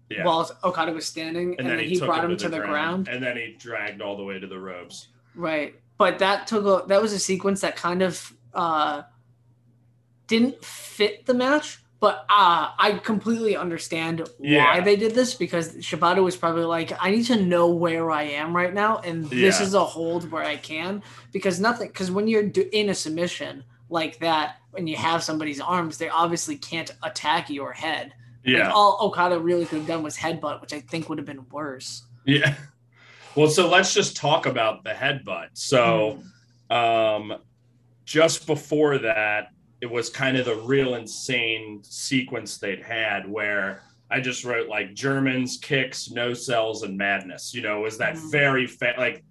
Yeah. 0.09 0.25
while 0.25 0.49
Okada 0.63 0.91
was 0.91 1.05
standing, 1.05 1.55
and, 1.57 1.69
then, 1.69 1.79
he, 1.79 1.97
took 1.97 2.07
brought 2.07 2.25
him 2.25 2.35
to 2.37 2.49
the 2.49 2.59
ground. 2.59 3.07
and 3.07 3.23
then 3.23 3.37
he 3.37 3.55
dragged 3.57 4.01
all 4.01 4.17
the 4.17 4.23
way 4.23 4.39
to 4.39 4.47
the 4.47 4.59
ropes. 4.59 5.07
Right. 5.35 5.75
But 5.97 6.19
that 6.19 6.47
took 6.47 6.65
a 6.65 6.85
that 6.87 7.01
was 7.01 7.13
a 7.13 7.19
sequence 7.19 7.61
that 7.61 7.75
kind 7.77 8.01
of 8.01 8.33
uh 8.53 9.03
didn't 10.27 10.63
fit 10.65 11.25
the 11.25 11.33
match, 11.33 11.79
but 11.99 12.25
uh 12.29 12.71
I 12.77 12.99
completely 13.03 13.55
understand 13.55 14.27
Yeah. 14.39 14.65
why 14.75 14.81
they 14.81 14.95
did 14.95 15.15
this 15.15 15.33
because 15.33 15.73
Shibata 15.77 16.23
was 16.23 16.35
probably 16.37 16.63
like, 16.65 16.91
I 16.99 17.11
need 17.11 17.25
to 17.25 17.41
know 17.43 17.67
where 17.67 18.11
I 18.11 18.23
am 18.23 18.55
right 18.55 18.73
now, 18.73 18.99
and 18.99 19.25
this 19.29 19.59
Yeah. 19.59 19.65
is 19.65 19.73
a 19.73 19.83
hold 19.83 20.31
where 20.31 20.43
I 20.43 20.57
can 20.57 21.01
because 21.31 21.59
nothing 21.59 21.87
because 21.87 22.11
when 22.11 22.27
you're 22.27 22.43
in 22.71 22.89
a 22.89 22.93
submission, 22.93 23.63
like 23.89 24.19
that 24.19 24.57
when 24.71 24.85
you 24.87 24.95
have 24.97 25.23
somebody's 25.23 25.59
arms, 25.59 25.97
they 25.97 26.09
obviously 26.09 26.55
can't 26.57 26.91
attack 27.03 27.49
your 27.49 27.71
head. 27.73 28.13
Yeah. 28.43 28.67
Like 28.67 28.75
all 28.75 28.97
Okada 29.01 29.39
really 29.39 29.65
could 29.65 29.79
have 29.79 29.87
done 29.87 30.03
was 30.03 30.15
headbutt, 30.17 30.61
which 30.61 30.73
I 30.73 30.81
think 30.81 31.09
would 31.09 31.17
have 31.17 31.27
been 31.27 31.45
worse. 31.51 32.03
Yeah. 32.25 32.55
Well, 33.35 33.47
so 33.49 33.69
let's 33.69 33.93
just 33.93 34.17
talk 34.17 34.47
about 34.47 34.83
the 34.83 34.89
headbutt. 34.89 35.49
So, 35.53 36.23
um, 36.71 37.35
just 38.03 38.47
before 38.47 38.97
that, 38.97 39.49
it 39.81 39.85
was 39.89 40.09
kind 40.09 40.37
of 40.37 40.45
the 40.45 40.55
real 40.55 40.95
insane 40.95 41.81
sequence 41.83 42.57
they'd 42.57 42.81
had 42.81 43.29
where 43.29 43.83
I 44.09 44.19
just 44.21 44.43
wrote 44.45 44.67
like 44.69 44.93
Germans, 44.93 45.57
kicks, 45.61 46.09
no 46.09 46.33
sells, 46.33 46.83
and 46.83 46.97
madness. 46.97 47.53
You 47.53 47.61
know, 47.61 47.79
it 47.79 47.83
was 47.83 47.97
that 47.99 48.15
Mhm. 48.15 48.31
very 48.31 48.67
fa- 48.67 48.95
like 48.97 49.23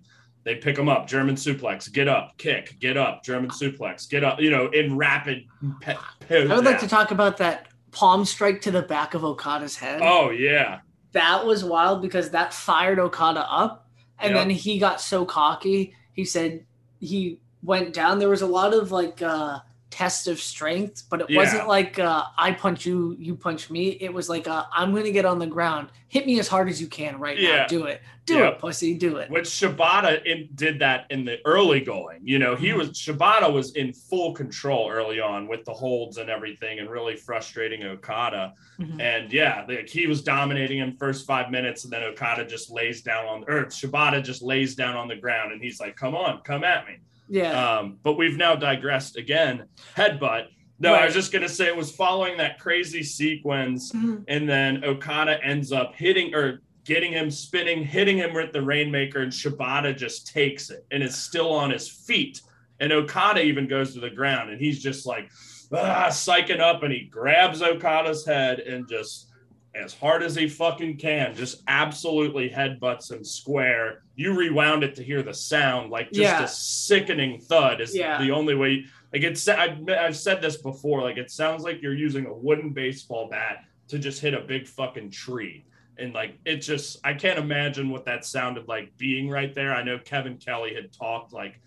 they 0.44 0.54
pick 0.54 0.76
them 0.76 0.88
up, 0.88 1.08
German 1.08 1.34
suplex, 1.34 1.90
get 1.92 2.06
up, 2.06 2.36
kick, 2.38 2.76
get 2.78 2.96
up, 2.96 3.24
German 3.24 3.50
suplex, 3.50 4.08
get 4.08 4.22
up. 4.22 4.40
You 4.40 4.50
know, 4.50 4.68
in 4.68 4.96
rapid. 4.96 5.44
Pe- 5.80 5.96
I 6.30 6.54
would 6.54 6.64
like 6.64 6.78
to 6.80 6.88
talk 6.88 7.10
about 7.10 7.38
that 7.38 7.68
palm 7.90 8.24
strike 8.24 8.60
to 8.60 8.70
the 8.70 8.82
back 8.82 9.14
of 9.14 9.24
Okada's 9.24 9.76
head. 9.76 10.00
Oh 10.02 10.30
yeah, 10.30 10.80
That 11.12 11.46
was 11.46 11.64
wild 11.64 12.02
because 12.02 12.30
that 12.30 12.52
fired 12.52 12.98
Okada 12.98 13.50
up. 13.50 13.88
And 14.18 14.34
Yep. 14.34 14.38
then 14.40 14.50
he 14.50 14.78
got 14.78 15.00
so 15.00 15.24
cocky. 15.24 15.94
He 16.12 16.24
said 16.26 16.64
he 17.00 17.38
went 17.62 17.94
down. 17.94 18.18
There 18.18 18.28
was 18.28 18.42
a 18.42 18.46
lot 18.46 18.74
of 18.74 18.92
like 18.92 19.22
uh 19.22 19.60
test 19.90 20.26
of 20.26 20.40
strength, 20.40 21.04
but 21.08 21.20
it 21.22 21.30
Yeah. 21.30 21.38
wasn't 21.38 21.68
like 21.68 21.98
uh 21.98 22.24
I 22.36 22.52
punch 22.52 22.84
you, 22.84 23.16
you 23.18 23.36
punch 23.36 23.70
me. 23.70 23.90
It 24.00 24.12
was 24.12 24.28
like 24.28 24.48
uh, 24.48 24.64
I'm 24.72 24.94
gonna 24.94 25.10
get 25.12 25.24
on 25.24 25.38
the 25.38 25.46
ground. 25.46 25.88
Hit 26.08 26.26
me 26.26 26.38
as 26.38 26.48
hard 26.48 26.68
as 26.68 26.80
you 26.80 26.86
can 26.88 27.18
right 27.20 27.38
Yeah. 27.38 27.56
now. 27.58 27.66
Do 27.66 27.84
it. 27.84 28.02
Do 28.26 28.42
it, 28.44 28.58
pussy. 28.58 28.94
Do 28.98 29.18
it. 29.18 29.30
Which 29.30 29.44
Shibata 29.44 30.24
in, 30.26 30.48
did 30.56 30.80
that 30.80 31.06
in 31.10 31.24
the 31.24 31.38
early 31.44 31.80
going. 31.80 32.18
You 32.24 32.40
know, 32.40 32.56
he 32.56 32.72
was 32.72 32.90
Shibata 32.90 33.50
was 33.52 33.76
in 33.76 33.92
full 33.92 34.32
control 34.34 34.90
early 34.90 35.20
on 35.20 35.46
with 35.46 35.64
the 35.64 35.72
holds 35.72 36.18
and 36.18 36.28
everything, 36.28 36.80
and 36.80 36.90
really 36.90 37.14
frustrating 37.16 37.84
Okada. 37.84 38.54
Mhm. 38.80 39.00
And 39.00 39.32
yeah, 39.32 39.64
like 39.68 39.88
he 39.88 40.08
was 40.08 40.20
dominating 40.22 40.78
him 40.78 40.96
first 40.98 41.24
five 41.26 41.50
minutes, 41.52 41.84
and 41.84 41.92
then 41.92 42.02
Okada 42.02 42.44
just 42.44 42.70
lays 42.70 43.02
down 43.02 43.26
on 43.26 43.44
or 43.46 43.66
Shibata 43.66 44.22
just 44.22 44.42
lays 44.42 44.74
down 44.74 44.96
on 44.96 45.06
the 45.06 45.16
ground, 45.16 45.52
and 45.52 45.62
he's 45.62 45.78
like, 45.78 45.94
"Come 45.96 46.16
on, 46.16 46.40
come 46.42 46.64
at 46.64 46.86
me." 46.88 46.96
Yeah. 47.28 47.78
Um, 47.78 47.98
but 48.02 48.14
we've 48.14 48.36
now 48.36 48.54
digressed 48.56 49.16
again. 49.16 49.64
Headbutt. 49.96 50.46
No, 50.78 50.92
I 50.94 51.06
was 51.06 51.14
just 51.14 51.32
gonna 51.32 51.48
say 51.48 51.66
it 51.66 51.76
was 51.76 51.90
following 51.90 52.36
that 52.36 52.58
crazy 52.58 53.02
sequence, 53.02 53.92
Mhm. 53.92 54.24
and 54.28 54.48
then 54.48 54.84
Okada 54.84 55.42
ends 55.42 55.72
up 55.72 55.94
hitting 55.94 56.34
or 56.34 56.60
getting 56.84 57.12
him 57.12 57.30
spinning, 57.30 57.82
hitting 57.82 58.18
him 58.18 58.32
with 58.34 58.52
the 58.52 58.62
Rainmaker, 58.62 59.20
and 59.20 59.32
Shibata 59.32 59.96
just 59.96 60.26
takes 60.32 60.70
it 60.70 60.84
and 60.90 61.02
is 61.02 61.16
still 61.16 61.50
on 61.52 61.70
his 61.70 61.88
feet. 61.88 62.42
And 62.78 62.92
Okada 62.92 63.42
even 63.42 63.66
goes 63.66 63.94
to 63.94 64.00
the 64.00 64.10
ground, 64.10 64.50
and 64.50 64.60
he's 64.60 64.82
just 64.82 65.06
like 65.06 65.30
ah, 65.72 66.06
psyching 66.10 66.60
up, 66.60 66.82
and 66.84 66.92
he 66.92 67.06
grabs 67.10 67.60
Okada's 67.62 68.24
head 68.24 68.60
and 68.60 68.86
just 68.88 69.28
as 69.76 69.94
hard 69.94 70.22
as 70.22 70.34
he 70.34 70.48
fucking 70.48 70.96
can, 70.96 71.34
just 71.34 71.62
absolutely 71.68 72.48
headbutts 72.48 73.10
him 73.12 73.22
square. 73.24 74.02
You 74.14 74.32
rewound 74.34 74.82
it 74.84 74.94
to 74.96 75.02
hear 75.02 75.22
the 75.22 75.34
sound, 75.34 75.90
like 75.90 76.06
just 76.08 76.20
Yeah. 76.20 76.42
a 76.42 76.48
sickening 76.48 77.40
thud 77.40 77.80
is 77.80 77.94
Yeah. 77.94 78.18
the 78.18 78.30
only 78.30 78.54
way. 78.54 78.84
Like 79.12 79.22
it's, 79.22 79.46
I've, 79.48 79.88
I've 79.88 80.16
said 80.16 80.40
this 80.42 80.56
before. 80.56 81.02
Like 81.02 81.16
it 81.18 81.30
sounds 81.30 81.62
like 81.62 81.82
you're 81.82 81.94
using 81.94 82.26
a 82.26 82.32
wooden 82.34 82.70
baseball 82.70 83.28
bat 83.28 83.64
to 83.88 83.98
just 83.98 84.20
hit 84.20 84.34
a 84.34 84.40
big 84.40 84.66
fucking 84.66 85.10
tree, 85.10 85.64
and 85.98 86.12
like 86.12 86.38
it 86.44 86.56
just, 86.56 86.98
I 87.04 87.14
can't 87.14 87.38
imagine 87.38 87.88
what 87.90 88.04
that 88.06 88.24
sounded 88.24 88.66
like 88.66 88.96
being 88.96 89.28
right 89.30 89.54
there. 89.54 89.72
I 89.74 89.82
know 89.84 89.98
Kevin 89.98 90.36
Kelly 90.38 90.74
had 90.74 90.92
talked 90.92 91.32
like 91.32 91.60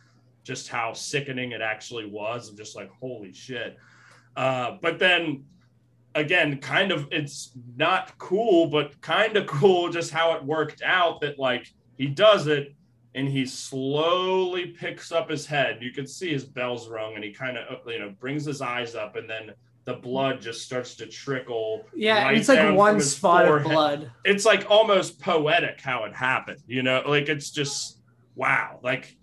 just 0.43 0.67
how 0.67 0.91
sickening 0.93 1.51
it 1.53 1.61
actually 1.61 2.07
was, 2.07 2.49
and 2.49 2.57
just 2.57 2.75
like 2.75 2.89
holy 2.99 3.31
shit. 3.31 3.77
Uh, 4.35 4.77
but 4.81 4.99
then 4.99 5.45
again, 6.15 6.57
kind 6.59 6.91
of 6.91 7.07
it's 7.11 7.51
not 7.75 8.17
cool, 8.17 8.67
but 8.67 8.99
kind 9.01 9.37
of 9.37 9.47
cool 9.59 9.89
just 9.89 10.11
how 10.11 10.33
it 10.33 10.43
worked 10.43 10.81
out 10.83 11.21
that 11.21 11.39
like 11.39 11.67
he 11.97 12.07
does 12.07 12.47
it 12.47 12.73
and 13.15 13.27
he 13.27 13.45
slowly 13.45 14.67
picks 14.67 15.11
up 15.11 15.29
his 15.29 15.45
head. 15.45 15.79
You 15.81 15.91
can 15.91 16.05
see 16.07 16.31
his 16.31 16.45
bells 16.45 16.87
rung 16.87 17.15
and 17.15 17.23
he 17.23 17.31
kind 17.31 17.57
of 17.57 17.79
you 17.87 17.99
know 17.99 18.13
brings 18.19 18.45
his 18.45 18.61
eyes 18.61 18.95
up 18.95 19.15
and 19.15 19.29
then 19.29 19.51
the 19.85 19.93
blood 19.95 20.39
just 20.41 20.61
starts 20.61 20.93
to 20.95 21.07
trickle. 21.07 21.83
yeah, 21.95 22.25
right 22.25 22.37
it's 22.37 22.47
like 22.49 22.75
one 22.75 23.01
spot 23.01 23.47
forehead. 23.47 23.65
of 23.65 23.71
blood. 23.71 24.11
It's 24.25 24.45
like 24.45 24.69
almost 24.69 25.19
poetic 25.19 25.81
how 25.81 26.03
it 26.03 26.15
happened, 26.15 26.61
you 26.67 26.83
know, 26.83 27.01
like 27.07 27.29
it's 27.29 27.49
just 27.49 27.99
wow, 28.35 28.79
like 28.83 29.15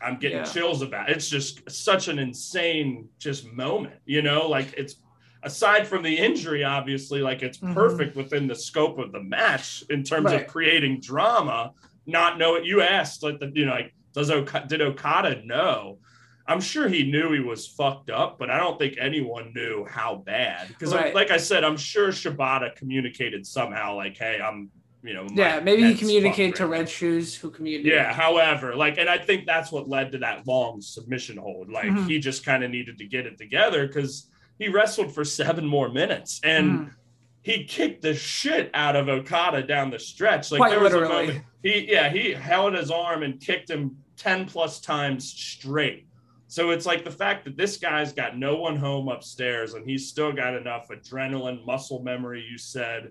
I'm 0.00 0.18
getting 0.18 0.38
Yeah. 0.38 0.44
chills 0.44 0.82
about 0.82 1.10
it. 1.10 1.16
It's 1.16 1.28
just 1.28 1.68
such 1.70 2.08
an 2.08 2.18
insane 2.18 3.08
just 3.18 3.50
moment, 3.52 3.94
you 4.04 4.22
know, 4.22 4.48
like 4.48 4.72
it's 4.76 4.94
aside 5.42 5.86
from 5.86 6.02
the 6.02 6.16
injury, 6.16 6.64
obviously, 6.64 7.20
like 7.20 7.42
it's 7.42 7.58
Mhm. 7.58 7.74
perfect 7.74 8.16
within 8.16 8.46
the 8.46 8.54
scope 8.54 8.98
of 8.98 9.12
the 9.12 9.22
match 9.22 9.82
in 9.90 10.02
terms 10.02 10.26
Right. 10.26 10.42
of 10.42 10.46
creating 10.46 11.00
drama. 11.00 11.72
Not 12.06 12.38
know 12.38 12.54
it. 12.56 12.64
You 12.64 12.80
asked, 12.82 13.22
like 13.22 13.38
the 13.40 13.50
you 13.54 13.66
know, 13.66 13.72
like 13.72 13.92
does 14.14 14.30
Oka- 14.30 14.66
did 14.68 14.80
Okada 14.82 15.42
know? 15.44 15.98
I'm 16.46 16.60
sure 16.60 16.88
he 16.88 17.04
knew 17.10 17.32
he 17.32 17.40
was 17.40 17.66
fucked 17.66 18.10
up, 18.10 18.38
but 18.38 18.50
I 18.50 18.58
don't 18.58 18.76
think 18.78 18.96
anyone 19.00 19.52
knew 19.54 19.84
how 19.88 20.16
bad. 20.16 20.68
Because, 20.68 20.92
Right. 20.92 21.14
like 21.14 21.30
I 21.30 21.36
said, 21.36 21.62
I'm 21.64 21.76
sure 21.76 22.08
Shibata 22.08 22.74
communicated 22.74 23.46
somehow, 23.46 23.94
like, 23.96 24.18
"Hey, 24.18 24.40
I'm, 24.42 24.68
you 25.04 25.14
know, 25.14 25.26
Yeah, 25.32 25.60
maybe 25.60 25.84
he 25.84 25.94
communicated 25.94 26.56
to 26.56 26.66
Red 26.66 26.88
Shoes, 26.90 27.34
who 27.36 27.48
communicated. 27.50 27.94
yeah, 27.94 28.12
however, 28.12 28.74
like, 28.74 28.98
and 28.98 29.08
I 29.08 29.18
think 29.18 29.46
that's 29.46 29.70
what 29.70 29.88
led 29.88 30.10
to 30.12 30.18
that 30.18 30.46
long 30.46 30.80
submission 30.80 31.36
hold. 31.36 31.70
Like, 31.70 31.86
Mhm. 31.86 32.08
he 32.08 32.18
just 32.18 32.44
kind 32.44 32.64
of 32.64 32.70
needed 32.72 32.98
to 32.98 33.06
get 33.06 33.24
it 33.24 33.38
together 33.38 33.86
because 33.86 34.28
he 34.58 34.68
wrestled 34.68 35.12
for 35.14 35.24
seven 35.24 35.66
more 35.66 35.88
minutes 35.88 36.40
and 36.44 36.70
Mhm. 36.72 36.94
he 37.42 37.64
kicked 37.64 38.02
the 38.02 38.14
shit 38.14 38.70
out 38.74 38.94
of 38.96 39.08
Okada 39.08 39.62
down 39.62 39.90
the 39.90 39.98
stretch. 39.98 40.50
Like, 40.52 40.58
Quite 40.60 40.70
there 40.70 40.80
was 40.80 40.92
literally. 40.92 41.24
a 41.24 41.26
moment 41.28 41.44
he, 41.62 41.90
yeah, 41.92 42.08
he 42.10 42.32
held 42.32 42.74
his 42.74 42.90
arm 42.90 43.22
and 43.22 43.40
kicked 43.40 43.70
him 43.70 43.96
10 44.16 44.46
plus 44.46 44.80
times 44.80 45.28
straight. 45.32 46.06
So 46.48 46.70
it's 46.70 46.84
like 46.86 47.04
the 47.04 47.10
fact 47.10 47.44
that 47.44 47.56
this 47.56 47.76
guy's 47.78 48.12
got 48.12 48.36
no 48.36 48.56
one 48.56 48.76
home 48.76 49.08
upstairs 49.08 49.74
and 49.74 49.88
he's 49.88 50.08
still 50.08 50.32
got 50.32 50.54
enough 50.54 50.88
adrenaline, 50.88 51.64
muscle 51.64 52.02
memory, 52.02 52.44
you 52.48 52.58
said, 52.58 53.10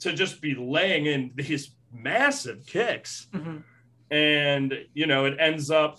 to 0.00 0.12
just 0.12 0.40
be 0.40 0.54
laying 0.54 1.06
in 1.06 1.32
these 1.34 1.74
massive 1.92 2.64
kicks 2.66 3.28
Mhm. 3.32 3.62
and 4.10 4.74
you 4.94 5.06
know 5.06 5.24
it 5.24 5.36
ends 5.40 5.70
up 5.70 5.98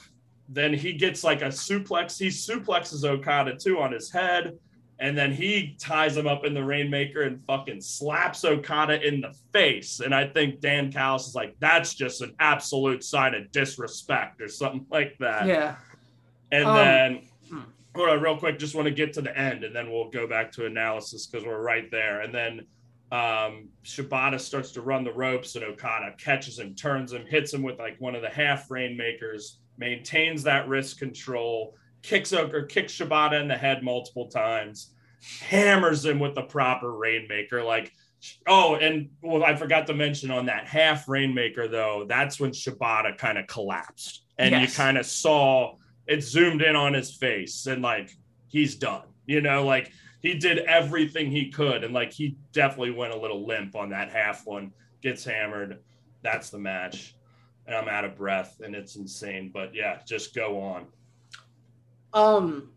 then 0.50 0.74
he 0.74 0.94
gets 0.94 1.24
like 1.24 1.42
a 1.42 1.46
suplex 1.48 2.18
he 2.20 2.28
suplexes 2.28 3.04
okada 3.04 3.56
too 3.58 3.80
on 3.80 3.92
his 3.92 4.12
head 4.12 4.54
and 5.00 5.16
then 5.18 5.32
he 5.32 5.76
ties 5.80 6.18
him 6.18 6.26
up 6.26 6.44
in 6.46 6.54
the 6.54 6.64
rainmaker 6.64 7.22
and 7.24 7.44
fucking 7.46 7.80
slaps 7.82 8.44
okada 8.44 9.06
in 9.08 9.22
the 9.22 9.32
face 9.54 10.00
and 10.00 10.14
i 10.14 10.26
think 10.28 10.60
Don 10.60 10.92
Callis 10.92 11.28
is 11.28 11.36
like 11.36 11.56
that's 11.60 11.94
just 11.94 12.22
an 12.22 12.34
absolute 12.40 13.04
sign 13.04 13.34
of 13.36 13.52
disrespect 13.52 14.42
or 14.42 14.48
something 14.48 14.86
like 14.92 15.16
that 15.20 15.46
Yeah. 15.46 15.76
and 16.52 16.66
Um, 16.66 16.76
then 16.76 17.22
hmm. 17.50 17.60
hold 17.96 18.10
on 18.10 18.22
real 18.22 18.38
quick 18.38 18.58
just 18.60 18.76
want 18.76 18.88
to 18.88 18.94
get 18.94 19.14
to 19.14 19.22
the 19.22 19.38
end 19.38 19.64
and 19.64 19.76
then 19.76 19.92
we'll 19.92 20.10
go 20.10 20.28
back 20.28 20.52
to 20.54 20.66
analysis 20.66 21.28
because 21.28 21.46
we're 21.46 21.62
right 21.62 21.90
there 21.92 22.22
and 22.22 22.34
then 22.34 22.66
um 23.12 23.70
Shibata 23.86 24.40
starts 24.40 24.72
to 24.72 24.82
run 24.82 25.04
the 25.06 25.14
ropes 25.14 25.56
and 25.56 25.64
Okada 25.64 26.14
catches 26.18 26.60
him 26.60 26.76
turns 26.76 27.14
him 27.14 27.26
hits 27.26 27.54
him 27.54 27.62
with 27.64 27.80
like 27.80 27.96
one 28.00 28.16
of 28.16 28.22
the 28.22 28.30
half 28.30 28.70
rainmakers 28.70 29.60
maintains 29.78 30.44
that 30.44 30.68
wrist 30.68 30.98
control 31.00 31.76
kicks 32.08 32.32
or 32.32 32.64
kicks 32.64 32.94
Shibata 32.94 33.40
in 33.40 33.48
the 33.48 33.58
head 33.58 33.84
multiple 33.84 34.28
times 34.28 34.94
hammers 35.42 36.06
him 36.06 36.20
with 36.20 36.36
the 36.36 36.44
proper 36.44 36.94
rainmaker. 36.94 37.64
Like 37.64 37.92
oh 38.48 38.76
and 38.76 39.10
well 39.22 39.44
i 39.44 39.56
forgot 39.56 39.86
to 39.86 39.94
mention 39.94 40.32
on 40.32 40.48
that 40.48 40.68
half 40.68 41.08
rainmaker 41.08 41.68
though 41.68 42.04
that's 42.10 42.40
when 42.40 42.52
Shibata 42.52 43.18
kind 43.18 43.38
of 43.38 43.46
collapsed. 43.48 44.24
And 44.40 44.62
you 44.62 44.68
kind 44.68 44.98
of 44.98 45.06
saw 45.06 45.76
it 46.08 46.24
zoomed 46.24 46.62
in 46.62 46.76
on 46.76 46.94
his 46.94 47.14
face 47.16 47.66
and 47.68 47.82
like 47.82 48.12
he's 48.48 48.76
done 48.76 49.04
you 49.26 49.42
know? 49.42 49.66
Like 49.66 49.92
he 50.22 50.36
did 50.36 50.60
everything 50.60 51.30
he 51.30 51.52
could 51.52 51.84
and 51.84 51.94
like 51.94 52.14
he 52.14 52.38
definitely 52.54 52.92
went 52.92 53.14
a 53.14 53.20
little 53.20 53.46
limp 53.46 53.76
on 53.76 53.90
that 53.90 54.10
half 54.10 54.46
one 54.46 54.72
gets 55.02 55.26
hammered. 55.26 55.80
That's 56.24 56.50
the 56.50 56.60
match. 56.60 57.16
And 57.66 57.76
i'm 57.76 57.90
out 57.90 58.06
of 58.06 58.16
breath 58.16 58.62
and 58.64 58.74
it's 58.74 58.96
insane 58.96 59.52
but 59.54 59.76
yeah 59.76 60.00
just 60.08 60.34
go 60.34 60.62
on 60.62 60.86
Um, 62.14 62.72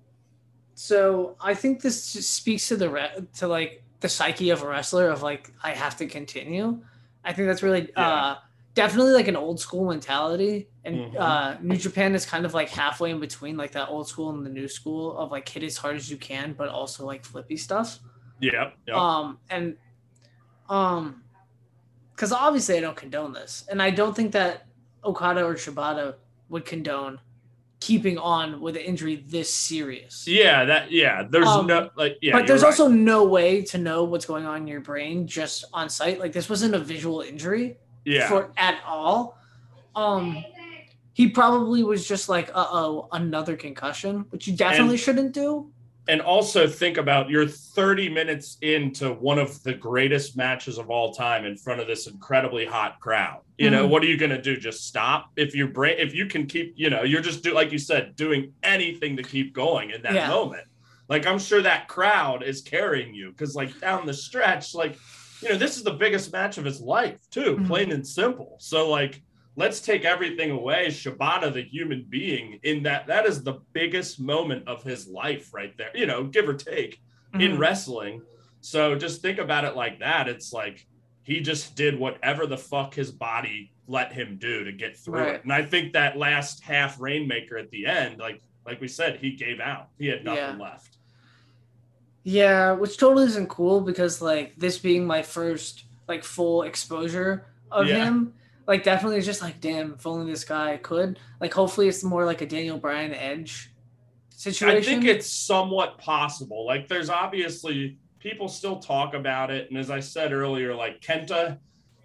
so 0.74 1.36
I 1.40 1.55
think 1.55 1.82
this 1.82 2.12
just 2.12 2.35
speaks 2.35 2.69
to 2.69 2.77
the 2.77 2.89
re- 2.90 3.27
to 3.39 3.48
like 3.48 3.82
the 4.01 4.09
psyche 4.09 4.51
of 4.51 4.62
a 4.62 4.69
wrestler 4.69 5.11
of 5.11 5.23
like 5.23 5.52
I 5.62 5.70
have 5.73 5.97
to 5.98 6.07
continue. 6.07 6.81
I 7.24 7.32
think 7.32 7.48
that's 7.48 7.62
really 7.62 7.94
uh 7.97 8.36
definitely 8.74 9.12
like 9.12 9.28
an 9.28 9.36
old 9.36 9.61
school 9.61 9.89
mentality, 9.89 10.69
and 10.85 10.97
Mhm. 11.12 11.16
uh 11.20 11.57
New 11.61 11.77
Japan 11.77 12.15
is 12.15 12.24
kind 12.24 12.44
of 12.47 12.55
like 12.55 12.70
halfway 12.70 13.11
in 13.11 13.20
between 13.20 13.57
like 13.57 13.73
that 13.73 13.89
old 13.89 14.09
school 14.09 14.31
and 14.31 14.44
the 14.44 14.51
new 14.51 14.69
school 14.69 15.16
of 15.19 15.31
like 15.31 15.48
hit 15.48 15.62
as 15.62 15.77
hard 15.77 15.97
as 15.97 16.11
you 16.11 16.16
can, 16.16 16.55
but 16.55 16.69
also 16.69 17.05
like 17.05 17.24
flippy 17.24 17.57
stuff. 17.57 17.98
yeah 18.40 18.70
yeah 18.86 18.94
Um, 18.94 19.39
and 19.51 19.77
um, 20.70 21.23
because 22.15 22.32
obviously 22.32 22.77
I 22.78 22.81
don't 22.81 22.97
condone 22.97 23.32
this, 23.32 23.66
and 23.70 23.82
I 23.82 23.90
don't 23.90 24.15
think 24.16 24.32
that 24.32 24.66
Okada 25.05 25.44
or 25.44 25.55
Shibata 25.55 26.15
would 26.48 26.65
condone 26.65 27.20
keeping 27.81 28.19
on 28.19 28.61
with 28.61 28.77
an 28.77 28.82
injury 28.82 29.24
this 29.27 29.52
serious. 29.52 30.28
Yeah, 30.28 30.65
that 30.66 30.93
yeah. 30.93 31.27
There's 31.28 31.47
Um, 31.47 31.66
no 31.66 31.90
like 31.97 32.19
yeah. 32.20 32.32
but 32.32 32.47
there's 32.47 32.62
right. 32.62 32.69
also 32.69 32.89
no 32.89 33.24
way 33.24 33.62
to 33.62 33.78
know 33.78 34.05
what's 34.05 34.27
going 34.27 34.47
on 34.47 34.59
in 34.62 34.66
your 34.66 34.81
brain 34.81 35.27
just 35.27 35.65
on 35.73 35.89
site. 35.89 36.20
Like 36.20 36.32
this 36.32 36.48
wasn't 36.48 36.74
a 36.74 36.78
visual 36.78 37.23
injury 37.23 37.78
yeah. 38.05 38.28
for 38.28 38.52
at 38.57 38.78
all. 38.86 39.39
Um, 39.97 40.44
he 41.15 41.28
probably 41.28 41.82
was 41.82 42.07
just 42.07 42.28
like, 42.28 42.51
uh 42.55 42.66
oh, 42.70 43.09
another 43.12 43.57
concussion, 43.57 44.27
which 44.31 44.47
you 44.47 44.55
definitely 44.57 44.94
And- 44.94 45.01
shouldn't 45.01 45.32
do. 45.32 45.70
And 46.10 46.20
also 46.20 46.66
think 46.66 46.96
about 46.98 47.30
you're 47.30 47.46
30 47.46 48.08
minutes 48.08 48.58
into 48.62 49.12
one 49.12 49.38
of 49.38 49.62
the 49.62 49.72
greatest 49.72 50.36
matches 50.36 50.76
of 50.76 50.90
all 50.90 51.12
time 51.14 51.44
in 51.46 51.56
front 51.56 51.80
of 51.80 51.86
this 51.86 52.08
incredibly 52.08 52.66
hot 52.66 52.98
crowd. 52.98 53.40
You 53.58 53.70
know, 53.70 53.86
Mhm. 53.86 53.90
what 53.90 54.02
are 54.02 54.06
you 54.06 54.16
going 54.16 54.30
to 54.32 54.42
do? 54.42 54.56
Just 54.56 54.86
stop? 54.88 55.30
If 55.36 55.54
your 55.54 55.68
brain, 55.68 55.96
if 55.98 56.12
you 56.12 56.26
can 56.26 56.46
keep, 56.46 56.72
you 56.76 56.90
know, 56.90 57.02
you're 57.04 57.20
just 57.20 57.44
do 57.44 57.54
like 57.54 57.70
you 57.70 57.78
said, 57.78 58.16
doing 58.16 58.52
anything 58.64 59.16
to 59.18 59.22
keep 59.22 59.52
going 59.54 59.90
in 59.90 60.02
that 60.02 60.14
Yeah. 60.14 60.28
moment. 60.28 60.64
Like 61.08 61.26
I'm 61.28 61.38
sure 61.38 61.62
that 61.62 61.86
crowd 61.86 62.42
is 62.42 62.60
carrying 62.60 63.14
you 63.14 63.30
because, 63.30 63.54
like 63.54 63.80
down 63.80 64.04
the 64.06 64.14
stretch, 64.14 64.74
like 64.74 64.96
you 65.42 65.48
know, 65.48 65.56
this 65.56 65.76
is 65.78 65.84
the 65.84 65.92
biggest 66.04 66.32
match 66.32 66.58
of 66.58 66.64
his 66.64 66.80
life 66.80 67.18
too, 67.30 67.56
Mhm. 67.56 67.66
plain 67.68 67.92
and 67.92 68.06
simple. 68.06 68.56
So 68.58 68.90
like. 68.90 69.22
Let's 69.60 69.82
take 69.82 70.06
everything 70.06 70.50
away. 70.50 70.86
Shibata, 70.86 71.52
the 71.52 71.60
human 71.62 72.06
being, 72.08 72.58
in 72.62 72.82
that 72.84 73.06
that 73.08 73.26
is 73.26 73.42
the 73.42 73.60
biggest 73.74 74.18
moment 74.18 74.66
of 74.66 74.82
his 74.82 75.06
life, 75.06 75.52
right 75.52 75.76
there. 75.76 75.90
You 75.94 76.06
know, 76.06 76.24
give 76.24 76.48
or 76.48 76.54
take 76.54 76.98
in 77.34 77.52
Mhm. 77.52 77.58
wrestling. 77.58 78.22
So 78.62 78.94
just 78.94 79.20
think 79.20 79.38
about 79.38 79.66
it 79.66 79.76
like 79.76 79.98
that. 80.00 80.28
It's 80.28 80.54
like 80.54 80.86
he 81.24 81.40
just 81.40 81.76
did 81.76 81.98
whatever 81.98 82.46
the 82.46 82.56
fuck 82.56 82.94
his 82.94 83.10
body 83.12 83.70
let 83.86 84.12
him 84.14 84.38
do 84.40 84.64
to 84.64 84.72
get 84.72 84.96
through 84.96 85.18
Right. 85.20 85.34
it. 85.34 85.42
And 85.44 85.52
I 85.52 85.62
think 85.62 85.92
that 85.92 86.16
last 86.16 86.64
half 86.64 86.98
rainmaker 86.98 87.58
at 87.58 87.70
the 87.70 87.84
end, 87.84 88.18
like 88.18 88.40
like 88.64 88.80
we 88.80 88.88
said, 88.88 89.16
he 89.18 89.32
gave 89.32 89.60
out. 89.60 89.88
He 89.98 90.06
had 90.06 90.24
nothing 90.24 90.58
Yeah. 90.58 90.64
left. 90.64 90.96
Yeah, 92.24 92.72
which 92.72 92.96
totally 92.96 93.26
isn't 93.26 93.48
cool 93.50 93.82
because 93.82 94.22
like 94.22 94.56
this 94.56 94.78
being 94.78 95.06
my 95.06 95.20
first 95.22 95.84
like 96.08 96.24
full 96.24 96.62
exposure 96.62 97.44
of 97.70 97.86
Yeah. 97.88 98.04
him, 98.06 98.32
like 98.66 98.82
definitely 98.82 99.18
it's 99.18 99.26
just 99.26 99.42
like 99.42 99.60
damn, 99.60 99.94
if 99.94 100.06
only 100.06 100.30
this 100.30 100.44
guy 100.44 100.76
could. 100.76 101.18
Like 101.40 101.52
hopefully 101.52 101.88
it's 101.88 102.04
more 102.04 102.24
like 102.24 102.40
a 102.40 102.46
Daniel 102.46 102.78
Bryan 102.78 103.14
edge 103.14 103.72
situation. 104.30 104.76
I 104.76 104.82
think 104.82 105.04
it's 105.04 105.30
somewhat 105.30 105.98
possible. 105.98 106.66
Like 106.66 106.88
there's 106.88 107.10
obviously 107.10 107.98
people 108.18 108.48
still 108.48 108.78
talk 108.78 109.14
about 109.14 109.50
it. 109.50 109.68
And 109.70 109.78
as 109.78 109.90
I 109.90 110.00
said 110.00 110.32
earlier, 110.32 110.74
like 110.74 111.00
Kenta 111.00 111.58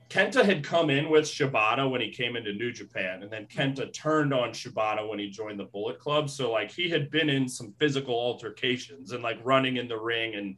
Kenta 0.10 0.45
had 0.45 0.64
come 0.64 0.90
in 0.90 1.10
with 1.10 1.26
Shibata 1.26 1.90
when 1.90 1.99
he 1.99 2.11
came 2.11 2.36
into 2.36 2.53
New 2.53 2.72
Japan, 2.72 3.23
and 3.23 3.32
then 3.32 3.48
Kenta 3.48 3.91
turned 3.91 4.34
on 4.34 4.52
Shibata 4.52 5.07
when 5.07 5.18
he 5.18 5.30
joined 5.30 5.60
the 5.60 5.65
Bullet 5.65 5.99
Club. 5.99 6.30
So 6.30 6.52
like 6.52 6.72
he 6.72 6.90
had 6.90 7.10
been 7.10 7.30
in 7.30 7.49
some 7.49 7.73
physical 7.80 8.14
altercations 8.14 9.11
and 9.11 9.23
like 9.23 9.40
running 9.44 9.77
in 9.77 9.88
the 9.88 9.99
ring, 9.99 10.36
and 10.36 10.56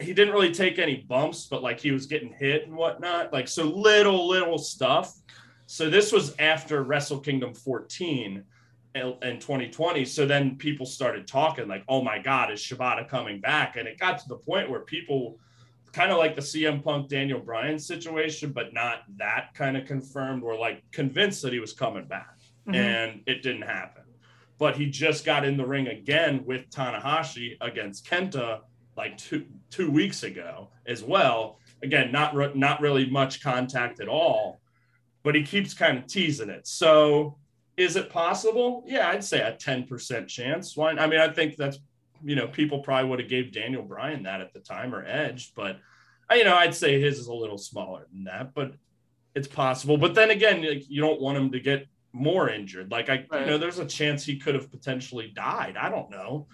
he 0.00 0.12
didn't 0.12 0.34
really 0.34 0.52
take 0.52 0.78
any 0.78 0.96
bumps, 0.96 1.46
but 1.46 1.62
like 1.62 1.80
he 1.80 1.90
was 1.90 2.06
getting 2.06 2.32
hit 2.32 2.66
and 2.66 2.74
whatnot. 2.74 3.32
Like 3.32 3.48
so 3.48 3.64
little 3.64 4.26
little 4.28 4.58
stuff. 4.58 5.14
So 5.66 5.90
this 5.90 6.12
was 6.12 6.34
after 6.38 6.82
Wrestle 6.82 7.20
Kingdom 7.20 7.54
14 7.54 8.42
in 8.94 9.02
in 9.22 9.38
2020. 9.38 10.04
So 10.04 10.26
then 10.26 10.56
people 10.56 10.86
started 10.86 11.26
talking 11.26 11.68
like, 11.68 11.84
"Oh 11.88 12.02
my 12.02 12.18
God, 12.18 12.50
is 12.50 12.60
Shibata 12.60 13.06
coming 13.08 13.40
back?" 13.40 13.76
And 13.76 13.86
it 13.86 13.98
got 13.98 14.18
to 14.18 14.28
the 14.28 14.36
point 14.36 14.70
where 14.70 14.80
people 14.80 15.38
kind 15.92 16.10
of 16.10 16.18
like 16.18 16.36
the 16.36 16.42
CM 16.42 16.82
Punk 16.82 17.08
Daniel 17.08 17.40
Bryan 17.40 17.78
situation, 17.78 18.52
but 18.52 18.72
not 18.72 19.04
that 19.16 19.54
kind 19.54 19.76
of 19.76 19.86
confirmed. 19.86 20.42
Were 20.42 20.56
like 20.56 20.82
convinced 20.92 21.42
that 21.42 21.52
he 21.52 21.60
was 21.60 21.72
coming 21.72 22.04
back, 22.06 22.36
Mhm. 22.66 22.74
and 22.74 23.22
it 23.26 23.42
didn't 23.42 23.62
happen. 23.62 24.04
But 24.58 24.76
he 24.76 24.90
just 24.90 25.24
got 25.24 25.44
in 25.44 25.56
the 25.56 25.66
ring 25.66 25.86
again 25.86 26.44
with 26.44 26.68
Tanahashi 26.70 27.56
against 27.60 28.06
Kenta 28.06 28.60
like 28.98 29.16
two 29.16 29.46
two 29.70 29.90
weeks 29.90 30.24
ago 30.24 30.68
as 30.86 31.02
well. 31.02 31.58
Again, 31.82 32.10
not 32.12 32.34
re- 32.34 32.52
not 32.54 32.80
really 32.82 33.08
much 33.08 33.40
contact 33.42 34.00
at 34.00 34.08
all, 34.08 34.60
but 35.22 35.34
he 35.36 35.42
keeps 35.44 35.72
kind 35.72 35.96
of 35.96 36.06
teasing 36.06 36.50
it. 36.50 36.66
So 36.66 37.38
is 37.76 37.94
it 37.94 38.10
possible? 38.10 38.82
Yeah, 38.88 39.08
I'd 39.08 39.22
say 39.22 39.40
a 39.40 39.52
10% 39.52 40.26
chance. 40.26 40.76
Why? 40.76 40.90
I 40.90 41.06
mean, 41.06 41.20
I 41.20 41.28
think 41.32 41.54
that's, 41.56 41.78
you 42.24 42.34
know, 42.34 42.48
people 42.48 42.80
probably 42.80 43.08
would 43.08 43.20
have 43.20 43.28
gave 43.28 43.52
Daniel 43.52 43.84
Bryan 43.84 44.24
that 44.24 44.40
at 44.40 44.52
the 44.52 44.58
time 44.58 44.92
or 44.92 45.04
Edge, 45.06 45.52
but 45.54 45.78
I- 46.28 46.34
you 46.34 46.44
know, 46.44 46.56
I'd 46.56 46.74
say 46.74 47.00
his 47.00 47.20
is 47.20 47.28
a 47.28 47.32
little 47.32 47.56
smaller 47.56 48.08
than 48.12 48.24
that, 48.24 48.52
but 48.52 48.72
it's 49.36 49.46
possible. 49.46 49.96
But 49.96 50.16
then 50.16 50.30
again, 50.30 50.60
like, 50.64 50.90
you 50.90 51.00
don't 51.00 51.20
want 51.20 51.38
him 51.38 51.52
to 51.52 51.60
get 51.60 51.86
more 52.12 52.50
injured. 52.50 52.90
Like 52.90 53.08
I, 53.08 53.18
you 53.40 53.46
know, 53.46 53.58
there's 53.58 53.78
a 53.78 53.86
chance 53.86 54.24
he 54.24 54.36
could 54.38 54.56
have 54.56 54.72
potentially 54.72 55.28
died. 55.28 55.76
I 55.76 55.88
don't 55.88 56.10
know. 56.10 56.48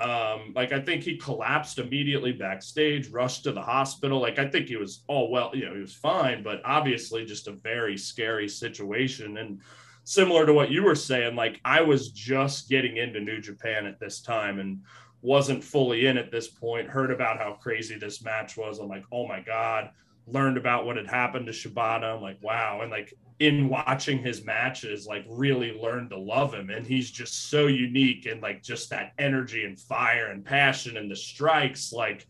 Um, 0.00 0.52
like 0.54 0.72
I 0.72 0.80
think 0.80 1.02
he 1.02 1.16
collapsed 1.16 1.78
immediately 1.78 2.32
backstage, 2.32 3.08
rushed 3.08 3.44
to 3.44 3.52
the 3.52 3.60
hospital. 3.60 4.20
Like 4.20 4.38
I 4.38 4.48
think 4.48 4.68
he 4.68 4.76
was 4.76 5.02
all 5.08 5.30
well, 5.30 5.50
you 5.54 5.66
know, 5.66 5.74
he 5.74 5.80
was 5.80 5.94
fine, 5.94 6.42
but 6.42 6.62
obviously 6.64 7.24
just 7.24 7.48
a 7.48 7.52
very 7.52 7.96
scary 7.98 8.48
situation. 8.48 9.36
And 9.36 9.60
similar 10.04 10.46
to 10.46 10.54
what 10.54 10.70
you 10.70 10.82
were 10.82 10.94
saying, 10.94 11.36
like 11.36 11.60
I 11.64 11.82
was 11.82 12.10
just 12.10 12.68
getting 12.68 12.96
into 12.96 13.20
New 13.20 13.40
Japan 13.40 13.86
at 13.86 14.00
this 14.00 14.20
time 14.22 14.58
and 14.58 14.80
wasn't 15.22 15.62
fully 15.62 16.06
in 16.06 16.16
at 16.16 16.30
this 16.30 16.48
point. 16.48 16.88
Heard 16.88 17.10
about 17.10 17.38
how 17.38 17.52
crazy 17.52 17.98
this 17.98 18.22
match 18.24 18.56
was. 18.56 18.78
I'm 18.78 18.88
like, 18.88 19.04
oh 19.12 19.26
my 19.26 19.40
God. 19.40 19.90
Learned 20.32 20.56
about 20.56 20.86
what 20.86 20.96
had 20.96 21.08
happened 21.08 21.46
to 21.46 21.52
Shibata. 21.52 22.14
I'm 22.16 22.22
like, 22.22 22.38
wow. 22.42 22.80
And 22.82 22.90
like 22.90 23.12
in 23.40 23.68
watching 23.68 24.22
his 24.22 24.44
matches, 24.44 25.06
like 25.06 25.24
really 25.28 25.72
learned 25.72 26.10
to 26.10 26.18
love 26.18 26.52
him. 26.52 26.70
And 26.70 26.86
he's 26.86 27.10
just 27.10 27.50
so 27.50 27.66
unique 27.66 28.26
and 28.26 28.42
like 28.42 28.62
just 28.62 28.90
that 28.90 29.12
energy 29.18 29.64
and 29.64 29.80
fire 29.80 30.26
and 30.30 30.44
passion 30.44 30.96
and 30.96 31.10
the 31.10 31.16
strikes. 31.16 31.92
Like 31.92 32.26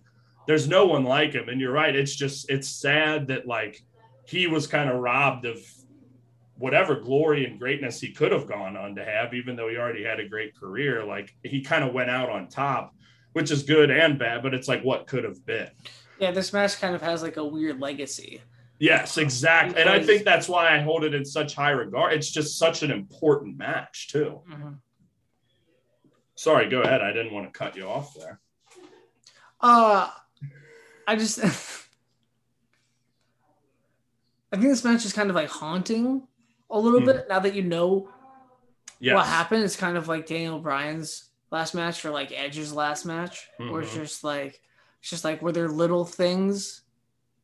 there's 0.47 0.69
no 0.69 0.87
one 0.87 1.05
like 1.05 1.33
him. 1.33 1.49
And 1.49 1.61
you're 1.61 1.73
right. 1.73 1.95
It's 1.95 2.15
just, 2.15 2.49
it's 2.49 2.69
sad 2.69 3.27
that 3.29 3.47
like 3.47 3.83
he 4.25 4.47
was 4.47 4.67
kind 4.67 4.89
of 4.89 5.01
robbed 5.01 5.45
of 5.47 5.59
whatever 6.57 7.01
glory 7.01 7.45
and 7.45 7.59
greatness 7.59 8.01
he 8.01 8.13
could 8.13 8.31
have 8.31 8.47
gone 8.47 8.77
on 8.77 8.95
to 8.95 9.05
have, 9.05 9.35
even 9.35 9.57
though 9.57 9.69
he 9.69 9.77
already 9.77 10.05
had 10.05 10.21
a 10.21 10.29
great 10.29 10.55
career. 10.55 11.05
Like 11.05 11.35
he 11.43 11.63
kind 11.63 11.83
of 11.83 11.93
went 11.93 12.11
out 12.11 12.29
on 12.29 12.49
top, 12.49 12.95
which 13.33 13.51
is 13.51 13.63
good 13.65 13.91
and 13.91 14.19
bad, 14.19 14.43
but 14.43 14.55
it's 14.55 14.69
like 14.69 14.83
what 14.83 15.07
could 15.07 15.25
have 15.25 15.45
been. 15.45 15.71
Yeah, 16.21 16.31
this 16.31 16.53
match 16.53 16.79
kind 16.81 16.95
of 16.95 17.03
has 17.03 17.23
like 17.23 17.37
a 17.37 17.45
weird 17.45 17.81
legacy. 17.81 18.41
Yes, 18.79 19.19
exactly. 19.19 19.81
And 19.81 19.91
I 19.91 20.03
think 20.03 20.25
that's 20.25 20.49
why 20.49 20.75
I 20.75 20.81
hold 20.81 21.05
it 21.05 21.15
in 21.15 21.25
such 21.25 21.55
high 21.55 21.71
regard. 21.71 22.13
It's 22.15 22.31
just 22.31 22.59
such 22.59 22.83
an 22.83 22.91
important 22.91 23.57
match, 23.59 24.09
too. 24.09 24.41
Mhm. 24.49 24.79
Sorry, 26.35 26.69
go 26.71 26.81
ahead. 26.81 27.03
I 27.03 27.13
didn't 27.13 27.35
want 27.35 27.53
to 27.53 27.59
cut 27.59 27.77
you 27.77 27.85
off 27.87 28.15
there. 28.15 28.41
Uh, 29.61 30.09
I 31.07 31.17
just, 31.17 31.39
I 34.53 34.57
think 34.57 34.69
this 34.71 34.85
match 34.85 35.05
is 35.05 35.13
kind 35.13 35.29
of 35.31 35.37
like 35.37 35.49
haunting 35.49 36.27
a 36.71 36.79
little 36.79 37.01
Hmm. 37.01 37.07
bit 37.07 37.27
now 37.29 37.39
that 37.41 37.55
you 37.55 37.63
know 37.63 38.11
Yes. 38.99 39.15
what 39.15 39.27
happened. 39.27 39.65
It's 39.65 39.77
kind 39.77 39.97
of 39.97 40.09
like 40.09 40.27
Daniel 40.27 40.59
Bryan's 40.59 41.31
last 41.51 41.75
match 41.75 42.05
or 42.05 42.11
like 42.11 42.33
Edge's 42.33 42.73
last 42.73 43.05
match, 43.05 43.49
where 43.59 43.83
it's 43.83 43.93
Mhm. 43.93 43.97
just 44.03 44.25
like, 44.25 44.61
it's 45.01 45.11
just 45.11 45.25
like, 45.25 45.43
were 45.43 45.53
there 45.53 45.69
little 45.69 46.05
things? 46.05 46.83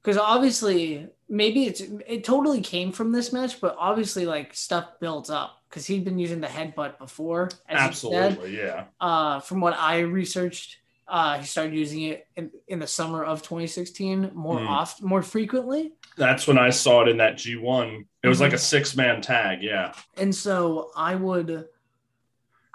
Because 0.03 0.19
obviously, 0.19 1.09
maybe 1.29 1.65
it's 1.67 1.81
it 1.81 2.23
totally 2.25 2.61
came 2.61 2.93
from 2.93 3.11
this 3.13 3.33
match, 3.33 3.61
but 3.61 3.75
obviously, 3.79 4.25
like 4.27 4.55
stuff 4.55 5.01
built 5.01 5.31
up 5.31 5.63
because 5.69 5.85
he'd 5.87 6.05
been 6.05 6.19
using 6.19 6.41
the 6.41 6.47
headbutt 6.47 6.99
before. 6.99 7.47
As 7.69 8.05
you 8.05 8.11
said. 8.11 8.33
Absolutely, 8.33 8.57
yeah. 8.57 8.85
uh, 9.01 9.41
from 9.41 9.61
what 9.61 9.75
I 9.77 10.01
researched, 10.01 10.77
uh, 11.09 11.39
he 11.39 11.47
started 11.47 11.75
using 11.75 12.03
it 12.03 12.29
in, 12.37 12.51
in 12.69 12.79
the 12.79 12.87
summer 12.87 13.25
of 13.25 13.43
2016 13.43 14.31
more 14.35 14.61
Hmm. 14.61 14.69
oft, 14.69 15.03
more 15.03 15.23
frequently. 15.23 15.93
That's 16.17 16.47
when 16.47 16.57
I 16.59 16.71
saw 16.71 17.03
it 17.03 17.09
in 17.09 17.17
that 17.17 17.35
G1. 17.35 18.05
It 18.23 18.29
was 18.29 18.39
Mhm. 18.39 18.43
like 18.43 18.53
a 18.53 18.59
six 18.59 18.95
man 18.97 19.21
tag. 19.23 19.63
Yeah. 19.63 19.93
And 20.17 20.33
so 20.35 20.91
I 20.97 21.15
would, 21.17 21.67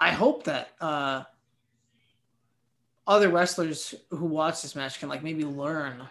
I 0.00 0.10
hope 0.10 0.44
that 0.44 0.68
uh, 0.80 1.22
other 3.06 3.28
wrestlers 3.28 3.94
who 4.10 4.26
watch 4.26 4.62
this 4.62 4.76
match 4.76 4.98
can 5.00 5.08
like 5.08 5.22
maybe 5.22 5.44
learn, 5.44 6.06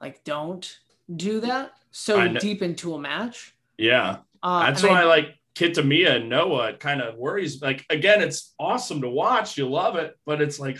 like 0.00 0.22
don't 0.24 0.78
do 1.14 1.40
that 1.40 1.72
so 1.90 2.28
deep 2.34 2.62
into 2.62 2.94
a 2.94 2.98
match. 2.98 3.54
Yeah. 3.78 4.18
Uh, 4.42 4.66
That's 4.66 4.82
why 4.82 5.00
I 5.00 5.04
like 5.04 5.34
Kitamiya 5.54 6.16
and 6.16 6.28
Noah. 6.28 6.68
It 6.70 6.80
kind 6.80 7.00
of 7.00 7.16
worries. 7.16 7.62
Like, 7.62 7.84
again, 7.90 8.20
it's 8.22 8.54
awesome 8.58 9.00
to 9.02 9.08
watch. 9.08 9.56
You 9.56 9.68
love 9.68 9.96
it, 9.96 10.16
but 10.26 10.40
it's 10.42 10.58
like, 10.60 10.78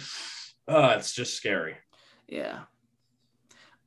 uh, 0.69 0.95
it's 0.99 1.13
just 1.15 1.35
scary. 1.35 1.77
Yeah. 2.29 2.61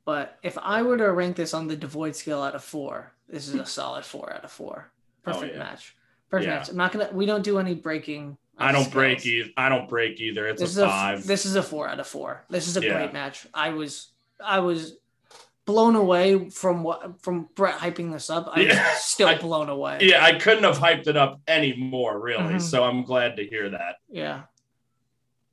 But 0.04 0.38
if 0.42 0.58
I 0.58 0.82
were 0.82 0.96
to 0.96 1.12
rank 1.12 1.36
this 1.36 1.54
on 1.54 1.68
the 1.68 1.76
devoid 1.76 2.16
scale 2.16 2.42
out 2.42 2.54
of 2.54 2.64
four, 2.64 3.12
this 3.28 3.46
is 3.48 3.54
a 3.54 3.66
solid 3.66 4.04
four 4.04 4.32
out 4.32 4.44
of 4.44 4.50
four. 4.50 4.90
Perfect 5.22 5.52
Oh, 5.52 5.58
yeah. 5.58 5.58
match. 5.58 5.94
Perfect 6.30 6.48
Yeah. 6.48 6.56
match. 6.58 6.68
I'm 6.70 6.76
not 6.76 6.92
gonna. 6.92 7.10
We 7.12 7.26
don't 7.26 7.44
do 7.44 7.58
any 7.58 7.74
breaking. 7.74 8.36
Of 8.60 8.66
I 8.68 8.72
don't 8.72 8.82
scales. 8.82 8.94
break 8.94 9.26
either. 9.26 9.50
I 9.56 9.68
don't 9.68 9.88
break 9.88 10.20
either. 10.20 10.46
It's 10.48 10.60
This 10.60 10.70
is 10.70 10.78
a 10.78 10.84
a 10.84 10.88
five. 10.88 11.26
this 11.26 11.46
is 11.46 11.56
a 11.56 11.62
four 11.62 11.88
out 11.88 11.98
of 12.00 12.06
four. 12.06 12.44
This 12.50 12.68
is 12.68 12.76
a 12.76 12.82
Yeah. 12.84 12.94
great 12.94 13.12
match. 13.12 13.46
I 13.54 13.70
was 13.70 14.12
I 14.44 14.60
was 14.60 14.96
blown 15.66 15.94
away 15.96 16.48
from 16.50 16.82
what 16.82 17.22
from 17.22 17.48
Brett 17.54 17.76
hyping 17.78 18.12
this 18.12 18.30
up. 18.30 18.48
I'm 18.52 18.66
Yeah. 18.66 18.94
still 18.96 19.28
I- 19.28 19.38
blown 19.38 19.68
away. 19.68 19.98
Yeah, 20.02 20.24
I 20.24 20.38
couldn't 20.38 20.64
have 20.64 20.78
hyped 20.78 21.06
it 21.06 21.16
up 21.16 21.40
any 21.46 21.74
more, 21.76 22.18
really. 22.18 22.54
Mhm. 22.54 22.60
So 22.60 22.84
I'm 22.84 23.02
glad 23.04 23.36
to 23.36 23.44
hear 23.46 23.68
that. 23.70 23.96
Yeah. 24.08 24.42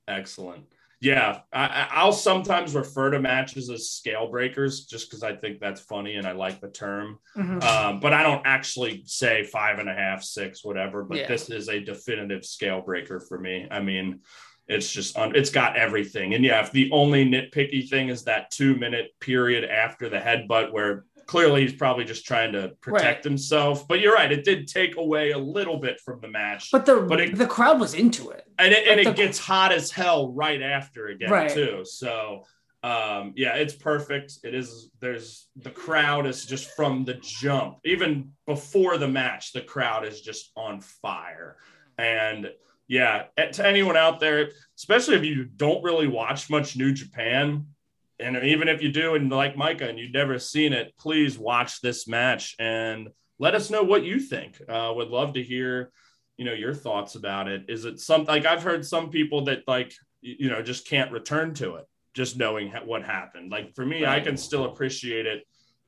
Excellent. 0.08 0.66
Yeah, 1.00 1.42
I, 1.54 1.66
I- 1.66 1.88
I'll 1.92 2.12
sometimes 2.12 2.74
refer 2.74 3.12
to 3.12 3.20
matches 3.20 3.70
as 3.70 3.90
scale 3.92 4.30
breakers 4.30 4.86
just 4.86 5.10
because 5.10 5.22
I 5.24 5.36
think 5.36 5.60
that's 5.60 5.80
funny 5.82 6.16
and 6.16 6.26
I 6.26 6.32
like 6.32 6.60
the 6.60 6.70
term. 6.70 7.20
Mhm. 7.36 7.62
Um, 7.64 8.00
but 8.00 8.14
I 8.14 8.24
don't 8.24 8.42
actually 8.46 9.04
say 9.06 9.44
five 9.44 9.78
and 9.80 9.90
a 9.90 9.94
half, 9.94 10.24
six, 10.24 10.64
whatever. 10.66 11.04
But 11.04 11.18
Yeah. 11.20 11.28
this 11.28 11.50
is 11.50 11.70
a 11.70 11.80
definitive 11.80 12.44
scale 12.46 12.82
breaker 12.82 13.20
for 13.20 13.38
me. 13.38 13.68
I 13.70 13.80
mean, 13.80 14.22
it's 14.68 14.92
just 14.92 15.16
it's 15.18 15.52
got 15.52 15.78
everything. 15.78 16.34
And 16.34 16.44
yeah, 16.44 16.62
if 16.62 16.72
the 16.72 16.90
only 16.92 17.26
nitpicky 17.26 17.88
thing 17.88 18.10
is 18.10 18.24
that 18.24 18.50
two 18.52 18.76
minute 18.76 19.12
period 19.22 19.64
after 19.64 20.10
the 20.10 20.18
headbutt 20.18 20.72
where 20.74 21.06
clearly 21.28 21.62
he's 21.62 21.74
probably 21.74 22.06
just 22.06 22.26
trying 22.26 22.54
to 22.54 22.70
protect 22.82 23.24
himself. 23.24 23.88
But 23.88 24.00
you're 24.00 24.14
right, 24.16 24.32
it 24.32 24.44
did 24.46 24.68
take 24.68 24.96
away 24.96 25.32
a 25.32 25.38
little 25.38 25.78
bit 25.78 26.00
from 26.00 26.20
the 26.22 26.28
match. 26.30 26.70
But 26.72 26.86
the 26.86 27.02
But 27.02 27.20
it- 27.22 27.36
the 27.38 27.46
crowd 27.46 27.80
was 27.80 27.94
into 27.94 28.30
it. 28.32 28.46
and 28.58 28.74
it, 28.74 28.88
and 28.88 28.98
Like 28.98 29.08
it 29.14 29.16
gets 29.18 29.38
hot 29.38 29.72
as 29.72 29.92
hell 29.92 30.32
right 30.32 30.62
after 30.62 31.08
again 31.08 31.30
Right. 31.30 31.50
too 31.52 31.82
so 31.84 32.44
um 32.84 33.34
yeah 33.36 33.56
it's 33.56 33.74
perfect 33.74 34.34
it 34.44 34.54
is 34.54 34.90
there's 35.02 35.48
the 35.58 35.72
crowd 35.72 36.28
is 36.28 36.46
just 36.46 36.70
from 36.76 37.06
the 37.06 37.16
jump 37.16 37.80
even 37.84 38.32
before 38.46 38.98
the 39.00 39.08
match 39.08 39.52
the 39.52 39.62
crowd 39.62 40.06
is 40.06 40.22
just 40.22 40.52
on 40.56 40.80
fire 40.82 41.58
and 41.98 42.52
yeah 42.88 43.24
eh, 43.36 43.48
to 43.48 43.66
anyone 43.66 43.98
out 43.98 44.20
there 44.20 44.52
especially 44.78 45.16
if 45.16 45.24
you 45.24 45.44
don't 45.46 45.84
really 45.84 46.08
watch 46.08 46.52
much 46.52 46.78
new 46.78 46.94
japan 46.94 47.66
and 48.20 48.38
even 48.38 48.68
if 48.68 48.82
you 48.82 48.92
do 48.92 49.16
and 49.16 49.30
like 49.30 49.58
micah 49.58 49.88
and 49.88 50.00
you've 50.00 50.14
never 50.14 50.40
seen 50.40 50.74
it 50.74 50.94
please 50.98 51.38
watch 51.38 51.82
this 51.82 52.08
match 52.08 52.56
and 52.60 53.10
let 53.40 53.54
us 53.54 53.70
know 53.70 53.84
what 53.84 54.04
you 54.04 54.20
think. 54.20 54.60
Uh 54.68 54.92
would 54.96 55.10
love 55.10 55.34
to 55.34 55.44
hear 55.44 55.92
you 56.38 56.46
know 56.46 56.54
your 56.54 56.74
thoughts 56.74 57.16
about 57.16 57.48
it. 57.48 57.66
Is 57.68 57.86
it 57.86 58.00
something 58.00 58.28
like 58.28 58.46
i've 58.46 58.64
heard 58.64 58.86
some 58.86 59.10
people 59.10 59.46
that 59.46 59.64
like 59.68 59.94
you 60.22 60.50
know 60.50 60.62
just 60.62 60.88
can't 60.88 61.12
return 61.12 61.54
to 61.56 61.76
it 61.76 61.86
just 62.14 62.38
knowing 62.38 62.72
ha- 62.72 62.82
what 62.86 63.04
happened. 63.04 63.52
Like 63.52 63.76
for 63.76 63.86
me 63.86 64.06
i 64.06 64.20
can 64.20 64.38
still 64.38 64.66
appreciate 64.66 65.26
it 65.26 65.44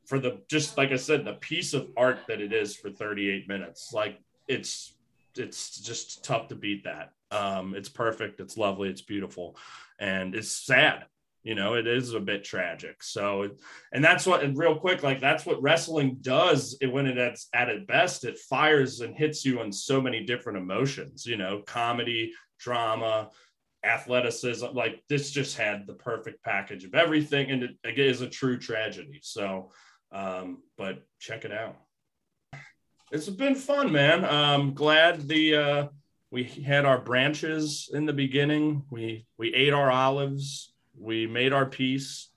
for 0.06 0.19
the 0.19 0.41
just 0.49 0.77
like 0.77 0.91
i 0.91 0.95
said 0.95 1.26
the 1.26 1.34
piece 1.34 1.73
of 1.73 1.89
art 1.97 2.19
that 2.27 2.41
it 2.41 2.53
is 2.53 2.76
for 2.76 2.89
38 2.89 3.47
minutes. 3.47 3.91
Like 3.93 4.19
it's 4.47 4.93
it's 5.38 5.80
just 5.80 6.23
tough 6.23 6.47
to 6.49 6.56
beat 6.56 6.84
that. 6.84 7.14
Um 7.31 7.73
it's 7.76 7.89
perfect. 7.89 8.39
It's 8.39 8.57
lovely. 8.57 8.89
It's 8.89 9.01
beautiful. 9.01 9.57
And 9.99 10.35
it's 10.35 10.51
sad 10.51 11.06
you 11.44 11.56
know 11.56 11.76
it 11.76 11.88
is 11.88 12.14
a 12.14 12.20
bit 12.20 12.44
tragic. 12.44 13.02
So 13.02 13.49
and 13.94 14.03
that's 14.03 14.26
what 14.26 14.44
and 14.44 14.57
real 14.57 14.76
quick 14.76 15.03
like 15.03 15.20
that's 15.20 15.45
what 15.45 15.61
wrestling 15.61 16.18
does 16.22 16.78
it, 16.82 16.88
when 16.88 17.07
it's 17.07 17.48
at 17.53 17.70
its 17.70 17.86
best 17.86 18.26
it 18.26 18.38
fires 18.38 19.02
and 19.02 19.16
hits 19.16 19.45
you 19.45 19.60
on 19.60 19.72
so 19.72 20.02
many 20.02 20.24
different 20.24 20.57
emotions 20.57 21.26
you 21.26 21.38
know 21.38 21.61
comedy 21.66 22.34
drama 22.60 23.30
athleticism 23.84 24.68
like 24.74 25.02
this 25.07 25.32
just 25.32 25.57
had 25.57 25.88
the 25.88 25.94
perfect 25.94 26.44
package 26.44 26.84
of 26.84 26.94
everything 26.94 27.52
and 27.52 27.64
it, 27.64 27.72
it 27.84 27.99
is 27.99 28.22
a 28.22 28.30
true 28.30 28.57
tragedy. 28.57 29.20
So 29.22 29.72
um 30.11 30.64
but 30.78 31.03
check 31.20 31.45
it 31.45 31.52
out. 31.52 31.78
It's 33.11 33.30
been 33.30 33.56
fun 33.56 33.91
man. 33.91 34.26
Um 34.26 34.74
glad 34.74 35.28
the 35.28 35.56
uh 35.56 35.88
we 36.32 36.44
had 36.44 36.86
our 36.86 36.99
branches 36.99 37.90
in 37.91 38.06
the 38.06 38.14
beginning. 38.14 38.84
We 38.91 39.26
we 39.38 39.53
ate 39.53 39.74
our 39.74 39.90
olives 39.90 40.74
we 40.99 41.26
made 41.27 41.53
our 41.53 41.65
peace 41.65 42.30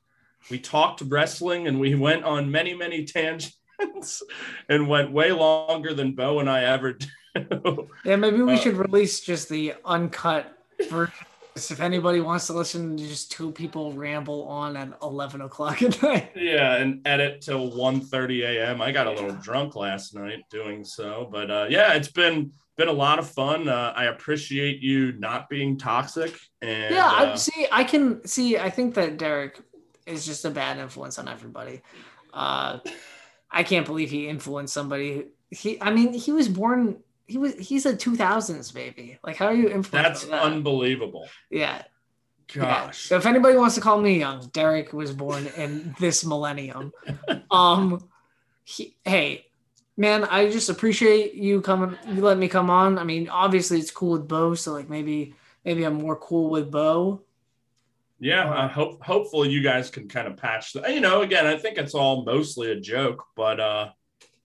we 0.50 0.58
talked 0.58 1.00
wrestling 1.02 1.66
and 1.66 1.78
we 1.80 1.94
went 1.94 2.24
on 2.24 2.50
many 2.50 2.74
many 2.74 3.04
tangents 3.16 4.22
and 4.68 4.88
went 4.88 5.10
way 5.12 5.32
longer 5.32 5.92
than 5.94 6.14
bo 6.14 6.38
and 6.40 6.48
i 6.48 6.62
ever 6.64 6.92
do 6.92 7.88
Yeah, 8.04 8.16
maybe 8.16 8.42
we 8.42 8.54
Uh, 8.54 8.56
should 8.56 8.76
release 8.76 9.20
just 9.20 9.48
the 9.48 9.74
uncut 9.84 10.56
version. 10.90 11.14
If 11.54 11.80
anybody 11.80 12.20
wants 12.20 12.46
to 12.46 12.54
listen 12.54 12.96
to 12.96 13.06
just 13.06 13.30
two 13.30 13.52
people 13.52 13.92
ramble 13.92 14.44
on 14.48 14.76
at 14.76 14.92
eleven 15.02 15.42
o'clock 15.42 15.82
at 15.82 16.02
night. 16.02 16.30
yeah 16.34 16.76
and 16.76 17.06
edit 17.06 17.40
till 17.42 17.70
1 17.76 18.00
30 18.00 18.42
a.m 18.42 18.80
i 18.80 18.90
got 18.90 19.06
a 19.06 19.10
little 19.10 19.32
drunk 19.32 19.76
last 19.76 20.14
night 20.14 20.40
doing 20.50 20.82
so 20.84 21.28
but 21.30 21.50
uh 21.50 21.66
yeah 21.68 21.92
it's 21.92 22.10
been 22.10 22.50
been 22.76 22.88
a 22.88 22.92
lot 22.92 23.18
of 23.18 23.28
fun 23.28 23.68
uh, 23.68 23.92
i 23.94 24.04
appreciate 24.04 24.80
you 24.80 25.12
not 25.12 25.48
being 25.50 25.76
toxic 25.76 26.34
and 26.62 26.94
yeah, 26.94 27.10
I 27.10 27.24
uh, 27.26 27.36
see. 27.36 27.66
I 27.72 27.82
can 27.82 28.24
see. 28.24 28.56
I 28.56 28.70
think 28.70 28.94
that 28.94 29.18
Derek 29.18 29.60
is 30.06 30.24
just 30.24 30.44
a 30.44 30.50
bad 30.50 30.78
influence 30.78 31.18
on 31.18 31.26
everybody. 31.28 31.82
Uh, 32.32 32.78
I 33.50 33.64
can't 33.64 33.84
believe 33.84 34.10
he 34.10 34.28
influenced 34.28 34.72
somebody. 34.72 35.26
He, 35.50 35.82
I 35.82 35.90
mean, 35.90 36.14
he 36.14 36.30
was 36.30 36.48
born. 36.48 36.98
He 37.32 37.38
was. 37.38 37.54
He's 37.54 37.86
a 37.86 37.96
two 37.96 38.14
thousands 38.14 38.70
baby. 38.70 39.18
Like, 39.24 39.36
how 39.36 39.46
are 39.46 39.54
you 39.54 39.68
influenced? 39.68 39.92
that's 39.92 40.24
that? 40.26 40.42
unbelievable 40.42 41.28
yeah. 41.50 41.82
Yeah. 42.54 42.62
gosh 42.62 43.06
So 43.06 43.16
if 43.16 43.24
anybody 43.24 43.56
wants 43.56 43.76
to 43.76 43.80
call 43.80 43.98
me 44.00 44.18
young, 44.18 44.46
Derek 44.52 44.92
was 44.92 45.12
born 45.12 45.46
in 45.56 45.94
this 45.98 46.24
millennium. 46.24 46.92
Um, 47.50 48.08
he, 48.64 48.96
hey, 49.04 49.46
man, 49.96 50.24
I 50.24 50.50
just 50.50 50.68
appreciate 50.68 51.34
you 51.34 51.62
coming. 51.62 51.96
You 52.08 52.20
let 52.22 52.36
me 52.36 52.48
come 52.48 52.68
on. 52.68 52.98
I 52.98 53.04
mean, 53.04 53.28
obviously 53.28 53.78
it's 53.78 53.90
cool 53.90 54.12
with 54.12 54.28
Bo, 54.28 54.54
so 54.54 54.72
like 54.72 54.90
maybe 54.90 55.34
maybe 55.64 55.84
I'm 55.84 55.94
more 55.94 56.16
cool 56.16 56.50
with 56.50 56.70
Bo. 56.70 57.22
Yeah, 58.18 58.52
I 58.52 58.68
hope 58.68 59.02
hopefully 59.02 59.48
you 59.50 59.62
guys 59.62 59.90
can 59.90 60.08
kind 60.08 60.28
of 60.28 60.36
patch 60.36 60.74
that. 60.74 60.92
You 60.94 61.00
know, 61.00 61.22
again, 61.22 61.46
I 61.46 61.56
think 61.56 61.78
it's 61.78 61.94
all 61.94 62.24
mostly 62.24 62.70
a 62.70 62.80
joke, 62.80 63.24
but 63.34 63.60
uh 63.60 63.90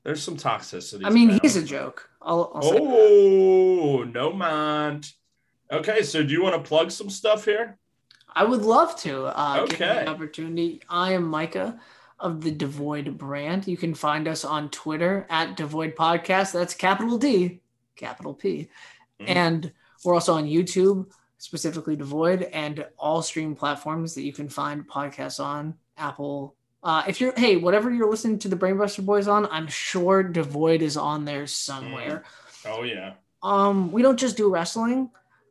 there's 0.07 0.23
some 0.23 0.37
toxicity. 0.37 1.01
I 1.03 1.09
mean, 1.09 1.37
he's 1.41 1.57
a 1.57 1.61
joke. 1.61 2.09
I'll, 2.21 2.49
I'll 2.55 2.61
say. 2.61 2.79
Oh, 2.81 4.03
no 4.05 4.31
mind. 4.31 5.11
Okay, 5.69 6.01
so 6.01 6.23
do 6.23 6.29
you 6.31 6.41
want 6.41 6.55
to 6.55 6.65
plug 6.65 6.91
some 6.91 7.09
stuff 7.09 7.43
here? 7.43 7.77
I 8.33 8.45
would 8.45 8.61
love 8.61 8.95
to. 9.01 9.25
Uh, 9.25 9.59
Okay. 9.63 10.05
opportunity. 10.05 10.81
I 10.89 11.11
am 11.11 11.25
Micah 11.27 11.77
of 12.21 12.39
the 12.39 12.51
Devoid 12.51 13.17
brand. 13.17 13.67
You 13.67 13.75
can 13.75 13.93
find 13.93 14.29
us 14.29 14.45
on 14.45 14.69
Twitter 14.69 15.27
at 15.29 15.57
Devoid 15.57 15.93
Podcast. 15.97 16.53
That's 16.53 16.73
capital 16.73 17.17
D, 17.17 17.59
capital 17.97 18.33
P. 18.33 18.69
Mhm. 19.19 19.25
And 19.27 19.73
we're 20.05 20.13
also 20.13 20.35
on 20.35 20.45
YouTube, 20.45 21.11
specifically 21.37 21.97
Devoid, 21.97 22.43
and 22.53 22.85
all 22.97 23.21
stream 23.21 23.55
platforms 23.55 24.15
that 24.15 24.21
you 24.21 24.31
can 24.31 24.47
find 24.47 24.87
podcasts 24.87 25.43
on. 25.43 25.73
Apple. 25.97 26.55
Uh, 26.83 27.03
if 27.07 27.19
you're, 27.19 27.33
hey, 27.35 27.55
whatever 27.57 27.91
you're 27.91 28.09
listening 28.09 28.39
to 28.39 28.47
the 28.47 28.55
Brainbuster 28.55 29.03
Boys 29.05 29.27
on, 29.27 29.45
I'm 29.47 29.67
sure 29.67 30.23
Devoid 30.23 30.81
is 30.81 30.95
on 30.95 31.25
there 31.25 31.47
somewhere. 31.47 32.23
Oh 32.65 32.83
yeah. 32.83 33.13
um 33.43 33.91
we 33.91 34.01
don't 34.01 34.17
just 34.19 34.35
do 34.37 34.49
wrestling 34.49 35.09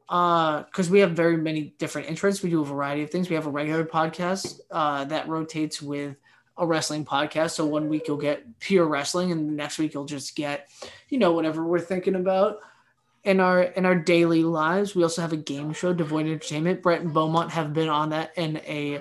uh 0.09 0.63
because 0.65 0.89
we 0.91 1.01
have 1.01 1.13
very 1.13 1.37
many 1.37 1.75
different 1.79 2.09
interests. 2.09 2.43
We 2.43 2.51
do 2.51 2.61
a 2.63 2.65
variety 2.65 3.03
of 3.03 3.11
things. 3.11 3.29
We 3.29 3.35
have 3.37 3.47
a 3.47 3.51
regular 3.51 3.85
podcast 3.85 4.61
uh 4.71 5.05
that 5.07 5.29
rotates 5.29 5.81
with 5.83 6.17
a 6.59 6.67
wrestling 6.67 7.05
podcast. 7.05 7.51
So 7.53 7.67
one 7.67 7.89
week 7.89 8.07
you'll 8.09 8.17
get 8.17 8.59
pure 8.61 8.87
wrestling 8.87 9.33
and 9.33 9.49
the 9.49 9.53
next 9.53 9.79
week 9.79 9.95
you'll 9.95 10.05
just 10.05 10.37
get 10.37 10.69
you 11.09 11.19
know 11.19 11.33
whatever 11.33 11.65
we're 11.65 11.81
thinking 11.81 12.15
about 12.15 12.59
in 13.25 13.41
our 13.41 13.63
in 13.63 13.85
our 13.87 13.97
daily 13.97 14.43
lives. 14.45 14.95
We 14.95 15.03
also 15.03 15.23
have 15.23 15.33
a 15.33 15.37
game 15.39 15.73
show 15.73 15.93
devoid 15.93 16.27
entertainment. 16.27 16.83
Brett 16.83 17.01
and 17.01 17.13
beaumont 17.13 17.51
have 17.53 17.73
been 17.73 17.89
on 17.89 18.11
that 18.11 18.33
in 18.37 18.59
a 18.59 19.01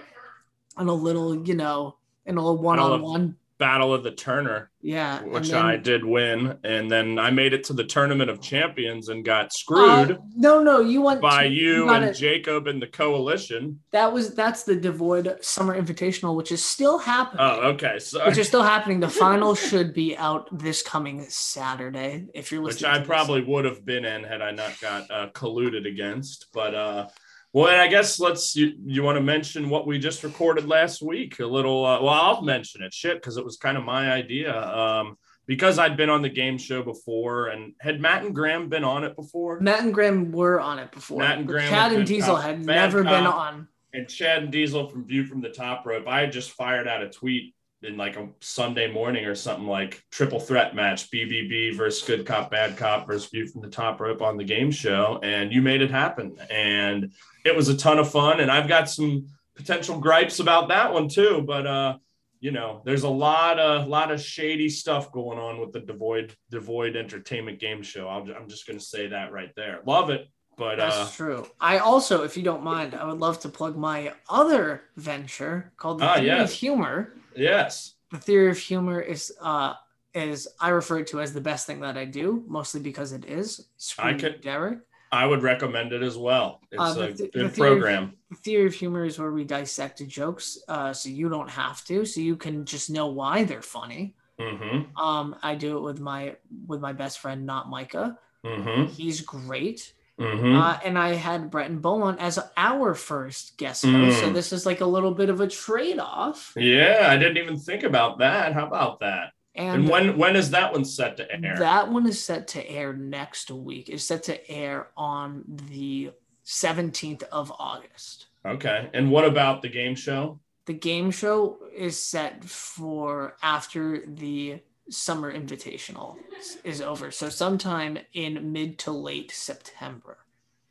in 0.79 0.87
a 0.87 0.93
little 0.93 1.47
you 1.47 1.53
know 1.55 1.97
in 2.25 2.37
a 2.37 2.53
one-on-one 2.53 3.35
Battle 3.57 3.93
of 3.93 4.03
the 4.03 4.11
Turner, 4.11 4.69
yeah 4.81 5.21
which 5.23 5.47
then- 5.47 5.63
I 5.65 5.77
did 5.77 6.03
win, 6.03 6.57
and 6.65 6.91
then 6.91 7.17
I 7.17 7.29
made 7.29 7.53
it 7.53 7.63
to 7.65 7.73
the 7.73 7.85
Tournament 7.85 8.29
of 8.29 8.41
Champions 8.41 9.07
and 9.07 9.23
got 9.23 9.53
screwed 9.53 10.11
Uh, 10.11 10.17
no 10.35 10.61
no 10.61 10.81
you 10.81 11.01
went 11.01 11.21
by 11.21 11.43
to- 11.47 11.49
you 11.53 11.85
got 11.85 12.01
and 12.03 12.11
it. 12.11 12.15
Jacob 12.17 12.67
and 12.67 12.81
the 12.81 12.87
coalition. 12.87 13.79
That 13.91 14.11
was 14.11 14.35
that's 14.35 14.63
the 14.63 14.75
Devoid 14.75 15.37
Summer 15.41 15.81
Invitational, 15.81 16.35
which 16.35 16.51
is 16.51 16.61
still 16.65 16.97
happening. 16.97 17.45
Oh, 17.45 17.61
okay. 17.75 17.97
So 17.99 18.25
Which 18.25 18.37
is 18.37 18.49
still 18.49 18.63
happening. 18.63 18.99
The 18.99 19.07
final 19.25 19.55
should 19.55 19.93
be 19.93 20.17
out 20.17 20.49
this 20.51 20.81
coming 20.81 21.25
Saturday. 21.29 22.25
If 22.33 22.51
you're 22.51 22.61
which 22.61 22.83
I 22.83 22.99
probably 22.99 23.41
would 23.41 23.63
have 23.63 23.85
been 23.85 24.03
in 24.03 24.25
had 24.25 24.41
I 24.41 24.51
not 24.51 24.77
got 24.81 25.09
uh, 25.09 25.29
colluded 25.29 25.87
against. 25.87 26.47
But 26.53 26.75
uh, 26.75 27.07
well, 27.55 27.71
and 27.71 27.79
I 27.79 27.87
guess 27.87 28.19
let's 28.19 28.53
you, 28.57 28.73
you 28.85 29.01
want 29.01 29.15
to 29.15 29.21
mention 29.21 29.69
what 29.69 29.87
we 29.87 29.97
just 29.97 30.25
recorded 30.25 30.67
last 30.67 31.01
week 31.01 31.39
a 31.39 31.45
little. 31.45 31.85
Uh, 31.85 32.01
well, 32.01 32.09
I'll 32.13 32.41
mention 32.41 32.83
it, 32.83 32.93
shit, 32.93 33.15
because 33.15 33.37
it 33.37 33.45
was 33.45 33.55
kind 33.55 33.77
of 33.77 33.85
my 33.85 34.11
idea. 34.11 34.53
Um, 34.61 35.17
because 35.45 35.79
I'd 35.79 35.95
been 35.95 36.09
on 36.09 36.21
the 36.21 36.27
game 36.27 36.57
show 36.57 36.83
before, 36.83 37.47
and 37.47 37.71
had 37.79 38.01
Matt 38.01 38.25
and 38.25 38.35
Graham 38.35 38.67
been 38.67 38.83
on 38.83 39.05
it 39.05 39.15
before? 39.15 39.61
Matt 39.61 39.83
and 39.83 39.93
Graham 39.93 40.33
were 40.33 40.59
on 40.59 40.79
it 40.79 40.91
before. 40.91 41.19
Matt 41.19 41.37
and 41.37 41.47
Graham 41.47 41.69
Chad 41.69 41.93
and 41.93 42.05
Diesel 42.05 42.35
had 42.35 42.65
bad 42.65 42.75
never 42.75 43.03
been 43.03 43.25
on. 43.25 43.69
and 43.93 44.09
Chad 44.09 44.43
and 44.43 44.51
Diesel 44.51 44.89
from 44.89 45.07
View 45.07 45.25
from 45.25 45.39
the 45.39 45.47
Top 45.49 45.85
Rope. 45.85 46.09
I 46.09 46.19
had 46.19 46.33
just 46.33 46.51
fired 46.51 46.89
out 46.89 47.03
a 47.03 47.09
tweet 47.09 47.55
in 47.85 47.97
like 47.97 48.17
a 48.17 48.27
Sunday 48.41 48.91
morning 48.91 49.25
or 49.25 49.35
something 49.35 49.67
like 49.67 50.03
triple 50.11 50.39
threat 50.39 50.75
match 50.75 51.09
BBB 51.11 51.75
versus 51.75 52.05
Good 52.05 52.25
Cop 52.25 52.51
Bad 52.51 52.77
Cop 52.77 53.07
versus 53.07 53.29
View 53.29 53.47
from 53.47 53.61
the 53.61 53.69
Top 53.69 53.99
Rope 53.99 54.21
on 54.21 54.37
the 54.37 54.43
game 54.43 54.71
show, 54.71 55.19
and 55.23 55.51
you 55.51 55.61
made 55.61 55.81
it 55.81 55.91
happen, 55.91 56.37
and 56.49 57.11
it 57.45 57.55
was 57.55 57.69
a 57.69 57.77
ton 57.77 57.99
of 57.99 58.09
fun. 58.09 58.39
And 58.39 58.51
I've 58.51 58.67
got 58.67 58.89
some 58.89 59.27
potential 59.55 59.99
gripes 59.99 60.39
about 60.39 60.67
that 60.69 60.93
one 60.93 61.07
too, 61.07 61.43
but 61.45 61.65
uh, 61.65 61.97
you 62.39 62.51
know, 62.51 62.81
there's 62.85 63.03
a 63.03 63.09
lot 63.09 63.59
of 63.59 63.87
lot 63.87 64.11
of 64.11 64.21
shady 64.21 64.69
stuff 64.69 65.11
going 65.11 65.39
on 65.39 65.59
with 65.59 65.71
the 65.71 65.79
Devoid 65.79 66.35
Devoid 66.51 66.95
Entertainment 66.95 67.59
Game 67.59 67.81
Show. 67.81 68.07
i 68.07 68.17
am 68.17 68.47
just 68.47 68.67
going 68.67 68.77
to 68.79 68.85
say 68.85 69.07
that 69.07 69.31
right 69.31 69.51
there. 69.55 69.79
Love 69.85 70.09
it, 70.09 70.27
but 70.57 70.77
that's 70.77 70.95
uh, 70.95 71.09
true. 71.15 71.47
I 71.59 71.79
also, 71.79 72.23
if 72.23 72.37
you 72.37 72.43
don't 72.43 72.63
mind, 72.63 72.93
I 72.93 73.05
would 73.05 73.19
love 73.19 73.39
to 73.41 73.49
plug 73.49 73.75
my 73.75 74.13
other 74.29 74.83
venture 74.95 75.71
called 75.77 75.99
the 75.99 76.05
Ah, 76.05 76.17
yes. 76.17 76.53
Humor. 76.53 77.13
Yes, 77.35 77.95
The 78.11 78.17
Theory 78.17 78.49
of 78.51 78.57
Humor 78.57 79.01
is 79.01 79.33
uh 79.41 79.73
is 80.13 80.47
I 80.61 80.69
refer 80.69 81.03
to 81.03 81.19
as 81.21 81.33
the 81.33 81.41
best 81.41 81.67
thing 81.67 81.81
that 81.81 81.97
I 81.97 82.05
do, 82.05 82.43
mostly 82.47 82.79
because 82.81 83.11
it 83.11 83.25
is. 83.25 83.67
Screw 83.77 84.09
I 84.09 84.13
could- 84.13 84.41
Derek. 84.41 84.79
I 85.11 85.25
would 85.25 85.43
recommend 85.43 85.93
it 85.93 86.01
as 86.01 86.17
well. 86.17 86.61
It's 86.71 86.81
Uh, 86.81 86.93
the 86.93 87.03
a 87.03 87.11
good 87.11 87.17
the 87.17 87.27
theory 87.31 87.45
of- 87.47 87.55
program. 87.55 88.13
The 88.31 88.35
Theory 88.37 88.65
of 88.67 88.73
Humor 88.73 89.05
is 89.05 89.19
where 89.19 89.31
we 89.31 89.43
dissect 89.45 90.05
jokes, 90.07 90.57
uh, 90.67 90.91
so 90.93 91.09
you 91.09 91.29
don't 91.29 91.49
have 91.49 91.85
to, 91.85 92.05
so 92.05 92.19
you 92.21 92.35
can 92.35 92.65
just 92.65 92.89
know 92.89 93.07
why 93.07 93.43
they're 93.43 93.61
funny. 93.61 94.15
Mm-hmm. 94.39 94.97
Um, 94.97 95.35
I 95.43 95.55
do 95.55 95.77
it 95.77 95.81
with 95.81 95.99
my 95.99 96.35
with 96.67 96.81
my 96.81 96.91
best 96.93 97.19
friend, 97.19 97.45
not 97.45 97.69
Micah. 97.69 98.17
Mm-hmm. 98.45 98.85
He's 98.91 99.21
great. 99.21 99.93
Mm-hmm. 100.19 100.55
Uh, 100.55 100.79
and 100.85 100.97
I 100.97 101.15
had 101.15 101.49
Brett 101.51 101.69
and 101.69 101.81
Beaumont 101.81 102.19
as 102.21 102.39
our 102.55 102.93
first 102.95 103.57
guest 103.57 103.83
host, 103.85 104.19
so 104.19 104.29
Mm. 104.29 104.33
this 104.33 104.53
is 104.53 104.65
like 104.65 104.79
a 104.81 104.85
little 104.85 105.13
bit 105.13 105.29
of 105.29 105.41
a 105.41 105.47
trade 105.47 105.99
off. 105.99 106.53
yeah, 106.55 107.07
I 107.09 107.17
didn't 107.17 107.37
even 107.37 107.57
think 107.57 107.83
about 107.83 108.19
that. 108.19 108.53
How 108.53 108.65
about 108.65 108.99
that? 109.01 109.31
And, 109.55 109.81
And, 109.83 109.89
when 109.89 110.17
when 110.17 110.35
is 110.35 110.51
that 110.51 110.71
one 110.71 110.85
set 110.85 111.17
to 111.17 111.29
air? 111.31 111.55
that 111.59 111.89
one 111.91 112.07
is 112.07 112.23
set 112.23 112.47
to 112.49 112.69
air 112.69 112.93
next 112.93 113.51
week. 113.51 113.89
It's 113.89 114.03
set 114.05 114.23
to 114.23 114.49
air 114.51 114.87
on 114.97 115.43
the 115.47 116.11
17th 116.45 117.23
of 117.31 117.51
August. 117.59 118.27
okay. 118.45 118.89
And 118.93 119.11
what 119.11 119.25
about 119.25 119.61
the 119.61 119.69
game 119.69 119.95
show? 119.95 120.39
The 120.65 120.73
game 120.73 121.11
show 121.11 121.57
is 121.75 122.01
set 122.01 122.43
for 122.43 123.35
after 123.43 124.03
the 124.07 124.59
summer 124.89 125.33
invitational 125.33 126.17
is 126.63 126.81
over. 126.81 127.11
So 127.11 127.29
sometime 127.29 127.97
in 128.13 128.51
mid 128.51 128.79
to 128.79 128.91
late 128.91 129.31
September. 129.31 130.17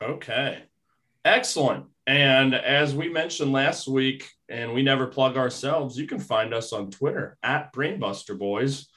Okay. 0.02 0.62
Excellent. 1.24 1.86
And 2.06 2.54
as 2.54 2.94
we 2.94 3.08
mentioned 3.08 3.52
last 3.52 3.88
week, 3.88 4.28
and 4.48 4.74
we 4.74 4.82
never 4.82 5.06
plug 5.06 5.36
ourselves, 5.36 5.98
you 5.98 6.06
can 6.06 6.18
find 6.18 6.52
us 6.52 6.72
on 6.72 6.90
Twitter 6.90 7.38
at 7.42 7.72
Brainbuster 7.72 8.38
Boys 8.38 8.88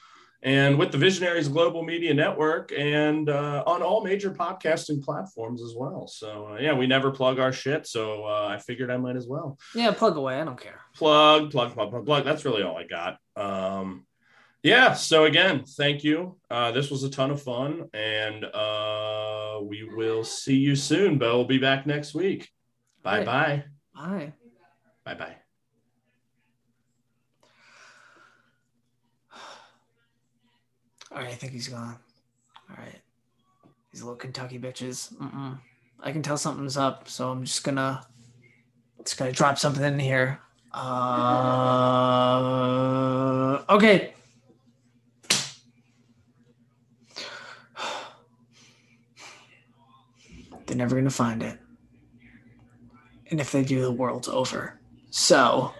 and 0.42 0.78
with 0.78 0.92
the 0.92 0.98
Visionaries 0.98 1.48
Global 1.48 1.82
Media 1.82 2.14
Network 2.14 2.72
and 2.76 3.28
uh, 3.28 3.64
on 3.66 3.82
all 3.82 4.04
major 4.04 4.30
podcasting 4.30 5.02
platforms 5.02 5.62
as 5.62 5.74
well. 5.74 6.06
So, 6.06 6.50
uh, 6.52 6.58
yeah, 6.60 6.74
we 6.74 6.86
never 6.86 7.10
plug 7.10 7.38
our 7.38 7.52
shit. 7.52 7.86
So 7.86 8.24
uh, 8.24 8.46
I 8.48 8.58
figured 8.58 8.90
I 8.90 8.98
might 8.98 9.16
as 9.16 9.26
well. 9.26 9.58
Yeah, 9.74 9.90
plug 9.90 10.16
away. 10.16 10.40
I 10.40 10.44
don't 10.44 10.60
care. 10.60 10.80
Plug, 10.94 11.50
plug, 11.50 11.72
plug, 11.74 11.90
plug, 11.90 12.06
plug. 12.06 12.24
That's 12.24 12.44
really 12.44 12.62
all 12.62 12.76
I 12.76 12.84
got. 12.84 13.16
Um, 13.36 14.04
yeah. 14.68 14.92
So, 14.92 15.24
again, 15.24 15.64
thank 15.64 16.04
you. 16.04 16.36
Uh, 16.50 16.70
this 16.72 16.90
was 16.90 17.02
a 17.04 17.10
ton 17.10 17.30
of 17.30 17.42
fun. 17.42 17.88
And 17.94 18.44
uh, 18.44 19.60
we 19.62 19.84
will 19.84 20.24
see 20.24 20.56
you 20.56 20.76
soon. 20.76 21.18
Bo 21.18 21.36
will 21.36 21.44
be 21.44 21.58
back 21.58 21.86
next 21.86 22.14
week. 22.14 22.48
Bye 23.02 23.24
bye. 23.24 23.64
Bye. 23.94 24.32
Bye 25.04 25.14
bye. 25.14 25.36
All 31.10 31.18
right, 31.18 31.28
I 31.28 31.34
think 31.34 31.52
he's 31.52 31.68
gone. 31.68 31.96
All 32.70 32.76
right. 32.76 33.00
These 33.92 34.02
little 34.02 34.16
Kentucky 34.16 34.58
bitches. 34.58 35.14
Mm-mm. 35.14 35.58
I 36.00 36.12
can 36.12 36.22
tell 36.22 36.36
something's 36.36 36.76
up, 36.76 37.08
so 37.08 37.30
I'm 37.30 37.44
just 37.44 37.64
gonna 37.64 38.06
just 39.02 39.16
gonna 39.16 39.32
drop 39.32 39.58
something 39.58 39.82
in 39.82 39.98
here. 39.98 40.38
Uh, 40.72 40.84
okay. 43.70 44.12
They're 50.68 50.76
never 50.76 50.94
gonna 50.94 51.10
find 51.10 51.42
it, 51.42 51.58
and 53.30 53.40
if 53.40 53.50
they 53.50 53.64
do, 53.64 53.80
the 53.80 53.90
world's 53.90 54.28
over. 54.28 54.78
So. 55.10 55.72